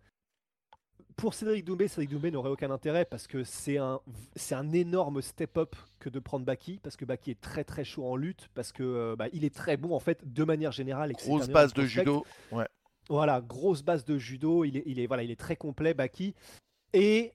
pour 1.18 1.34
Cédric 1.34 1.66
Doumbé, 1.66 1.88
Cédric 1.88 2.10
Doumbé 2.10 2.32
n'aurait 2.32 2.50
aucun 2.50 2.72
intérêt 2.72 3.06
parce 3.06 3.28
que 3.28 3.44
c'est 3.44 3.78
un 3.78 4.00
c'est 4.36 4.56
un 4.56 4.72
énorme 4.72 5.22
step 5.22 5.58
up 5.58 5.76
que 6.00 6.10
de 6.10 6.20
prendre 6.20 6.46
Baki 6.46 6.80
parce 6.82 6.96
que 6.96 7.06
Baki 7.06 7.32
est 7.32 7.42
très 7.42 7.64
très 7.64 7.84
chaud 7.84 8.06
en 8.08 8.16
lutte 8.16 8.50
parce 8.56 8.72
que 8.72 8.84
euh, 8.84 9.16
bah, 9.16 9.28
il 9.34 9.44
est 9.46 9.54
très 9.54 9.78
bon 9.78 9.94
en 9.94 10.00
fait 10.00 10.32
de 10.32 10.44
manière 10.44 10.72
générale. 10.72 11.12
et 11.12 11.14
Grosse 11.14 11.50
base 11.50 11.74
de 11.74 11.86
judo. 11.86 12.26
Ouais. 12.52 12.68
Voilà, 13.10 13.42
grosse 13.42 13.84
base 13.84 14.06
de 14.06 14.18
judo. 14.18 14.64
Il 14.64 14.78
est, 14.78 14.84
il 14.86 15.00
est, 15.00 15.08
voilà, 15.08 15.24
il 15.24 15.32
est 15.32 15.40
très 15.40 15.56
complet, 15.56 15.94
Baki. 15.94 16.34
Et 16.94 17.34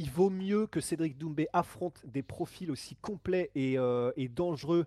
il 0.00 0.10
vaut 0.10 0.30
mieux 0.30 0.66
que 0.66 0.80
Cédric 0.80 1.18
Doumbé 1.18 1.46
affronte 1.52 2.00
des 2.06 2.22
profils 2.22 2.70
aussi 2.70 2.96
complets 2.96 3.50
et, 3.54 3.78
euh, 3.78 4.12
et 4.16 4.28
dangereux 4.28 4.86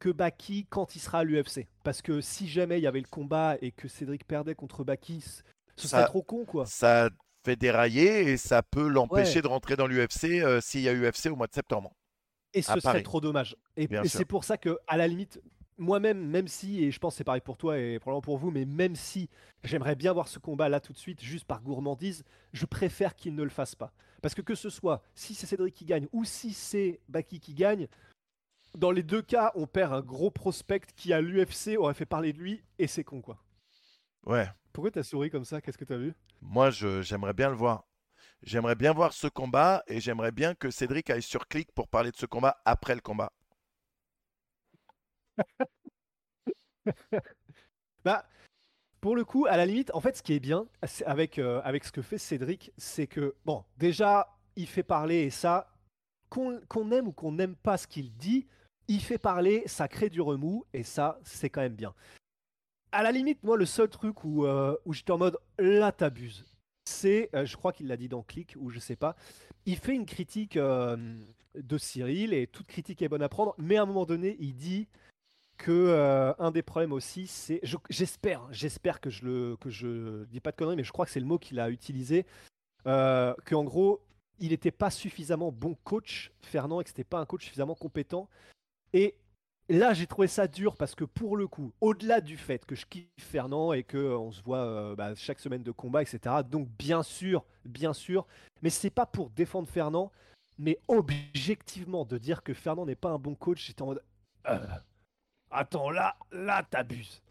que 0.00 0.08
Baki 0.10 0.66
quand 0.68 0.96
il 0.96 0.98
sera 0.98 1.20
à 1.20 1.24
l'UFC. 1.24 1.68
Parce 1.84 2.02
que 2.02 2.20
si 2.20 2.48
jamais 2.48 2.78
il 2.78 2.82
y 2.82 2.86
avait 2.88 3.00
le 3.00 3.06
combat 3.08 3.56
et 3.62 3.70
que 3.70 3.86
Cédric 3.86 4.26
perdait 4.26 4.56
contre 4.56 4.82
Baki, 4.82 5.20
ce 5.20 5.42
Ça- 5.76 5.88
serait 5.98 6.04
trop 6.06 6.22
con, 6.22 6.44
quoi. 6.44 6.66
Ça 6.66 7.08
fait 7.44 7.54
dérailler 7.56 8.30
et 8.32 8.36
ça 8.36 8.62
peut 8.64 8.88
l'empêcher 8.88 9.36
Ouais. 9.36 9.42
de 9.42 9.46
rentrer 9.46 9.76
dans 9.76 9.86
l'UFC 9.86 10.42
euh, 10.42 10.60
s'il 10.60 10.80
y 10.80 10.88
a 10.88 10.92
UFC 10.92 11.26
au 11.30 11.36
mois 11.36 11.46
de 11.46 11.54
septembre. 11.54 11.92
Et 12.52 12.62
ce 12.62 12.72
serait 12.72 12.80
Paris. 12.80 13.02
trop 13.04 13.20
dommage. 13.20 13.56
Et, 13.76 13.84
et 13.84 14.08
c'est 14.08 14.24
pour 14.24 14.42
ça 14.42 14.58
que, 14.58 14.76
à 14.88 14.96
la 14.96 15.06
limite, 15.06 15.40
moi-même, 15.78 16.26
même 16.26 16.48
si, 16.48 16.82
et 16.82 16.90
je 16.90 16.98
pense 16.98 17.14
que 17.14 17.18
c'est 17.18 17.24
pareil 17.24 17.42
pour 17.42 17.56
toi 17.58 17.78
et 17.78 17.98
probablement 18.00 18.22
pour 18.22 18.38
vous, 18.38 18.50
mais 18.50 18.64
même 18.64 18.96
si 18.96 19.28
j'aimerais 19.62 19.94
bien 19.94 20.12
voir 20.12 20.26
ce 20.26 20.38
combat 20.40 20.68
là 20.68 20.80
tout 20.80 20.92
de 20.94 20.98
suite, 20.98 21.22
juste 21.22 21.44
par 21.44 21.62
gourmandise, 21.62 22.24
je 22.52 22.66
préfère 22.66 23.14
qu'il 23.14 23.34
ne 23.36 23.42
le 23.44 23.50
fasse 23.50 23.74
pas. 23.74 23.92
Parce 24.22 24.34
que 24.34 24.42
que 24.42 24.54
ce 24.54 24.70
soit, 24.70 25.02
si 25.14 25.34
c'est 25.34 25.46
Cédric 25.46 25.74
qui 25.74 25.84
gagne 25.84 26.08
ou 26.12 26.24
si 26.24 26.52
c'est 26.52 27.00
Baki 27.08 27.40
qui 27.40 27.54
gagne, 27.54 27.88
dans 28.74 28.90
les 28.90 29.02
deux 29.02 29.22
cas, 29.22 29.52
on 29.54 29.66
perd 29.66 29.92
un 29.92 30.02
gros 30.02 30.30
prospect 30.30 30.82
qui 30.94 31.12
à 31.12 31.20
l'UFC 31.20 31.76
aurait 31.78 31.94
fait 31.94 32.06
parler 32.06 32.32
de 32.32 32.38
lui 32.38 32.62
et 32.78 32.86
c'est 32.86 33.04
con 33.04 33.22
quoi. 33.22 33.42
Ouais. 34.24 34.48
Pourquoi 34.72 34.90
t'as 34.90 35.02
souri 35.02 35.30
comme 35.30 35.44
ça? 35.44 35.60
Qu'est-ce 35.60 35.78
que 35.78 35.84
t'as 35.84 35.96
vu? 35.96 36.14
Moi, 36.42 36.70
j'aimerais 36.70 37.32
bien 37.32 37.48
le 37.48 37.56
voir. 37.56 37.84
J'aimerais 38.42 38.74
bien 38.74 38.92
voir 38.92 39.12
ce 39.12 39.26
combat 39.26 39.82
et 39.86 40.00
j'aimerais 40.00 40.32
bien 40.32 40.54
que 40.54 40.70
Cédric 40.70 41.08
aille 41.08 41.22
sur 41.22 41.48
Click 41.48 41.72
pour 41.72 41.88
parler 41.88 42.10
de 42.10 42.16
ce 42.16 42.26
combat 42.26 42.60
après 42.64 42.94
le 42.94 43.00
combat. 43.00 43.32
Bah, 48.04 48.24
pour 49.00 49.16
le 49.16 49.24
coup, 49.24 49.46
à 49.46 49.56
la 49.56 49.66
limite, 49.66 49.90
en 49.94 50.00
fait, 50.00 50.16
ce 50.16 50.22
qui 50.22 50.32
est 50.32 50.40
bien 50.40 50.66
euh, 50.82 51.60
avec 51.64 51.84
ce 51.84 51.92
que 51.92 52.02
fait 52.02 52.18
Cédric, 52.18 52.72
c'est 52.76 53.06
que, 53.06 53.34
bon, 53.44 53.64
déjà, 53.78 54.36
il 54.56 54.66
fait 54.66 54.82
parler 54.82 55.22
et 55.22 55.30
ça, 55.30 55.68
qu'on 56.28 56.60
qu'on 56.68 56.90
aime 56.90 57.08
ou 57.08 57.12
qu'on 57.12 57.32
n'aime 57.32 57.54
pas 57.56 57.76
ce 57.76 57.86
qu'il 57.86 58.12
dit, 58.16 58.46
il 58.88 59.00
fait 59.00 59.18
parler, 59.18 59.62
ça 59.66 59.88
crée 59.88 60.10
du 60.10 60.20
remous 60.20 60.64
et 60.72 60.82
ça, 60.82 61.18
c'est 61.22 61.50
quand 61.50 61.60
même 61.60 61.74
bien. 61.74 61.94
À 62.92 63.02
la 63.02 63.12
limite, 63.12 63.42
moi, 63.42 63.56
le 63.56 63.66
seul 63.66 63.88
truc 63.88 64.24
où, 64.24 64.46
euh, 64.46 64.76
où 64.84 64.92
j'étais 64.92 65.10
en 65.10 65.18
mode 65.18 65.38
là, 65.58 65.92
t'abuses, 65.92 66.44
c'est, 66.84 67.30
euh, 67.34 67.44
je 67.44 67.56
crois 67.56 67.72
qu'il 67.72 67.88
l'a 67.88 67.96
dit 67.96 68.08
dans 68.08 68.22
Click 68.22 68.54
ou 68.58 68.70
je 68.70 68.78
sais 68.78 68.96
pas, 68.96 69.16
il 69.66 69.76
fait 69.76 69.94
une 69.94 70.06
critique 70.06 70.56
euh, 70.56 70.96
de 71.54 71.78
Cyril 71.78 72.32
et 72.32 72.46
toute 72.46 72.66
critique 72.66 73.02
est 73.02 73.08
bonne 73.08 73.22
à 73.22 73.28
prendre, 73.28 73.54
mais 73.58 73.76
à 73.76 73.82
un 73.82 73.86
moment 73.86 74.06
donné, 74.06 74.36
il 74.40 74.54
dit 74.54 74.88
que 75.56 75.72
euh, 75.72 76.32
un 76.38 76.50
des 76.50 76.62
problèmes 76.62 76.92
aussi, 76.92 77.26
c'est, 77.26 77.60
je- 77.62 77.76
j'espère, 77.90 78.42
j'espère 78.52 79.00
que 79.00 79.10
je 79.10 79.24
le, 79.24 79.56
que 79.56 79.70
je 79.70 80.24
dis 80.24 80.40
pas 80.40 80.52
de 80.52 80.56
conneries, 80.56 80.76
mais 80.76 80.84
je 80.84 80.92
crois 80.92 81.06
que 81.06 81.12
c'est 81.12 81.20
le 81.20 81.26
mot 81.26 81.38
qu'il 81.38 81.60
a 81.60 81.70
utilisé, 81.70 82.26
euh, 82.86 83.34
qu'en 83.46 83.64
gros, 83.64 84.02
il 84.38 84.50
n'était 84.50 84.70
pas 84.70 84.90
suffisamment 84.90 85.52
bon 85.52 85.76
coach, 85.84 86.32
Fernand, 86.42 86.80
et 86.80 86.84
que 86.84 86.90
c'était 86.90 87.04
pas 87.04 87.20
un 87.20 87.26
coach 87.26 87.44
suffisamment 87.44 87.74
compétent. 87.74 88.28
Et 88.92 89.16
là, 89.68 89.94
j'ai 89.94 90.06
trouvé 90.06 90.28
ça 90.28 90.46
dur 90.48 90.76
parce 90.76 90.94
que 90.94 91.04
pour 91.04 91.36
le 91.36 91.48
coup, 91.48 91.72
au-delà 91.80 92.20
du 92.20 92.36
fait 92.36 92.64
que 92.66 92.74
je 92.74 92.86
kiffe 92.86 93.08
Fernand 93.18 93.72
et 93.72 93.82
que 93.82 93.96
euh, 93.98 94.18
on 94.18 94.32
se 94.32 94.42
voit 94.42 94.58
euh, 94.64 94.94
bah, 94.96 95.14
chaque 95.14 95.40
semaine 95.40 95.62
de 95.62 95.72
combat, 95.72 96.02
etc. 96.02 96.42
Donc 96.44 96.68
bien 96.78 97.02
sûr, 97.02 97.44
bien 97.64 97.92
sûr, 97.92 98.26
mais 98.62 98.70
c'est 98.70 98.90
pas 98.90 99.06
pour 99.06 99.30
défendre 99.30 99.68
Fernand, 99.68 100.12
mais 100.58 100.78
objectivement 100.88 102.04
de 102.04 102.18
dire 102.18 102.42
que 102.42 102.54
Fernand 102.54 102.86
n'est 102.86 102.94
pas 102.96 103.10
un 103.10 103.18
bon 103.18 103.34
coach, 103.34 103.66
j'étais 103.66 103.82
en 103.82 103.86
mode. 103.86 104.02
Attends, 105.56 105.90
là, 105.90 106.16
là, 106.32 106.62
t'abuses. 106.70 107.22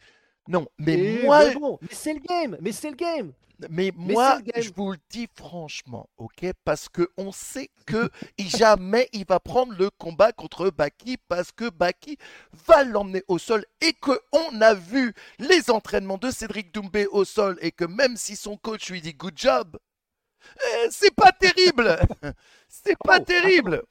Non, 0.47 0.67
mais 0.79 0.93
Et- 0.93 1.23
moi, 1.23 1.45
mais 1.45 1.53
bon, 1.55 1.77
mais 1.81 1.87
c'est 1.91 2.13
le 2.13 2.19
game, 2.19 2.57
mais 2.61 2.71
c'est 2.71 2.89
le 2.89 2.95
game. 2.95 3.31
Mais 3.69 3.91
moi, 3.95 4.39
je 4.57 4.69
vous 4.75 4.91
le 4.91 4.97
dis 5.09 5.29
franchement, 5.33 6.09
ok 6.17 6.45
Parce 6.65 6.89
que 6.89 7.09
on 7.17 7.31
sait 7.31 7.69
que 7.85 8.09
jamais 8.37 9.07
il 9.13 9.25
va 9.25 9.39
prendre 9.39 9.73
le 9.77 9.89
combat 9.91 10.33
contre 10.33 10.69
Baki 10.71 11.17
parce 11.29 11.53
que 11.53 11.69
Baki 11.69 12.17
va 12.67 12.83
l'emmener 12.83 13.23
au 13.29 13.37
sol 13.37 13.63
et 13.79 13.93
que 13.93 14.19
on 14.33 14.59
a 14.61 14.73
vu 14.73 15.13
les 15.39 15.69
entraînements 15.69 16.17
de 16.17 16.31
Cédric 16.31 16.73
Doumbé 16.73 17.07
au 17.07 17.23
sol 17.23 17.57
et 17.61 17.71
que 17.71 17.85
même 17.85 18.17
si 18.17 18.35
son 18.35 18.57
coach 18.57 18.89
lui 18.91 18.99
dit 19.01 19.13
good 19.13 19.37
job, 19.37 19.77
eh, 20.57 20.87
c'est 20.91 21.15
pas 21.15 21.31
terrible, 21.31 21.97
c'est 22.67 22.97
pas 23.03 23.19
Oh, 23.19 23.23
terrible. 23.23 23.75
attends, 23.75 23.87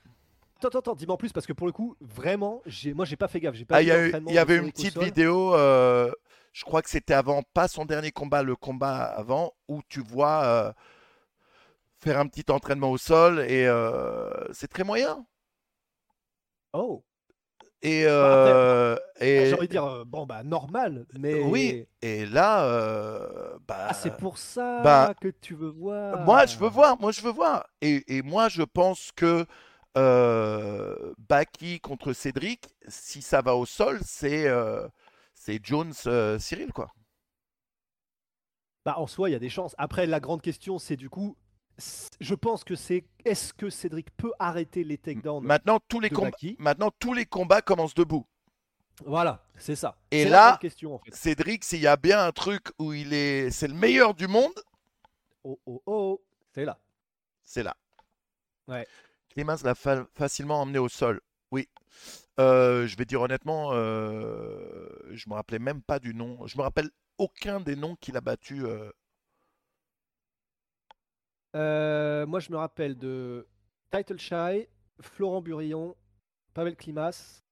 attends, 0.69 0.95
dis-moi 0.95 1.15
en 1.15 1.19
plus 1.19 1.32
parce 1.32 1.47
que 1.47 1.53
pour 1.53 1.66
le 1.66 1.73
coup, 1.73 1.97
vraiment, 2.01 2.62
moi 2.95 3.05
j'ai 3.05 3.16
pas 3.16 3.28
fait 3.28 3.41
gaffe. 3.41 3.65
Pas 3.65 3.77
Ah, 3.77 3.82
il 3.82 3.89
y, 3.89 4.39
avait 4.39 4.57
une 4.57 4.70
petite 4.70 4.99
vidéo, 4.99 5.55
euh, 5.55 6.11
je 6.53 6.65
crois 6.65 6.82
que 6.82 6.91
c'était 6.91 7.15
avant, 7.15 7.43
pas 7.55 7.69
son 7.69 7.85
dernier 7.85 8.11
combat, 8.12 8.43
le 8.43 8.57
combat 8.57 9.03
avant, 9.05 9.53
où 9.69 9.81
tu 9.89 10.01
vois 10.01 10.45
euh, 10.45 10.73
faire 11.99 12.19
un 12.19 12.27
petit 12.27 12.51
entraînement 12.51 12.91
au 12.91 12.99
sol 12.99 13.41
et 13.41 13.66
euh, 13.66 14.31
c'est 14.53 14.69
très 14.69 14.85
moyen. 14.85 15.24
Oh, 16.73 17.05
Et, 17.82 18.05
euh, 18.07 18.97
et 19.20 19.47
j'ai 19.47 19.55
envie 19.55 19.69
de 19.69 19.73
dire, 19.73 20.05
bon 20.07 20.27
bah 20.27 20.43
normal, 20.43 21.07
mais. 21.19 21.35
oui, 21.35 21.86
et 22.03 22.27
là, 22.27 22.65
euh, 22.65 23.57
bah, 23.66 23.86
Ah, 23.91 23.95
c'est 23.95 24.16
pour 24.16 24.39
ça 24.39 24.81
bah, 24.82 25.15
que 25.20 25.28
tu 25.28 25.55
veux 25.55 25.69
voir. 25.70 26.24
moi 26.24 26.47
je 26.47 26.59
veux 26.59 26.69
voir, 26.69 27.01
moi 27.01 27.12
je 27.12 27.20
veux 27.20 27.31
voir. 27.31 27.66
Et, 27.81 28.03
et 28.16 28.23
moi 28.23 28.49
je 28.49 28.62
pense 28.62 29.12
que 29.15 29.47
euh, 29.97 31.15
Baki 31.19 31.81
contre 31.81 32.12
Cédric, 32.12 32.75
si 32.89 33.23
ça 33.23 33.43
va 33.43 33.55
au 33.57 33.66
sol, 33.66 34.01
c'est 34.05 34.47
euh, 34.47 34.89
c'est 35.35 35.65
Jones 35.65 35.93
euh, 36.07 36.39
Cyril 36.39 36.73
quoi. 36.73 36.93
Bah 38.85 38.99
en 38.99 39.07
soi, 39.07 39.31
il 39.31 39.33
y 39.33 39.37
a 39.37 39.39
des 39.41 39.49
chances. 39.49 39.75
Après, 39.79 40.07
la 40.07 40.21
grande 40.21 40.43
question, 40.43 40.79
c'est 40.79 40.97
du 40.97 41.09
coup, 41.09 41.37
je 42.21 42.35
pense 42.35 42.65
que 42.65 42.75
c'est 42.75 43.05
est-ce 43.25 43.55
que 43.55 43.71
Cédric 43.71 44.11
peut 44.16 44.33
arrêter 44.39 44.85
les 44.85 44.99
takedowns 44.99 45.43
Maintenant 45.45 45.79
tous 45.89 46.01
les 46.01 46.11
combats, 46.11 46.37
maintenant 46.59 46.91
tous 46.99 47.15
les 47.15 47.25
combats 47.25 47.62
commencent 47.62 47.95
debout. 47.95 48.27
Voilà, 49.05 49.45
c'est 49.57 49.75
ça. 49.75 49.97
Et 50.11 50.25
la 50.25 50.31
là- 50.31 50.49
grande 50.51 50.61
question 50.61 50.95
en 50.95 50.99
fait. 50.99 51.15
Cédric, 51.15 51.65
s'il 51.65 51.81
y 51.81 51.87
a 51.87 51.97
bien 51.97 52.25
un 52.25 52.31
truc 52.33 52.69
où 52.79 52.93
il 52.93 53.12
est, 53.15 53.51
c'est 53.51 53.69
le 53.69 53.75
meilleur 53.75 54.15
du 54.15 54.29
monde, 54.29 54.53
Oh 55.47 55.59
oh 55.66 55.83
oh, 55.87 56.23
c'est 56.55 56.65
là. 56.65 56.79
c'est 57.43 57.62
là. 57.62 57.77
Ouais. 58.69 58.87
Clemens 59.35 59.62
l'a 59.65 59.74
fa- 59.74 60.06
facilement 60.15 60.61
emmené 60.62 60.78
au 60.78 60.89
sol. 60.89 61.20
Oui. 61.51 61.69
Euh, 62.40 62.86
je 62.86 62.97
vais 62.97 63.05
dire 63.05 63.23
honnêtement, 63.23 63.70
euh, 63.73 64.89
je 65.12 65.28
me 65.28 65.35
rappelais 65.35 65.59
même 65.61 65.82
pas 65.82 65.98
du 66.01 66.15
nom. 66.15 66.47
Je 66.47 66.56
me 66.59 66.62
rappelle 66.62 66.90
aucun 67.19 67.61
des 67.61 67.77
noms 67.77 67.97
qu'il 67.97 68.16
a 68.16 68.20
battu. 68.20 68.65
euh. 68.66 68.90
Euh, 71.56 72.27
moi, 72.27 72.40
je 72.40 72.51
me 72.51 72.56
rappelle 72.56 72.97
de 72.98 73.47
Title 73.90 74.19
Shy, 74.19 74.69
Florent 75.01 75.40
Burillon, 75.43 75.97
Pavel 76.55 76.77
Klimas. 76.77 77.44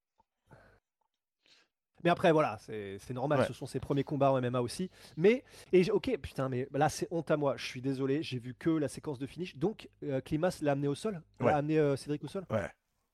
Mais 2.04 2.10
après, 2.10 2.32
voilà, 2.32 2.58
c'est 2.58 3.10
normal, 3.10 3.40
Ouais. 3.40 3.46
ce 3.46 3.52
sont 3.52 3.66
ses 3.66 3.80
premiers 3.80 4.04
combats 4.04 4.32
en 4.32 4.38
MMA 4.40 4.60
aussi. 4.60 4.90
Mais, 5.16 5.44
et 5.72 5.88
ok, 5.90 6.16
putain, 6.20 6.48
mais 6.48 6.68
là, 6.72 6.88
c'est 6.88 7.08
honte 7.10 7.30
à 7.30 7.36
moi, 7.36 7.56
je 7.56 7.64
suis 7.64 7.80
désolé, 7.80 8.22
j'ai 8.22 8.38
vu 8.38 8.54
que 8.54 8.70
la 8.70 8.88
séquence 8.88 9.18
de 9.18 9.26
finish. 9.26 9.56
Donc, 9.56 9.88
euh, 10.02 10.20
Klimas 10.20 10.58
l'a 10.62 10.72
amené 10.72 10.88
au 10.88 10.94
sol? 10.94 11.22
Ouais. 11.40 11.50
L'a 11.52 11.58
amené 11.58 11.78
euh, 11.78 11.96
Cédric 11.96 12.24
au 12.24 12.28
sol? 12.28 12.44
Ouais. 12.50 12.68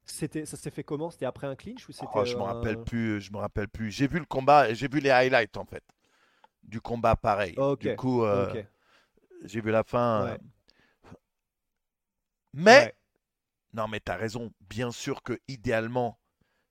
C'était, 0.05 0.47
Ça 0.47 0.57
s'est 0.57 0.71
fait 0.71 0.85
comment? 0.85 1.11
C'était 1.11 1.27
après 1.27 1.47
un 1.47 1.55
clinch 1.55 1.87
ou 1.89 1.93
c'était 1.93 2.07
Oh, 2.15 2.25
je 2.25 2.35
me 2.35 2.43
rappelle 2.43 2.83
plus. 2.83 3.21
Je 3.21 3.31
me 3.31 3.37
rappelle 3.37 3.69
plus. 3.69 3.91
J'ai 3.91 4.07
vu 4.07 4.19
le 4.19 4.25
combat. 4.25 4.73
J'ai 4.73 4.89
vu 4.89 5.01
les 5.01 5.11
highlights 5.11 5.57
en 5.59 5.67
fait 5.67 5.85
du 6.63 6.81
combat 6.81 7.17
pareil. 7.17 7.55
Ok, 7.59 7.81
Du 7.81 7.97
coup, 7.97 8.25
euh, 8.25 8.53
j'ai 9.45 9.61
vu 9.61 9.71
la 9.71 9.85
fin. 9.85 10.25
Ouais. 10.25 10.31
euh. 10.33 10.39
Mais 12.55 12.79
Ouais. 12.85 12.95
non, 13.75 13.89
mais 13.89 14.01
t'as 14.01 14.17
raison. 14.17 14.53
Bien 14.69 14.91
sûr 14.91 15.23
que 15.23 15.39
idéalement, 15.49 16.19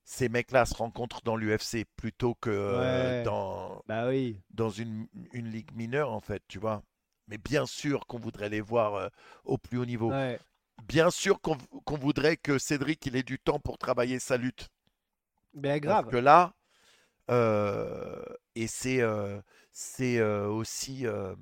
ces 0.10 0.30
mecs-là 0.30 0.66
se 0.66 0.74
rencontrent 0.74 1.22
dans 1.24 1.36
l'UFC 1.36 1.86
plutôt 1.98 2.34
que 2.36 2.50
euh, 2.50 3.20
Ouais. 3.20 3.24
dans 3.26 3.84
Bah 3.88 4.08
oui. 4.08 4.42
dans 4.52 4.70
une, 4.70 5.08
une 5.34 5.50
ligue 5.52 5.74
mineure 5.76 6.12
en 6.12 6.22
fait, 6.22 6.42
tu 6.48 6.60
vois. 6.60 6.82
Mais 7.28 7.38
bien 7.38 7.66
sûr 7.66 8.08
qu'on 8.08 8.20
voudrait 8.20 8.50
les 8.50 8.62
voir 8.62 8.96
euh, 8.96 9.10
au 9.46 9.58
plus 9.58 9.78
haut 9.78 9.86
niveau. 9.86 10.12
Ouais. 10.12 10.40
Bien 10.88 11.12
sûr 11.12 11.42
qu'on 11.42 11.58
qu'on 11.86 11.98
voudrait 11.98 12.38
que 12.38 12.58
Cédric 12.58 13.06
il 13.06 13.16
ait 13.18 13.24
du 13.24 13.38
temps 13.40 13.60
pour 13.60 13.78
travailler 13.78 14.20
sa 14.20 14.38
lutte. 14.38 14.70
Mais 15.54 15.82
Parce 15.86 16.04
grave. 16.04 16.10
que 16.12 16.16
là, 16.18 16.54
euh, 17.32 18.24
et 18.56 18.68
c'est 18.68 19.02
c'est 19.72 20.22
aussi 20.22 21.06
euh, 21.08 21.36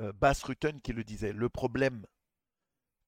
euh, 0.00 0.12
Bas 0.12 0.34
Rutten 0.44 0.80
qui 0.82 0.92
le 0.92 1.04
disait, 1.04 1.32
le 1.32 1.48
problème 1.48 2.04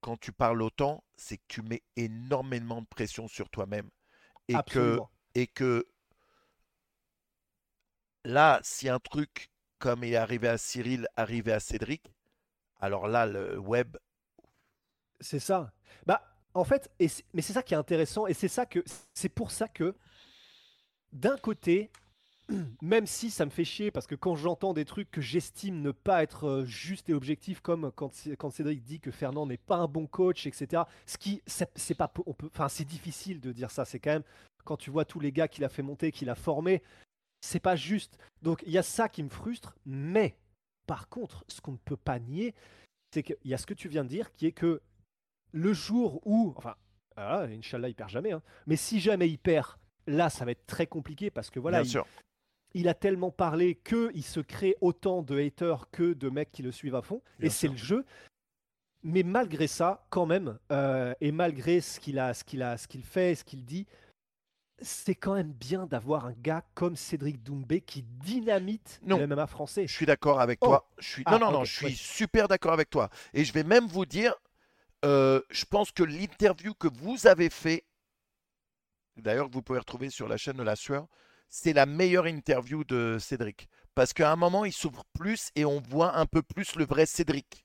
quand 0.00 0.18
tu 0.18 0.32
parles 0.32 0.62
autant, 0.62 1.02
c'est 1.16 1.38
que 1.38 1.44
tu 1.48 1.62
mets 1.62 1.82
énormément 1.96 2.82
de 2.82 2.86
pression 2.86 3.26
sur 3.28 3.48
toi-même. 3.50 3.88
Et 4.48 4.56
que, 4.70 4.98
et 5.34 5.46
que 5.46 5.86
là, 8.24 8.60
si 8.62 8.88
un 8.88 8.98
truc 8.98 9.50
comme 9.78 10.04
il 10.04 10.12
est 10.12 10.16
arrivé 10.16 10.48
à 10.48 10.58
Cyril 10.58 11.08
arrivait 11.16 11.52
à 11.52 11.60
Cédric, 11.60 12.12
alors 12.80 13.08
là, 13.08 13.26
le 13.26 13.58
web, 13.58 13.96
C'est 15.20 15.38
ça. 15.40 15.72
Bah, 16.06 16.22
en 16.54 16.64
fait, 16.64 16.90
et 17.00 17.08
mais 17.32 17.42
c'est 17.42 17.52
ça 17.52 17.62
qui 17.62 17.74
est 17.74 17.76
intéressant, 17.76 18.26
et 18.26 18.34
c'est 18.34 18.48
ça 18.48 18.66
que, 18.66 18.84
c'est 19.14 19.28
pour 19.28 19.50
ça 19.50 19.68
que, 19.68 19.94
d'un 21.12 21.36
côté, 21.38 21.90
même 22.82 23.06
si 23.06 23.30
ça 23.30 23.44
me 23.44 23.50
fait 23.50 23.64
chier, 23.64 23.90
parce 23.90 24.06
que 24.06 24.14
quand 24.14 24.36
j'entends 24.36 24.74
des 24.74 24.84
trucs 24.84 25.10
que 25.10 25.20
j'estime 25.20 25.80
ne 25.80 25.90
pas 25.90 26.22
être 26.22 26.44
euh, 26.44 26.64
juste 26.64 27.08
et 27.08 27.14
objectif, 27.14 27.60
comme 27.60 27.90
quand, 27.94 28.10
quand 28.38 28.50
Cédric 28.50 28.82
dit 28.82 29.00
que 29.00 29.10
Fernand 29.10 29.46
n'est 29.46 29.56
pas 29.56 29.76
un 29.76 29.88
bon 29.88 30.06
coach, 30.06 30.46
etc. 30.46 30.82
Ce 31.06 31.16
qui, 31.18 31.42
c'est 31.46 31.94
pas, 31.94 32.08
po- 32.08 32.24
on 32.26 32.34
peut, 32.34 32.48
enfin, 32.52 32.68
c'est 32.68 32.84
difficile 32.84 33.40
de 33.40 33.52
dire 33.52 33.70
ça. 33.70 33.84
C'est 33.84 33.98
quand 33.98 34.12
même 34.12 34.24
quand 34.64 34.76
tu 34.76 34.90
vois 34.90 35.04
tous 35.04 35.20
les 35.20 35.32
gars 35.32 35.48
qu'il 35.48 35.64
a 35.64 35.68
fait 35.68 35.82
monter, 35.82 36.10
qu'il 36.10 36.30
a 36.30 36.34
formés, 36.34 36.82
c'est 37.40 37.60
pas 37.60 37.76
juste. 37.76 38.18
Donc 38.42 38.62
il 38.66 38.72
y 38.72 38.78
a 38.78 38.82
ça 38.82 39.08
qui 39.08 39.22
me 39.22 39.28
frustre, 39.28 39.76
mais 39.86 40.36
par 40.86 41.08
contre, 41.08 41.44
ce 41.48 41.60
qu'on 41.60 41.72
ne 41.72 41.76
peut 41.78 41.96
pas 41.96 42.18
nier, 42.18 42.54
c'est 43.12 43.22
qu'il 43.22 43.36
y 43.44 43.54
a 43.54 43.58
ce 43.58 43.66
que 43.66 43.74
tu 43.74 43.88
viens 43.88 44.04
de 44.04 44.08
dire, 44.08 44.32
qui 44.32 44.46
est 44.46 44.52
que 44.52 44.80
le 45.52 45.72
jour 45.72 46.20
où, 46.26 46.52
enfin, 46.56 46.74
voilà, 47.16 47.42
Inch'Allah, 47.42 47.88
il 47.88 47.94
perd 47.94 48.10
jamais, 48.10 48.32
hein, 48.32 48.42
mais 48.66 48.76
si 48.76 49.00
jamais 49.00 49.28
il 49.28 49.38
perd, 49.38 49.76
là, 50.06 50.30
ça 50.30 50.44
va 50.44 50.50
être 50.50 50.66
très 50.66 50.86
compliqué 50.86 51.30
parce 51.30 51.50
que 51.50 51.60
voilà, 51.60 51.78
bien 51.78 51.86
il, 51.86 51.90
sûr. 51.90 52.06
Il 52.74 52.88
a 52.88 52.94
tellement 52.94 53.30
parlé 53.30 53.76
qu'il 53.76 54.24
se 54.24 54.40
crée 54.40 54.76
autant 54.80 55.22
de 55.22 55.38
haters 55.38 55.88
que 55.90 56.12
de 56.12 56.28
mecs 56.28 56.50
qui 56.52 56.62
le 56.62 56.72
suivent 56.72 56.96
à 56.96 57.02
fond, 57.02 57.22
Bien 57.38 57.46
et 57.46 57.50
c'est 57.50 57.68
le 57.68 57.76
jeu. 57.76 58.04
Mais 59.02 59.22
malgré 59.22 59.66
ça, 59.66 60.06
quand 60.10 60.26
même, 60.26 60.58
euh, 60.72 61.14
et 61.20 61.30
malgré 61.30 61.80
ce 61.80 62.00
qu'il 62.00 62.18
a, 62.18 62.32
ce 62.34 62.42
qu'il 62.42 62.62
a, 62.62 62.76
ce 62.78 62.88
qu'il 62.88 63.02
fait, 63.02 63.34
ce 63.34 63.44
qu'il 63.44 63.64
dit, 63.64 63.86
c'est 64.80 65.14
quand 65.14 65.34
même 65.34 65.52
bien 65.52 65.86
d'avoir 65.86 66.26
un 66.26 66.32
gars 66.32 66.64
comme 66.74 66.96
Cédric 66.96 67.42
Doumbé 67.42 67.80
qui 67.80 68.02
dynamite 68.02 69.00
Non. 69.04 69.18
le 69.18 69.26
MMA 69.26 69.46
français. 69.46 69.86
Je 69.86 69.92
suis 69.92 70.06
d'accord 70.06 70.40
avec 70.40 70.58
Oh. 70.62 70.66
toi. 70.66 70.88
Je 70.98 71.08
suis... 71.08 71.22
Ah, 71.26 71.32
non, 71.32 71.46
non, 71.46 71.52
non, 71.52 71.58
ok, 71.60 71.66
je 71.66 71.72
suis 71.76 71.86
ouais. 71.86 71.92
super 71.92 72.48
d'accord 72.48 72.72
avec 72.72 72.90
toi. 72.90 73.08
Et 73.34 73.44
je 73.44 73.52
vais 73.52 73.62
même 73.62 73.86
vous 73.86 74.06
dire, 74.06 74.34
euh, 75.04 75.40
je 75.50 75.64
pense 75.64 75.92
que 75.92 76.02
l'interview 76.02 76.74
que 76.74 76.88
vous 76.88 77.26
avez 77.26 77.50
fait, 77.50 77.84
d'ailleurs 79.16 79.48
que 79.48 79.52
vous 79.52 79.62
pouvez 79.62 79.78
retrouver 79.78 80.10
sur 80.10 80.28
la 80.28 80.36
chaîne 80.38 80.56
de 80.56 80.62
la 80.64 80.76
sueur, 80.76 81.06
c'est 81.48 81.72
la 81.72 81.86
meilleure 81.86 82.26
interview 82.26 82.84
de 82.84 83.18
Cédric. 83.20 83.68
Parce 83.94 84.12
qu'à 84.12 84.30
un 84.32 84.36
moment, 84.36 84.64
il 84.64 84.72
s'ouvre 84.72 85.04
plus 85.12 85.50
et 85.54 85.64
on 85.64 85.80
voit 85.80 86.16
un 86.16 86.26
peu 86.26 86.42
plus 86.42 86.74
le 86.76 86.84
vrai 86.84 87.06
Cédric. 87.06 87.64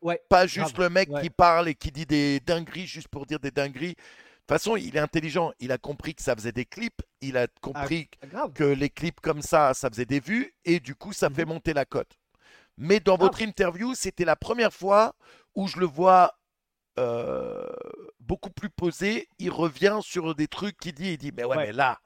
Ouais, 0.00 0.20
Pas 0.28 0.46
juste 0.46 0.74
grave, 0.74 0.88
le 0.88 0.90
mec 0.90 1.08
ouais. 1.10 1.22
qui 1.22 1.30
parle 1.30 1.68
et 1.68 1.74
qui 1.74 1.90
dit 1.90 2.06
des 2.06 2.40
dingueries 2.40 2.86
juste 2.86 3.08
pour 3.08 3.26
dire 3.26 3.40
des 3.40 3.50
dingueries. 3.50 3.94
De 3.94 4.52
toute 4.52 4.60
façon, 4.62 4.76
il 4.76 4.96
est 4.96 5.00
intelligent. 5.00 5.52
Il 5.58 5.72
a 5.72 5.78
compris 5.78 6.14
que 6.14 6.22
ça 6.22 6.34
faisait 6.36 6.52
des 6.52 6.64
clips. 6.64 7.02
Il 7.20 7.36
a 7.36 7.46
compris 7.60 8.08
grave. 8.28 8.52
que 8.52 8.64
les 8.64 8.88
clips 8.90 9.20
comme 9.20 9.42
ça, 9.42 9.74
ça 9.74 9.90
faisait 9.90 10.04
des 10.06 10.20
vues 10.20 10.54
et 10.64 10.78
du 10.80 10.94
coup, 10.94 11.12
ça 11.12 11.28
Mhm. 11.28 11.34
fait 11.34 11.44
monter 11.44 11.72
la 11.74 11.84
cote. 11.84 12.12
Mais 12.78 13.00
dans 13.00 13.16
votre 13.16 13.42
interview, 13.42 13.94
c'était 13.94 14.24
la 14.24 14.36
première 14.36 14.72
fois 14.72 15.14
où 15.54 15.66
je 15.66 15.78
le 15.78 15.86
vois 15.86 16.32
euh, 16.98 17.66
beaucoup 18.20 18.50
plus 18.50 18.70
posé. 18.70 19.28
Il 19.38 19.50
revient 19.50 19.98
sur 20.02 20.34
des 20.34 20.48
trucs 20.48 20.78
qu'il 20.78 20.94
dit. 20.94 21.12
Il 21.12 21.18
dit, 21.18 21.32
mais 21.36 21.44
ouais, 21.44 21.56
Ouais. 21.56 21.66
mais 21.66 21.72
là, 21.72 21.98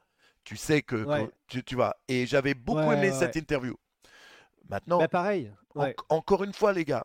tu 0.50 0.56
sais 0.56 0.82
que, 0.82 0.96
Ouais. 1.04 1.28
que- 1.28 1.32
tu, 1.46 1.62
tu 1.62 1.74
vois. 1.76 1.94
Et 2.08 2.26
j'avais 2.26 2.54
beaucoup 2.54 2.80
Ouais, 2.80 2.98
aimé 2.98 3.12
cette 3.12 3.36
interview. 3.36 3.76
Maintenant, 4.68 4.98
Bah, 4.98 5.06
pareil. 5.06 5.52
en- 5.76 5.92
encore 6.08 6.42
une 6.42 6.52
fois, 6.52 6.72
les 6.72 6.84
gars, 6.84 7.04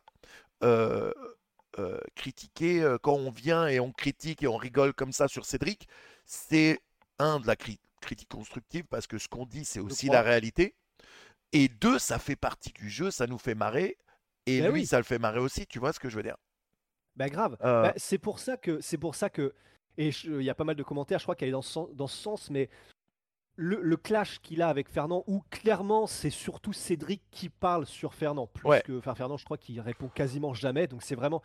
euh, 0.64 1.12
euh, 1.78 2.00
critiquer 2.16 2.82
euh, 2.82 2.98
quand 3.00 3.12
on 3.14 3.30
vient 3.30 3.68
et 3.68 3.78
on 3.78 3.92
critique 3.92 4.42
et 4.42 4.48
on 4.48 4.56
rigole 4.56 4.94
comme 4.94 5.12
ça 5.12 5.28
sur 5.28 5.44
Cédric, 5.44 5.86
c'est 6.24 6.80
un 7.20 7.38
de 7.38 7.46
la 7.46 7.54
cri- 7.54 7.78
critique 8.00 8.28
constructive 8.28 8.84
parce 8.90 9.06
que 9.06 9.16
ce 9.16 9.28
qu'on 9.28 9.46
dit, 9.46 9.64
c'est 9.64 9.78
aussi 9.78 10.08
la 10.08 10.22
réalité. 10.22 10.74
Et 11.52 11.68
deux, 11.68 12.00
ça 12.00 12.18
fait 12.18 12.34
partie 12.34 12.72
du 12.72 12.90
jeu, 12.90 13.12
ça 13.12 13.28
nous 13.28 13.38
fait 13.38 13.54
marrer. 13.54 13.96
Et 14.46 14.60
Ben 14.60 14.72
lui, 14.72 14.80
oui. 14.80 14.86
ça 14.86 14.96
le 14.98 15.04
fait 15.04 15.20
marrer 15.20 15.38
aussi, 15.38 15.68
tu 15.68 15.78
vois 15.78 15.92
ce 15.92 16.00
que 16.00 16.08
je 16.08 16.16
veux 16.16 16.24
dire 16.24 16.36
Bah 17.14 17.28
grave. 17.28 17.56
Bah, 17.60 17.92
c'est 17.96 18.18
pour 18.18 18.40
ça 18.40 18.56
que 18.56 18.80
c'est 18.80 18.98
pour 18.98 19.14
ça 19.14 19.30
que 19.30 19.54
et 19.98 20.10
il 20.24 20.42
y 20.42 20.50
a 20.50 20.54
pas 20.56 20.64
mal 20.64 20.74
de 20.74 20.82
commentaires. 20.82 21.20
Je 21.20 21.24
crois 21.24 21.36
qu'elle 21.36 21.48
est 21.50 21.52
dans 21.52 21.62
ce, 21.62 21.72
sens- 21.72 21.88
dans 21.94 22.08
ce 22.08 22.16
sens, 22.20 22.50
mais 22.50 22.68
le, 23.56 23.80
le 23.80 23.96
clash 23.96 24.40
qu'il 24.42 24.60
a 24.62 24.68
avec 24.68 24.88
Fernand, 24.88 25.24
où 25.26 25.42
clairement 25.50 26.06
c'est 26.06 26.30
surtout 26.30 26.72
Cédric 26.72 27.22
qui 27.30 27.48
parle 27.48 27.86
sur 27.86 28.14
Fernand, 28.14 28.46
plus 28.46 28.68
Ouais. 28.68 28.82
que 28.84 28.98
enfin 28.98 29.14
Fernand, 29.14 29.36
je 29.38 29.44
crois 29.44 29.56
qu'il 29.58 29.80
répond 29.80 30.08
quasiment 30.08 30.54
jamais. 30.54 30.86
Donc 30.86 31.02
c'est 31.02 31.14
vraiment. 31.14 31.42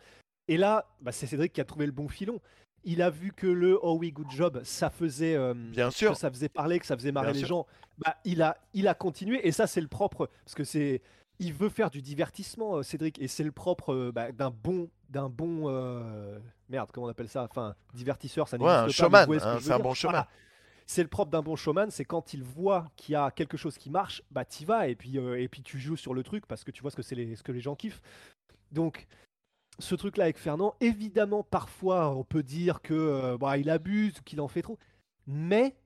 Et 0.48 0.56
là, 0.56 0.86
bah, 1.00 1.12
c'est 1.12 1.26
Cédric 1.26 1.52
qui 1.52 1.60
a 1.60 1.64
trouvé 1.64 1.86
le 1.86 1.92
bon 1.92 2.08
filon. 2.08 2.40
Il 2.84 3.00
a 3.00 3.10
vu 3.10 3.32
que 3.32 3.46
le 3.46 3.78
oh 3.82 3.94
oui 3.96 4.10
good 4.10 4.30
job, 4.30 4.60
ça 4.64 4.90
faisait 4.90 5.36
euh, 5.36 5.54
Bien 5.54 5.88
que 5.88 5.94
sûr. 5.94 6.16
ça 6.16 6.30
faisait 6.30 6.48
parler, 6.48 6.80
que 6.80 6.86
ça 6.86 6.96
faisait 6.96 7.12
marrer 7.12 7.26
Bien 7.28 7.34
les 7.34 7.38
sûr. 7.40 7.48
gens. 7.48 7.66
Bah, 7.98 8.16
il 8.24 8.42
a 8.42 8.56
il 8.74 8.88
a 8.88 8.94
continué 8.94 9.46
et 9.46 9.52
ça 9.52 9.66
c'est 9.66 9.80
le 9.80 9.86
propre 9.88 10.28
parce 10.44 10.54
que 10.54 10.64
c'est 10.64 11.00
il 11.38 11.52
veut 11.54 11.68
faire 11.68 11.90
du 11.90 12.02
divertissement, 12.02 12.76
euh, 12.76 12.82
Cédric, 12.82 13.20
et 13.20 13.26
c'est 13.28 13.42
le 13.44 13.52
propre 13.52 13.92
euh, 13.94 14.12
bah, 14.12 14.32
d'un 14.32 14.50
bon 14.50 14.90
d'un 15.08 15.28
bon 15.28 15.64
euh, 15.68 16.38
merde, 16.68 16.90
comment 16.92 17.06
on 17.06 17.10
appelle 17.10 17.28
ça? 17.28 17.44
Enfin, 17.50 17.74
divertisseur, 17.94 18.48
ça 18.48 18.56
Ouais, 18.58 18.68
un 18.68 18.82
n'existe 18.82 19.08
pas. 19.08 19.24
showman, 19.24 19.38
hein, 19.42 19.58
c'est 19.60 19.72
un 19.72 19.78
bon. 19.78 19.92
Voilà. 20.02 20.28
C'est 20.86 21.02
le 21.02 21.08
propre 21.08 21.30
d'un 21.30 21.42
bon 21.42 21.56
showman, 21.56 21.90
c'est 21.90 22.04
quand 22.04 22.34
il 22.34 22.42
voit 22.42 22.90
qu'il 22.96 23.12
y 23.12 23.16
a 23.16 23.30
quelque 23.30 23.56
chose 23.56 23.78
qui 23.78 23.90
marche, 23.90 24.22
bah 24.30 24.44
t'y 24.44 24.64
vas 24.64 24.88
et 24.88 24.94
puis 24.94 25.18
euh, 25.18 25.40
et 25.40 25.48
puis 25.48 25.62
tu 25.62 25.78
joues 25.78 25.96
sur 25.96 26.14
le 26.14 26.22
truc 26.22 26.46
parce 26.46 26.64
que 26.64 26.70
tu 26.70 26.82
vois 26.82 26.90
ce 26.90 26.96
que 26.96 27.02
c'est 27.02 27.14
les, 27.14 27.36
ce 27.36 27.42
que 27.42 27.52
les 27.52 27.60
gens 27.60 27.76
kiffent. 27.76 28.02
Donc 28.70 29.06
ce 29.78 29.94
truc-là 29.94 30.24
avec 30.24 30.38
Fernand, 30.38 30.74
évidemment, 30.80 31.42
parfois 31.42 32.14
on 32.14 32.24
peut 32.24 32.42
dire 32.42 32.82
que 32.82 32.94
euh, 32.94 33.38
bah, 33.38 33.58
il 33.58 33.70
abuse, 33.70 34.20
qu'il 34.24 34.40
en 34.40 34.48
fait 34.48 34.62
trop, 34.62 34.78
mais 35.26 35.76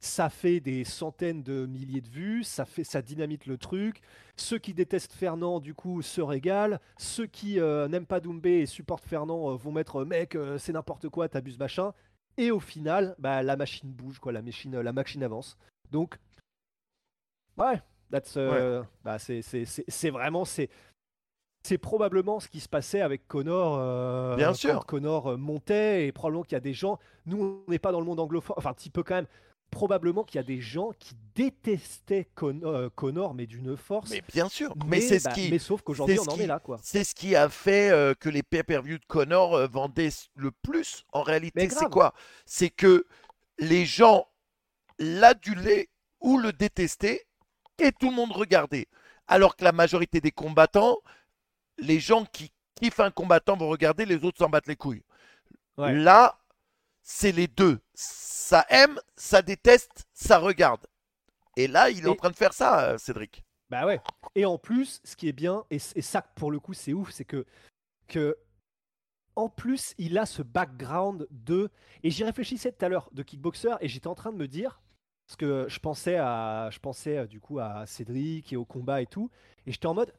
ça 0.00 0.28
fait 0.28 0.60
des 0.60 0.84
centaines 0.84 1.42
de 1.42 1.64
milliers 1.64 2.02
de 2.02 2.10
vues, 2.10 2.44
ça 2.44 2.66
fait, 2.66 2.84
ça 2.84 3.00
dynamite 3.00 3.46
le 3.46 3.56
truc. 3.56 4.02
Ceux 4.36 4.58
qui 4.58 4.74
détestent 4.74 5.14
Fernand, 5.14 5.60
du 5.60 5.72
coup, 5.72 6.02
se 6.02 6.20
régalent. 6.20 6.78
Ceux 6.98 7.26
qui 7.26 7.58
euh, 7.58 7.88
n'aiment 7.88 8.04
pas 8.04 8.20
Doumbé 8.20 8.58
et 8.60 8.66
supportent 8.66 9.06
Fernand 9.06 9.56
vont 9.56 9.72
mettre 9.72 10.04
mec, 10.04 10.36
c'est 10.58 10.72
n'importe 10.72 11.08
quoi, 11.08 11.28
t'abuses 11.28 11.58
machin. 11.58 11.94
Et 12.36 12.50
au 12.50 12.60
final, 12.60 13.14
bah, 13.18 13.42
la 13.42 13.56
machine 13.56 13.90
bouge, 13.90 14.18
quoi, 14.18 14.32
la 14.32 14.42
machine, 14.42 14.80
la 14.80 14.92
machine 14.92 15.22
avance. 15.22 15.56
Donc, 15.90 16.18
ouais, 17.56 17.80
that's, 18.10 18.36
euh, 18.36 18.82
bah, 19.04 19.18
c'est, 19.18 20.10
vraiment, 20.10 20.44
c'est, 20.44 20.68
c'est 21.62 21.78
probablement 21.78 22.40
ce 22.40 22.48
qui 22.48 22.60
se 22.60 22.68
passait 22.68 23.00
avec 23.00 23.26
Connor. 23.28 23.76
euh, 23.78 24.36
Bien 24.36 24.52
sûr. 24.52 24.84
Connor 24.86 25.28
euh, 25.28 25.36
montait 25.36 26.06
et 26.06 26.12
probablement 26.12 26.42
qu'il 26.42 26.52
y 26.52 26.56
a 26.56 26.60
des 26.60 26.74
gens. 26.74 26.98
Nous, 27.26 27.62
on 27.66 27.70
n'est 27.70 27.78
pas 27.78 27.92
dans 27.92 28.00
le 28.00 28.06
monde 28.06 28.20
anglophone, 28.20 28.56
enfin 28.58 28.70
un 28.70 28.74
petit 28.74 28.90
peu 28.90 29.02
quand 29.02 29.14
même. 29.14 29.28
Probablement 29.70 30.22
qu'il 30.22 30.36
y 30.36 30.38
a 30.38 30.46
des 30.46 30.60
gens 30.60 30.92
qui 30.98 31.16
détestaient 31.34 32.28
euh, 32.42 32.88
Connor, 32.94 33.34
mais 33.34 33.46
d'une 33.46 33.76
force. 33.76 34.10
Mais 34.10 34.22
bien 34.32 34.48
sûr. 34.48 34.72
Mais, 34.86 35.00
c'est 35.00 35.18
ce 35.18 35.24
bah, 35.24 35.32
qui. 35.32 35.50
mais 35.50 35.58
sauf 35.58 35.82
qu'aujourd'hui, 35.82 36.18
on 36.20 36.30
en 36.30 36.36
qui- 36.36 36.42
est 36.42 36.46
là, 36.46 36.60
quoi. 36.60 36.78
C'est 36.82 37.02
ce 37.02 37.14
qui 37.14 37.34
a 37.34 37.48
fait 37.48 37.90
euh, 37.90 38.14
que 38.14 38.28
les 38.28 38.44
pay-per-view 38.44 38.98
de 38.98 39.04
Connor 39.06 39.54
euh, 39.54 39.66
vendaient 39.66 40.10
le 40.36 40.52
plus. 40.52 41.04
En 41.12 41.22
réalité, 41.22 41.68
c'est 41.70 41.90
quoi? 41.90 42.14
C'est 42.46 42.70
que 42.70 43.06
les 43.58 43.84
gens 43.84 44.28
l'adulaient 44.98 45.88
ou 46.20 46.38
le 46.38 46.52
détestaient 46.52 47.26
et 47.78 47.90
tout 47.92 48.10
le 48.10 48.16
monde 48.16 48.32
regardait. 48.32 48.86
Alors 49.26 49.56
que 49.56 49.64
la 49.64 49.72
majorité 49.72 50.20
des 50.20 50.30
combattants, 50.30 50.98
les 51.78 51.98
gens 51.98 52.24
qui 52.26 52.52
kiffent 52.76 53.00
un 53.00 53.10
combattant 53.10 53.56
vont 53.56 53.68
regarder, 53.68 54.06
les 54.06 54.24
autres 54.24 54.38
s'en 54.38 54.48
battent 54.48 54.68
les 54.68 54.76
couilles. 54.76 55.02
Ouais. 55.78 55.92
Là, 55.92 56.38
c'est 57.04 57.30
les 57.30 57.46
deux. 57.46 57.78
Ça 57.94 58.66
aime, 58.70 58.98
ça 59.14 59.42
déteste, 59.42 60.06
ça 60.12 60.38
regarde. 60.38 60.86
Et 61.56 61.68
là, 61.68 61.90
il 61.90 62.04
est 62.04 62.08
en 62.08 62.16
train 62.16 62.30
de 62.30 62.36
faire 62.36 62.52
ça, 62.52 62.90
euh, 62.90 62.98
Cédric. 62.98 63.44
Bah 63.70 63.86
ouais. 63.86 64.00
Et 64.34 64.44
en 64.44 64.58
plus, 64.58 65.00
ce 65.04 65.16
qui 65.16 65.28
est 65.28 65.32
bien, 65.32 65.64
et 65.70 65.78
ça 65.78 66.22
pour 66.22 66.50
le 66.50 66.60
coup 66.60 66.74
c'est 66.74 66.92
ouf, 66.92 67.10
c'est 67.10 67.24
que, 67.24 67.46
que 68.08 68.36
en 69.36 69.48
plus 69.48 69.94
il 69.98 70.18
a 70.18 70.26
ce 70.26 70.42
background 70.42 71.26
de, 71.30 71.70
et 72.02 72.10
j'y 72.10 72.24
réfléchissais 72.24 72.72
tout 72.72 72.84
à 72.84 72.88
l'heure 72.88 73.08
de 73.12 73.22
kickboxer, 73.22 73.76
et 73.80 73.88
j'étais 73.88 74.06
en 74.06 74.14
train 74.14 74.32
de 74.32 74.36
me 74.36 74.48
dire, 74.48 74.82
parce 75.26 75.36
que 75.36 75.66
je 75.68 75.78
pensais 75.78 76.16
à, 76.16 76.68
je 76.70 76.78
pensais 76.78 77.18
euh, 77.18 77.26
du 77.26 77.40
coup 77.40 77.58
à 77.58 77.86
Cédric 77.86 78.52
et 78.52 78.56
au 78.56 78.64
combat 78.64 79.00
et 79.00 79.06
tout, 79.06 79.30
et 79.66 79.72
j'étais 79.72 79.86
en 79.86 79.94
mode, 79.94 80.12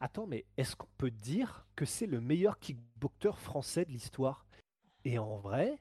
attends 0.00 0.26
mais 0.26 0.44
est-ce 0.56 0.76
qu'on 0.76 0.88
peut 0.98 1.10
dire 1.10 1.66
que 1.74 1.86
c'est 1.86 2.06
le 2.06 2.20
meilleur 2.20 2.58
kickboxer 2.58 3.36
français 3.36 3.84
de 3.84 3.90
l'histoire? 3.90 4.44
Et 5.04 5.18
en 5.18 5.38
vrai, 5.38 5.78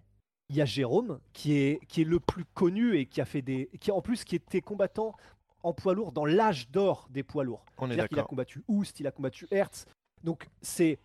il 0.52 0.57
y 0.57 0.61
a 0.61 0.65
Jérôme 0.65 1.19
qui 1.32 1.53
est, 1.53 1.80
qui 1.88 2.02
est 2.02 2.06
le 2.06 2.19
plus 2.19 2.44
connu 2.53 2.98
et 2.98 3.06
qui 3.06 3.22
a 3.22 3.26
fait 3.26 3.41
des, 3.41 3.69
qui 3.80 3.90
en 3.90 4.02
plus 4.02 4.23
qui 4.26 4.36
était 4.36 4.60
combattant 4.61 5.15
en 5.64 5.73
poids 5.73 5.94
lourd 5.94 6.11
dans 6.11 6.26
l'âge 6.26 6.69
d'or 6.69 7.07
des 7.10 7.23
poids 7.23 7.44
lourds. 7.45 7.64
On 7.78 7.90
est 7.90 8.07
qu'il 8.07 8.19
a 8.19 8.23
combattu 8.23 8.61
Oust, 8.68 8.99
il 8.99 9.07
a 9.07 9.11
combattu 9.11 9.48
Hertz. 9.49 9.86
Donc 10.23 10.49
c'est 10.61 10.99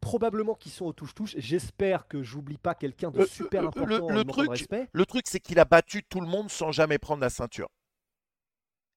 probablement 0.00 0.54
qu'ils 0.54 0.72
sont 0.72 0.84
au 0.86 0.92
touche-touche. 0.92 1.34
J'espère 1.38 2.06
que 2.06 2.22
j'oublie 2.22 2.58
pas 2.58 2.74
quelqu'un 2.74 3.10
de 3.10 3.20
Euh, 3.20 3.26
super 3.26 3.62
euh, 3.62 3.66
important 3.68 4.08
le- 4.08 4.14
le 4.14 4.24
truc- 4.24 4.50
respect. 4.50 4.88
Le 4.92 5.06
truc, 5.06 5.24
c'est 5.26 5.40
qu'il 5.40 5.58
a 5.58 5.64
battu 5.64 6.02
tout 6.04 6.20
le 6.20 6.26
monde 6.26 6.50
sans 6.50 6.70
jamais 6.72 6.98
prendre 6.98 7.22
la 7.22 7.30
ceinture. 7.30 7.68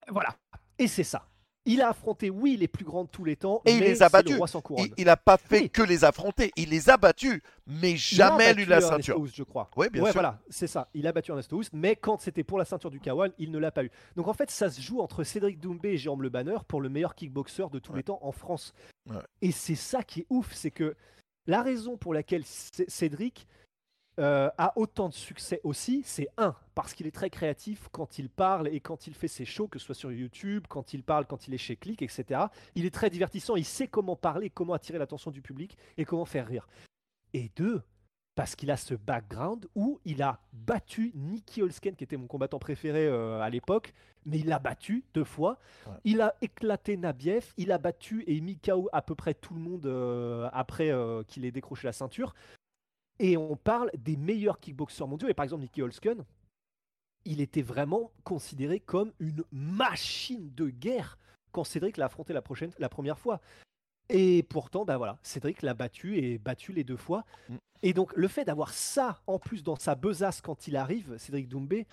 Voilà. 0.10 0.36
Et 0.78 0.88
c'est 0.88 1.04
ça. 1.04 1.28
Il 1.68 1.82
a 1.82 1.90
affronté, 1.90 2.30
oui, 2.30 2.58
les 2.58 2.68
plus 2.68 2.86
grands 2.86 3.04
de 3.06 3.10
tous 3.10 3.24
les 3.26 3.36
temps, 3.36 3.62
Et 3.66 3.72
il 3.74 3.80
les 3.80 4.04
a 4.04 4.10
battus. 4.10 4.38
Il 4.98 5.06
n'a 5.06 5.18
pas 5.18 5.38
fait 5.38 5.62
Oui. 5.62 5.70
que 5.72 5.82
les 5.82 6.04
affronter, 6.04 6.52
il 6.56 6.70
les 6.70 6.90
a 6.92 6.98
battus, 6.98 7.42
mais 7.66 7.98
jamais 7.98 8.54
lui 8.54 8.66
la 8.66 8.82
ceinture. 8.82 9.20
Houst, 9.20 9.36
je 9.36 9.44
crois. 9.44 9.70
Oui, 9.76 9.88
bien 9.92 10.04
ouais, 10.04 10.12
sûr. 10.12 10.22
voilà, 10.22 10.40
c'est 10.50 10.68
ça. 10.68 10.90
Il 10.94 11.08
a 11.08 11.12
battu 11.12 11.32
Ernesto 11.32 11.58
Houst, 11.58 11.72
mais 11.74 11.96
quand 11.96 12.22
c'était 12.22 12.44
pour 12.44 12.60
la 12.60 12.66
ceinture 12.66 12.92
du 12.92 13.00
Kawan, 13.00 13.32
il 13.40 13.50
ne 13.52 13.58
l'a 13.58 13.72
pas 13.72 13.84
eu. 13.84 13.90
Donc 14.16 14.28
en 14.28 14.34
fait, 14.34 14.52
ça 14.52 14.70
se 14.70 14.80
joue 14.80 15.02
entre 15.02 15.24
Cédric 15.24 15.60
Doumbé 15.60 15.90
et 15.94 15.98
Jérôme 15.98 16.22
Le 16.22 16.30
Banner 16.30 16.58
pour 16.68 16.82
le 16.82 16.90
meilleur 16.90 17.16
kickboxer 17.16 17.66
de 17.72 17.80
tous 17.80 17.92
Ouais. 17.94 17.98
les 18.00 18.04
temps 18.04 18.20
en 18.22 18.32
France. 18.32 18.74
Ouais. 19.10 19.16
Et 19.42 19.52
c'est 19.52 19.76
ça 19.76 20.04
qui 20.04 20.22
est 20.22 20.26
ouf, 20.30 20.54
c'est 20.54 20.72
que 20.72 20.96
la 21.48 21.62
raison 21.64 21.98
pour 21.98 22.14
laquelle 22.14 22.44
Cédric 22.46 23.48
euh, 24.20 24.50
a 24.58 24.74
autant 24.78 25.10
de 25.10 25.14
succès 25.14 25.60
aussi, 25.64 26.02
c'est 26.06 26.28
un, 26.38 26.56
parce 26.74 26.94
qu'il 26.94 27.08
est 27.08 27.12
très 27.12 27.30
créatif 27.30 27.90
quand 27.92 28.18
il 28.18 28.30
parle 28.30 28.68
et 28.70 28.80
quand 28.80 29.08
il 29.08 29.14
fait 29.14 29.28
ses 29.28 29.46
shows, 29.46 29.68
que 29.68 29.80
ce 29.80 29.86
soit 29.86 29.96
sur 29.96 30.12
YouTube, 30.12 30.66
quand 30.70 30.94
il 30.94 31.04
parle, 31.04 31.26
quand 31.26 31.48
il 31.48 31.54
est 31.54 31.60
chez 31.60 31.76
Click, 31.76 32.02
etc. 32.02 32.42
Il 32.76 32.86
est 32.86 32.94
très 32.94 33.10
divertissant, 33.10 33.56
il 33.56 33.66
sait 33.66 33.88
comment 33.88 34.16
parler, 34.16 34.50
comment 34.50 34.74
attirer 34.74 34.98
l'attention 34.98 35.32
du 35.32 35.42
public 35.42 35.78
et 35.98 36.06
comment 36.06 36.26
faire 36.26 36.48
rire. 36.48 36.68
Et 37.34 37.52
deux, 37.56 37.82
parce 38.36 38.56
qu'il 38.56 38.70
a 38.70 38.78
ce 38.78 38.94
background 38.94 39.68
où 39.76 40.00
il 40.06 40.22
a 40.22 40.40
battu 40.52 41.12
Nicky 41.16 41.62
Holsken, 41.62 41.96
qui 41.96 42.04
était 42.04 42.18
mon 42.18 42.28
combattant 42.28 42.60
préféré 42.60 43.08
euh, 43.08 43.40
à 43.40 43.50
l'époque, 43.50 43.94
mais 44.26 44.40
il 44.40 44.48
l'a 44.48 44.60
battu 44.60 45.06
deux 45.14 45.24
fois. 45.24 45.58
Ouais. 45.88 45.94
Il 46.04 46.22
a 46.22 46.36
éclaté 46.42 46.98
Nabiev, 46.98 47.54
il 47.58 47.72
a 47.72 47.78
battu 47.78 48.24
et 48.28 48.40
mis 48.42 48.58
KO 48.58 48.90
à 48.92 49.02
peu 49.02 49.16
près 49.16 49.34
tout 49.34 49.54
le 49.54 49.62
monde 49.62 49.86
euh, 49.86 50.50
après 50.52 50.92
euh, 50.92 51.24
qu'il 51.24 51.46
ait 51.46 51.52
décroché 51.52 51.88
la 51.88 51.94
ceinture. 51.94 52.36
Et 53.20 53.38
on 53.38 53.56
parle 53.56 53.90
des 53.98 54.18
meilleurs 54.18 54.60
kickboxers 54.60 55.08
mondiaux. 55.08 55.28
Et 55.28 55.34
par 55.34 55.44
exemple, 55.44 55.64
Nicky 55.64 55.82
Holsken, 55.82 56.26
il 57.26 57.42
était 57.42 57.62
vraiment 57.62 58.12
considéré 58.24 58.80
comme 58.80 59.12
une 59.20 59.44
machine 59.52 60.54
de 60.54 60.70
guerre 60.70 61.18
quand 61.52 61.64
Cédric 61.64 61.98
l'a 61.98 62.06
affronté 62.06 62.34
la, 62.34 62.42
prochaine, 62.42 62.72
la 62.78 62.90
première 62.90 63.18
fois. 63.18 63.42
Et 64.10 64.44
pourtant, 64.44 64.86
bah 64.86 64.98
voilà, 64.98 65.18
Cédric 65.24 65.62
l'a 65.62 65.74
battu 65.74 66.18
et 66.18 66.38
battu 66.38 66.74
les 66.74 66.84
deux 66.84 66.98
fois. 66.98 67.26
Mm. 67.50 67.56
Et 67.84 67.94
donc, 67.94 68.14
le 68.16 68.28
fait 68.28 68.46
d'avoir 68.46 68.72
ça 68.74 69.22
en 69.26 69.40
plus 69.40 69.64
dans 69.64 69.76
sa 69.76 69.96
besace 69.96 70.42
quand 70.42 70.68
il 70.68 70.76
arrive, 70.76 71.18
Cédric 71.18 71.48
Doumbé, 71.48 71.88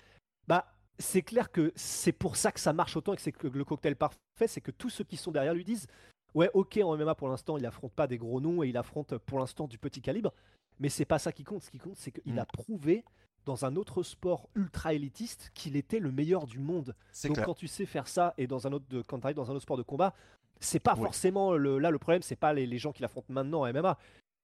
bah 0.47 0.73
c'est 0.99 1.23
clair 1.23 1.51
que 1.51 1.71
c'est 1.75 2.11
pour 2.11 2.35
ça 2.35 2.51
que 2.51 2.59
ça 2.59 2.73
marche 2.73 2.95
autant 2.95 3.13
et 3.13 3.15
que 3.15 3.21
c'est 3.21 3.43
le 3.43 3.65
cocktail 3.65 3.95
parfait, 3.95 4.17
c'est 4.47 4.61
que 4.61 4.71
tous 4.71 4.89
ceux 4.89 5.03
qui 5.03 5.17
sont 5.17 5.31
derrière 5.31 5.53
lui 5.53 5.63
disent 5.63 5.87
Ouais, 6.35 6.49
ok, 6.53 6.79
en 6.83 6.97
MMA 6.97 7.15
pour 7.15 7.29
l'instant, 7.29 7.57
il 7.57 7.65
affronte 7.65 7.93
pas 7.93 8.07
des 8.07 8.17
gros 8.17 8.41
noms 8.41 8.63
et 8.63 8.69
il 8.69 8.77
affronte 8.77 9.17
pour 9.17 9.39
l'instant 9.39 9.67
du 9.67 9.77
petit 9.77 10.01
calibre, 10.01 10.33
mais 10.79 10.89
c'est 10.89 11.05
pas 11.05 11.19
ça 11.19 11.31
qui 11.31 11.43
compte. 11.43 11.63
Ce 11.63 11.71
qui 11.71 11.79
compte, 11.79 11.97
c'est 11.97 12.11
qu'il 12.11 12.33
Mm. 12.33 12.39
a 12.39 12.45
prouvé 12.45 13.03
dans 13.45 13.65
un 13.65 13.75
autre 13.75 14.03
sport 14.03 14.47
ultra 14.55 14.93
élitiste 14.93 15.51
qu'il 15.53 15.75
était 15.75 15.99
le 15.99 16.11
meilleur 16.11 16.45
du 16.47 16.59
monde. 16.59 16.95
Donc 17.25 17.33
clair. 17.33 17.45
quand 17.45 17.53
tu 17.55 17.67
sais 17.67 17.85
faire 17.85 18.07
ça 18.07 18.33
et 18.37 18.47
dans 18.47 18.67
un 18.67 18.71
autre 18.71 18.85
de, 18.89 19.01
quand 19.01 19.19
tu 19.19 19.25
arrives 19.25 19.35
dans 19.35 19.51
un 19.51 19.53
autre 19.55 19.63
sport 19.63 19.77
de 19.77 19.83
combat, 19.83 20.13
c'est 20.59 20.79
pas 20.79 20.95
forcément 20.95 21.53
le, 21.53 21.77
là 21.77 21.91
le 21.91 21.99
problème, 21.99 22.21
c'est 22.21 22.37
pas 22.37 22.53
les, 22.53 22.65
les 22.65 22.77
gens 22.77 22.93
qui 22.93 23.01
l'affrontent 23.01 23.33
maintenant 23.33 23.63
en 23.65 23.73
MMA, 23.73 23.97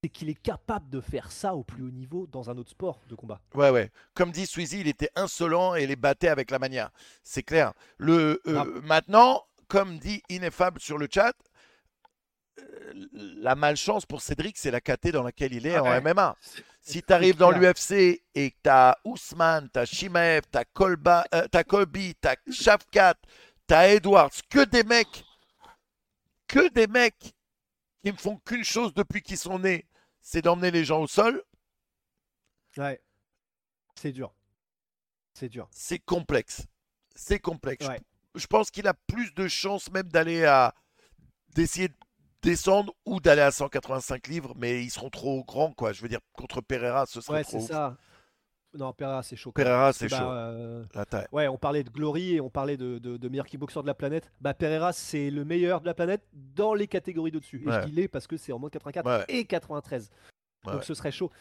c'est 0.03 0.10
qu'il 0.10 0.27
est 0.30 0.41
capable 0.41 0.89
de 0.89 0.99
faire 0.99 1.31
ça 1.31 1.56
au 1.56 1.64
plus 1.64 1.84
haut 1.84 1.91
niveau 1.91 2.27
dans 2.27 2.49
un 2.49 2.57
autre 2.57 2.72
sport 2.72 2.99
de 3.07 3.15
combat. 3.15 3.39
Ouais, 3.56 3.69
ouais. 3.69 3.89
Comme 4.15 4.31
dit 4.31 4.45
Sweezy, 4.45 4.81
il 4.81 4.88
était 4.88 5.10
insolent 5.15 5.76
et 5.76 5.88
les 5.88 5.95
battait 5.95 6.27
avec 6.27 6.51
la 6.51 6.60
manière. 6.60 6.89
C'est 7.23 7.43
clair. 7.43 7.73
Le, 7.97 8.41
euh, 8.47 8.81
maintenant, 8.81 9.43
comme 9.69 9.97
dit 9.97 10.22
Ineffable 10.30 10.81
sur 10.81 10.97
le 10.97 11.07
chat, 11.10 11.34
la 13.14 13.56
malchance 13.56 14.06
pour 14.06 14.22
Cédric, 14.22 14.57
c'est 14.57 14.72
la 14.72 14.81
KT 14.81 15.10
dans 15.11 15.23
laquelle 15.23 15.53
il 15.53 15.65
est 15.68 15.76
Ah 15.76 15.84
en 15.84 15.90
ouais. 15.90 16.02
MMA. 16.02 16.36
Si 16.81 17.03
tu 17.03 17.14
arrives 17.14 17.36
dans 17.38 17.52
l'UFC 17.52 18.22
et 18.36 18.52
que 18.52 18.57
tu 18.64 18.69
as 18.69 18.98
Ousmane, 19.03 19.69
tu 19.72 19.80
as 19.80 19.86
Shimaev, 19.86 20.44
tu 20.52 20.57
as, 20.57 20.65
Kolba, 20.65 21.26
euh, 21.36 21.48
t'as 21.52 21.64
Colby, 21.64 22.15
tu 22.22 22.27
as 22.27 22.36
Shafkat, 22.52 23.15
tu 23.68 23.73
as 23.73 23.90
Edwards, 23.90 24.31
que 24.49 24.65
des 24.65 24.84
mecs, 24.84 25.23
que 26.48 26.69
des 26.69 26.88
mecs 26.88 27.36
qui 28.03 28.11
ne 28.11 28.18
font 28.18 28.38
qu'une 28.38 28.64
chose 28.64 28.94
depuis 28.94 29.22
qu'ils 29.22 29.38
sont 29.38 29.60
nés, 29.60 29.86
c'est 30.22 30.41
d'emmener 30.41 30.72
les 30.72 30.86
gens 30.86 31.02
au 31.02 31.07
sol, 31.07 31.44
Ouais, 32.77 33.02
c'est 33.95 34.11
dur, 34.11 34.34
c'est 35.34 35.49
dur. 35.49 35.68
c'est 35.72 35.99
complexe. 35.99 36.65
C'est 37.15 37.40
complexe. 37.40 37.86
Je-. 37.86 38.41
Je, 38.41 38.48
pense 38.48 38.72
qu'il 38.72 38.88
a 38.88 38.94
plus 38.94 39.34
de 39.34 39.48
chances 39.48 39.91
même 39.91 40.07
d'aller 40.07 40.45
à 40.45 40.73
d'essayer 41.49 41.88
de 41.90 41.95
descendre 42.41 42.94
ou 43.06 43.20
d'aller 43.20 43.41
à 43.41 43.52
185 43.52 44.28
livres, 44.28 44.53
mais 44.57 44.84
ils 44.84 44.90
seront 44.90 45.10
trop 45.10 45.44
grands, 45.44 45.72
quoi. 45.72 45.91
Je 45.94 46.02
veux 46.02 46.07
dire, 46.10 46.20
contre 46.34 46.61
Pereira, 46.61 47.06
ce 47.06 47.22
serait 47.22 47.40
Ouais, 47.40 47.44
trop 47.44 47.60
ça. 47.60 47.98
Non, 48.78 48.94
Pereira, 48.94 49.24
c'est 49.24 49.36
chaud. 49.36 49.52
Pereira, 49.52 49.91
c'est 49.94 50.10
Bah, 50.10 50.18
chaud. 50.20 50.30
euh, 50.30 50.84
La 50.94 51.03
taille. 51.06 51.26
Ouais, 51.32 51.48
on 51.48 51.57
parlait 51.57 51.84
de 51.84 51.90
Glory 51.90 52.36
et 52.36 52.41
on 52.41 52.52
parlait 52.52 52.78
de, 52.78 52.99
de, 52.99 53.18
de 53.18 53.30
meilleur 53.30 53.48
kickboxer 53.48 53.82
de 53.82 53.88
la 53.88 53.95
planète. 53.95 54.32
Bah, 54.41 54.53
Pereira, 54.53 54.94
c'est 54.94 55.32
le 55.32 55.44
meilleur 55.44 55.82
de 55.82 55.88
la 55.88 55.95
planète 55.95 56.22
dans 56.34 56.76
les 56.76 56.88
catégories 56.88 57.32
de 57.32 57.40
dessus. 57.40 57.64
Et 57.68 57.72
je 57.72 57.86
dis 57.88 57.91
les 57.94 58.07
parce 58.07 58.28
que 58.28 58.38
c'est 58.38 58.52
en 58.52 58.60
moins 58.60 58.70
84 58.70 59.06
Ouais. 59.07 59.26
et 59.28 59.45
93. 59.45 60.11
Ouais, 60.68 60.74
Donc 60.74 60.84
ce 60.84 60.94
serait 60.94 61.11
chaud. 61.11 61.32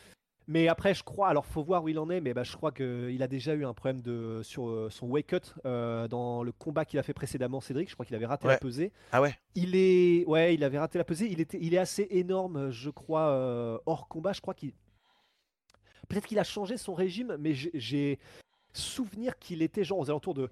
Mais 0.50 0.66
après, 0.66 0.94
je 0.94 1.02
crois, 1.04 1.28
alors 1.28 1.44
faut 1.44 1.62
voir 1.62 1.84
où 1.84 1.88
il 1.90 1.98
en 1.98 2.08
est, 2.08 2.22
mais 2.22 2.32
bah, 2.32 2.42
je 2.42 2.56
crois 2.56 2.72
qu'il 2.72 3.22
a 3.22 3.28
déjà 3.28 3.52
eu 3.54 3.66
un 3.66 3.74
problème 3.74 4.00
de, 4.00 4.40
sur 4.42 4.66
euh, 4.68 4.88
son 4.90 5.06
wake 5.06 5.26
cut 5.26 5.52
euh, 5.66 6.08
dans 6.08 6.42
le 6.42 6.52
combat 6.52 6.86
qu'il 6.86 6.98
a 6.98 7.02
fait 7.02 7.12
précédemment, 7.12 7.60
Cédric. 7.60 7.90
Je 7.90 7.94
crois 7.94 8.06
qu'il 8.06 8.16
avait 8.16 8.24
raté 8.26 8.48
la 8.48 8.58
pesée. 8.58 8.90
Ah 9.12 9.20
ouais 9.20 9.38
Il 9.54 9.76
est, 9.76 10.24
ouais, 10.26 10.54
il 10.54 10.64
avait 10.64 10.78
raté 10.78 10.96
la 10.96 11.04
pesée. 11.04 11.28
Il 11.30 11.40
était, 11.40 11.58
il 11.60 11.74
est 11.74 11.78
assez 11.78 12.06
énorme, 12.10 12.70
je 12.70 12.88
crois, 12.88 13.28
euh, 13.28 13.78
hors 13.84 14.08
combat. 14.08 14.32
Je 14.32 14.40
crois 14.40 14.54
qu'il, 14.54 14.72
peut-être 16.08 16.26
qu'il 16.26 16.38
a 16.38 16.44
changé 16.44 16.78
son 16.78 16.94
régime, 16.94 17.36
mais 17.38 17.52
j'ai- 17.52 17.70
j'ai 17.74 18.18
souvenir 18.72 19.38
qu'il 19.38 19.60
était 19.60 19.84
genre 19.84 19.98
aux 19.98 20.08
alentours 20.10 20.34
de 20.34 20.48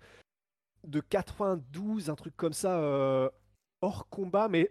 de 0.84 1.00
92, 1.00 2.10
un 2.10 2.14
truc 2.14 2.36
comme 2.36 2.52
ça, 2.52 2.78
euh, 2.78 3.28
hors 3.80 4.08
combat. 4.08 4.46
Mais 4.48 4.70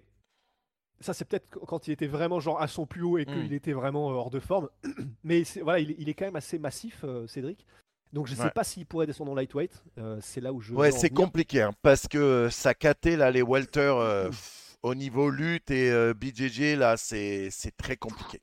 ça, 1.05 1.13
c'est 1.13 1.25
peut-être 1.25 1.49
qu- 1.49 1.59
quand 1.65 1.87
il 1.87 1.91
était 1.91 2.07
vraiment 2.07 2.39
genre 2.39 2.61
à 2.61 2.67
son 2.67 2.85
plus 2.85 3.03
haut 3.03 3.17
et 3.17 3.25
qu'il 3.25 3.49
Mm. 3.49 3.53
était 3.53 3.73
vraiment 3.73 4.09
euh, 4.11 4.13
hors 4.15 4.29
de 4.29 4.39
forme. 4.39 4.69
mais 5.23 5.43
c'est- 5.43 5.61
voilà, 5.61 5.79
il, 5.79 5.91
est- 5.91 5.95
il 5.99 6.09
est 6.09 6.13
quand 6.13 6.25
même 6.25 6.35
assez 6.35 6.59
massif, 6.59 7.01
euh, 7.03 7.27
Cédric. 7.27 7.65
Donc 8.13 8.27
je 8.27 8.35
sais 8.35 8.43
Ouais. 8.43 8.49
pas 8.51 8.63
s'il 8.63 8.85
pourrait 8.85 9.07
descendre 9.07 9.31
en 9.31 9.35
lightweight. 9.35 9.83
Euh, 9.97 10.17
c'est 10.21 10.39
là 10.41 10.53
où 10.53 10.61
je. 10.61 10.73
Ouais, 10.73 10.91
c'est 10.91 11.09
compliqué 11.09 11.61
hein, 11.61 11.73
parce 11.81 12.07
que 12.07 12.47
ça 12.49 12.73
caté 12.73 13.15
là 13.17 13.29
les 13.31 13.41
welter 13.41 13.79
euh, 13.81 14.27
pff, 14.29 14.77
au 14.83 14.95
niveau 14.95 15.29
lutte 15.29 15.69
et 15.71 15.91
euh, 15.91 16.13
BJJ 16.13 16.75
là 16.77 16.95
c'est 16.97 17.49
très 17.77 17.97
compliqué. 17.97 18.41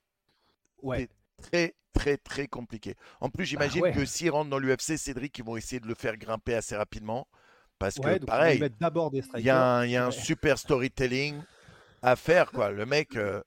Ouais. 0.82 1.08
Très 1.40 1.74
très 1.94 2.16
très 2.18 2.46
compliqué. 2.48 2.94
En 3.20 3.28
plus, 3.30 3.44
j'imagine 3.46 3.80
Bah 3.82 3.88
ouais. 3.88 3.92
que 3.94 4.04
s'il 4.04 4.30
rentre 4.30 4.50
dans 4.50 4.58
l'UFC, 4.58 4.96
Cédric, 4.98 5.38
ils 5.38 5.44
vont 5.44 5.56
essayer 5.56 5.80
de 5.80 5.86
le 5.86 5.94
faire 5.94 6.16
grimper 6.16 6.54
assez 6.54 6.76
rapidement 6.76 7.26
parce 7.78 7.96
Ouais, 7.98 8.14
que 8.14 8.18
donc 8.20 8.28
on 8.28 8.32
va 8.32 8.38
pareil, 8.38 8.54
lui 8.56 8.60
mettre 8.62 8.76
d'abord 8.78 9.10
des 9.10 9.22
il 9.38 9.44
y 9.44 9.50
a 9.50 9.62
un, 9.78 9.84
il 9.86 9.90
y 9.92 9.96
a 9.96 10.04
un 10.04 10.08
Ouais. 10.08 10.12
super 10.12 10.58
storytelling 10.58 11.36
à 12.02 12.16
faire 12.16 12.50
quoi. 12.52 12.70
Le 12.70 12.84
mec 12.86 13.16
euh, 13.16 13.42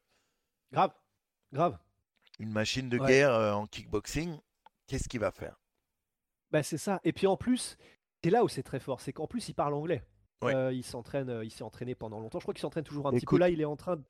Grave, 0.72 0.94
grave. 1.54 1.78
une 2.40 2.52
machine 2.52 2.90
de 2.90 2.98
Ouais. 3.00 3.08
guerre 3.08 3.34
euh, 3.34 3.54
en 3.54 3.68
kickboxing, 3.68 4.38
qu'est-ce 4.88 5.08
qu'il 5.08 5.20
va 5.20 5.32
faire? 5.32 5.56
Bah, 6.52 6.64
c'est 6.64 6.78
ça. 6.78 7.00
Et 7.04 7.12
puis 7.14 7.28
en 7.28 7.38
plus, 7.38 7.78
c'est 8.24 8.30
là 8.30 8.44
où 8.44 8.48
c'est 8.50 8.64
très 8.64 8.80
fort, 8.80 9.02
c'est 9.02 9.14
qu'en 9.14 9.28
plus 9.28 9.48
il 9.50 9.54
parle 9.54 9.74
anglais. 9.74 10.04
Ouais. 10.42 10.54
Euh, 10.54 10.74
il 10.74 10.84
s'entraîne, 10.84 11.42
il 11.44 11.52
s'est 11.52 11.64
entraîné 11.64 11.96
pendant 11.96 12.20
longtemps. 12.20 12.40
Je 12.40 12.44
crois 12.44 12.54
qu'il 12.54 12.62
s'entraîne 12.62 12.84
toujours 12.84 13.08
un 13.08 13.12
petit 13.12 13.26
peu. 13.26 13.38
Là, 13.38 13.50
il 13.50 13.62
est 13.62 13.66
en 13.66 13.78
train 13.78 13.96
de. 13.96 14.04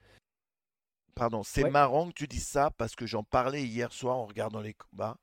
Pardon, 1.14 1.44
c'est 1.44 1.64
Ouais. 1.64 1.70
marrant 1.70 2.08
que 2.10 2.14
tu 2.14 2.28
dises 2.28 2.48
ça 2.48 2.72
parce 2.72 2.96
que 2.96 3.06
j'en 3.06 3.24
parlais 3.24 3.64
hier 3.64 3.94
soir 3.94 4.18
en 4.18 4.26
regardant 4.26 4.60
les 4.60 4.74
combats 4.74 5.18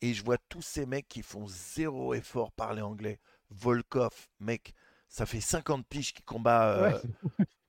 et 0.00 0.14
je 0.14 0.22
vois 0.24 0.38
tous 0.48 0.62
ces 0.62 0.86
mecs 0.86 1.08
qui 1.08 1.22
font 1.22 1.46
zéro 1.48 2.14
effort 2.14 2.52
parler 2.52 2.82
anglais. 2.82 3.18
Volkov, 3.50 4.28
mec, 4.40 4.74
ça 5.08 5.26
fait 5.26 5.40
50 5.40 5.84
piges 5.88 6.12
qui 6.14 6.22
combat 6.22 6.76
euh, 6.76 7.00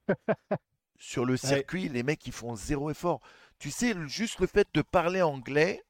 sur 0.98 1.26
le 1.26 1.38
circuit, 1.38 1.90
les 1.90 2.04
mecs 2.04 2.26
ils 2.26 2.34
font 2.34 2.56
zéro 2.56 2.90
effort. 2.90 3.22
Tu 3.60 3.72
sais, 3.72 3.96
juste 4.08 4.40
le 4.40 4.48
fait 4.48 4.68
de 4.74 4.82
parler 4.82 5.22
anglais, 5.22 5.84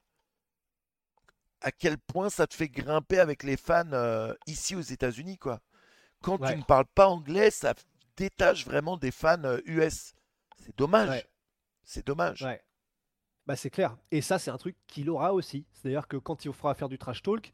à 1.61 1.71
quel 1.71 1.97
point 1.97 2.29
ça 2.29 2.45
te 2.47 2.53
fait 2.53 2.67
grimper 2.67 3.19
avec 3.19 3.43
les 3.43 3.57
fans 3.57 3.91
euh, 3.93 4.33
ici 4.47 4.75
aux 4.75 4.81
États-Unis, 4.81 5.37
quoi. 5.37 5.61
Quand 6.21 6.39
Ouais. 6.41 6.53
tu 6.53 6.59
ne 6.59 6.63
parles 6.63 6.85
pas 6.93 7.07
anglais, 7.07 7.51
ça 7.51 7.73
détache 8.17 8.65
vraiment 8.65 8.97
des 8.97 9.11
fans 9.11 9.43
euh, 9.43 9.59
US. 9.65 10.13
C'est 10.59 10.77
dommage. 10.77 11.09
Ouais. 11.09 11.25
C'est 11.83 12.05
dommage. 12.05 12.41
Ouais. 12.43 12.61
Bah, 13.45 13.55
c'est 13.55 13.69
clair. 13.69 13.97
Et 14.11 14.21
ça, 14.21 14.39
c'est 14.39 14.51
un 14.51 14.57
truc 14.57 14.75
qu'il 14.87 15.09
aura 15.09 15.33
aussi. 15.33 15.65
C'est-à-dire 15.73 16.07
que 16.07 16.17
quand 16.17 16.45
il 16.45 16.53
fera 16.53 16.73
faire 16.75 16.87
du 16.89 16.97
trash 16.97 17.21
talk, 17.21 17.51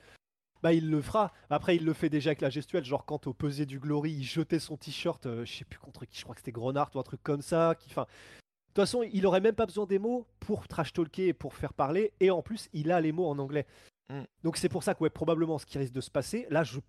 bah, 0.62 0.74
il 0.74 0.90
le 0.90 1.02
fera. 1.02 1.32
Après, 1.50 1.76
il 1.76 1.86
le 1.86 1.94
fait 1.94 2.10
déjà 2.10 2.30
avec 2.30 2.42
la 2.42 2.50
gestuelle. 2.50 2.84
Genre, 2.84 3.06
quand 3.06 3.28
au 3.28 3.34
pesé 3.34 3.66
du 3.66 3.80
Glory, 3.80 4.12
il 4.12 4.24
jetait 4.24 4.60
son 4.60 4.78
t-shirt, 4.78 5.26
euh, 5.26 5.46
je 5.46 5.54
sais 5.54 5.66
plus 5.66 5.80
contre 5.80 6.06
qui, 6.06 6.18
je 6.18 6.24
crois 6.24 6.36
que 6.36 6.42
c'était 6.42 6.52
Grenard 6.52 6.92
ou 6.94 7.00
un 7.00 7.04
truc 7.04 7.22
comme 7.24 7.42
ça. 7.42 7.76
Qui, 7.80 7.90
de 7.90 7.96
toute 7.96 8.08
façon, 8.76 9.04
il 9.12 9.26
aurait 9.26 9.42
même 9.42 9.56
pas 9.56 9.66
besoin 9.66 9.86
des 9.86 10.00
mots 10.00 10.28
pour 10.40 10.68
trash 10.68 10.94
talker 10.94 11.28
et 11.28 11.34
pour 11.34 11.56
faire 11.56 11.74
parler. 11.74 12.14
Et 12.20 12.30
en 12.32 12.42
plus, 12.42 12.70
il 12.74 12.92
a 12.92 13.02
les 13.02 13.12
mots 13.12 13.28
en 13.28 13.40
anglais. 13.40 13.66
Mm. 14.10 14.24
Donc, 14.44 14.58
c'est 14.58 14.70
pour 14.70 14.84
ça 14.84 14.94
que, 14.94 15.04
ouais, 15.04 15.10
probablement, 15.10 15.58
ce 15.58 15.66
qui 15.66 15.78
risque 15.78 15.94
de 15.94 16.02
se 16.02 16.12
passer, 16.12 16.46
là, 16.50 16.64
je. 16.64 16.80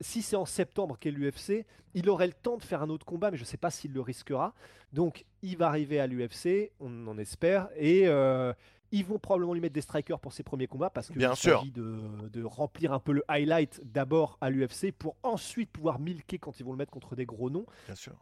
Si 0.00 0.22
c'est 0.22 0.34
en 0.34 0.44
septembre 0.44 0.98
qu'est 0.98 1.12
l'UFC, 1.12 1.64
il 1.94 2.10
aurait 2.10 2.26
le 2.26 2.32
temps 2.32 2.56
de 2.56 2.64
faire 2.64 2.82
un 2.82 2.90
autre 2.90 3.06
combat, 3.06 3.30
mais 3.30 3.36
je 3.36 3.44
sais 3.44 3.56
pas 3.56 3.70
s'il 3.70 3.92
le 3.92 4.00
risquera. 4.00 4.52
Donc, 4.92 5.24
il 5.42 5.56
va 5.56 5.68
arriver 5.68 6.00
à 6.00 6.08
l'UFC, 6.08 6.72
on 6.80 7.06
en 7.06 7.16
espère, 7.16 7.68
et 7.76 8.08
euh, 8.08 8.52
ils 8.92 9.04
vont 9.04 9.18
probablement 9.18 9.54
lui 9.54 9.60
mettre 9.60 9.74
des 9.74 9.80
strikers 9.80 10.20
pour 10.20 10.32
ses 10.32 10.42
premiers 10.42 10.66
combats 10.66 10.90
parce 10.90 11.08
qu'il 11.08 11.16
Bien 11.18 11.34
sûr. 11.34 11.58
s'agit 11.58 11.72
de, 11.72 11.98
de 12.32 12.42
remplir 12.44 12.92
un 12.92 12.98
peu 13.00 13.12
le 13.12 13.24
highlight 13.28 13.80
d'abord 13.84 14.38
à 14.40 14.50
l'UFC 14.50 14.92
pour 14.92 15.16
ensuite 15.22 15.70
pouvoir 15.70 15.98
milquer 15.98 16.38
quand 16.38 16.58
ils 16.60 16.64
vont 16.64 16.72
le 16.72 16.78
mettre 16.78 16.92
contre 16.92 17.16
des 17.16 17.26
gros 17.26 17.50
noms. 17.50 17.66
Bien 17.86 17.94
sûr. 17.96 18.14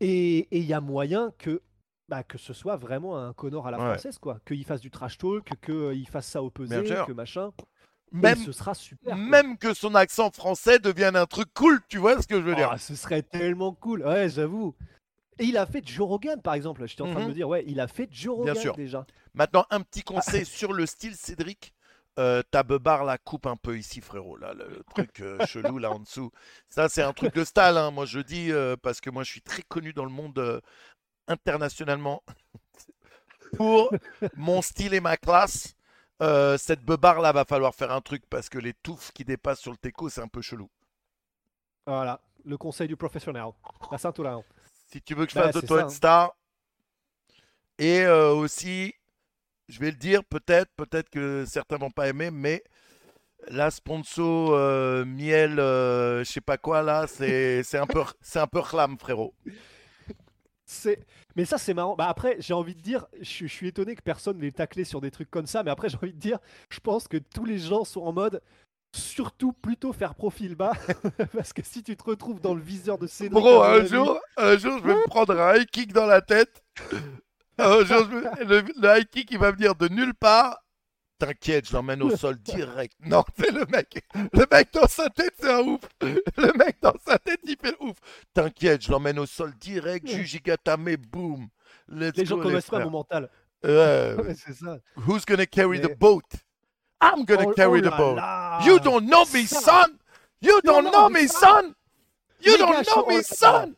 Et 0.00 0.46
il 0.56 0.64
y 0.64 0.72
a 0.74 0.80
moyen 0.80 1.32
que, 1.38 1.62
bah, 2.08 2.22
que 2.22 2.38
ce 2.38 2.52
soit 2.52 2.76
vraiment 2.76 3.16
un 3.18 3.32
Connor 3.32 3.66
à 3.66 3.70
la 3.70 3.78
Ouais. 3.78 3.84
française, 3.86 4.18
quoi. 4.18 4.38
Qu'il 4.46 4.64
fasse 4.64 4.80
du 4.80 4.90
trash 4.90 5.18
talk, 5.18 5.50
qu'il 5.64 6.08
fasse 6.08 6.26
ça 6.26 6.42
au 6.42 6.50
pesé, 6.50 6.82
que 7.06 7.12
machin. 7.12 7.50
Et 8.12 8.16
Même, 8.16 8.38
ce 8.38 8.52
sera 8.52 8.72
super. 8.74 9.14
quoi. 9.14 9.22
même 9.22 9.58
que 9.58 9.74
son 9.74 9.94
accent 9.94 10.30
français 10.30 10.78
devienne 10.78 11.14
un 11.16 11.26
truc 11.26 11.48
cool, 11.52 11.80
tu 11.88 11.98
vois 11.98 12.22
ce 12.22 12.26
que 12.26 12.36
je 12.36 12.40
veux 12.40 12.54
dire 12.54 12.70
Ah, 12.72 12.78
ce 12.78 12.94
serait 12.94 13.22
tellement 13.22 13.74
cool. 13.74 14.02
Ouais, 14.02 14.28
j'avoue. 14.30 14.74
Et 15.38 15.44
il 15.44 15.56
a 15.56 15.66
fait 15.66 15.86
Joe 15.86 16.06
Rogan, 16.08 16.40
par 16.42 16.54
exemple. 16.54 16.84
J'étais 16.86 17.02
en 17.02 17.06
train 17.10 17.20
de 17.20 17.24
Mhm. 17.24 17.28
me 17.28 17.34
dire, 17.34 17.48
ouais, 17.48 17.64
il 17.66 17.80
a 17.80 17.86
fait 17.88 18.08
Joe 18.10 18.36
Bien 18.44 18.52
Rogan 18.52 18.62
sûr. 18.62 18.74
déjà. 18.76 19.06
Maintenant, 19.34 19.64
un 19.70 19.80
petit 19.82 20.02
Ah. 20.06 20.12
conseil 20.14 20.44
sur 20.46 20.72
le 20.72 20.86
style, 20.86 21.14
Cédric. 21.16 21.74
Euh, 22.18 22.42
ta 22.50 22.64
beubare 22.64 23.04
la 23.04 23.16
coupe 23.16 23.46
un 23.46 23.56
peu 23.56 23.78
ici, 23.78 24.00
frérot. 24.00 24.36
Là, 24.36 24.52
le, 24.52 24.82
truc 24.90 25.20
euh, 25.20 25.38
chelou 25.46 25.78
là 25.78 25.92
en 25.92 26.00
dessous. 26.00 26.32
Ça, 26.68 26.88
c'est 26.88 27.02
un 27.02 27.12
truc 27.12 27.32
de 27.32 27.44
style. 27.44 27.62
hein. 27.76 27.92
Moi, 27.92 28.06
je 28.06 28.18
dis 28.18 28.50
euh, 28.50 28.74
parce 28.76 29.00
que 29.00 29.08
moi, 29.10 29.22
je 29.22 29.30
suis 29.30 29.40
très 29.42 29.62
connu 29.62 29.92
dans 29.92 30.04
le 30.04 30.10
monde 30.10 30.36
euh, 30.40 30.60
internationalement 31.28 32.24
pour 33.56 33.92
mon 34.34 34.62
style 34.62 34.94
et 34.94 35.00
ma 35.00 35.16
classe. 35.16 35.74
Cette 36.58 36.82
beubare 36.82 37.20
là, 37.20 37.30
va 37.30 37.44
falloir 37.44 37.72
faire 37.74 37.92
un 37.92 38.00
truc 38.00 38.24
parce 38.28 38.48
que 38.48 38.58
les 38.58 38.74
touffes 38.74 39.12
qui 39.12 39.24
dépassent 39.24 39.60
sur 39.60 39.70
le 39.70 39.76
teco, 39.76 40.08
c'est 40.08 40.20
un 40.20 40.26
peu 40.26 40.42
chelou. 40.42 40.68
Voilà, 41.86 42.20
le 42.44 42.56
conseil 42.58 42.88
du 42.88 42.96
professionnel. 42.96 43.44
La 43.92 43.98
Saint-Ouen. 43.98 44.42
Si 44.88 45.00
tu 45.02 45.14
veux 45.14 45.24
que 45.26 45.30
je 45.32 45.34
Bah, 45.34 45.40
fasse 45.40 45.52
de 45.52 45.60
toi 45.60 45.80
ça, 45.80 45.82
une 45.82 45.88
hein. 45.88 45.88
star. 45.88 46.34
Et 47.78 48.00
euh, 48.02 48.32
aussi, 48.32 48.94
je 49.68 49.80
vais 49.80 49.90
le 49.92 49.96
dire, 49.96 50.24
peut-être, 50.24 50.70
peut-être 50.76 51.10
que 51.10 51.44
certains 51.46 51.78
vont 51.78 51.90
pas 51.90 52.08
aimer, 52.08 52.30
mais 52.30 52.64
la 53.48 53.70
sponsor 53.70 54.52
euh, 54.52 55.04
miel, 55.06 55.60
euh, 55.60 56.20
je 56.24 56.32
sais 56.32 56.40
pas 56.42 56.58
quoi 56.58 56.82
là, 56.82 57.06
c'est 57.08 57.62
c'est 57.64 57.78
un 57.78 57.86
peu 57.88 58.02
c'est 58.22 58.40
un 58.40 58.46
peu 58.48 58.60
reclame, 58.60 58.98
frérot. 58.98 59.34
C'est... 60.66 61.00
Mais 61.36 61.44
ça, 61.44 61.56
c'est 61.56 61.72
marrant. 61.72 61.94
Bah 61.96 62.08
après, 62.08 62.36
j'ai 62.40 62.52
envie 62.52 62.74
de 62.74 62.80
dire, 62.80 63.06
je, 63.20 63.24
suis- 63.24 63.48
je 63.48 63.52
suis 63.54 63.68
étonné 63.68 63.94
que 63.94 64.02
personne 64.02 64.38
n'ait 64.38 64.50
taclé 64.52 64.84
sur 64.84 65.00
des 65.00 65.10
trucs 65.10 65.30
comme 65.30 65.46
ça. 65.46 65.62
Mais 65.62 65.70
après, 65.70 65.88
j'ai 65.88 65.96
envie 65.96 66.12
de 66.12 66.18
dire, 66.18 66.38
je 66.70 66.80
pense 66.80 67.08
que 67.08 67.16
tous 67.16 67.44
les 67.44 67.58
gens 67.58 67.84
sont 67.84 68.02
en 68.02 68.12
mode, 68.12 68.42
surtout 68.94 69.52
plutôt 69.52 69.92
faire 69.92 70.14
profil 70.14 70.54
bas. 70.54 70.72
Parce 71.34 71.52
que 71.52 71.62
si 71.62 71.82
tu 71.82 71.96
te 71.96 72.04
retrouves 72.04 72.40
dans 72.40 72.54
le 72.54 72.60
viseur 72.62 72.98
de 72.98 73.06
Cédric. 73.06 73.32
Bro, 73.32 73.62
un 73.62 73.84
jour, 73.84 74.18
un 74.36 74.56
jour, 74.56 74.78
je 74.78 74.84
vais 74.84 74.94
me 74.94 75.06
prendre 75.06 75.38
un 75.38 75.56
high 75.56 75.66
kick 75.66 75.92
dans 75.92 76.06
la 76.06 76.20
tête. 76.20 76.62
Un 77.58 77.84
jour, 77.84 78.06
je 78.10 78.14
me- 78.16 78.44
le, 78.44 78.60
le 78.80 78.98
high 79.00 79.08
kick, 79.08 79.30
il 79.30 79.38
va 79.38 79.50
venir 79.50 79.74
de 79.74 79.88
nulle 79.88 80.14
part. 80.14 80.58
T'inquiète, 81.18 81.66
je 81.68 81.72
l'emmène 81.72 82.00
au 82.04 82.16
sol 82.16 82.36
direct. 82.38 82.94
Non, 83.04 83.24
c'est 83.36 83.50
le 83.50 83.66
mec. 83.66 84.04
Le 84.32 84.46
mec 84.52 84.72
dans 84.72 84.86
sa 84.86 85.10
tête, 85.10 85.34
c'est 85.40 85.50
un 85.50 85.62
ouf. 85.62 85.80
Le 86.00 86.56
mec 86.56 86.76
dans 86.80 86.94
sa 87.04 87.18
tête, 87.18 87.40
il 87.42 87.56
fait 87.60 87.72
le 87.72 87.88
ouf. 87.88 87.96
T'inquiète, 88.32 88.82
je 88.84 88.92
l'emmène 88.92 89.18
au 89.18 89.26
sol 89.26 89.52
direct. 89.58 90.06
Jujigatame, 90.08 90.94
boum. 90.94 91.48
Let's 91.88 92.16
Les 92.16 92.24
gens 92.24 92.38
connaissent 92.38 92.70
pas 92.70 92.84
mon 92.84 92.90
mental. 92.90 93.28
Ouais, 93.64 94.14
Ouais, 94.16 94.36
c'est 94.36 94.52
ça. 94.54 94.78
Who's 95.08 95.26
gonna 95.26 95.44
carry 95.44 95.80
Mais- 95.80 95.88
the 95.88 95.98
boat? 95.98 96.22
I'm 97.00 97.24
gonna 97.24 97.46
Oh- 97.48 97.52
carry 97.54 97.80
oh 97.80 97.82
the 97.82 97.96
boat. 97.96 98.18
You 98.64 98.78
don't 98.80 99.06
know 99.06 99.24
me, 99.32 99.46
son. 99.46 99.98
You 100.40 100.60
don't 100.62 100.84
know 100.84 100.90
know 100.90 101.08
me, 101.08 101.26
son. 101.28 101.74
You 102.40 102.52
Les 102.52 102.58
don't 102.58 102.84
know 102.86 103.06
me, 103.06 103.22
son. 103.22 103.74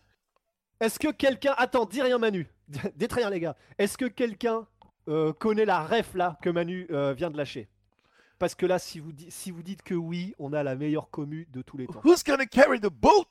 Est-ce 0.81 0.99
que 0.99 1.09
quelqu'un. 1.13 1.55
Attends, 1.59 1.85
dis 1.87 2.01
rien, 2.03 2.19
Manu. 2.19 2.47
Rien, 3.11 3.31
les 3.31 3.41
gars. 3.41 3.57
Est-ce 3.79 3.99
que 3.99 4.05
quelqu'un 4.07 4.67
euh, 5.09 5.33
connaît 5.33 5.65
la 5.65 5.83
ref 5.83 6.15
là 6.15 6.39
que 6.43 6.49
Manu 6.51 6.87
euh, 6.91 7.13
vient 7.15 7.31
de 7.31 7.37
lâcher? 7.37 7.69
Parce 8.39 8.55
que 8.55 8.65
là, 8.65 8.79
si 8.79 9.01
vous, 9.01 9.13
si 9.29 9.51
vous 9.51 9.63
dites 9.63 9.83
que 9.83 9.95
oui, 9.95 10.35
on 10.39 10.53
a 10.55 10.63
la 10.63 10.77
meilleure 10.77 11.11
commu 11.11 11.47
de 11.51 11.61
tous 11.63 11.77
les 11.77 11.87
temps. 11.87 12.01
Who's 12.05 12.23
gonna 12.25 12.47
carry 12.47 12.81
the 12.81 12.89
boat? 12.91 13.27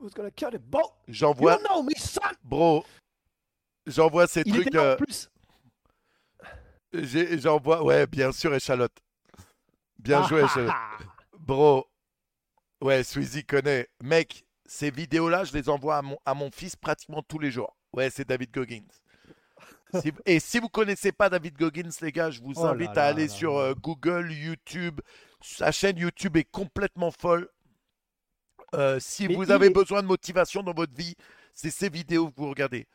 Who's 0.00 0.12
gonna 0.12 0.30
cut 0.30 0.54
it, 0.54 0.60
boat? 0.68 0.92
You 1.08 1.14
J'envoie, 1.14 1.56
don't 1.56 1.64
know 1.70 1.82
me, 1.82 1.92
son! 1.96 2.20
bro, 2.44 2.84
j'envoie 3.86 4.26
ces 4.26 4.42
Il 4.44 4.52
trucs. 4.52 4.66
était 4.66 4.76
là 4.76 4.82
euh, 4.82 4.92
en 4.94 4.96
plus. 4.96 5.30
J'ai- 6.92 7.38
j'envoie, 7.38 7.82
ouais, 7.82 8.06
bien 8.06 8.32
sûr, 8.32 8.54
échalote. 8.54 8.96
Bien 9.98 10.22
Ah, 10.24 10.28
joué, 10.28 10.40
ah, 10.42 10.44
échalote. 10.46 10.72
ah. 10.74 10.98
Bro, 11.38 11.88
ouais, 12.80 13.02
Sweezy 13.04 13.44
connaît. 13.44 13.88
Mec, 14.02 14.44
ces 14.66 14.90
vidéos-là, 14.90 15.44
je 15.44 15.52
les 15.52 15.68
envoie 15.68 15.96
à 15.98 16.02
mon, 16.02 16.18
à 16.24 16.34
mon 16.34 16.50
fils 16.50 16.76
pratiquement 16.76 17.22
tous 17.22 17.38
les 17.38 17.50
jours. 17.50 17.76
Ouais, 17.92 18.10
c'est 18.10 18.26
David 18.26 18.50
Goggins. 18.52 18.86
Si- 20.00 20.12
et 20.24 20.40
si 20.40 20.58
vous 20.58 20.70
connaissez 20.70 21.12
pas 21.12 21.28
David 21.28 21.56
Goggins, 21.58 21.90
les 22.00 22.12
gars, 22.12 22.30
je 22.30 22.40
vous 22.40 22.54
Oh 22.56 22.64
invite 22.64 22.94
là 22.96 23.04
à 23.04 23.08
aller 23.08 23.26
là 23.26 23.32
sur 23.32 23.54
là. 23.58 23.64
euh, 23.66 23.74
Google, 23.74 24.32
YouTube. 24.32 25.00
Sa 25.42 25.70
chaîne 25.70 25.98
YouTube 25.98 26.36
est 26.38 26.50
complètement 26.50 27.10
folle. 27.10 27.48
Euh, 28.74 28.98
si 29.00 29.28
Mais 29.28 29.34
vous 29.34 29.50
avez 29.50 29.66
est- 29.66 29.70
besoin 29.70 30.00
de 30.02 30.06
motivation 30.06 30.62
dans 30.62 30.72
votre 30.72 30.94
vie, 30.94 31.14
c'est 31.52 31.70
ces 31.70 31.90
vidéos 31.90 32.30
que 32.30 32.36
vous 32.40 32.48
regardez. 32.48 32.86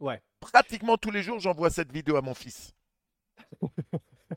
Ouais. 0.00 0.20
Pratiquement 0.38 0.98
tous 0.98 1.10
les 1.10 1.22
jours, 1.22 1.38
j'envoie 1.40 1.70
cette 1.70 1.90
vidéo 1.90 2.16
à 2.16 2.20
mon 2.20 2.34
fils. 2.34 2.74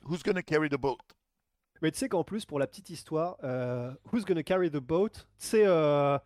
Who's 0.03 0.23
gonna 0.23 0.43
carry 0.43 0.69
the 0.69 0.75
boat? 0.77 0.97
Mais 1.81 1.91
tu 1.91 1.97
sais 1.97 2.09
qu'en 2.09 2.23
plus, 2.23 2.45
pour 2.45 2.59
la 2.59 2.67
petite 2.67 2.89
histoire, 2.89 3.37
euh, 3.43 3.91
Who's 4.11 4.23
Gonna 4.23 4.43
Carry 4.43 4.69
the 4.69 4.77
Boat? 4.77 5.09
C'est 5.39 5.65
euh, 5.65 6.19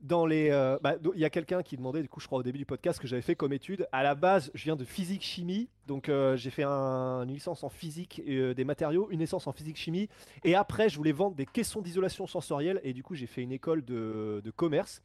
dans 0.00 0.26
les. 0.26 0.50
euh, 0.50 0.76
bah, 0.82 0.96
Il 1.14 1.20
y 1.20 1.24
a 1.24 1.30
quelqu'un 1.30 1.62
qui 1.62 1.76
demandait, 1.76 2.02
du 2.02 2.08
coup, 2.08 2.18
je 2.18 2.26
crois 2.26 2.40
au 2.40 2.42
début 2.42 2.58
du 2.58 2.66
podcast, 2.66 2.98
que 2.98 3.06
j'avais 3.06 3.22
fait 3.22 3.36
comme 3.36 3.52
étude. 3.52 3.86
À 3.92 4.02
la 4.02 4.16
base, 4.16 4.50
je 4.54 4.64
viens 4.64 4.74
de 4.74 4.84
physique-chimie, 4.84 5.68
donc 5.86 6.08
euh, 6.08 6.36
j'ai 6.36 6.50
fait 6.50 6.64
un- 6.64 7.22
une 7.22 7.32
licence 7.32 7.62
en 7.62 7.68
physique 7.68 8.20
et, 8.26 8.38
euh, 8.38 8.54
des 8.54 8.64
matériaux, 8.64 9.06
une 9.10 9.20
licence 9.20 9.46
en 9.46 9.52
physique-chimie. 9.52 10.08
Et 10.42 10.56
après, 10.56 10.88
je 10.88 10.96
voulais 10.96 11.12
vendre 11.12 11.36
des 11.36 11.46
caissons 11.46 11.80
d'isolation 11.80 12.26
sensorielle, 12.26 12.80
et 12.82 12.92
du 12.92 13.04
coup, 13.04 13.14
j'ai 13.14 13.26
fait 13.28 13.42
une 13.42 13.52
école 13.52 13.84
de, 13.84 14.42
de 14.44 14.50
commerce. 14.50 15.00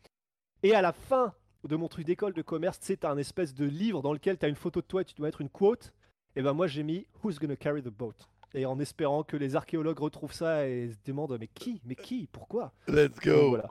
Et 0.63 0.73
à 0.73 0.81
la 0.81 0.93
fin 0.93 1.33
de 1.67 1.75
mon 1.75 1.87
truc 1.87 2.05
d'école 2.07 2.33
de 2.33 2.41
commerce, 2.41 2.79
tu 2.79 2.97
t'as 2.97 3.11
un 3.11 3.17
espèce 3.17 3.53
de 3.53 3.65
livre 3.65 4.01
dans 4.01 4.11
lequel 4.13 4.39
t'as 4.39 4.49
une 4.49 4.55
photo 4.55 4.81
de 4.81 4.87
toi 4.87 5.01
et 5.01 5.05
tu 5.05 5.13
dois 5.13 5.27
mettre 5.27 5.41
une 5.41 5.49
quote. 5.49 5.93
Et 6.35 6.41
ben 6.41 6.53
moi, 6.53 6.67
j'ai 6.67 6.83
mis 6.83 7.05
Who's 7.23 7.39
Gonna 7.39 7.55
Carry 7.55 7.81
the 7.81 7.89
Boat? 7.89 8.13
Et 8.55 8.65
en 8.65 8.79
espérant 8.79 9.23
que 9.23 9.35
les 9.37 9.55
archéologues 9.55 9.99
retrouvent 9.99 10.33
ça 10.33 10.67
et 10.67 10.89
se 10.91 10.97
demandent 11.05 11.37
mais 11.39 11.47
qui? 11.47 11.81
Mais 11.85 11.95
qui? 11.95 12.27
Pourquoi? 12.31 12.71
Let's 12.87 13.19
go. 13.19 13.49
voilà. 13.49 13.67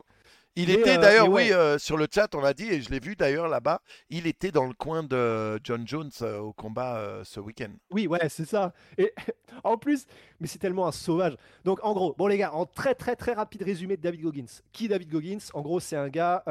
Il 0.55 0.67
Mais, 0.67 0.75
était 0.75 0.99
euh, 0.99 1.01
d'ailleurs, 1.01 1.29
ouais. 1.31 1.47
oui, 1.47 1.53
euh, 1.53 1.79
sur 1.79 1.97
le 1.97 2.07
chat, 2.13 2.35
on 2.35 2.41
l'a 2.41 2.53
dit, 2.53 2.69
et 2.69 2.83
je 2.83 2.91
l'ai 2.91 3.01
vu 3.01 3.17
d'ailleurs 3.17 3.49
là-bas. 3.49 3.81
Il 4.11 4.27
était 4.27 4.51
dans 4.51 4.67
le 4.67 4.75
coin 4.75 5.03
de 5.03 5.59
John 5.65 5.89
Jones 5.89 6.11
euh, 6.21 6.41
au 6.41 6.53
combat 6.53 7.23
ce 7.25 7.41
week-end. 7.41 7.71
Oui, 7.91 8.07
ouais, 8.07 8.29
c'est 8.29 8.45
ça. 8.45 8.75
Et 8.99 9.15
en 9.65 9.79
plus, 9.79 10.05
mais 10.41 10.47
c'est 10.47 10.59
tellement 10.59 10.87
un 10.87 10.93
sauvage. 10.93 11.37
Donc 11.65 11.79
en 11.83 11.95
gros, 11.95 12.15
bon 12.19 12.27
les 12.27 12.37
gars, 12.37 12.53
en 12.53 12.67
très 12.67 12.95
très 12.95 13.17
très 13.17 13.33
rapide 13.33 13.63
résumé 13.63 13.97
de 13.97 14.03
David 14.03 14.21
Goggins. 14.21 14.61
Qui 14.73 14.89
David 14.89 15.09
Goggins? 15.11 15.39
En 15.55 15.63
gros, 15.63 15.81
c'est 15.81 15.97
un 15.97 16.09
gars, 16.11 16.43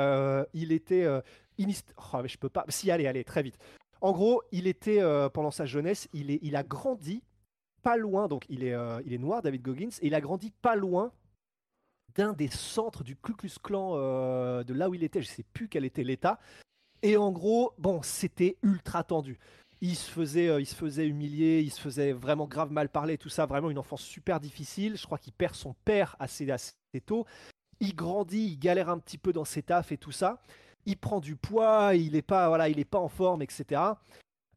il 0.54 0.72
était... 0.72 1.06
inist- 1.60 1.94
Oh, 2.14 2.18
mais 2.24 2.28
je 2.28 2.40
peux 2.40 2.50
pas... 2.50 2.66
Si, 2.70 2.90
allez, 2.90 3.06
allez, 3.06 3.24
très 3.24 3.44
vite. 3.44 3.60
En 4.02 4.14
gros, 4.14 4.42
il 4.52 4.66
était, 4.66 5.00
euh, 5.00 5.30
pendant 5.30 5.52
sa 5.52 5.66
jeunesse, 5.66 6.10
il, 6.12 6.56
a 6.56 6.64
grandi 6.64 7.24
pas 7.84 7.98
loin, 7.98 8.28
donc 8.28 8.46
il 8.50 8.64
est, 8.64 8.74
euh, 8.74 9.00
il 9.06 9.14
est 9.14 9.20
noir, 9.20 9.44
David 9.44 9.62
Goggins, 9.62 9.90
et 10.02 10.08
il 10.08 10.16
a 10.16 10.22
grandi 10.22 10.50
pas 10.50 10.76
loin 10.76 11.12
d'un 12.16 12.34
des 12.34 12.50
centres 12.50 13.04
du 13.04 13.16
Ku 13.16 13.34
Klux 13.34 13.52
Klan 13.62 13.94
euh, 13.96 14.64
de 14.64 14.74
là 14.74 14.90
où 14.90 14.96
il 14.96 15.04
était, 15.04 15.22
je 15.22 15.28
sais 15.28 15.46
plus 15.54 15.70
quel 15.70 15.86
était 15.86 16.04
l'état. 16.04 16.40
Et 17.04 17.16
en 17.16 17.32
gros, 17.32 17.74
bon, 17.78 18.02
c'était 18.02 18.58
ultra 18.64 19.04
tendu. 19.04 19.40
Il 19.82 19.96
se 19.96 20.10
faisait, 20.10 20.62
il 20.62 20.66
se 20.66 20.76
faisait 20.76 21.08
humilier, 21.08 21.62
il 21.62 21.72
se 21.72 21.80
faisait 21.80 22.12
vraiment 22.12 22.48
grave 22.48 22.72
mal 22.72 22.90
parler, 22.90 23.18
tout 23.18 23.30
ça, 23.30 23.46
vraiment 23.46 23.70
une 23.70 23.80
enfance 23.80 24.02
super 24.02 24.40
difficile. 24.40 24.98
Je 24.98 25.06
crois 25.06 25.18
qu'il 25.18 25.34
perd 25.34 25.56
son 25.56 25.74
père 25.86 26.16
assez, 26.20 26.50
assez 26.52 26.74
tôt. 27.06 27.26
Il 27.80 27.96
grandit, 27.96 28.46
il 28.46 28.60
galère 28.60 28.90
un 28.90 29.00
petit 29.00 29.18
peu 29.18 29.34
dans 29.34 29.46
ses 29.46 29.64
tafs 29.64 29.92
et 29.92 29.98
tout 29.98 30.12
ça. 30.12 30.42
Il 30.86 30.98
prend 30.98 31.20
du 31.20 31.36
poids, 31.36 31.96
il 31.96 32.14
n'est 32.14 32.22
pas, 32.22 32.48
voilà, 32.48 32.70
il 32.70 32.80
est 32.80 32.86
pas 32.86 33.00
en 33.00 33.10
forme, 33.10 33.42
etc. 33.42 33.82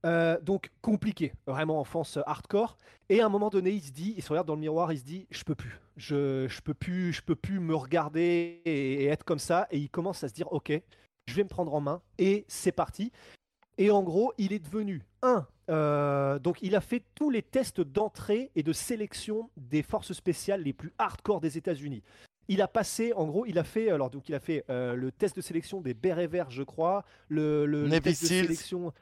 Euh, 0.06 0.38
donc 0.42 0.70
compliqué, 0.82 1.32
vraiment 1.46 1.80
enfance 1.80 2.18
hardcore. 2.26 2.76
Et 3.08 3.20
à 3.20 3.26
un 3.26 3.30
moment 3.30 3.48
donné, 3.48 3.70
il 3.70 3.82
se 3.82 3.90
dit, 3.90 4.14
il 4.16 4.22
se 4.22 4.28
regarde 4.28 4.46
dans 4.46 4.54
le 4.54 4.60
miroir, 4.60 4.92
il 4.92 4.98
se 4.98 5.04
dit, 5.04 5.26
je 5.30 5.44
peux 5.44 5.54
plus, 5.54 5.80
je, 5.96 6.46
je 6.48 6.60
peux 6.60 6.74
plus, 6.74 7.20
peux 7.22 7.36
plus 7.36 7.58
me 7.58 7.74
regarder 7.74 8.60
et, 8.64 9.04
et 9.04 9.06
être 9.06 9.24
comme 9.24 9.38
ça. 9.38 9.66
Et 9.70 9.78
il 9.78 9.88
commence 9.88 10.22
à 10.22 10.28
se 10.28 10.34
dire, 10.34 10.52
ok, 10.52 10.72
je 11.26 11.34
vais 11.34 11.44
me 11.44 11.48
prendre 11.48 11.74
en 11.74 11.80
main 11.80 12.02
et 12.18 12.44
c'est 12.48 12.72
parti. 12.72 13.12
Et 13.78 13.90
en 13.90 14.02
gros, 14.02 14.32
il 14.38 14.52
est 14.52 14.58
devenu 14.58 15.02
un. 15.22 15.46
euh, 15.70 16.38
donc, 16.38 16.58
il 16.62 16.76
a 16.76 16.80
fait 16.80 17.02
tous 17.14 17.30
les 17.30 17.42
tests 17.42 17.80
d'entrée 17.80 18.50
et 18.54 18.62
de 18.62 18.72
sélection 18.72 19.50
des 19.56 19.82
forces 19.82 20.12
spéciales 20.12 20.62
les 20.62 20.72
plus 20.72 20.92
hardcore 20.98 21.40
des 21.40 21.58
États-Unis. 21.58 22.02
Il 22.48 22.60
a 22.62 22.68
passé, 22.68 23.12
en 23.14 23.26
gros, 23.26 23.46
il 23.46 23.58
a 23.58 23.64
fait, 23.64 23.90
alors 23.90 24.10
donc 24.10 24.28
il 24.28 24.34
a 24.34 24.40
fait 24.40 24.64
euh, 24.68 24.94
le 24.94 25.10
test 25.10 25.36
de 25.36 25.40
sélection 25.40 25.80
des 25.80 25.94
bérets 25.94 26.26
verts, 26.26 26.50
je 26.50 26.62
crois, 26.62 27.04
le, 27.28 27.64
le- 27.66 27.82
le 27.82 27.88
Navy 27.88 28.10
test 28.10 28.22
de 28.22 28.26
sélection 28.28 28.92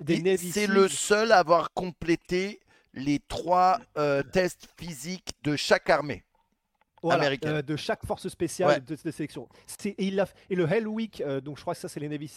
des 0.00 0.20
Navy 0.22 0.50
C'est 0.52 0.66
le 0.66 0.88
seul 0.88 1.32
à 1.32 1.38
avoir 1.38 1.72
complété 1.72 2.60
les 2.94 3.18
trois 3.18 3.80
euh, 3.98 4.22
tests 4.22 4.68
physiques 4.78 5.32
de 5.42 5.56
chaque 5.56 5.90
armée. 5.90 6.24
Voilà, 7.02 7.20
américaine. 7.24 7.56
euh, 7.56 7.62
de 7.62 7.76
chaque 7.76 8.06
force 8.06 8.28
spéciale 8.28 8.68
Ouais. 8.68 8.80
de, 8.80 8.96
de 8.96 9.10
sélection. 9.10 9.46
Et, 9.84 9.94
il 10.06 10.14
l'a- 10.16 10.28
et 10.48 10.54
le 10.54 10.66
Hell 10.70 10.88
Week, 10.88 11.20
euh, 11.20 11.40
donc 11.40 11.56
je 11.58 11.62
crois 11.62 11.74
que 11.74 11.80
ça 11.80 11.88
c'est 11.88 12.00
les 12.00 12.08
Navy 12.08 12.30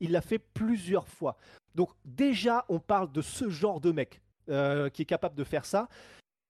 il 0.00 0.12
l'a 0.12 0.22
fait 0.22 0.38
plusieurs 0.38 1.06
fois. 1.08 1.36
Donc 1.74 1.90
déjà, 2.04 2.64
on 2.68 2.78
parle 2.78 3.12
de 3.12 3.20
ce 3.20 3.50
genre 3.50 3.80
de 3.80 3.90
mec 3.92 4.20
euh, 4.48 4.88
qui 4.88 5.02
est 5.02 5.06
capable 5.06 5.34
de 5.34 5.44
faire 5.44 5.66
ça. 5.66 5.88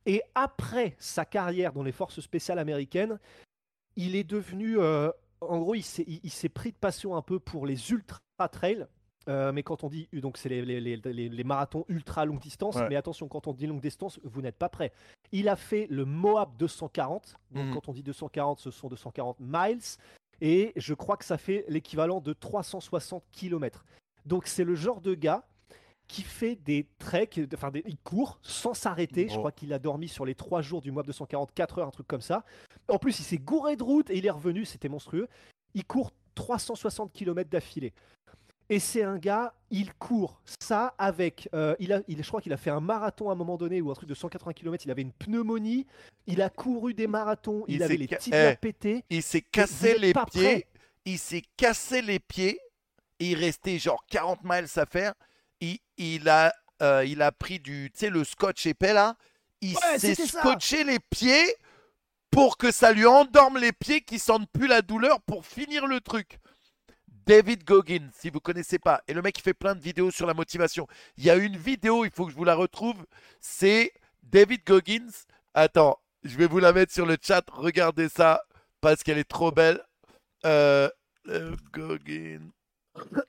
Et 0.07 0.23
après 0.35 0.95
sa 0.99 1.24
carrière 1.24 1.73
dans 1.73 1.82
les 1.82 1.91
forces 1.93 2.20
spéciales 2.20 2.59
américaines, 2.59 3.19
il 3.97 4.16
est 4.16 4.25
devenu, 4.25 4.79
euh, 4.79 5.11
en 5.41 5.59
gros, 5.59 5.75
il 5.75 5.83
s'est 5.83 6.49
pris 6.49 6.73
de 6.73 6.77
passion 6.77 7.16
un 7.16 7.23
peu 7.23 7.39
pour 7.39 7.66
les 7.66 7.91
ultra 7.91 8.21
trails. 8.51 8.87
Euh, 9.27 9.53
mais 9.53 9.62
quand 9.62 9.85
on 9.85 9.89
dit, 9.89 10.07
donc 10.12 10.37
c'est 10.37 10.51
les, 10.51 10.62
les- 10.66 10.81
les- 10.83 10.97
les- 10.99 11.29
les 11.31 11.45
marathons 11.45 11.87
ultra 11.89 12.27
longue 12.27 12.41
distance, 12.41 12.77
Ouais. 12.77 12.87
mais 12.91 12.97
attention, 12.97 13.27
quand 13.27 13.47
on 13.47 13.55
dit 13.55 13.66
longue 13.66 13.81
distance, 13.81 14.21
vous 14.23 14.43
n'êtes 14.43 14.59
pas 14.59 14.69
prêt. 14.69 14.93
Il 15.33 15.49
a 15.49 15.57
fait 15.57 15.87
le 15.89 16.05
Moab 16.05 16.51
240. 16.59 17.37
Donc, 17.51 17.66
Mhm. 17.69 17.73
quand 17.75 17.89
on 17.89 17.93
dit 17.95 18.03
240, 18.03 18.59
ce 18.59 18.71
sont 18.71 18.89
240 18.89 19.39
miles. 19.41 19.81
Et 20.43 20.73
je 20.77 20.93
crois 20.93 21.16
que 21.16 21.25
ça 21.25 21.39
fait 21.39 21.65
l'équivalent 21.69 22.21
de 22.21 22.35
360 22.35 23.25
km. 23.33 23.87
Donc, 24.27 24.47
c'est 24.47 24.65
le 24.65 24.75
genre 24.75 25.01
de 25.01 25.15
gars 25.15 25.47
qui 26.07 26.21
fait 26.23 26.57
des 26.57 26.87
treks, 26.99 27.41
enfin, 27.55 27.71
des, 27.71 27.83
il 27.87 27.97
court 27.97 28.39
sans 28.43 28.75
s'arrêter. 28.75 29.29
Je 29.31 29.39
crois 29.39 29.53
qu'il 29.53 29.73
a 29.73 29.79
dormi 29.79 30.07
sur 30.09 30.27
les 30.27 30.35
3 30.35 30.61
jours 30.61 30.83
du 30.83 30.91
Moab 30.93 31.07
240, 31.07 31.51
4 31.55 31.79
heures, 31.79 31.89
un 31.89 31.93
truc 31.93 32.07
comme 32.07 32.21
ça. 32.21 32.45
En 32.89 32.98
plus, 32.98 33.19
il 33.19 33.24
s'est 33.24 33.39
gouré 33.39 33.77
de 33.77 33.82
route 33.82 34.11
et 34.11 34.16
il 34.19 34.27
est 34.27 34.31
revenu. 34.31 34.65
C'était 34.65 34.89
monstrueux. 34.89 35.28
Il 35.74 35.85
court 35.85 36.12
360 36.35 37.12
km 37.12 37.48
d'affilée. 37.48 37.93
Et 38.70 38.78
c'est 38.78 39.02
un 39.02 39.19
gars, 39.19 39.52
il 39.70 39.93
court 39.94 40.40
ça 40.61 40.94
avec. 40.97 41.48
euh, 41.55 41.77
il 41.78 41.93
a, 41.93 42.01
il, 42.09 42.23
je 42.23 42.27
crois 42.28 42.40
qu'il 42.40 42.52
a 42.52 42.56
fait 42.56 42.70
un 42.70 42.81
marathon 42.81 43.28
à 43.28 43.32
un 43.32 43.36
moment 43.36 43.56
donné 43.59 43.81
ou 43.82 43.90
un 43.90 43.94
truc 43.94 44.09
de 44.09 44.15
180 44.15 44.52
km. 44.55 44.85
Il 44.86 44.90
avait 44.90 45.02
une 45.02 45.12
pneumonie. 45.12 45.86
Il 46.27 46.40
a 46.40 46.48
couru 46.48 46.94
des 46.94 47.06
marathons. 47.06 47.65
Il, 47.69 47.74
Il 47.77 47.82
avait 47.82 47.97
les 47.98 48.09
tibias 48.09 48.52
Eh. 48.52 48.56
pétés. 48.56 49.05
Il 49.11 49.23
s'est 49.23 49.43
cassé 49.43 49.98
les 49.98 50.15
pieds. 50.15 50.24
prêt. 50.27 50.66
Il 51.05 51.19
s'est 51.19 51.43
cassé 51.59 52.01
les 52.01 52.19
pieds. 52.19 52.59
Et 53.20 53.31
il 53.32 53.39
restait 53.39 53.78
genre 53.78 54.02
40 54.11 54.40
miles 54.44 54.66
à 54.77 54.86
faire. 54.86 55.12
Il, 55.61 55.78
il 55.98 56.28
a, 56.28 56.52
euh, 56.82 57.05
il 57.06 57.20
a 57.23 57.31
pris 57.32 57.61
du, 57.61 57.90
tu 57.93 57.98
sais, 58.01 58.11
le 58.11 58.24
scotch 58.24 58.65
épais 58.66 58.94
là. 58.94 59.15
Il 59.61 59.77
s'est 59.98 60.15
scotché 60.15 60.85
les 60.85 60.98
pieds 60.98 61.55
pour 62.35 62.56
que 62.56 62.73
ça 62.73 62.93
lui 62.93 63.06
endorme 63.06 63.59
les 63.59 63.73
pieds, 63.73 64.01
qu'il 64.01 64.19
sentent 64.19 64.51
plus 64.51 64.66
la 64.66 64.82
douleur 64.82 65.20
pour 65.23 65.47
finir 65.47 65.86
le 65.86 66.01
truc. 66.01 66.40
David 67.27 67.65
Goggins, 67.65 68.11
si 68.12 68.28
vous 68.28 68.40
connaissez 68.40 68.81
pas, 68.81 69.02
et 69.06 69.15
le 69.15 69.23
mec 69.23 69.40
fait 69.40 69.55
plein 69.55 69.77
de 69.77 69.81
vidéos 69.81 70.11
sur 70.11 70.27
la 70.27 70.35
motivation. 70.35 70.89
Il 71.16 71.24
y 71.24 71.31
a 71.31 71.36
une 71.36 71.56
vidéo, 71.56 72.05
il 72.05 72.11
faut 72.11 72.27
que 72.27 72.32
je 72.32 72.36
vous 72.36 72.44
la 72.44 72.56
retrouve. 72.56 73.06
C'est 73.40 73.93
David 74.24 74.62
Goggins. 74.66 75.12
Attends, 75.55 75.98
je 76.24 76.36
vais 76.36 76.48
vous 76.48 76.59
la 76.59 76.73
mettre 76.73 76.93
sur 76.93 77.06
le 77.06 77.16
chat. 77.23 77.44
Regardez 77.52 78.09
ça 78.09 78.43
parce 78.81 79.05
qu'elle 79.05 79.19
est 79.19 79.31
trop 79.31 79.52
belle. 79.52 79.81
Euh, 80.44 80.90
euh, 81.28 81.55
Goggins. 81.73 82.51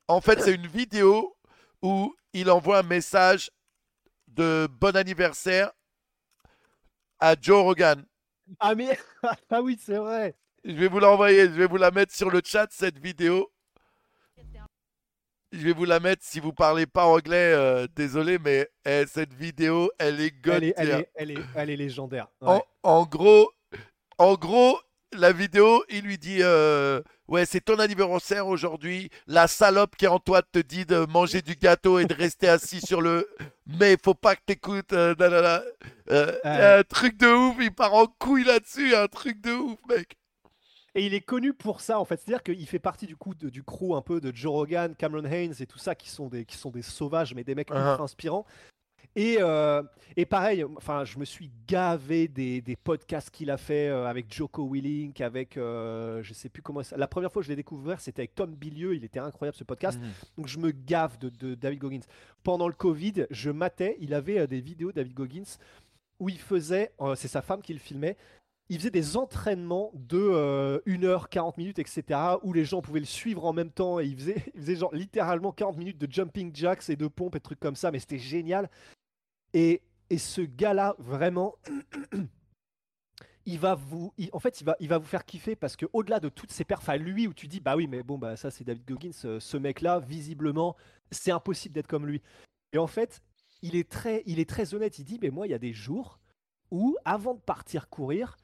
En 0.08 0.20
fait, 0.20 0.42
c'est 0.42 0.56
une 0.56 0.68
vidéo 0.68 1.38
où 1.84 2.16
il 2.34 2.50
envoie 2.50 2.80
un 2.80 2.84
message 2.84 3.52
de 4.28 4.68
bon 4.68 4.96
anniversaire 4.96 5.72
à 7.20 7.36
Joe 7.40 7.62
Rogan. 7.62 8.04
Ah, 8.60 8.76
mais. 8.76 8.98
ah 9.50 9.62
oui, 9.62 9.78
c'est 9.80 9.98
vrai. 9.98 10.36
Je 10.64 10.74
vais 10.74 10.88
vous 10.88 11.00
l'envoyer, 11.00 11.42
je 11.46 11.54
vais 11.54 11.68
vous 11.68 11.78
la 11.78 11.92
mettre 11.92 12.14
sur 12.14 12.30
le 12.30 12.42
chat 12.44 12.68
cette 12.72 12.98
vidéo. 12.98 13.52
Je 15.52 15.60
vais 15.60 15.74
vous 15.74 15.86
la 15.86 16.02
mettre 16.02 16.22
si 16.24 16.42
vous 16.42 16.52
parlez 16.52 16.86
pas 16.86 17.06
anglais, 17.06 17.54
euh, 17.54 17.88
désolé, 17.96 18.40
mais 18.40 18.68
eh, 18.84 19.06
cette 19.08 19.34
vidéo, 19.34 19.90
elle 20.00 20.20
est 20.20 20.34
Elle 20.34 20.42
god 20.42 20.64
elle, 20.76 21.06
elle, 21.16 21.32
est, 21.32 21.38
elle 21.56 21.70
est 21.70 21.76
légendaire. 21.78 22.28
En 22.84 23.06
gros, 23.06 23.52
en 24.18 24.34
gros, 24.34 24.80
la 25.14 25.32
vidéo, 25.32 25.84
il 25.90 26.02
lui 26.02 26.18
dit 26.18 26.40
euh, 26.42 27.02
Ouais, 27.28 27.46
c'est 27.46 27.62
ton 27.62 27.80
anniversaire 27.80 28.48
aujourd'hui. 28.48 29.10
La 29.28 29.48
salope 29.48 29.96
qui 29.96 30.06
est 30.06 30.10
en 30.10 30.20
toi 30.20 30.42
te 30.42 30.60
dit 30.60 30.86
de 30.86 31.06
manger 31.10 31.42
du 31.42 31.56
gâteau 31.56 32.00
et 32.00 32.06
de 32.06 32.14
rester 32.14 32.48
assis 32.48 32.82
sur 32.82 33.02
le. 33.02 33.28
Mais 33.66 33.98
faut 34.04 34.14
pas 34.14 34.36
que 34.36 34.42
t'écoutes. 34.46 34.94
Euh. 34.94 35.16
Euh. 36.12 36.32
Un 36.44 36.84
truc 36.84 37.18
de 37.18 37.28
ouf, 37.28 37.56
il 37.60 37.72
part 37.74 37.94
en 37.94 38.08
couille 38.08 38.44
là-dessus. 38.44 38.96
Un 38.96 39.08
truc 39.08 39.42
de 39.42 39.52
ouf, 39.52 39.80
mec. 39.90 40.16
Et 40.98 41.06
il 41.06 41.14
est 41.14 41.20
connu 41.22 41.54
pour 41.54 41.82
ça, 41.82 42.00
en 42.00 42.06
fait. 42.06 42.22
C'est-à-dire 42.22 42.42
qu'il 42.44 42.66
fait 42.68 42.80
partie 42.80 43.06
du 43.06 43.18
coup 43.18 43.36
de- 43.36 43.50
du 43.50 43.64
crew 43.64 43.96
un 43.96 44.02
peu 44.02 44.22
de 44.22 44.34
Joe 44.34 44.52
Rogan, 44.54 44.96
Cameron 44.96 45.26
Haynes 45.26 45.54
et 45.60 45.66
tout 45.66 45.78
ça, 45.78 45.94
qui 45.94 46.10
sont 46.10 46.28
des, 46.30 46.46
qui 46.46 46.56
sont 46.56 46.70
des 46.72 46.82
sauvages, 46.84 47.34
mais 47.36 47.44
des 47.44 47.54
mecs 47.54 47.70
Uh-huh. 47.70 47.76
ultra 47.92 48.02
inspirants. 48.04 48.46
Et, 49.16 49.38
euh, 49.40 49.82
et 50.18 50.26
pareil, 50.26 50.64
enfin, 50.76 51.06
je 51.06 51.18
me 51.18 51.26
suis 51.26 51.50
gavé 51.68 52.28
des, 52.28 52.62
des 52.62 52.76
podcasts 52.76 53.30
qu'il 53.30 53.50
a 53.50 53.58
fait 53.58 53.88
euh, 53.88 54.08
avec 54.08 54.34
Joko 54.34 54.70
Willink, 54.70 55.22
avec, 55.22 55.56
euh, 55.58 56.22
je 56.22 56.34
sais 56.34 56.50
plus 56.50 56.62
comment 56.62 56.84
ça. 56.84 56.98
La 56.98 57.08
première 57.08 57.32
fois 57.32 57.42
que 57.42 57.46
je 57.46 57.52
l'ai 57.52 57.56
découvert, 57.56 58.02
c'était 58.02 58.22
avec 58.22 58.36
Tom 58.36 58.54
Bilieu. 58.54 58.94
Il 58.94 59.04
était 59.06 59.20
incroyable 59.20 59.58
ce 59.58 59.64
podcast. 59.64 60.00
Donc 60.38 60.48
je 60.48 60.60
me 60.60 60.72
gave 60.72 61.18
de, 61.18 61.30
de 61.30 61.56
David 61.56 61.80
Goggins. 61.80 62.06
Pendant 62.44 62.68
le 62.68 62.74
Covid, 62.74 63.26
je 63.32 63.50
matais, 63.50 63.98
il 64.00 64.14
avait 64.14 64.40
euh, 64.40 64.48
des 64.48 64.62
vidéos 64.62 64.92
David 64.92 65.14
Goggins 65.14 65.58
où 66.20 66.30
il 66.30 66.40
faisait, 66.40 66.92
euh, 67.02 67.16
c'est 67.16 67.28
sa 67.28 67.42
femme 67.42 67.62
qui 67.62 67.74
le 67.74 67.80
filmait, 67.80 68.18
il 68.70 68.78
faisait 68.78 68.92
des 68.92 69.16
entraînements 69.16 69.92
de 69.94 70.18
euh, 70.18 70.80
1h, 70.88 71.28
40 71.30 71.58
minutes, 71.58 71.80
etc. 71.80 72.20
où 72.44 72.54
les 72.54 72.66
gens 72.66 72.82
pouvaient 72.82 73.00
le 73.00 73.06
suivre 73.06 73.46
en 73.46 73.54
même 73.54 73.70
temps 73.70 74.00
et 74.00 74.06
il 74.06 74.16
faisait, 74.16 74.44
il 74.56 74.62
faisait 74.62 74.76
genre 74.76 74.94
littéralement 74.94 75.52
40 75.52 75.78
minutes 75.78 75.98
de 75.98 76.12
jumping 76.12 76.56
jacks 76.56 76.90
et 76.90 76.96
de 76.96 77.08
pompes 77.08 77.36
et 77.36 77.40
de 77.40 77.44
trucs 77.44 77.60
comme 77.60 77.76
ça, 77.76 77.92
mais 77.92 78.00
c'était 78.00 78.18
génial. 78.18 78.70
Et 79.56 79.82
ce 80.18 80.42
gars-là, 80.42 80.96
vraiment, 81.00 81.56
il 83.46 83.58
va 83.58 83.74
vous, 83.74 84.14
en 84.34 84.40
fait, 84.40 84.62
il 84.82 84.90
va, 84.90 84.98
vous 84.98 85.06
faire 85.06 85.24
kiffer 85.24 85.56
parce 85.56 85.78
que 85.78 85.86
au-delà 85.94 86.20
de 86.20 86.28
toutes 86.28 86.52
ces 86.52 86.66
perfs 86.66 86.90
à 86.90 86.98
lui 86.98 87.26
où 87.26 87.34
tu 87.34 87.48
dis, 87.48 87.62
bah 87.62 87.78
oui, 87.78 87.88
mais 87.88 88.04
bon, 88.04 88.18
bah 88.18 88.36
ça 88.36 88.52
c'est 88.52 88.66
David 88.66 88.86
Goggins, 88.86 89.14
ce, 89.14 89.40
ce 89.40 89.56
mec-là, 89.56 90.02
visiblement, 90.02 90.76
c'est 91.10 91.32
impossible 91.32 91.74
d'être 91.74 91.88
comme 91.88 92.06
lui. 92.06 92.22
Et 92.74 92.78
en 92.78 92.88
fait, 92.88 93.24
il 93.62 93.78
est 93.78 93.90
très, 93.90 94.24
très 94.46 94.74
honnête. 94.74 95.00
Il 95.00 95.06
dit, 95.06 95.20
mais 95.22 95.30
moi, 95.30 95.48
il 95.48 95.52
y 95.52 95.56
a 95.56 95.60
des 95.60 95.74
jours 95.74 96.20
où, 96.70 96.98
avant 97.06 97.34
de 97.34 97.40
partir 97.40 97.88
courir, 97.90 98.36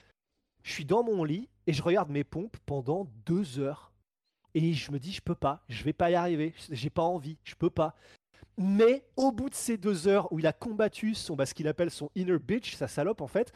je 0.63 0.71
suis 0.71 0.85
dans 0.85 1.03
mon 1.03 1.25
lit 1.25 1.49
et 1.67 1.73
je 1.73 1.83
regarde 1.83 2.09
mes 2.09 2.23
pompes 2.23 2.57
pendant 2.65 3.05
deux 3.25 3.59
heures. 3.59 3.91
Et 4.53 4.73
je 4.73 4.91
me 4.91 4.99
dis, 4.99 5.11
je 5.11 5.21
peux 5.21 5.35
pas, 5.35 5.63
je 5.67 5.83
vais 5.83 5.93
pas 5.93 6.09
y 6.09 6.15
arriver, 6.15 6.53
j'ai 6.69 6.89
pas 6.89 7.03
envie, 7.03 7.38
je 7.43 7.55
peux 7.55 7.69
pas. 7.69 7.95
Mais 8.57 9.03
au 9.15 9.31
bout 9.31 9.49
de 9.49 9.55
ces 9.55 9.77
deux 9.77 10.07
heures 10.07 10.31
où 10.31 10.39
il 10.39 10.47
a 10.47 10.53
combattu 10.53 11.15
son, 11.15 11.35
bah, 11.35 11.45
ce 11.45 11.53
qu'il 11.53 11.68
appelle 11.68 11.89
son 11.91 12.09
inner 12.15 12.38
bitch, 12.38 12.76
sa 12.76 12.88
salope 12.88 13.22
en 13.22 13.27
fait, 13.27 13.51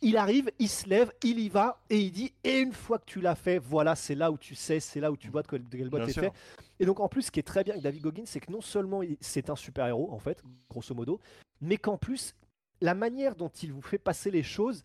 il 0.00 0.16
arrive, 0.16 0.50
il 0.58 0.68
se 0.68 0.88
lève, 0.88 1.12
il 1.22 1.38
y 1.38 1.48
va 1.48 1.80
et 1.88 2.00
il 2.00 2.10
dit 2.10 2.32
et 2.42 2.58
une 2.58 2.72
fois 2.72 2.98
que 2.98 3.04
tu 3.04 3.20
l'as 3.20 3.36
fait, 3.36 3.58
voilà, 3.58 3.94
c'est 3.94 4.14
là 4.16 4.32
où 4.32 4.36
tu 4.36 4.54
sais, 4.54 4.80
c'est 4.80 5.00
là 5.00 5.12
où 5.12 5.16
tu 5.16 5.28
vois 5.30 5.42
de 5.42 5.46
quel, 5.48 5.62
de 5.68 5.76
quel 5.76 5.88
boîte 5.88 6.02
t'es 6.06 6.12
fait. 6.20 6.32
Et 6.80 6.86
donc 6.86 6.98
en 7.00 7.08
plus, 7.08 7.22
ce 7.22 7.30
qui 7.30 7.38
est 7.38 7.44
très 7.44 7.62
bien 7.62 7.74
avec 7.74 7.84
David 7.84 8.02
Goggins, 8.02 8.24
c'est 8.26 8.40
que 8.40 8.50
non 8.50 8.60
seulement 8.60 9.02
il- 9.02 9.16
c'est 9.20 9.48
un 9.48 9.56
super 9.56 9.86
héros 9.86 10.10
en 10.12 10.18
fait, 10.18 10.42
grosso 10.70 10.94
modo, 10.94 11.20
mais 11.60 11.76
qu'en 11.76 11.96
plus 11.96 12.34
la 12.80 12.94
manière 12.94 13.36
dont 13.36 13.48
il 13.62 13.72
vous 13.72 13.80
fait 13.82 13.98
passer 13.98 14.32
les 14.32 14.42
choses, 14.42 14.82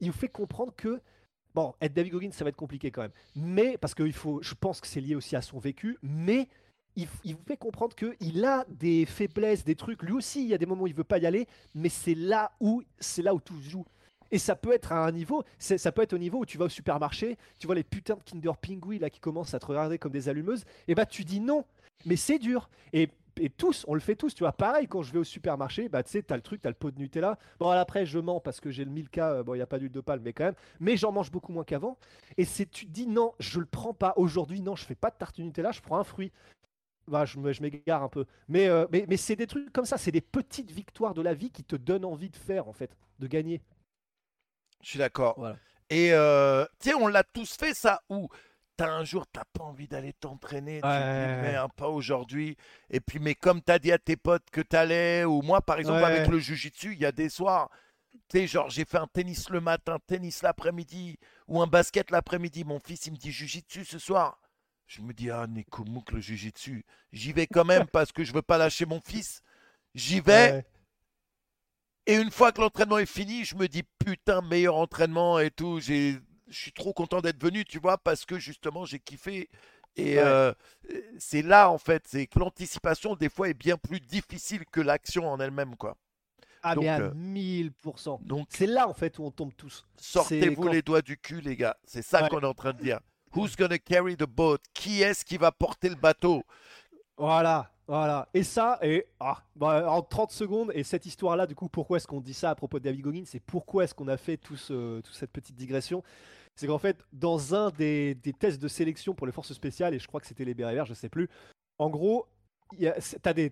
il 0.00 0.10
vous 0.10 0.18
fait 0.18 0.28
comprendre 0.28 0.74
que 0.76 1.00
bon, 1.54 1.74
être 1.80 1.94
David 1.94 2.12
Goggins, 2.12 2.30
ça 2.32 2.44
va 2.44 2.50
être 2.50 2.56
compliqué 2.56 2.90
quand 2.90 3.02
même, 3.02 3.12
mais 3.34 3.78
parce 3.78 3.94
que 3.94 4.02
il 4.02 4.12
faut, 4.12 4.42
je 4.42 4.52
pense 4.54 4.82
que 4.82 4.86
c'est 4.86 5.00
lié 5.00 5.14
aussi 5.14 5.34
à 5.34 5.40
son 5.40 5.58
vécu, 5.58 5.96
mais 6.02 6.46
il, 6.96 7.06
vous 7.34 7.42
fait 7.46 7.56
comprendre 7.56 7.94
qu'il 7.94 8.44
a 8.44 8.64
des 8.68 9.06
faiblesses, 9.06 9.64
des 9.64 9.74
trucs. 9.74 10.02
Lui 10.02 10.12
aussi, 10.12 10.42
il 10.42 10.48
y 10.48 10.54
a 10.54 10.58
des 10.58 10.66
moments 10.66 10.84
où 10.84 10.86
il 10.86 10.94
veut 10.94 11.04
pas 11.04 11.18
y 11.18 11.26
aller, 11.26 11.46
mais 11.74 11.88
c'est 11.88 12.14
là 12.14 12.52
où 12.60 12.82
c'est 12.98 13.22
là 13.22 13.34
où 13.34 13.40
tout 13.40 13.60
joue. 13.60 13.84
Et 14.30 14.38
ça 14.38 14.56
peut 14.56 14.72
être 14.72 14.92
à 14.92 15.04
un 15.04 15.12
niveau, 15.12 15.44
ça 15.58 15.92
peut 15.92 16.02
être 16.02 16.14
au 16.14 16.18
niveau 16.18 16.38
où 16.38 16.46
tu 16.46 16.56
vas 16.56 16.64
au 16.64 16.70
supermarché, 16.70 17.36
tu 17.58 17.66
vois 17.66 17.76
les 17.76 17.84
putains 17.84 18.16
de 18.16 18.22
Kinder 18.22 18.56
Pingui 18.56 18.98
là 18.98 19.10
qui 19.10 19.20
commencent 19.20 19.52
à 19.52 19.58
te 19.58 19.66
regarder 19.66 19.98
comme 19.98 20.12
des 20.12 20.30
allumeuses, 20.30 20.64
et 20.88 20.94
bah 20.94 21.04
tu 21.04 21.22
dis 21.22 21.38
non, 21.38 21.66
mais 22.06 22.16
c'est 22.16 22.38
dur. 22.38 22.70
Et, 22.94 23.10
et 23.38 23.50
tous, 23.50 23.84
on 23.88 23.94
le 23.94 24.00
fait 24.00 24.16
tous, 24.16 24.34
tu 24.34 24.42
vois. 24.42 24.52
Pareil, 24.52 24.88
quand 24.88 25.02
je 25.02 25.12
vais 25.12 25.18
au 25.18 25.24
supermarché, 25.24 25.90
bah 25.90 26.02
tu 26.02 26.10
sais, 26.10 26.22
t'as 26.22 26.36
le 26.36 26.42
truc, 26.42 26.62
t'as 26.62 26.70
le 26.70 26.74
pot 26.74 26.90
de 26.90 26.98
Nutella. 26.98 27.38
Bon, 27.58 27.68
après, 27.68 28.06
je 28.06 28.18
mens 28.18 28.40
parce 28.40 28.58
que 28.58 28.70
j'ai 28.70 28.86
le 28.86 28.90
Milka, 28.90 29.32
euh, 29.32 29.42
bon, 29.42 29.52
il 29.52 29.58
n'y 29.58 29.62
a 29.62 29.66
pas 29.66 29.78
d'huile 29.78 29.92
de 29.92 30.00
palme, 30.00 30.22
mais 30.24 30.32
quand 30.32 30.44
même, 30.44 30.54
mais 30.80 30.96
j'en 30.96 31.12
mange 31.12 31.30
beaucoup 31.30 31.52
moins 31.52 31.64
qu'avant. 31.64 31.98
Et 32.38 32.46
c'est, 32.46 32.70
tu 32.70 32.86
te 32.86 32.90
dis 32.90 33.06
non, 33.06 33.34
je 33.38 33.60
le 33.60 33.66
prends 33.66 33.92
pas 33.92 34.14
aujourd'hui, 34.16 34.62
non, 34.62 34.76
je 34.76 34.84
fais 34.86 34.94
pas 34.94 35.10
de 35.10 35.16
tarte 35.16 35.38
Nutella, 35.38 35.72
je 35.72 35.82
prends 35.82 35.98
un 35.98 36.04
fruit. 36.04 36.32
Bah, 37.08 37.24
je, 37.24 37.38
m'égare 37.38 38.02
un 38.02 38.08
peu. 38.08 38.26
Mais, 38.48 38.68
euh, 38.68 38.86
mais, 38.92 39.04
mais 39.08 39.16
c'est 39.16 39.36
des 39.36 39.46
trucs 39.46 39.72
comme 39.72 39.84
ça, 39.84 39.98
c'est 39.98 40.12
des 40.12 40.20
petites 40.20 40.70
victoires 40.70 41.14
de 41.14 41.22
la 41.22 41.34
vie 41.34 41.50
qui 41.50 41.64
te 41.64 41.76
donnent 41.76 42.04
envie 42.04 42.30
de 42.30 42.36
faire, 42.36 42.68
en 42.68 42.72
fait, 42.72 42.96
de 43.18 43.26
gagner. 43.26 43.60
Je 44.82 44.90
suis 44.90 44.98
d'accord. 44.98 45.34
Voilà. 45.36 45.56
Et 45.90 46.12
euh, 46.12 46.64
tu 46.80 46.90
sais, 46.90 46.94
on 46.94 47.06
l'a 47.06 47.22
tous 47.24 47.54
fait 47.56 47.74
ça 47.74 48.02
où 48.08 48.28
t'as 48.76 48.90
un 48.90 49.04
jour, 49.04 49.26
t'as 49.26 49.44
pas 49.52 49.64
envie 49.64 49.88
d'aller 49.88 50.12
t'entraîner, 50.12 50.76
tu 50.76 50.82
te 50.82 50.86
dis 50.86 51.42
merde, 51.42 51.72
pas 51.76 51.88
aujourd'hui. 51.88 52.56
Et 52.88 53.00
puis, 53.00 53.18
mais 53.18 53.34
comme 53.34 53.60
t'as 53.60 53.78
dit 53.78 53.92
à 53.92 53.98
tes 53.98 54.16
potes 54.16 54.48
que 54.50 54.60
t'allais, 54.60 55.24
ou 55.24 55.42
moi 55.42 55.60
par 55.60 55.78
exemple 55.78 56.00
Ouais. 56.00 56.06
avec 56.06 56.28
le 56.28 56.38
jujitsu, 56.38 56.94
il 56.94 57.00
y 57.00 57.04
a 57.04 57.12
des 57.12 57.28
soirs, 57.28 57.68
tu 58.28 58.38
sais, 58.38 58.46
genre 58.46 58.70
j'ai 58.70 58.84
fait 58.84 58.98
un 58.98 59.06
tennis 59.06 59.50
le 59.50 59.60
matin, 59.60 59.98
tennis 60.06 60.42
l'après-midi, 60.42 61.18
ou 61.46 61.60
un 61.60 61.66
basket 61.66 62.10
l'après-midi. 62.10 62.64
Mon 62.64 62.78
fils, 62.78 63.06
il 63.06 63.12
me 63.12 63.18
dit 63.18 63.32
jujitsu 63.32 63.84
ce 63.84 63.98
soir. 63.98 64.38
Je 64.94 65.00
me 65.00 65.14
dis, 65.14 65.30
ah, 65.30 65.46
Nekomouk, 65.46 66.12
le 66.12 66.20
jujitsu. 66.20 66.84
J'y 67.12 67.32
vais 67.32 67.46
quand 67.46 67.64
même 67.64 67.86
parce 67.86 68.12
que 68.12 68.24
je 68.24 68.32
veux 68.34 68.42
pas 68.42 68.58
lâcher 68.58 68.84
mon 68.84 69.00
fils. 69.00 69.40
J'y 69.94 70.20
vais. 70.20 70.52
Ouais. 70.52 70.66
Et 72.06 72.16
une 72.16 72.30
fois 72.30 72.52
que 72.52 72.60
l'entraînement 72.60 72.98
est 72.98 73.06
fini, 73.06 73.44
je 73.46 73.54
me 73.56 73.68
dis 73.68 73.84
putain, 74.04 74.42
meilleur 74.42 74.76
entraînement 74.76 75.38
et 75.38 75.50
tout. 75.50 75.80
J'ai, 75.80 76.18
je 76.48 76.58
suis 76.58 76.72
trop 76.72 76.92
content 76.92 77.22
d'être 77.22 77.40
venu, 77.42 77.64
tu 77.64 77.78
vois, 77.78 77.96
parce 77.96 78.26
que 78.26 78.38
justement 78.38 78.84
j'ai 78.84 78.98
kiffé. 78.98 79.48
Et 79.96 80.16
Ouais. 80.16 80.22
euh, 80.22 80.52
c'est 81.18 81.40
là 81.42 81.70
en 81.70 81.78
fait, 81.78 82.02
c'est 82.06 82.26
que 82.26 82.38
l'anticipation 82.38 83.14
des 83.16 83.30
fois 83.30 83.48
est 83.48 83.54
bien 83.54 83.78
plus 83.78 84.00
difficile 84.00 84.64
que 84.70 84.82
l'action 84.82 85.26
en 85.26 85.40
elle-même, 85.40 85.74
quoi. 85.76 85.96
Ah, 86.62 86.74
Donc, 86.74 86.84
mais 86.84 86.88
à 86.90 87.00
euh, 87.00 87.14
1000%. 87.14 88.20
Donc 88.26 88.46
C'est 88.50 88.66
là, 88.66 88.88
en 88.88 88.94
fait, 88.94 89.18
où 89.18 89.24
on 89.24 89.30
tombe 89.30 89.54
tous. 89.56 89.86
sortez-vous 89.96 90.62
quand- 90.64 90.70
les 90.72 90.82
doigts 90.82 91.02
du 91.02 91.16
cul, 91.18 91.40
les 91.40 91.56
gars. 91.56 91.76
C'est 91.84 92.02
ça 92.02 92.22
Ouais. 92.22 92.28
qu'on 92.28 92.40
est 92.40 92.46
en 92.46 92.54
train 92.54 92.72
de 92.74 92.82
dire. 92.82 93.00
Who's 93.34 93.56
gonna 93.56 93.78
carry 93.78 94.16
the 94.16 94.26
boat? 94.26 94.58
Qui 94.74 95.02
est-ce 95.02 95.24
qui 95.24 95.36
va 95.36 95.50
porter 95.52 95.88
le 95.88 95.94
bateau? 95.94 96.42
Voilà, 97.16 97.70
voilà. 97.86 98.28
Et 98.34 98.42
ça, 98.42 98.78
et 98.82 99.06
ah, 99.20 99.42
bah, 99.56 99.90
en 99.90 100.02
30 100.02 100.32
secondes, 100.32 100.72
et 100.74 100.82
cette 100.82 101.06
histoire-là, 101.06 101.46
du 101.46 101.54
coup, 101.54 101.68
pourquoi 101.68 101.96
est-ce 101.98 102.06
qu'on 102.06 102.20
dit 102.20 102.34
ça 102.34 102.50
à 102.50 102.54
propos 102.54 102.78
de 102.78 102.84
David 102.84 103.00
Goggins 103.02 103.24
C'est 103.26 103.40
pourquoi 103.40 103.84
est-ce 103.84 103.94
qu'on 103.94 104.08
a 104.08 104.16
fait 104.16 104.36
tout 104.36 104.56
ce- 104.56 105.00
toute 105.00 105.14
cette 105.14 105.30
petite 105.30 105.56
digression? 105.56 106.02
C'est 106.54 106.66
qu'en 106.66 106.78
fait, 106.78 106.98
dans 107.12 107.54
un 107.54 107.70
des, 107.70 108.16
tests 108.38 108.60
de 108.60 108.68
sélection 108.68 109.14
pour 109.14 109.26
les 109.26 109.32
forces 109.32 109.52
spéciales, 109.52 109.94
et 109.94 109.98
je 109.98 110.06
crois 110.06 110.20
que 110.20 110.26
c'était 110.26 110.44
les 110.44 110.54
bérets 110.54 110.74
verts, 110.74 110.86
je 110.86 110.94
sais 110.94 111.08
plus, 111.08 111.28
en 111.78 111.88
gros, 111.90 112.26
t'as 113.22 113.32
des, 113.32 113.50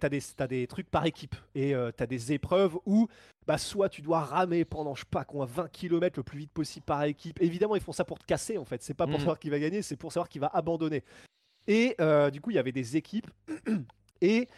des, 0.48 0.66
trucs 0.66 0.90
par 0.90 1.06
équipe, 1.06 1.36
et 1.54 1.74
euh, 1.74 1.90
t'as 1.96 2.06
des 2.06 2.32
épreuves 2.32 2.76
où 2.86 3.08
bah, 3.46 3.58
soit 3.58 3.88
tu 3.88 4.02
dois 4.02 4.20
ramer 4.20 4.64
pendant, 4.64 4.94
je 4.94 5.00
sais 5.00 5.06
pas, 5.10 5.24
quoi, 5.24 5.46
20 5.46 5.70
km 5.70 6.18
le 6.18 6.22
plus 6.22 6.38
vite 6.38 6.52
possible 6.52 6.84
par 6.84 7.02
équipe. 7.04 7.40
Évidemment, 7.42 7.74
ils 7.76 7.82
font 7.82 7.92
ça 7.92 8.04
pour 8.04 8.18
te 8.18 8.24
casser, 8.24 8.58
en 8.58 8.64
fait. 8.64 8.82
C'est 8.82 8.94
pas 8.94 9.06
pour 9.06 9.14
Mhm. 9.14 9.20
savoir 9.20 9.38
qui 9.38 9.50
va 9.50 9.58
gagner, 9.58 9.82
c'est 9.82 9.96
pour 9.96 10.12
savoir 10.12 10.28
qui 10.28 10.38
va 10.38 10.48
abandonner. 10.52 11.02
Et 11.66 11.94
euh, 12.00 12.30
du 12.30 12.40
coup, 12.40 12.50
il 12.50 12.54
y 12.54 12.58
avait 12.58 12.72
des 12.72 12.96
équipes. 12.96 13.30
Et 14.22 14.48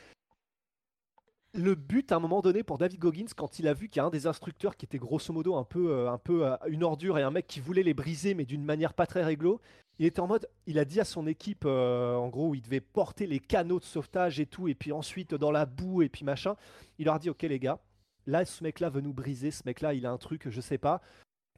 le 1.55 1.74
but, 1.74 2.11
à 2.12 2.16
un 2.16 2.20
moment 2.20 2.41
donné, 2.41 2.62
pour 2.62 2.79
David 2.79 2.99
Goggins, 2.99 3.27
quand 3.37 3.59
il 3.59 3.69
a 3.69 3.74
vu 3.74 3.89
qu'il 3.89 3.99
y 3.99 4.01
a 4.01 4.07
un 4.07 4.11
des 4.11 4.27
instructeurs 4.27 4.77
qui 4.77 4.87
était 4.87 4.99
grosso 4.99 5.33
modo 5.33 5.55
un 5.57 5.65
peu, 5.65 5.93
euh, 5.93 6.16
euh, 6.31 6.57
une 6.69 6.83
ordure 6.83 7.19
et 7.19 7.23
un 7.23 7.31
mec 7.31 7.47
qui 7.47 7.61
voulait 7.61 7.83
les 7.83 7.95
briser, 7.95 8.35
mais 8.35 8.47
d'une 8.47 8.65
manière 8.65 8.95
pas 8.95 9.07
très 9.07 9.23
réglo, 9.23 9.61
il 9.99 10.07
était 10.07 10.20
en 10.20 10.27
mode, 10.27 10.49
il 10.66 10.79
a 10.79 10.87
dit 10.87 10.99
à 10.99 11.05
son 11.05 11.27
équipe, 11.27 11.65
euh, 11.66 12.16
en 12.16 12.29
gros, 12.29 12.55
il 12.55 12.62
devait 12.62 12.81
porter 12.81 13.27
les 13.27 13.39
canaux 13.39 13.79
de 13.79 13.85
sauvetage 13.85 14.41
et 14.41 14.47
tout, 14.47 14.66
et 14.69 14.74
puis 14.74 14.93
ensuite 14.93 15.35
dans 15.35 15.51
la 15.51 15.66
boue 15.66 16.03
et 16.03 16.09
puis 16.09 16.24
machin. 16.24 16.57
Il 16.99 17.05
leur 17.05 17.16
a 17.16 17.19
dit, 17.19 17.29
ok 17.29 17.43
les 17.43 17.59
gars, 17.59 17.79
là, 18.27 18.45
ce 18.47 18.62
mec-là 18.65 18.89
veut 18.89 19.03
nous 19.03 19.12
briser, 19.12 19.51
ce 19.51 19.62
mec-là, 19.66 19.93
il 19.93 20.07
a 20.07 20.11
un 20.11 20.19
truc, 20.19 20.49
je 20.49 20.61
sais 20.61 20.79
pas. 20.79 21.03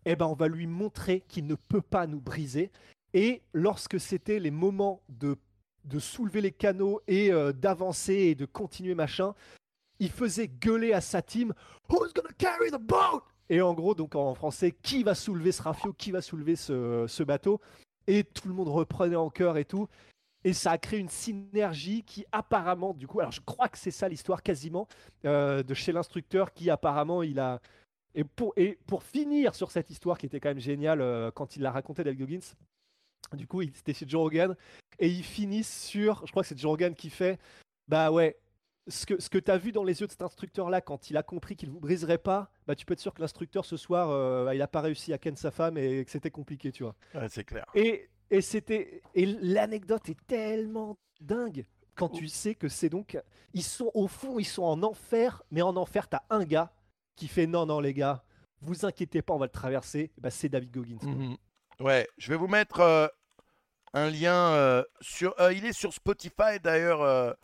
Eh 0.07 0.16
ben, 0.16 0.27
on 0.27 0.35
va 0.35 0.49
lui 0.49 0.66
montrer 0.66 1.21
qu'il 1.29 1.47
ne 1.47 1.55
peut 1.55 1.81
pas 1.81 2.07
nous 2.07 2.21
briser. 2.21 2.73
Et 3.15 3.43
lorsque 3.53 4.01
c'était 4.01 4.41
les 4.41 4.51
moments 4.51 5.01
de, 5.09 5.37
de 5.85 5.99
soulever 6.01 6.41
les 6.41 6.51
canaux 6.51 7.01
et 7.07 7.31
d'avancer 7.55 8.15
et 8.15 8.35
de 8.35 8.45
continuer 8.45 8.95
machin, 8.95 9.35
il 9.99 10.11
faisait 10.11 10.49
gueuler 10.49 10.93
à 10.93 11.01
sa 11.01 11.23
team 11.23 11.53
Who's 11.89 12.12
gonna 12.12 12.33
carry 12.39 12.71
the 12.71 12.81
boat? 12.81 13.23
Et 13.51 13.61
en 13.61 13.75
gros, 13.75 13.95
donc 13.95 14.15
en 14.15 14.35
français, 14.35 14.73
qui 14.73 15.03
va 15.03 15.15
soulever 15.15 15.53
ce 15.53 15.62
rafio 15.62 15.93
Qui 15.93 16.11
va 16.11 16.23
soulever 16.23 16.57
ce, 16.57 17.23
bateau? 17.23 17.61
Et 18.07 18.25
tout 18.25 18.49
le 18.49 18.55
monde 18.55 18.69
reprenait 18.69 19.16
en 19.16 19.31
chœur 19.31 19.57
et 19.57 19.65
tout. 19.65 19.89
Et 20.45 20.53
ça 20.53 20.73
a 20.73 20.79
créé 20.79 21.01
une 21.01 21.09
synergie 21.09 22.03
qui 22.03 22.27
apparemment, 22.33 22.93
du 22.93 23.07
coup, 23.07 23.21
alors 23.21 23.33
je 23.33 23.41
crois 23.41 23.69
que 23.69 23.79
c'est 23.79 23.91
ça 23.91 24.09
l'histoire 24.09 24.43
quasiment, 24.43 24.89
euh, 25.25 25.62
de 25.62 25.73
chez 25.73 25.91
l'instructeur 25.91 26.53
qui 26.53 26.69
apparemment 26.69 27.23
il 27.23 27.41
a. 27.41 27.61
Et 28.15 28.25
pour, 28.25 28.55
finir 29.03 29.55
sur 29.55 29.71
cette 29.71 29.91
histoire 29.91 30.19
qui 30.19 30.27
était 30.27 30.39
quand 30.39 30.51
même 30.51 30.61
géniale 30.61 31.01
euh, 31.01 31.31
quand 31.33 31.57
il 31.57 31.62
l'a 31.62 31.73
raconté 31.73 32.05
Dave 32.05 32.15
Goggins, 32.15 32.55
du 33.33 33.47
coup, 33.47 33.62
il 33.62 33.75
c'était 33.75 33.95
chez 33.95 34.07
Joe 34.07 34.21
Rogan 34.21 34.55
et 34.99 35.09
ils 35.09 35.25
finissent 35.25 35.87
sur, 35.87 36.25
je 36.27 36.31
crois 36.31 36.43
que 36.43 36.49
c'est 36.49 36.59
Joe 36.59 36.71
Rogan 36.71 36.95
qui 36.95 37.11
fait, 37.11 37.39
bah 37.89 38.11
ouais, 38.11 38.37
ce 38.86 39.06
que, 39.06 39.20
ce 39.20 39.28
que 39.31 39.39
tu 39.39 39.51
as 39.51 39.56
vu 39.59 39.73
dans 39.73 39.85
les 39.85 40.01
yeux 40.01 40.06
de 40.06 40.12
cet 40.12 40.23
instructeur-là 40.23 40.81
quand 40.81 41.11
il 41.11 41.16
a 41.16 41.23
compris 41.23 41.56
qu'il 41.56 41.70
vous 41.70 41.81
briserait 41.81 42.19
pas, 42.19 42.51
bah 42.66 42.74
tu 42.74 42.85
peux 42.85 42.93
être 42.93 43.01
sûr 43.01 43.15
que 43.15 43.20
l'instructeur 43.20 43.65
ce 43.65 43.77
soir, 43.77 44.11
euh, 44.11 44.51
il 44.55 44.61
a 44.61 44.69
pas 44.69 44.81
réussi 44.82 45.12
à 45.12 45.19
ken 45.19 45.36
sa 45.36 45.51
femme 45.51 45.78
et 45.78 46.05
que 46.05 46.11
c'était 46.11 46.31
compliqué, 46.31 46.70
tu 46.73 46.82
vois. 46.82 46.94
Ouais, 47.15 47.28
c'est 47.28 47.44
clair. 47.44 47.65
Et, 47.74 48.09
et 48.31 48.40
c'était 48.40 49.02
et 49.15 49.27
l'anecdote 49.27 50.09
est 50.09 50.27
tellement 50.27 50.98
dingue 51.20 51.65
quand 51.94 52.09
tu 52.09 52.27
sais 52.28 52.55
que 52.55 52.69
c'est 52.69 52.89
donc 52.89 53.16
ils 53.52 53.62
sont 53.62 53.90
au 53.94 54.09
fond 54.09 54.39
ils 54.40 54.44
sont 54.44 54.65
en 54.65 54.82
enfer 54.82 55.43
mais 55.52 55.62
en 55.62 55.77
enfer 55.77 56.09
t'as 56.09 56.23
un 56.28 56.43
gars 56.44 56.73
qui 57.15 57.28
fait 57.28 57.47
non 57.47 57.66
non 57.66 57.78
les 57.78 57.94
gars 57.94 58.24
vous 58.62 58.85
inquiétez 58.85 59.23
pas 59.23 59.32
on 59.35 59.39
va 59.39 59.47
le 59.47 59.52
traverser 59.52 60.11
bah, 60.19 60.31
c'est 60.31 60.48
David 60.48 60.73
Goggins. 60.73 60.98
Mhm. 61.02 61.36
Ouais, 61.81 62.09
je 62.19 62.31
vais 62.31 62.36
vous 62.36 62.48
mettre 62.48 62.81
euh, 62.81 63.06
un 63.93 64.11
lien 64.11 64.52
euh, 64.55 64.82
sur. 65.01 65.35
euh, 65.40 65.52
il 65.52 65.65
est 65.65 65.73
sur 65.73 65.93
Spotify 65.93 66.59
d'ailleurs. 66.62 67.36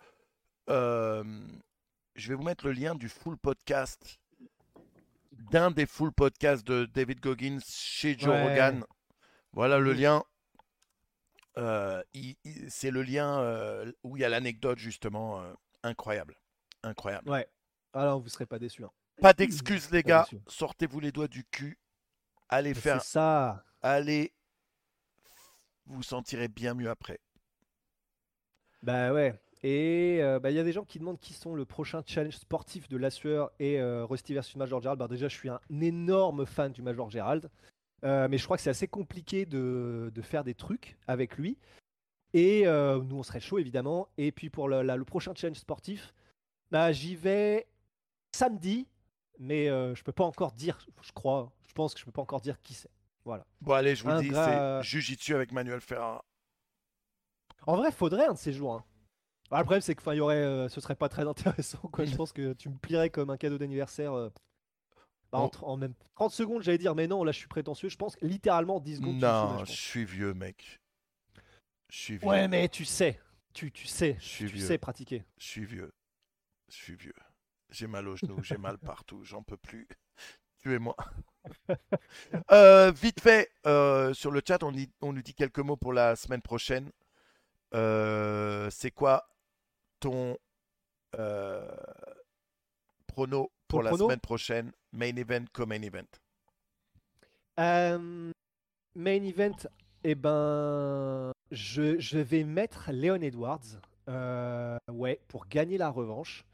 Euh, 0.69 1.25
je 2.15 2.29
vais 2.29 2.35
vous 2.35 2.43
mettre 2.43 2.67
le 2.67 2.73
lien 2.73 2.95
du 2.95 3.09
full 3.09 3.37
podcast, 3.39 4.19
d'un 5.33 5.71
des 5.71 5.87
full 5.87 6.13
podcasts 6.13 6.67
de 6.67 6.85
David 6.87 7.21
Goggins 7.21 7.59
chez 7.67 8.19
Joe 8.19 8.31
Ouais. 8.35 8.43
Rogan. 8.49 8.85
Voilà 9.53 9.79
le 9.79 9.93
lien. 9.93 10.23
Euh, 11.59 12.03
c'est 12.69 12.91
le 12.93 13.03
lien 13.03 13.41
euh, 13.41 13.91
où 14.05 14.17
il 14.17 14.21
y 14.21 14.25
a 14.25 14.29
l'anecdote 14.29 14.79
justement 14.79 15.43
incroyable, 15.83 16.37
incroyable. 16.85 17.29
ouais 17.29 17.49
alors 17.93 18.21
vous 18.21 18.29
serez 18.29 18.47
pas 18.47 18.59
déçus 18.61 18.85
hein. 18.85 18.91
Pas 19.21 19.33
d'excuses 19.33 19.91
les 19.91 20.03
gars, 20.05 20.27
sortez-vous 20.47 21.01
les 21.01 21.11
doigts 21.11 21.27
du 21.29 21.45
cul, 21.45 21.77
allez 22.49 22.71
Mais 22.73 22.81
faire 22.81 23.03
ça 23.03 23.65
allez, 23.83 24.33
vous 25.87 26.05
sentirez 26.05 26.47
bien 26.49 26.75
mieux 26.75 26.89
après. 26.89 27.19
bah 28.83 29.13
ouais 29.13 29.35
Et 29.63 30.19
euh, 30.23 30.39
bah, 30.41 30.51
il 30.51 30.57
y 30.57 30.59
a 30.59 30.65
des 30.65 30.73
gens 30.73 30.85
qui 30.85 30.99
demandent 30.99 31.19
qui 31.19 31.35
sont 31.35 31.55
le 31.55 31.65
prochain 31.67 32.03
challenge 32.07 32.37
sportif 32.37 32.89
de 32.89 32.97
La 32.97 33.11
Sueur 33.11 33.51
et 33.59 33.79
euh, 33.81 34.07
Rusty 34.07 34.33
versus 34.33 34.57
Major 34.57 34.81
Gerald. 34.81 34.99
Bah, 34.99 35.09
déjà, 35.09 35.29
je 35.29 35.37
suis 35.37 35.49
un 35.51 35.61
énorme 35.81 36.47
fan 36.47 36.73
du 36.73 36.81
Major 36.83 37.11
Gerald. 37.11 37.51
Euh, 38.05 38.29
mais 38.31 38.39
je 38.39 38.45
crois 38.45 38.57
que 38.57 38.63
c'est 38.63 38.71
assez 38.71 38.89
compliqué 38.89 39.45
de, 39.45 40.11
de 40.15 40.23
faire 40.23 40.45
des 40.45 40.55
trucs 40.55 40.97
avec 41.07 41.37
lui. 41.37 41.59
Et 42.33 42.65
nous, 42.65 43.17
on 43.19 43.23
serait 43.23 43.41
chaud, 43.41 43.59
évidemment. 43.59 44.09
Et 44.17 44.33
puis 44.33 44.49
pour 44.51 44.69
le, 44.69 44.83
la- 44.83 44.97
le 44.97 45.05
prochain 45.05 45.35
challenge 45.35 45.59
sportif, 45.59 46.15
bah, 46.71 46.93
j'y 46.93 47.15
vais 47.17 47.67
samedi. 48.35 48.87
Mais 49.39 49.67
je 49.67 50.03
peux 50.03 50.13
pas 50.13 50.25
encore 50.25 50.53
dire, 50.53 50.79
je 51.03 51.13
crois, 51.13 51.51
je 51.67 51.73
pense 51.75 51.93
que 51.93 52.01
je 52.01 52.05
peux 52.07 52.13
pas 52.13 52.23
encore 52.23 52.41
dire 52.41 52.61
qui 52.63 52.73
c'est. 52.75 52.91
Voilà. 53.25 53.45
Bon, 53.61 53.73
allez, 53.75 53.95
je 53.97 54.03
vous 54.05 54.11
le 54.11 54.21
dis, 54.21 54.29
gras- 54.29 54.81
c'est 54.83 54.89
Jiu-Jitsu 54.89 55.35
avec 55.35 55.53
Manuel 55.53 55.81
Ferrara. 55.83 56.25
En 57.67 57.77
vrai, 57.77 57.91
faudrait 57.93 58.27
un 58.27 58.33
de 58.35 58.39
ces 58.39 58.53
jours. 58.53 58.75
hein. 58.75 58.85
Bah, 59.51 59.59
le 59.59 59.65
problème, 59.65 59.81
c'est 59.81 59.95
que 59.95 60.15
y 60.15 60.21
aurait, 60.21 60.37
euh, 60.37 60.69
ce 60.69 60.81
serait 60.81 60.95
pas 60.95 61.09
très 61.09 61.27
intéressant. 61.27 61.79
Quoi. 61.93 62.05
Je 62.05 62.15
pense 62.15 62.33
que 62.33 62.53
tu 62.53 62.69
me 62.69 62.77
plierais 62.77 63.11
comme 63.11 63.31
un 63.31 63.37
cadeau 63.37 63.59
d'anniversaire. 63.59 64.13
euh, 64.13 64.31
bah, 65.33 65.39
en, 65.39 65.49
Bon. 65.49 65.67
en 65.67 65.77
même 65.77 65.95
30 66.15 66.33
secondes, 66.33 66.63
j'allais 66.63 66.79
dire, 66.79 66.95
mais 66.95 67.07
non, 67.07 67.25
là, 67.25 67.33
je 67.33 67.39
suis 67.39 67.49
prétentieux. 67.49 67.89
Je 67.89 67.97
pense 67.97 68.17
que 68.17 68.25
littéralement 68.27 68.81
10 68.81 68.97
secondes. 68.97 69.15
tu 69.17 69.21
Non, 69.21 69.65
je 69.65 69.73
suis 69.73 70.05
vieux, 70.05 70.35
mec. 70.35 70.81
Je 71.89 71.97
suis 71.99 72.19
vieux. 72.19 72.29
Ouais, 72.29 72.47
mais 72.49 72.69
tu 72.69 72.85
sais, 72.85 73.21
tu, 73.53 73.73
tu 73.73 73.87
sais, 73.87 74.17
Je 74.21 74.25
suis 74.29 74.47
tu 74.47 74.55
vieux. 74.57 74.67
sais 74.67 74.79
pratiquer. 74.79 75.25
Je 75.39 75.45
suis 75.47 75.65
vieux. 75.65 75.93
Je 76.69 76.77
suis 76.77 76.95
vieux. 76.95 77.15
J'ai 77.71 77.87
mal 77.87 78.07
aux 78.09 78.17
genoux, 78.17 78.43
j'ai 78.43 78.59
mal 78.59 78.79
partout, 78.79 79.25
j'en 79.25 79.43
peux 79.43 79.57
plus. 79.57 79.89
Tuez-moi. 80.61 80.97
Euh, 82.53 82.93
vite 82.93 83.21
fait, 83.21 83.51
sur 84.15 84.31
le 84.31 84.43
chat, 84.47 84.63
on, 84.63 84.73
nous 85.13 85.23
dit 85.23 85.35
quelques 85.35 85.59
mots 85.61 85.77
pour 85.77 85.93
la 85.93 86.15
semaine 86.17 86.43
prochaine. 86.43 86.91
Euh, 87.75 88.69
c'est 88.71 88.91
quoi 88.91 89.30
ton 90.01 90.37
euh, 91.19 91.69
prono 93.07 93.51
pour 93.69 93.83
la 93.83 93.91
prono? 93.91 94.05
semaine 94.05 94.21
prochaine 94.21 94.73
Main 94.93 95.17
event 95.17 95.45
comme 95.53 95.69
main 95.69 95.83
event? 95.83 96.09
Euh, 97.59 98.33
main 98.95 99.23
event, 99.23 99.69
eh 100.03 100.15
ben, 100.15 101.33
je, 101.51 101.99
je 101.99 102.19
vais 102.19 102.45
mettre 102.45 102.91
Leon 102.91 103.21
Edwards, 103.21 103.81
euh, 104.09 104.79
ouais, 104.91 105.21
pour 105.29 105.47
gagner 105.47 105.79
la 105.79 105.91
revanche. 105.91 106.45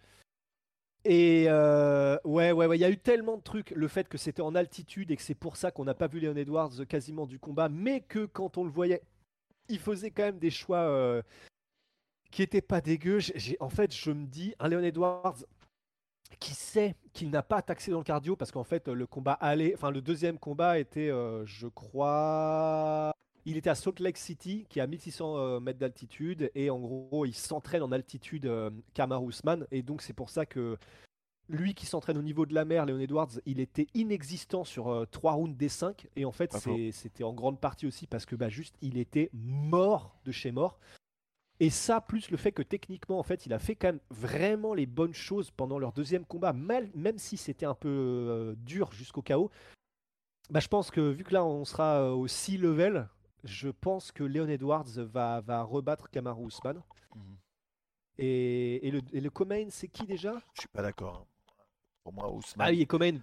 Et 1.04 1.44
euh, 1.48 2.18
ouais, 2.24 2.50
ouais, 2.50 2.66
ouais, 2.66 2.76
il 2.76 2.80
y 2.80 2.84
a 2.84 2.90
eu 2.90 2.98
tellement 2.98 3.36
de 3.36 3.42
trucs. 3.42 3.70
Le 3.70 3.86
fait 3.86 4.08
que 4.08 4.18
c'était 4.18 4.42
en 4.42 4.56
altitude 4.56 5.12
et 5.12 5.16
que 5.16 5.22
c'est 5.22 5.36
pour 5.36 5.56
ça 5.56 5.70
qu'on 5.70 5.84
n'a 5.84 5.94
pas 5.94 6.08
vu 6.08 6.18
Leon 6.18 6.34
Edwards 6.34 6.84
quasiment 6.88 7.26
du 7.26 7.38
combat, 7.38 7.68
mais 7.68 8.00
que 8.00 8.26
quand 8.26 8.58
on 8.58 8.64
le 8.64 8.70
voyait, 8.70 9.02
il 9.68 9.78
faisait 9.78 10.10
quand 10.10 10.24
même 10.24 10.40
des 10.40 10.50
choix 10.50 10.78
euh, 10.78 11.22
qui 12.36 12.42
étaient 12.42 12.60
pas. 12.60 12.80
J'ai- 12.84 13.20
j'ai- 13.38 13.56
en 13.60 13.70
fait, 13.70 13.94
je 13.94 14.10
me 14.10 14.26
dis, 14.26 14.54
un 14.58 14.68
Leon 14.68 14.82
Edwards 14.82 15.36
qui 16.38 16.52
sait 16.54 16.94
qu'il 17.14 17.30
n'a 17.30 17.42
pas 17.42 17.62
taxé 17.62 17.90
dans 17.90 17.98
le 17.98 18.04
cardio 18.04 18.36
parce 18.36 18.50
qu'en 18.52 18.64
fait 18.64 18.88
le 18.88 19.06
combat 19.06 19.32
allait, 19.34 19.72
enfin 19.74 19.90
le 19.90 20.02
deuxième 20.02 20.38
combat 20.38 20.78
était, 20.78 21.08
euh, 21.08 21.46
je 21.46 21.66
crois, 21.66 23.12
il 23.46 23.56
était 23.56 23.70
à 23.70 23.74
Salt 23.74 24.00
Lake 24.02 24.18
City 24.18 24.66
qui 24.68 24.80
est 24.80 24.82
à 24.82 24.86
1600 24.86 25.36
euh, 25.38 25.60
mètres 25.60 25.78
d'altitude 25.78 26.50
et 26.54 26.68
en 26.68 26.78
gros 26.78 27.24
il 27.24 27.32
s'entraîne 27.34 27.82
en 27.82 27.92
altitude 27.92 28.44
euh, 28.46 28.70
Kamaru 28.92 29.28
Usman 29.30 29.66
et 29.70 29.82
donc 29.82 30.02
c'est 30.02 30.12
pour 30.12 30.28
ça 30.30 30.44
que 30.44 30.76
lui 31.48 31.74
qui 31.74 31.86
s'entraîne 31.86 32.18
au 32.18 32.22
niveau 32.22 32.44
de 32.44 32.54
la 32.54 32.64
mer, 32.64 32.84
Leon 32.86 32.98
Edwards, 32.98 33.30
il 33.46 33.60
était 33.60 33.86
inexistant 33.94 34.64
sur 34.64 34.88
euh, 34.88 35.06
3 35.06 35.32
rounds 35.34 35.56
des 35.56 35.68
5 35.70 36.08
et 36.16 36.24
en 36.24 36.32
fait 36.32 36.52
c'est- 36.76 36.92
c'était 36.92 37.24
en 37.24 37.32
grande 37.32 37.60
partie 37.60 37.86
aussi 37.86 38.06
parce 38.06 38.26
que 38.26 38.34
bah, 38.36 38.48
juste 38.50 38.74
il 38.82 38.98
était 38.98 39.30
mort 39.32 40.16
de 40.26 40.32
chez 40.32 40.50
mort. 40.50 40.78
Et 41.58 41.70
ça, 41.70 42.00
plus 42.02 42.30
le 42.30 42.36
fait 42.36 42.52
que 42.52 42.62
techniquement, 42.62 43.18
en 43.18 43.22
fait, 43.22 43.46
il 43.46 43.52
a 43.54 43.58
fait 43.58 43.74
quand 43.74 43.88
même 43.88 44.00
vraiment 44.10 44.74
les 44.74 44.86
bonnes 44.86 45.14
choses 45.14 45.50
pendant 45.50 45.78
leur 45.78 45.92
deuxième 45.92 46.24
combat, 46.26 46.52
mal- 46.52 46.90
même 46.94 47.18
si 47.18 47.36
c'était 47.36 47.66
un 47.66 47.74
peu 47.74 47.88
euh, 47.88 48.54
dur 48.58 48.92
jusqu'au 48.92 49.22
chaos. 49.22 49.50
Bah, 50.50 50.60
je 50.60 50.68
pense 50.68 50.90
que 50.90 51.00
vu 51.00 51.24
que 51.24 51.32
là, 51.32 51.44
on 51.44 51.64
sera 51.64 52.02
euh, 52.02 52.10
au 52.12 52.28
6 52.28 52.58
level, 52.58 53.08
je 53.44 53.68
pense 53.68 54.12
que 54.12 54.22
Leon 54.24 54.48
Edwards 54.48 54.84
va, 54.98 55.40
va 55.40 55.62
rebattre 55.62 56.10
Kamaru 56.10 56.46
Usman. 56.46 56.82
Mhm. 57.14 57.36
Et, 58.18 58.86
et 58.86 58.90
le, 58.90 59.00
et 59.12 59.20
le 59.20 59.30
co-main, 59.30 59.66
c'est 59.70 59.88
qui 59.88 60.06
déjà? 60.06 60.42
Je 60.54 60.60
suis 60.62 60.68
pas 60.68 60.82
d'accord. 60.82 61.16
hein. 61.22 61.26
Pour 62.04 62.12
moi, 62.14 62.30
Ousmane, 62.32 62.66
Ah 62.66 62.70
oui, 62.70 62.86
co-main. 62.86 63.20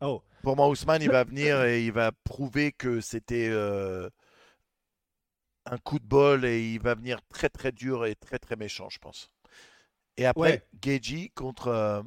Oh, 0.00 0.22
pour 0.42 0.56
moi, 0.56 0.68
Ousmane, 0.68 1.02
il 1.02 1.08
va 1.10 1.24
venir 1.24 1.62
et 1.64 1.84
il 1.84 1.92
va 1.92 2.12
prouver 2.24 2.72
que 2.72 3.00
c'était 3.00 3.48
euh, 3.50 4.08
un 5.66 5.78
coup 5.78 5.98
de 5.98 6.06
bol 6.06 6.44
et 6.44 6.72
il 6.74 6.80
va 6.80 6.94
venir 6.94 7.20
très 7.28 7.48
très 7.48 7.72
dur 7.72 8.06
et 8.06 8.14
très 8.16 8.38
très 8.38 8.56
méchant, 8.56 8.88
je 8.90 8.98
pense. 8.98 9.30
Et 10.16 10.26
après, 10.26 10.50
Ouais. 10.52 10.68
Geji 10.82 11.30
contre. 11.30 11.68
euh, 11.68 12.02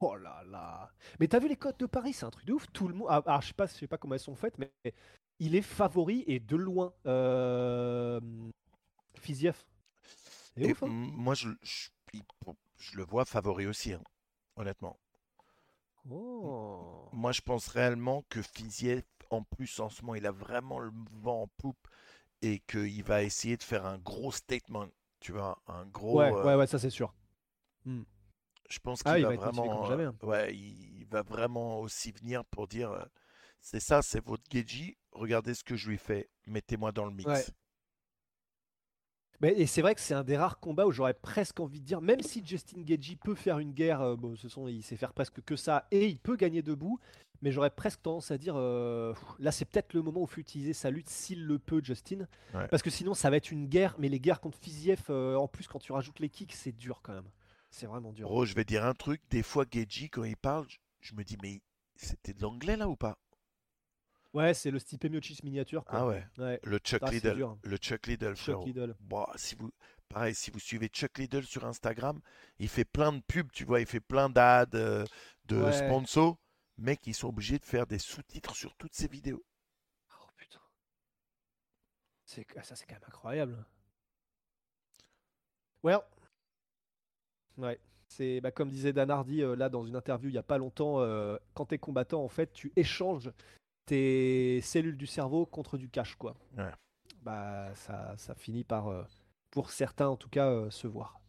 oh 0.00 0.16
là 0.16 0.42
là. 0.46 0.90
Mais 1.20 1.28
t'as 1.28 1.38
vu 1.40 1.48
les 1.48 1.56
cotes 1.56 1.80
de 1.80 1.86
Paris, 1.86 2.12
c'est 2.12 2.26
un 2.26 2.30
truc 2.30 2.46
de 2.46 2.52
ouf. 2.52 2.66
Tout 2.72 2.88
le 2.88 2.94
monde. 2.94 3.08
Ah, 3.10 3.22
ah, 3.26 3.40
je 3.42 3.48
sais 3.48 3.54
pas, 3.54 3.66
je 3.66 3.72
sais 3.74 3.86
pas 3.88 3.98
comment 3.98 4.14
elles 4.14 4.20
sont 4.20 4.36
faites, 4.36 4.58
mais 4.58 4.72
il 5.38 5.54
est 5.56 5.62
favori 5.62 6.24
et 6.26 6.40
de 6.40 6.56
loin. 6.56 6.92
Euh... 7.06 8.20
Fiziev. 9.18 9.56
C'est 10.56 10.62
et 10.62 10.72
ouf, 10.72 10.82
hein. 10.82 10.88
moi, 10.88 11.34
je, 11.34 11.48
je 11.62 12.96
le 12.96 13.04
vois 13.04 13.24
favori 13.24 13.66
aussi, 13.66 13.92
hein, 13.92 14.02
honnêtement. 14.56 14.98
Oh. 16.10 17.08
Moi, 17.12 17.32
je 17.32 17.40
pense 17.40 17.68
réellement 17.68 18.24
que 18.28 18.42
Fiziev, 18.42 19.02
en 19.30 19.42
plus, 19.42 19.80
en 19.80 19.88
ce 19.88 20.02
moment, 20.02 20.14
il 20.14 20.26
a 20.26 20.32
vraiment 20.32 20.78
le 20.78 20.90
vent 21.12 21.42
en 21.42 21.48
poupe 21.58 21.88
et 22.42 22.60
qu'il 22.60 23.02
va 23.04 23.22
essayer 23.22 23.56
de 23.56 23.62
faire 23.62 23.86
un 23.86 23.98
gros 23.98 24.32
statement. 24.32 24.88
Tu 25.20 25.32
vois, 25.32 25.62
un 25.68 25.86
gros. 25.86 26.18
Ouais, 26.18 26.32
euh, 26.32 26.44
ouais, 26.44 26.54
ouais, 26.56 26.66
ça 26.66 26.78
c'est 26.78 26.90
sûr. 26.90 27.14
Je 27.86 28.78
pense 28.80 29.02
qu'il 29.02 29.12
Ah, 29.12 29.18
va, 29.20 29.28
va 29.28 29.36
vraiment, 29.36 29.80
comme 29.80 29.86
jamais, 29.86 30.04
euh, 30.04 30.10
hein. 30.10 30.26
ouais, 30.26 30.54
il 30.54 30.98
il 30.98 31.06
va 31.06 31.22
vraiment 31.22 31.80
aussi 31.80 32.10
venir 32.12 32.44
pour 32.46 32.66
dire, 32.68 32.90
euh, 32.90 33.04
c'est 33.60 33.80
ça, 33.80 34.02
c'est 34.02 34.24
votre 34.24 34.44
Geji. 34.50 34.96
Regardez 35.12 35.54
ce 35.54 35.62
que 35.62 35.76
je 35.76 35.90
lui 35.90 35.98
fais. 35.98 36.28
Mettez-moi 36.46 36.90
dans 36.92 37.04
le 37.04 37.12
mix. 37.12 37.28
Ouais. 37.28 37.44
Mais, 39.40 39.52
et 39.60 39.66
c'est 39.66 39.82
vrai 39.82 39.94
que 39.94 40.00
c'est 40.00 40.14
un 40.14 40.22
des 40.22 40.36
rares 40.36 40.60
combats 40.60 40.86
où 40.86 40.92
j'aurais 40.92 41.14
presque 41.14 41.58
envie 41.60 41.80
de 41.80 41.84
dire, 41.84 42.00
même 42.00 42.22
si 42.22 42.44
Justin 42.46 42.82
Gagey 42.82 43.16
peut 43.16 43.34
faire 43.34 43.58
une 43.58 43.72
guerre, 43.72 44.00
euh, 44.00 44.16
bon, 44.16 44.36
ce 44.36 44.48
sont, 44.48 44.68
il 44.68 44.82
sait 44.82 44.96
faire 44.96 45.12
presque 45.12 45.42
que 45.42 45.56
ça, 45.56 45.86
et 45.90 46.06
il 46.06 46.18
peut 46.18 46.36
gagner 46.36 46.62
debout, 46.62 47.00
mais 47.42 47.52
j'aurais 47.52 47.70
presque 47.70 48.00
tendance 48.02 48.30
à 48.30 48.38
dire, 48.38 48.54
euh, 48.56 49.12
là 49.38 49.52
c'est 49.52 49.64
peut-être 49.66 49.92
le 49.92 50.00
moment 50.02 50.20
où 50.20 50.24
il 50.24 50.30
faut 50.30 50.40
utiliser 50.40 50.72
sa 50.72 50.90
lutte 50.90 51.10
s'il 51.10 51.44
le 51.44 51.58
peut, 51.58 51.80
Justin, 51.84 52.26
Ouais. 52.54 52.66
parce 52.68 52.82
que 52.82 52.90
sinon 52.90 53.12
ça 53.14 53.28
va 53.30 53.36
être 53.36 53.50
une 53.50 53.66
guerre, 53.68 53.94
mais 53.98 54.08
les 54.08 54.20
guerres 54.20 54.40
contre 54.40 54.58
Fiziev, 54.58 55.02
euh, 55.10 55.34
en 55.36 55.48
plus 55.48 55.66
quand 55.68 55.78
tu 55.78 55.92
rajoutes 55.92 56.20
les 56.20 56.28
kicks, 56.30 56.52
c'est 56.54 56.72
dur 56.72 57.00
quand 57.02 57.12
même. 57.12 57.28
C'est 57.70 57.86
vraiment 57.86 58.12
dur. 58.12 58.26
Gros, 58.28 58.44
je 58.44 58.54
vais 58.54 58.64
dire 58.64 58.84
un 58.84 58.92
truc. 58.94 59.22
Des 59.30 59.42
fois, 59.42 59.64
Geji, 59.70 60.10
quand 60.10 60.24
il 60.24 60.36
parle, 60.36 60.66
je, 61.00 61.14
me 61.14 61.24
dis, 61.24 61.38
mais 61.42 61.62
c'était 61.96 62.34
de 62.34 62.42
l'anglais 62.42 62.76
là 62.76 62.86
ou 62.88 62.96
pas? 62.96 63.16
Ouais, 64.34 64.54
c'est 64.54 64.70
le 64.70 64.78
Stipe 64.78 65.04
Miocic 65.04 65.42
miniature. 65.42 65.84
Quoi. 65.84 65.98
Ah 65.98 66.06
ouais. 66.06 66.24
Ouais, 66.38 66.60
Le 66.64 66.78
Chuck 66.78 67.00
Ah, 67.02 67.10
Liddell. 67.10 67.36
dur. 67.36 67.58
Le 67.64 67.76
Chuck 67.76 68.06
Liddell, 68.06 68.34
Chuck 68.34 68.42
frérot. 68.44 68.64
Liddell. 68.66 68.94
Bon, 69.00 69.26
si 69.36 69.54
vous, 69.56 69.70
pareil, 70.08 70.34
si 70.34 70.50
vous 70.50 70.58
suivez 70.58 70.88
Chuck 70.88 71.16
Liddell 71.18 71.44
sur 71.44 71.64
Instagram, 71.66 72.20
il 72.58 72.68
fait 72.68 72.84
plein 72.86 73.12
de 73.12 73.20
pubs, 73.20 73.50
tu 73.52 73.64
vois, 73.64 73.80
il 73.80 73.86
fait 73.86 74.00
plein 74.00 74.30
d'ads, 74.30 74.64
euh, 74.74 75.04
de 75.46 75.56
Ouais. 75.62 75.72
sponsors. 75.72 76.38
Mec, 76.78 77.06
ils 77.06 77.14
sont 77.14 77.28
obligés 77.28 77.58
de 77.58 77.64
faire 77.64 77.86
des 77.86 77.98
sous-titres 77.98 78.56
sur 78.56 78.74
toutes 78.76 78.94
ces 78.94 79.08
vidéos. 79.08 79.44
Oh 80.20 80.26
putain. 80.36 80.60
C'est, 82.24 82.46
ah, 82.56 82.62
ça 82.62 82.76
c'est 82.76 82.86
quand 82.86 82.94
même 82.94 83.04
incroyable. 83.06 83.64
Well. 85.82 86.00
Ouais. 87.56 87.78
C'est 88.08 88.40
bah, 88.40 88.50
comme 88.50 88.70
disait 88.70 88.92
Dan 88.92 89.10
Hardy 89.10 89.42
euh, 89.42 89.54
là 89.54 89.68
dans 89.68 89.84
une 89.84 89.96
interview 89.96 90.28
il 90.28 90.34
y 90.34 90.38
a 90.38 90.42
pas 90.42 90.58
longtemps, 90.58 91.00
euh, 91.00 91.38
quand 91.54 91.66
t'es 91.66 91.78
combattant 91.78 92.22
en 92.22 92.28
fait 92.28 92.52
tu 92.52 92.72
échanges 92.76 93.30
tes 93.86 94.60
cellules 94.60 94.96
du 94.96 95.06
cerveau 95.06 95.46
contre 95.46 95.78
du 95.78 95.88
cash 95.88 96.14
quoi. 96.16 96.36
Ouais. 96.56 96.72
Bah 97.22 97.74
ça, 97.74 98.14
ça 98.18 98.34
finit 98.34 98.64
par, 98.64 98.88
euh, 98.88 99.04
pour 99.50 99.70
certains 99.70 100.08
en 100.08 100.16
tout 100.16 100.28
cas, 100.28 100.70
se 100.70 100.86
voir. 100.86 101.20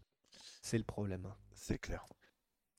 C'est 0.61 0.77
le 0.77 0.83
problème. 0.83 1.33
C'est 1.53 1.77
clair. 1.77 2.05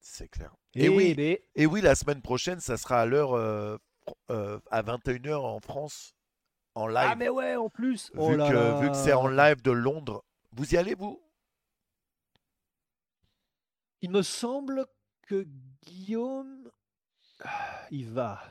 C'est 0.07 0.29
clair. 0.29 0.55
Et, 0.75 0.85
Et 0.85 0.89
oui, 0.91 1.15
mais- 1.17 1.43
Et 1.55 1.65
oui, 1.65 1.81
la 1.81 1.95
semaine 1.95 2.21
prochaine, 2.21 2.61
ça 2.61 2.77
sera 2.77 3.01
à 3.01 3.07
l'heure 3.07 3.33
euh, 3.33 3.79
euh, 4.31 4.61
à 4.71 4.83
21h 4.83 5.41
en 5.41 5.61
France, 5.61 6.15
en 6.75 6.87
live. 6.87 7.09
Ah 7.11 7.17
mais 7.17 7.31
ouais 7.31 7.57
en 7.57 7.71
plus. 7.71 8.11
vu, 8.13 8.19
Oh 8.21 8.37
là 8.37 8.51
que, 8.51 8.81
vu 8.83 8.91
que 8.91 8.97
c'est 8.97 9.15
en 9.15 9.29
live 9.29 9.63
de 9.63 9.71
Londres. 9.71 10.23
Vous 10.53 10.75
y 10.75 10.77
allez, 10.77 10.95
vous? 10.95 11.23
Il 14.03 14.11
me 14.11 14.23
semble 14.23 14.87
que 15.23 15.47
Guillaume, 15.83 16.71
ah, 17.43 17.87
il 17.91 18.09
va. 18.11 18.43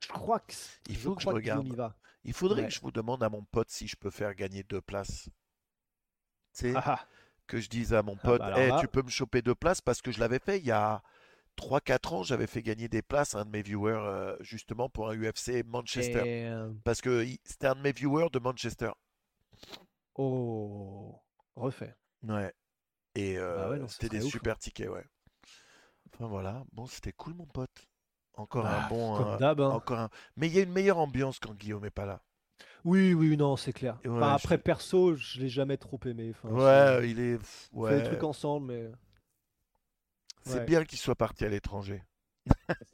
Je 0.00 0.08
crois 0.08 0.38
que 0.40 0.52
Il 0.88 0.94
je 0.94 1.00
faut 1.00 1.14
que 1.16 1.22
je 1.22 1.26
crois 1.26 1.40
Guillaume 1.40 1.58
regarde. 1.70 1.76
va. 1.76 1.96
Il 2.22 2.32
faudrait 2.32 2.62
Ouais. 2.62 2.68
que 2.68 2.74
je 2.74 2.80
vous 2.80 2.92
demande 2.92 3.22
à 3.24 3.28
mon 3.28 3.42
pote 3.44 3.70
si 3.70 3.88
je 3.88 3.96
peux 3.96 4.10
faire 4.10 4.34
gagner 4.34 4.62
deux 4.62 4.80
places. 4.80 5.28
Ah, 6.74 6.82
ah. 6.86 7.06
Que 7.50 7.60
je 7.60 7.68
dise 7.68 7.92
à 7.94 8.02
mon 8.02 8.16
Ah 8.22 8.26
pote, 8.26 8.38
bah 8.40 8.46
alors 8.46 8.58
Eh, 8.60 8.68
là- 8.68 8.78
tu 8.80 8.88
peux 8.88 9.02
me 9.02 9.10
choper 9.10 9.42
deux 9.42 9.54
places 9.54 9.80
parce 9.80 10.00
que 10.02 10.12
je 10.12 10.20
l'avais 10.20 10.38
fait 10.38 10.58
il 10.58 10.66
y 10.66 10.70
a 10.70 11.02
3-4 11.56 12.12
ans, 12.14 12.22
j'avais 12.22 12.46
fait 12.46 12.62
gagner 12.62 12.88
des 12.88 13.02
places 13.02 13.34
à 13.34 13.40
un 13.40 13.44
de 13.44 13.50
mes 13.50 13.62
viewers 13.62 13.92
euh, 14.00 14.36
justement 14.40 14.88
pour 14.88 15.10
un 15.10 15.14
UFC 15.14 15.62
Manchester. 15.66 16.22
Et, 16.26 16.50
Parce 16.84 17.00
que 17.00 17.26
c'était 17.44 17.66
un 17.66 17.74
de 17.74 17.80
mes 17.80 17.92
viewers 17.92 18.30
de 18.32 18.38
Manchester. 18.38 18.90
Oh, 20.14 21.20
refait. 21.56 21.94
Ouais. 22.22 22.52
Et 23.14 23.36
euh, 23.38 23.56
Bah 23.56 23.70
ouais, 23.70 23.88
c'était 23.88 24.08
des 24.08 24.24
ouf, 24.24 24.30
super 24.32 24.58
tickets, 24.58 24.88
ouais. 24.88 25.04
Enfin 26.14 26.26
voilà, 26.28 26.64
bon, 26.72 26.86
c'était 26.86 27.12
cool, 27.12 27.34
mon 27.34 27.46
pote. 27.46 27.88
Encore 28.34 28.64
Bah, 28.64 28.84
un 28.84 28.88
bon. 28.88 29.16
comme 29.16 29.42
euh, 29.42 29.64
hein. 29.64 29.70
encore 29.70 29.98
un... 29.98 30.10
Mais 30.36 30.46
il 30.48 30.54
y 30.54 30.58
a 30.58 30.62
une 30.62 30.72
meilleure 30.72 30.98
ambiance 30.98 31.38
quand 31.38 31.54
Guillaume 31.54 31.84
est 31.84 31.90
pas 31.90 32.06
là. 32.06 32.22
Oui, 32.84 33.12
oui, 33.14 33.36
non, 33.36 33.56
c'est 33.56 33.72
clair. 33.72 33.98
Ouais, 34.04 34.10
Enfin, 34.10 34.30
je- 34.38 34.44
après, 34.44 34.58
perso, 34.58 35.14
je 35.14 35.38
l'ai 35.40 35.48
jamais 35.48 35.76
trop 35.76 36.00
aimé. 36.06 36.30
Enfin, 36.30 36.48
Ouais, 36.48 37.00
c'est- 37.02 37.10
il 37.10 37.20
est. 37.20 37.38
on 37.74 37.86
fait 37.86 37.98
des 37.98 38.04
trucs 38.04 38.22
ensemble, 38.24 38.66
mais. 38.68 38.90
C'est 40.44 40.60
ouais. 40.60 40.64
bien 40.64 40.84
qu'il 40.84 40.98
soit 40.98 41.14
parti 41.16 41.44
à 41.44 41.48
l'étranger. 41.48 42.02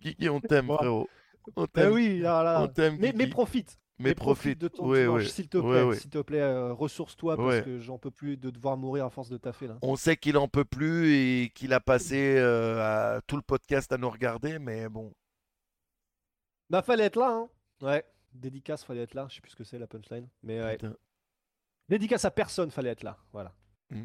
Guigui, 0.00 0.28
on 0.28 0.40
t'aime, 0.40 0.66
Bon. 0.66 0.76
frérot. 0.76 1.08
On 1.56 1.62
Bah 1.62 1.68
t'aime. 1.72 1.92
oui, 1.92 2.18
là, 2.18 2.42
là. 2.42 2.62
on 2.62 2.68
t'aime, 2.68 2.96
Mais, 2.98 3.12
mais 3.16 3.26
profite. 3.28 3.78
Mais 3.98 4.14
profite. 4.14 4.58
de 4.60 4.68
ton 4.68 4.92
dimanche, 4.92 5.22
ouais. 5.22 5.28
s'il 5.28 5.48
te 5.48 5.56
plaît. 5.58 5.82
ouais. 5.82 5.96
S'il 5.96 6.10
te 6.10 6.18
plaît, 6.18 6.40
euh, 6.42 6.72
ressource-toi 6.74 7.36
parce 7.36 7.62
que 7.62 7.78
j'en 7.78 7.96
peux 7.98 8.10
plus 8.10 8.36
de 8.36 8.50
devoir 8.50 8.76
mourir 8.76 9.06
à 9.06 9.10
force 9.10 9.30
de 9.30 9.38
taffer 9.38 9.68
là. 9.68 9.78
On 9.80 9.96
sait 9.96 10.16
qu'il 10.18 10.36
en 10.36 10.48
peut 10.48 10.66
plus 10.66 11.14
et 11.14 11.50
qu'il 11.54 11.72
a 11.72 11.80
passé 11.80 12.34
euh, 12.36 13.16
à- 13.16 13.20
tout 13.22 13.36
le 13.36 13.42
podcast 13.42 13.90
à 13.92 13.96
nous 13.96 14.10
regarder, 14.10 14.58
mais 14.58 14.88
bon. 14.90 15.14
Bah, 16.70 16.82
fallait 16.82 17.04
être 17.04 17.16
là, 17.16 17.30
hein. 17.30 17.48
Ouais. 17.82 18.04
Dédicace, 18.32 18.84
fallait 18.84 19.02
être 19.02 19.14
là. 19.14 19.26
Je 19.28 19.36
sais 19.36 19.40
plus 19.40 19.50
ce 19.52 19.56
que 19.56 19.64
c'est 19.64 19.78
la 19.78 19.86
punchline. 19.86 20.28
Mais 20.42 20.60
ouais. 20.62 20.76
putain. 20.76 20.94
Dédicace 21.88 22.24
à 22.24 22.30
personne, 22.30 22.70
fallait 22.70 22.90
être 22.90 23.02
là. 23.02 23.16
Voilà. 23.32 23.52
Mm. 23.90 24.04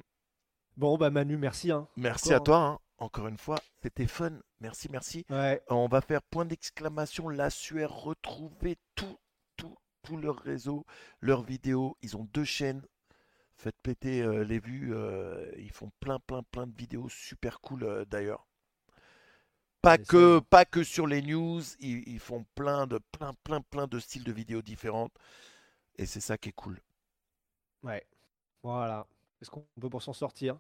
Bon, 0.77 0.97
bah, 0.97 1.09
Manu, 1.09 1.37
merci, 1.37 1.71
hein. 1.71 1.87
Merci 1.95 2.29
Encore, 2.29 2.37
à 2.37 2.43
toi, 2.43 2.57
hein. 2.57 2.79
encore 2.99 3.27
une 3.27 3.37
fois. 3.37 3.57
C'était 3.81 4.07
fun. 4.07 4.39
Merci, 4.59 4.87
merci. 4.91 5.25
Ouais. 5.29 5.61
On 5.69 5.87
va 5.87 6.01
faire 6.01 6.21
point 6.21 6.45
d'exclamation, 6.45 7.29
la 7.29 7.49
sueur, 7.49 8.03
retrouver 8.03 8.77
tout, 8.95 9.17
tout, 9.57 9.75
tout 10.03 10.17
leur 10.17 10.37
réseau, 10.37 10.85
leurs 11.19 11.41
vidéos. 11.43 11.97
Ils 12.01 12.15
ont 12.15 12.25
deux 12.33 12.45
chaînes. 12.45 12.83
Faites 13.55 13.77
péter 13.83 14.21
euh, 14.21 14.43
les 14.43 14.59
vues. 14.59 14.93
euh, 14.95 15.51
ils 15.57 15.71
font 15.71 15.91
plein, 15.99 16.19
plein, 16.19 16.41
plein 16.43 16.67
de 16.67 16.75
vidéos 16.75 17.09
super 17.09 17.59
cool 17.61 17.83
euh, 17.83 18.05
d'ailleurs. 18.05 18.47
Pas 19.81 19.97
que, 19.97 20.39
pas 20.39 20.65
que 20.65 20.83
sur 20.83 21.07
les 21.07 21.21
news. 21.21 21.61
Ils, 21.79 22.07
ils 22.07 22.19
font 22.19 22.45
plein 22.55 22.85
de, 22.87 22.99
plein, 23.11 23.33
plein, 23.43 23.61
plein 23.61 23.87
de 23.87 23.99
styles 23.99 24.23
de 24.23 24.31
vidéos 24.31 24.61
différentes. 24.61 25.13
Et 25.97 26.05
c'est 26.05 26.21
ça 26.21 26.37
qui 26.37 26.49
est 26.49 26.53
cool. 26.53 26.79
Ouais. 27.83 28.05
Voilà. 28.63 29.07
Est-ce 29.41 29.49
qu'on 29.49 29.65
peut 29.79 29.89
pour 29.89 30.03
s'en 30.03 30.13
sortir? 30.13 30.59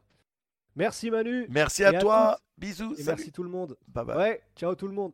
Merci, 0.75 1.11
Manu. 1.11 1.45
Merci 1.49 1.83
à 1.83 1.89
à 1.89 1.99
toi. 1.99 2.39
Bisous. 2.57 2.95
Et 2.97 3.03
merci 3.03 3.31
tout 3.31 3.43
le 3.43 3.49
monde. 3.49 3.77
Bye 3.87 4.05
bye. 4.05 4.17
Ouais. 4.17 4.41
Ciao, 4.55 4.73
tout 4.75 4.87
le 4.87 4.93
monde. 4.93 5.13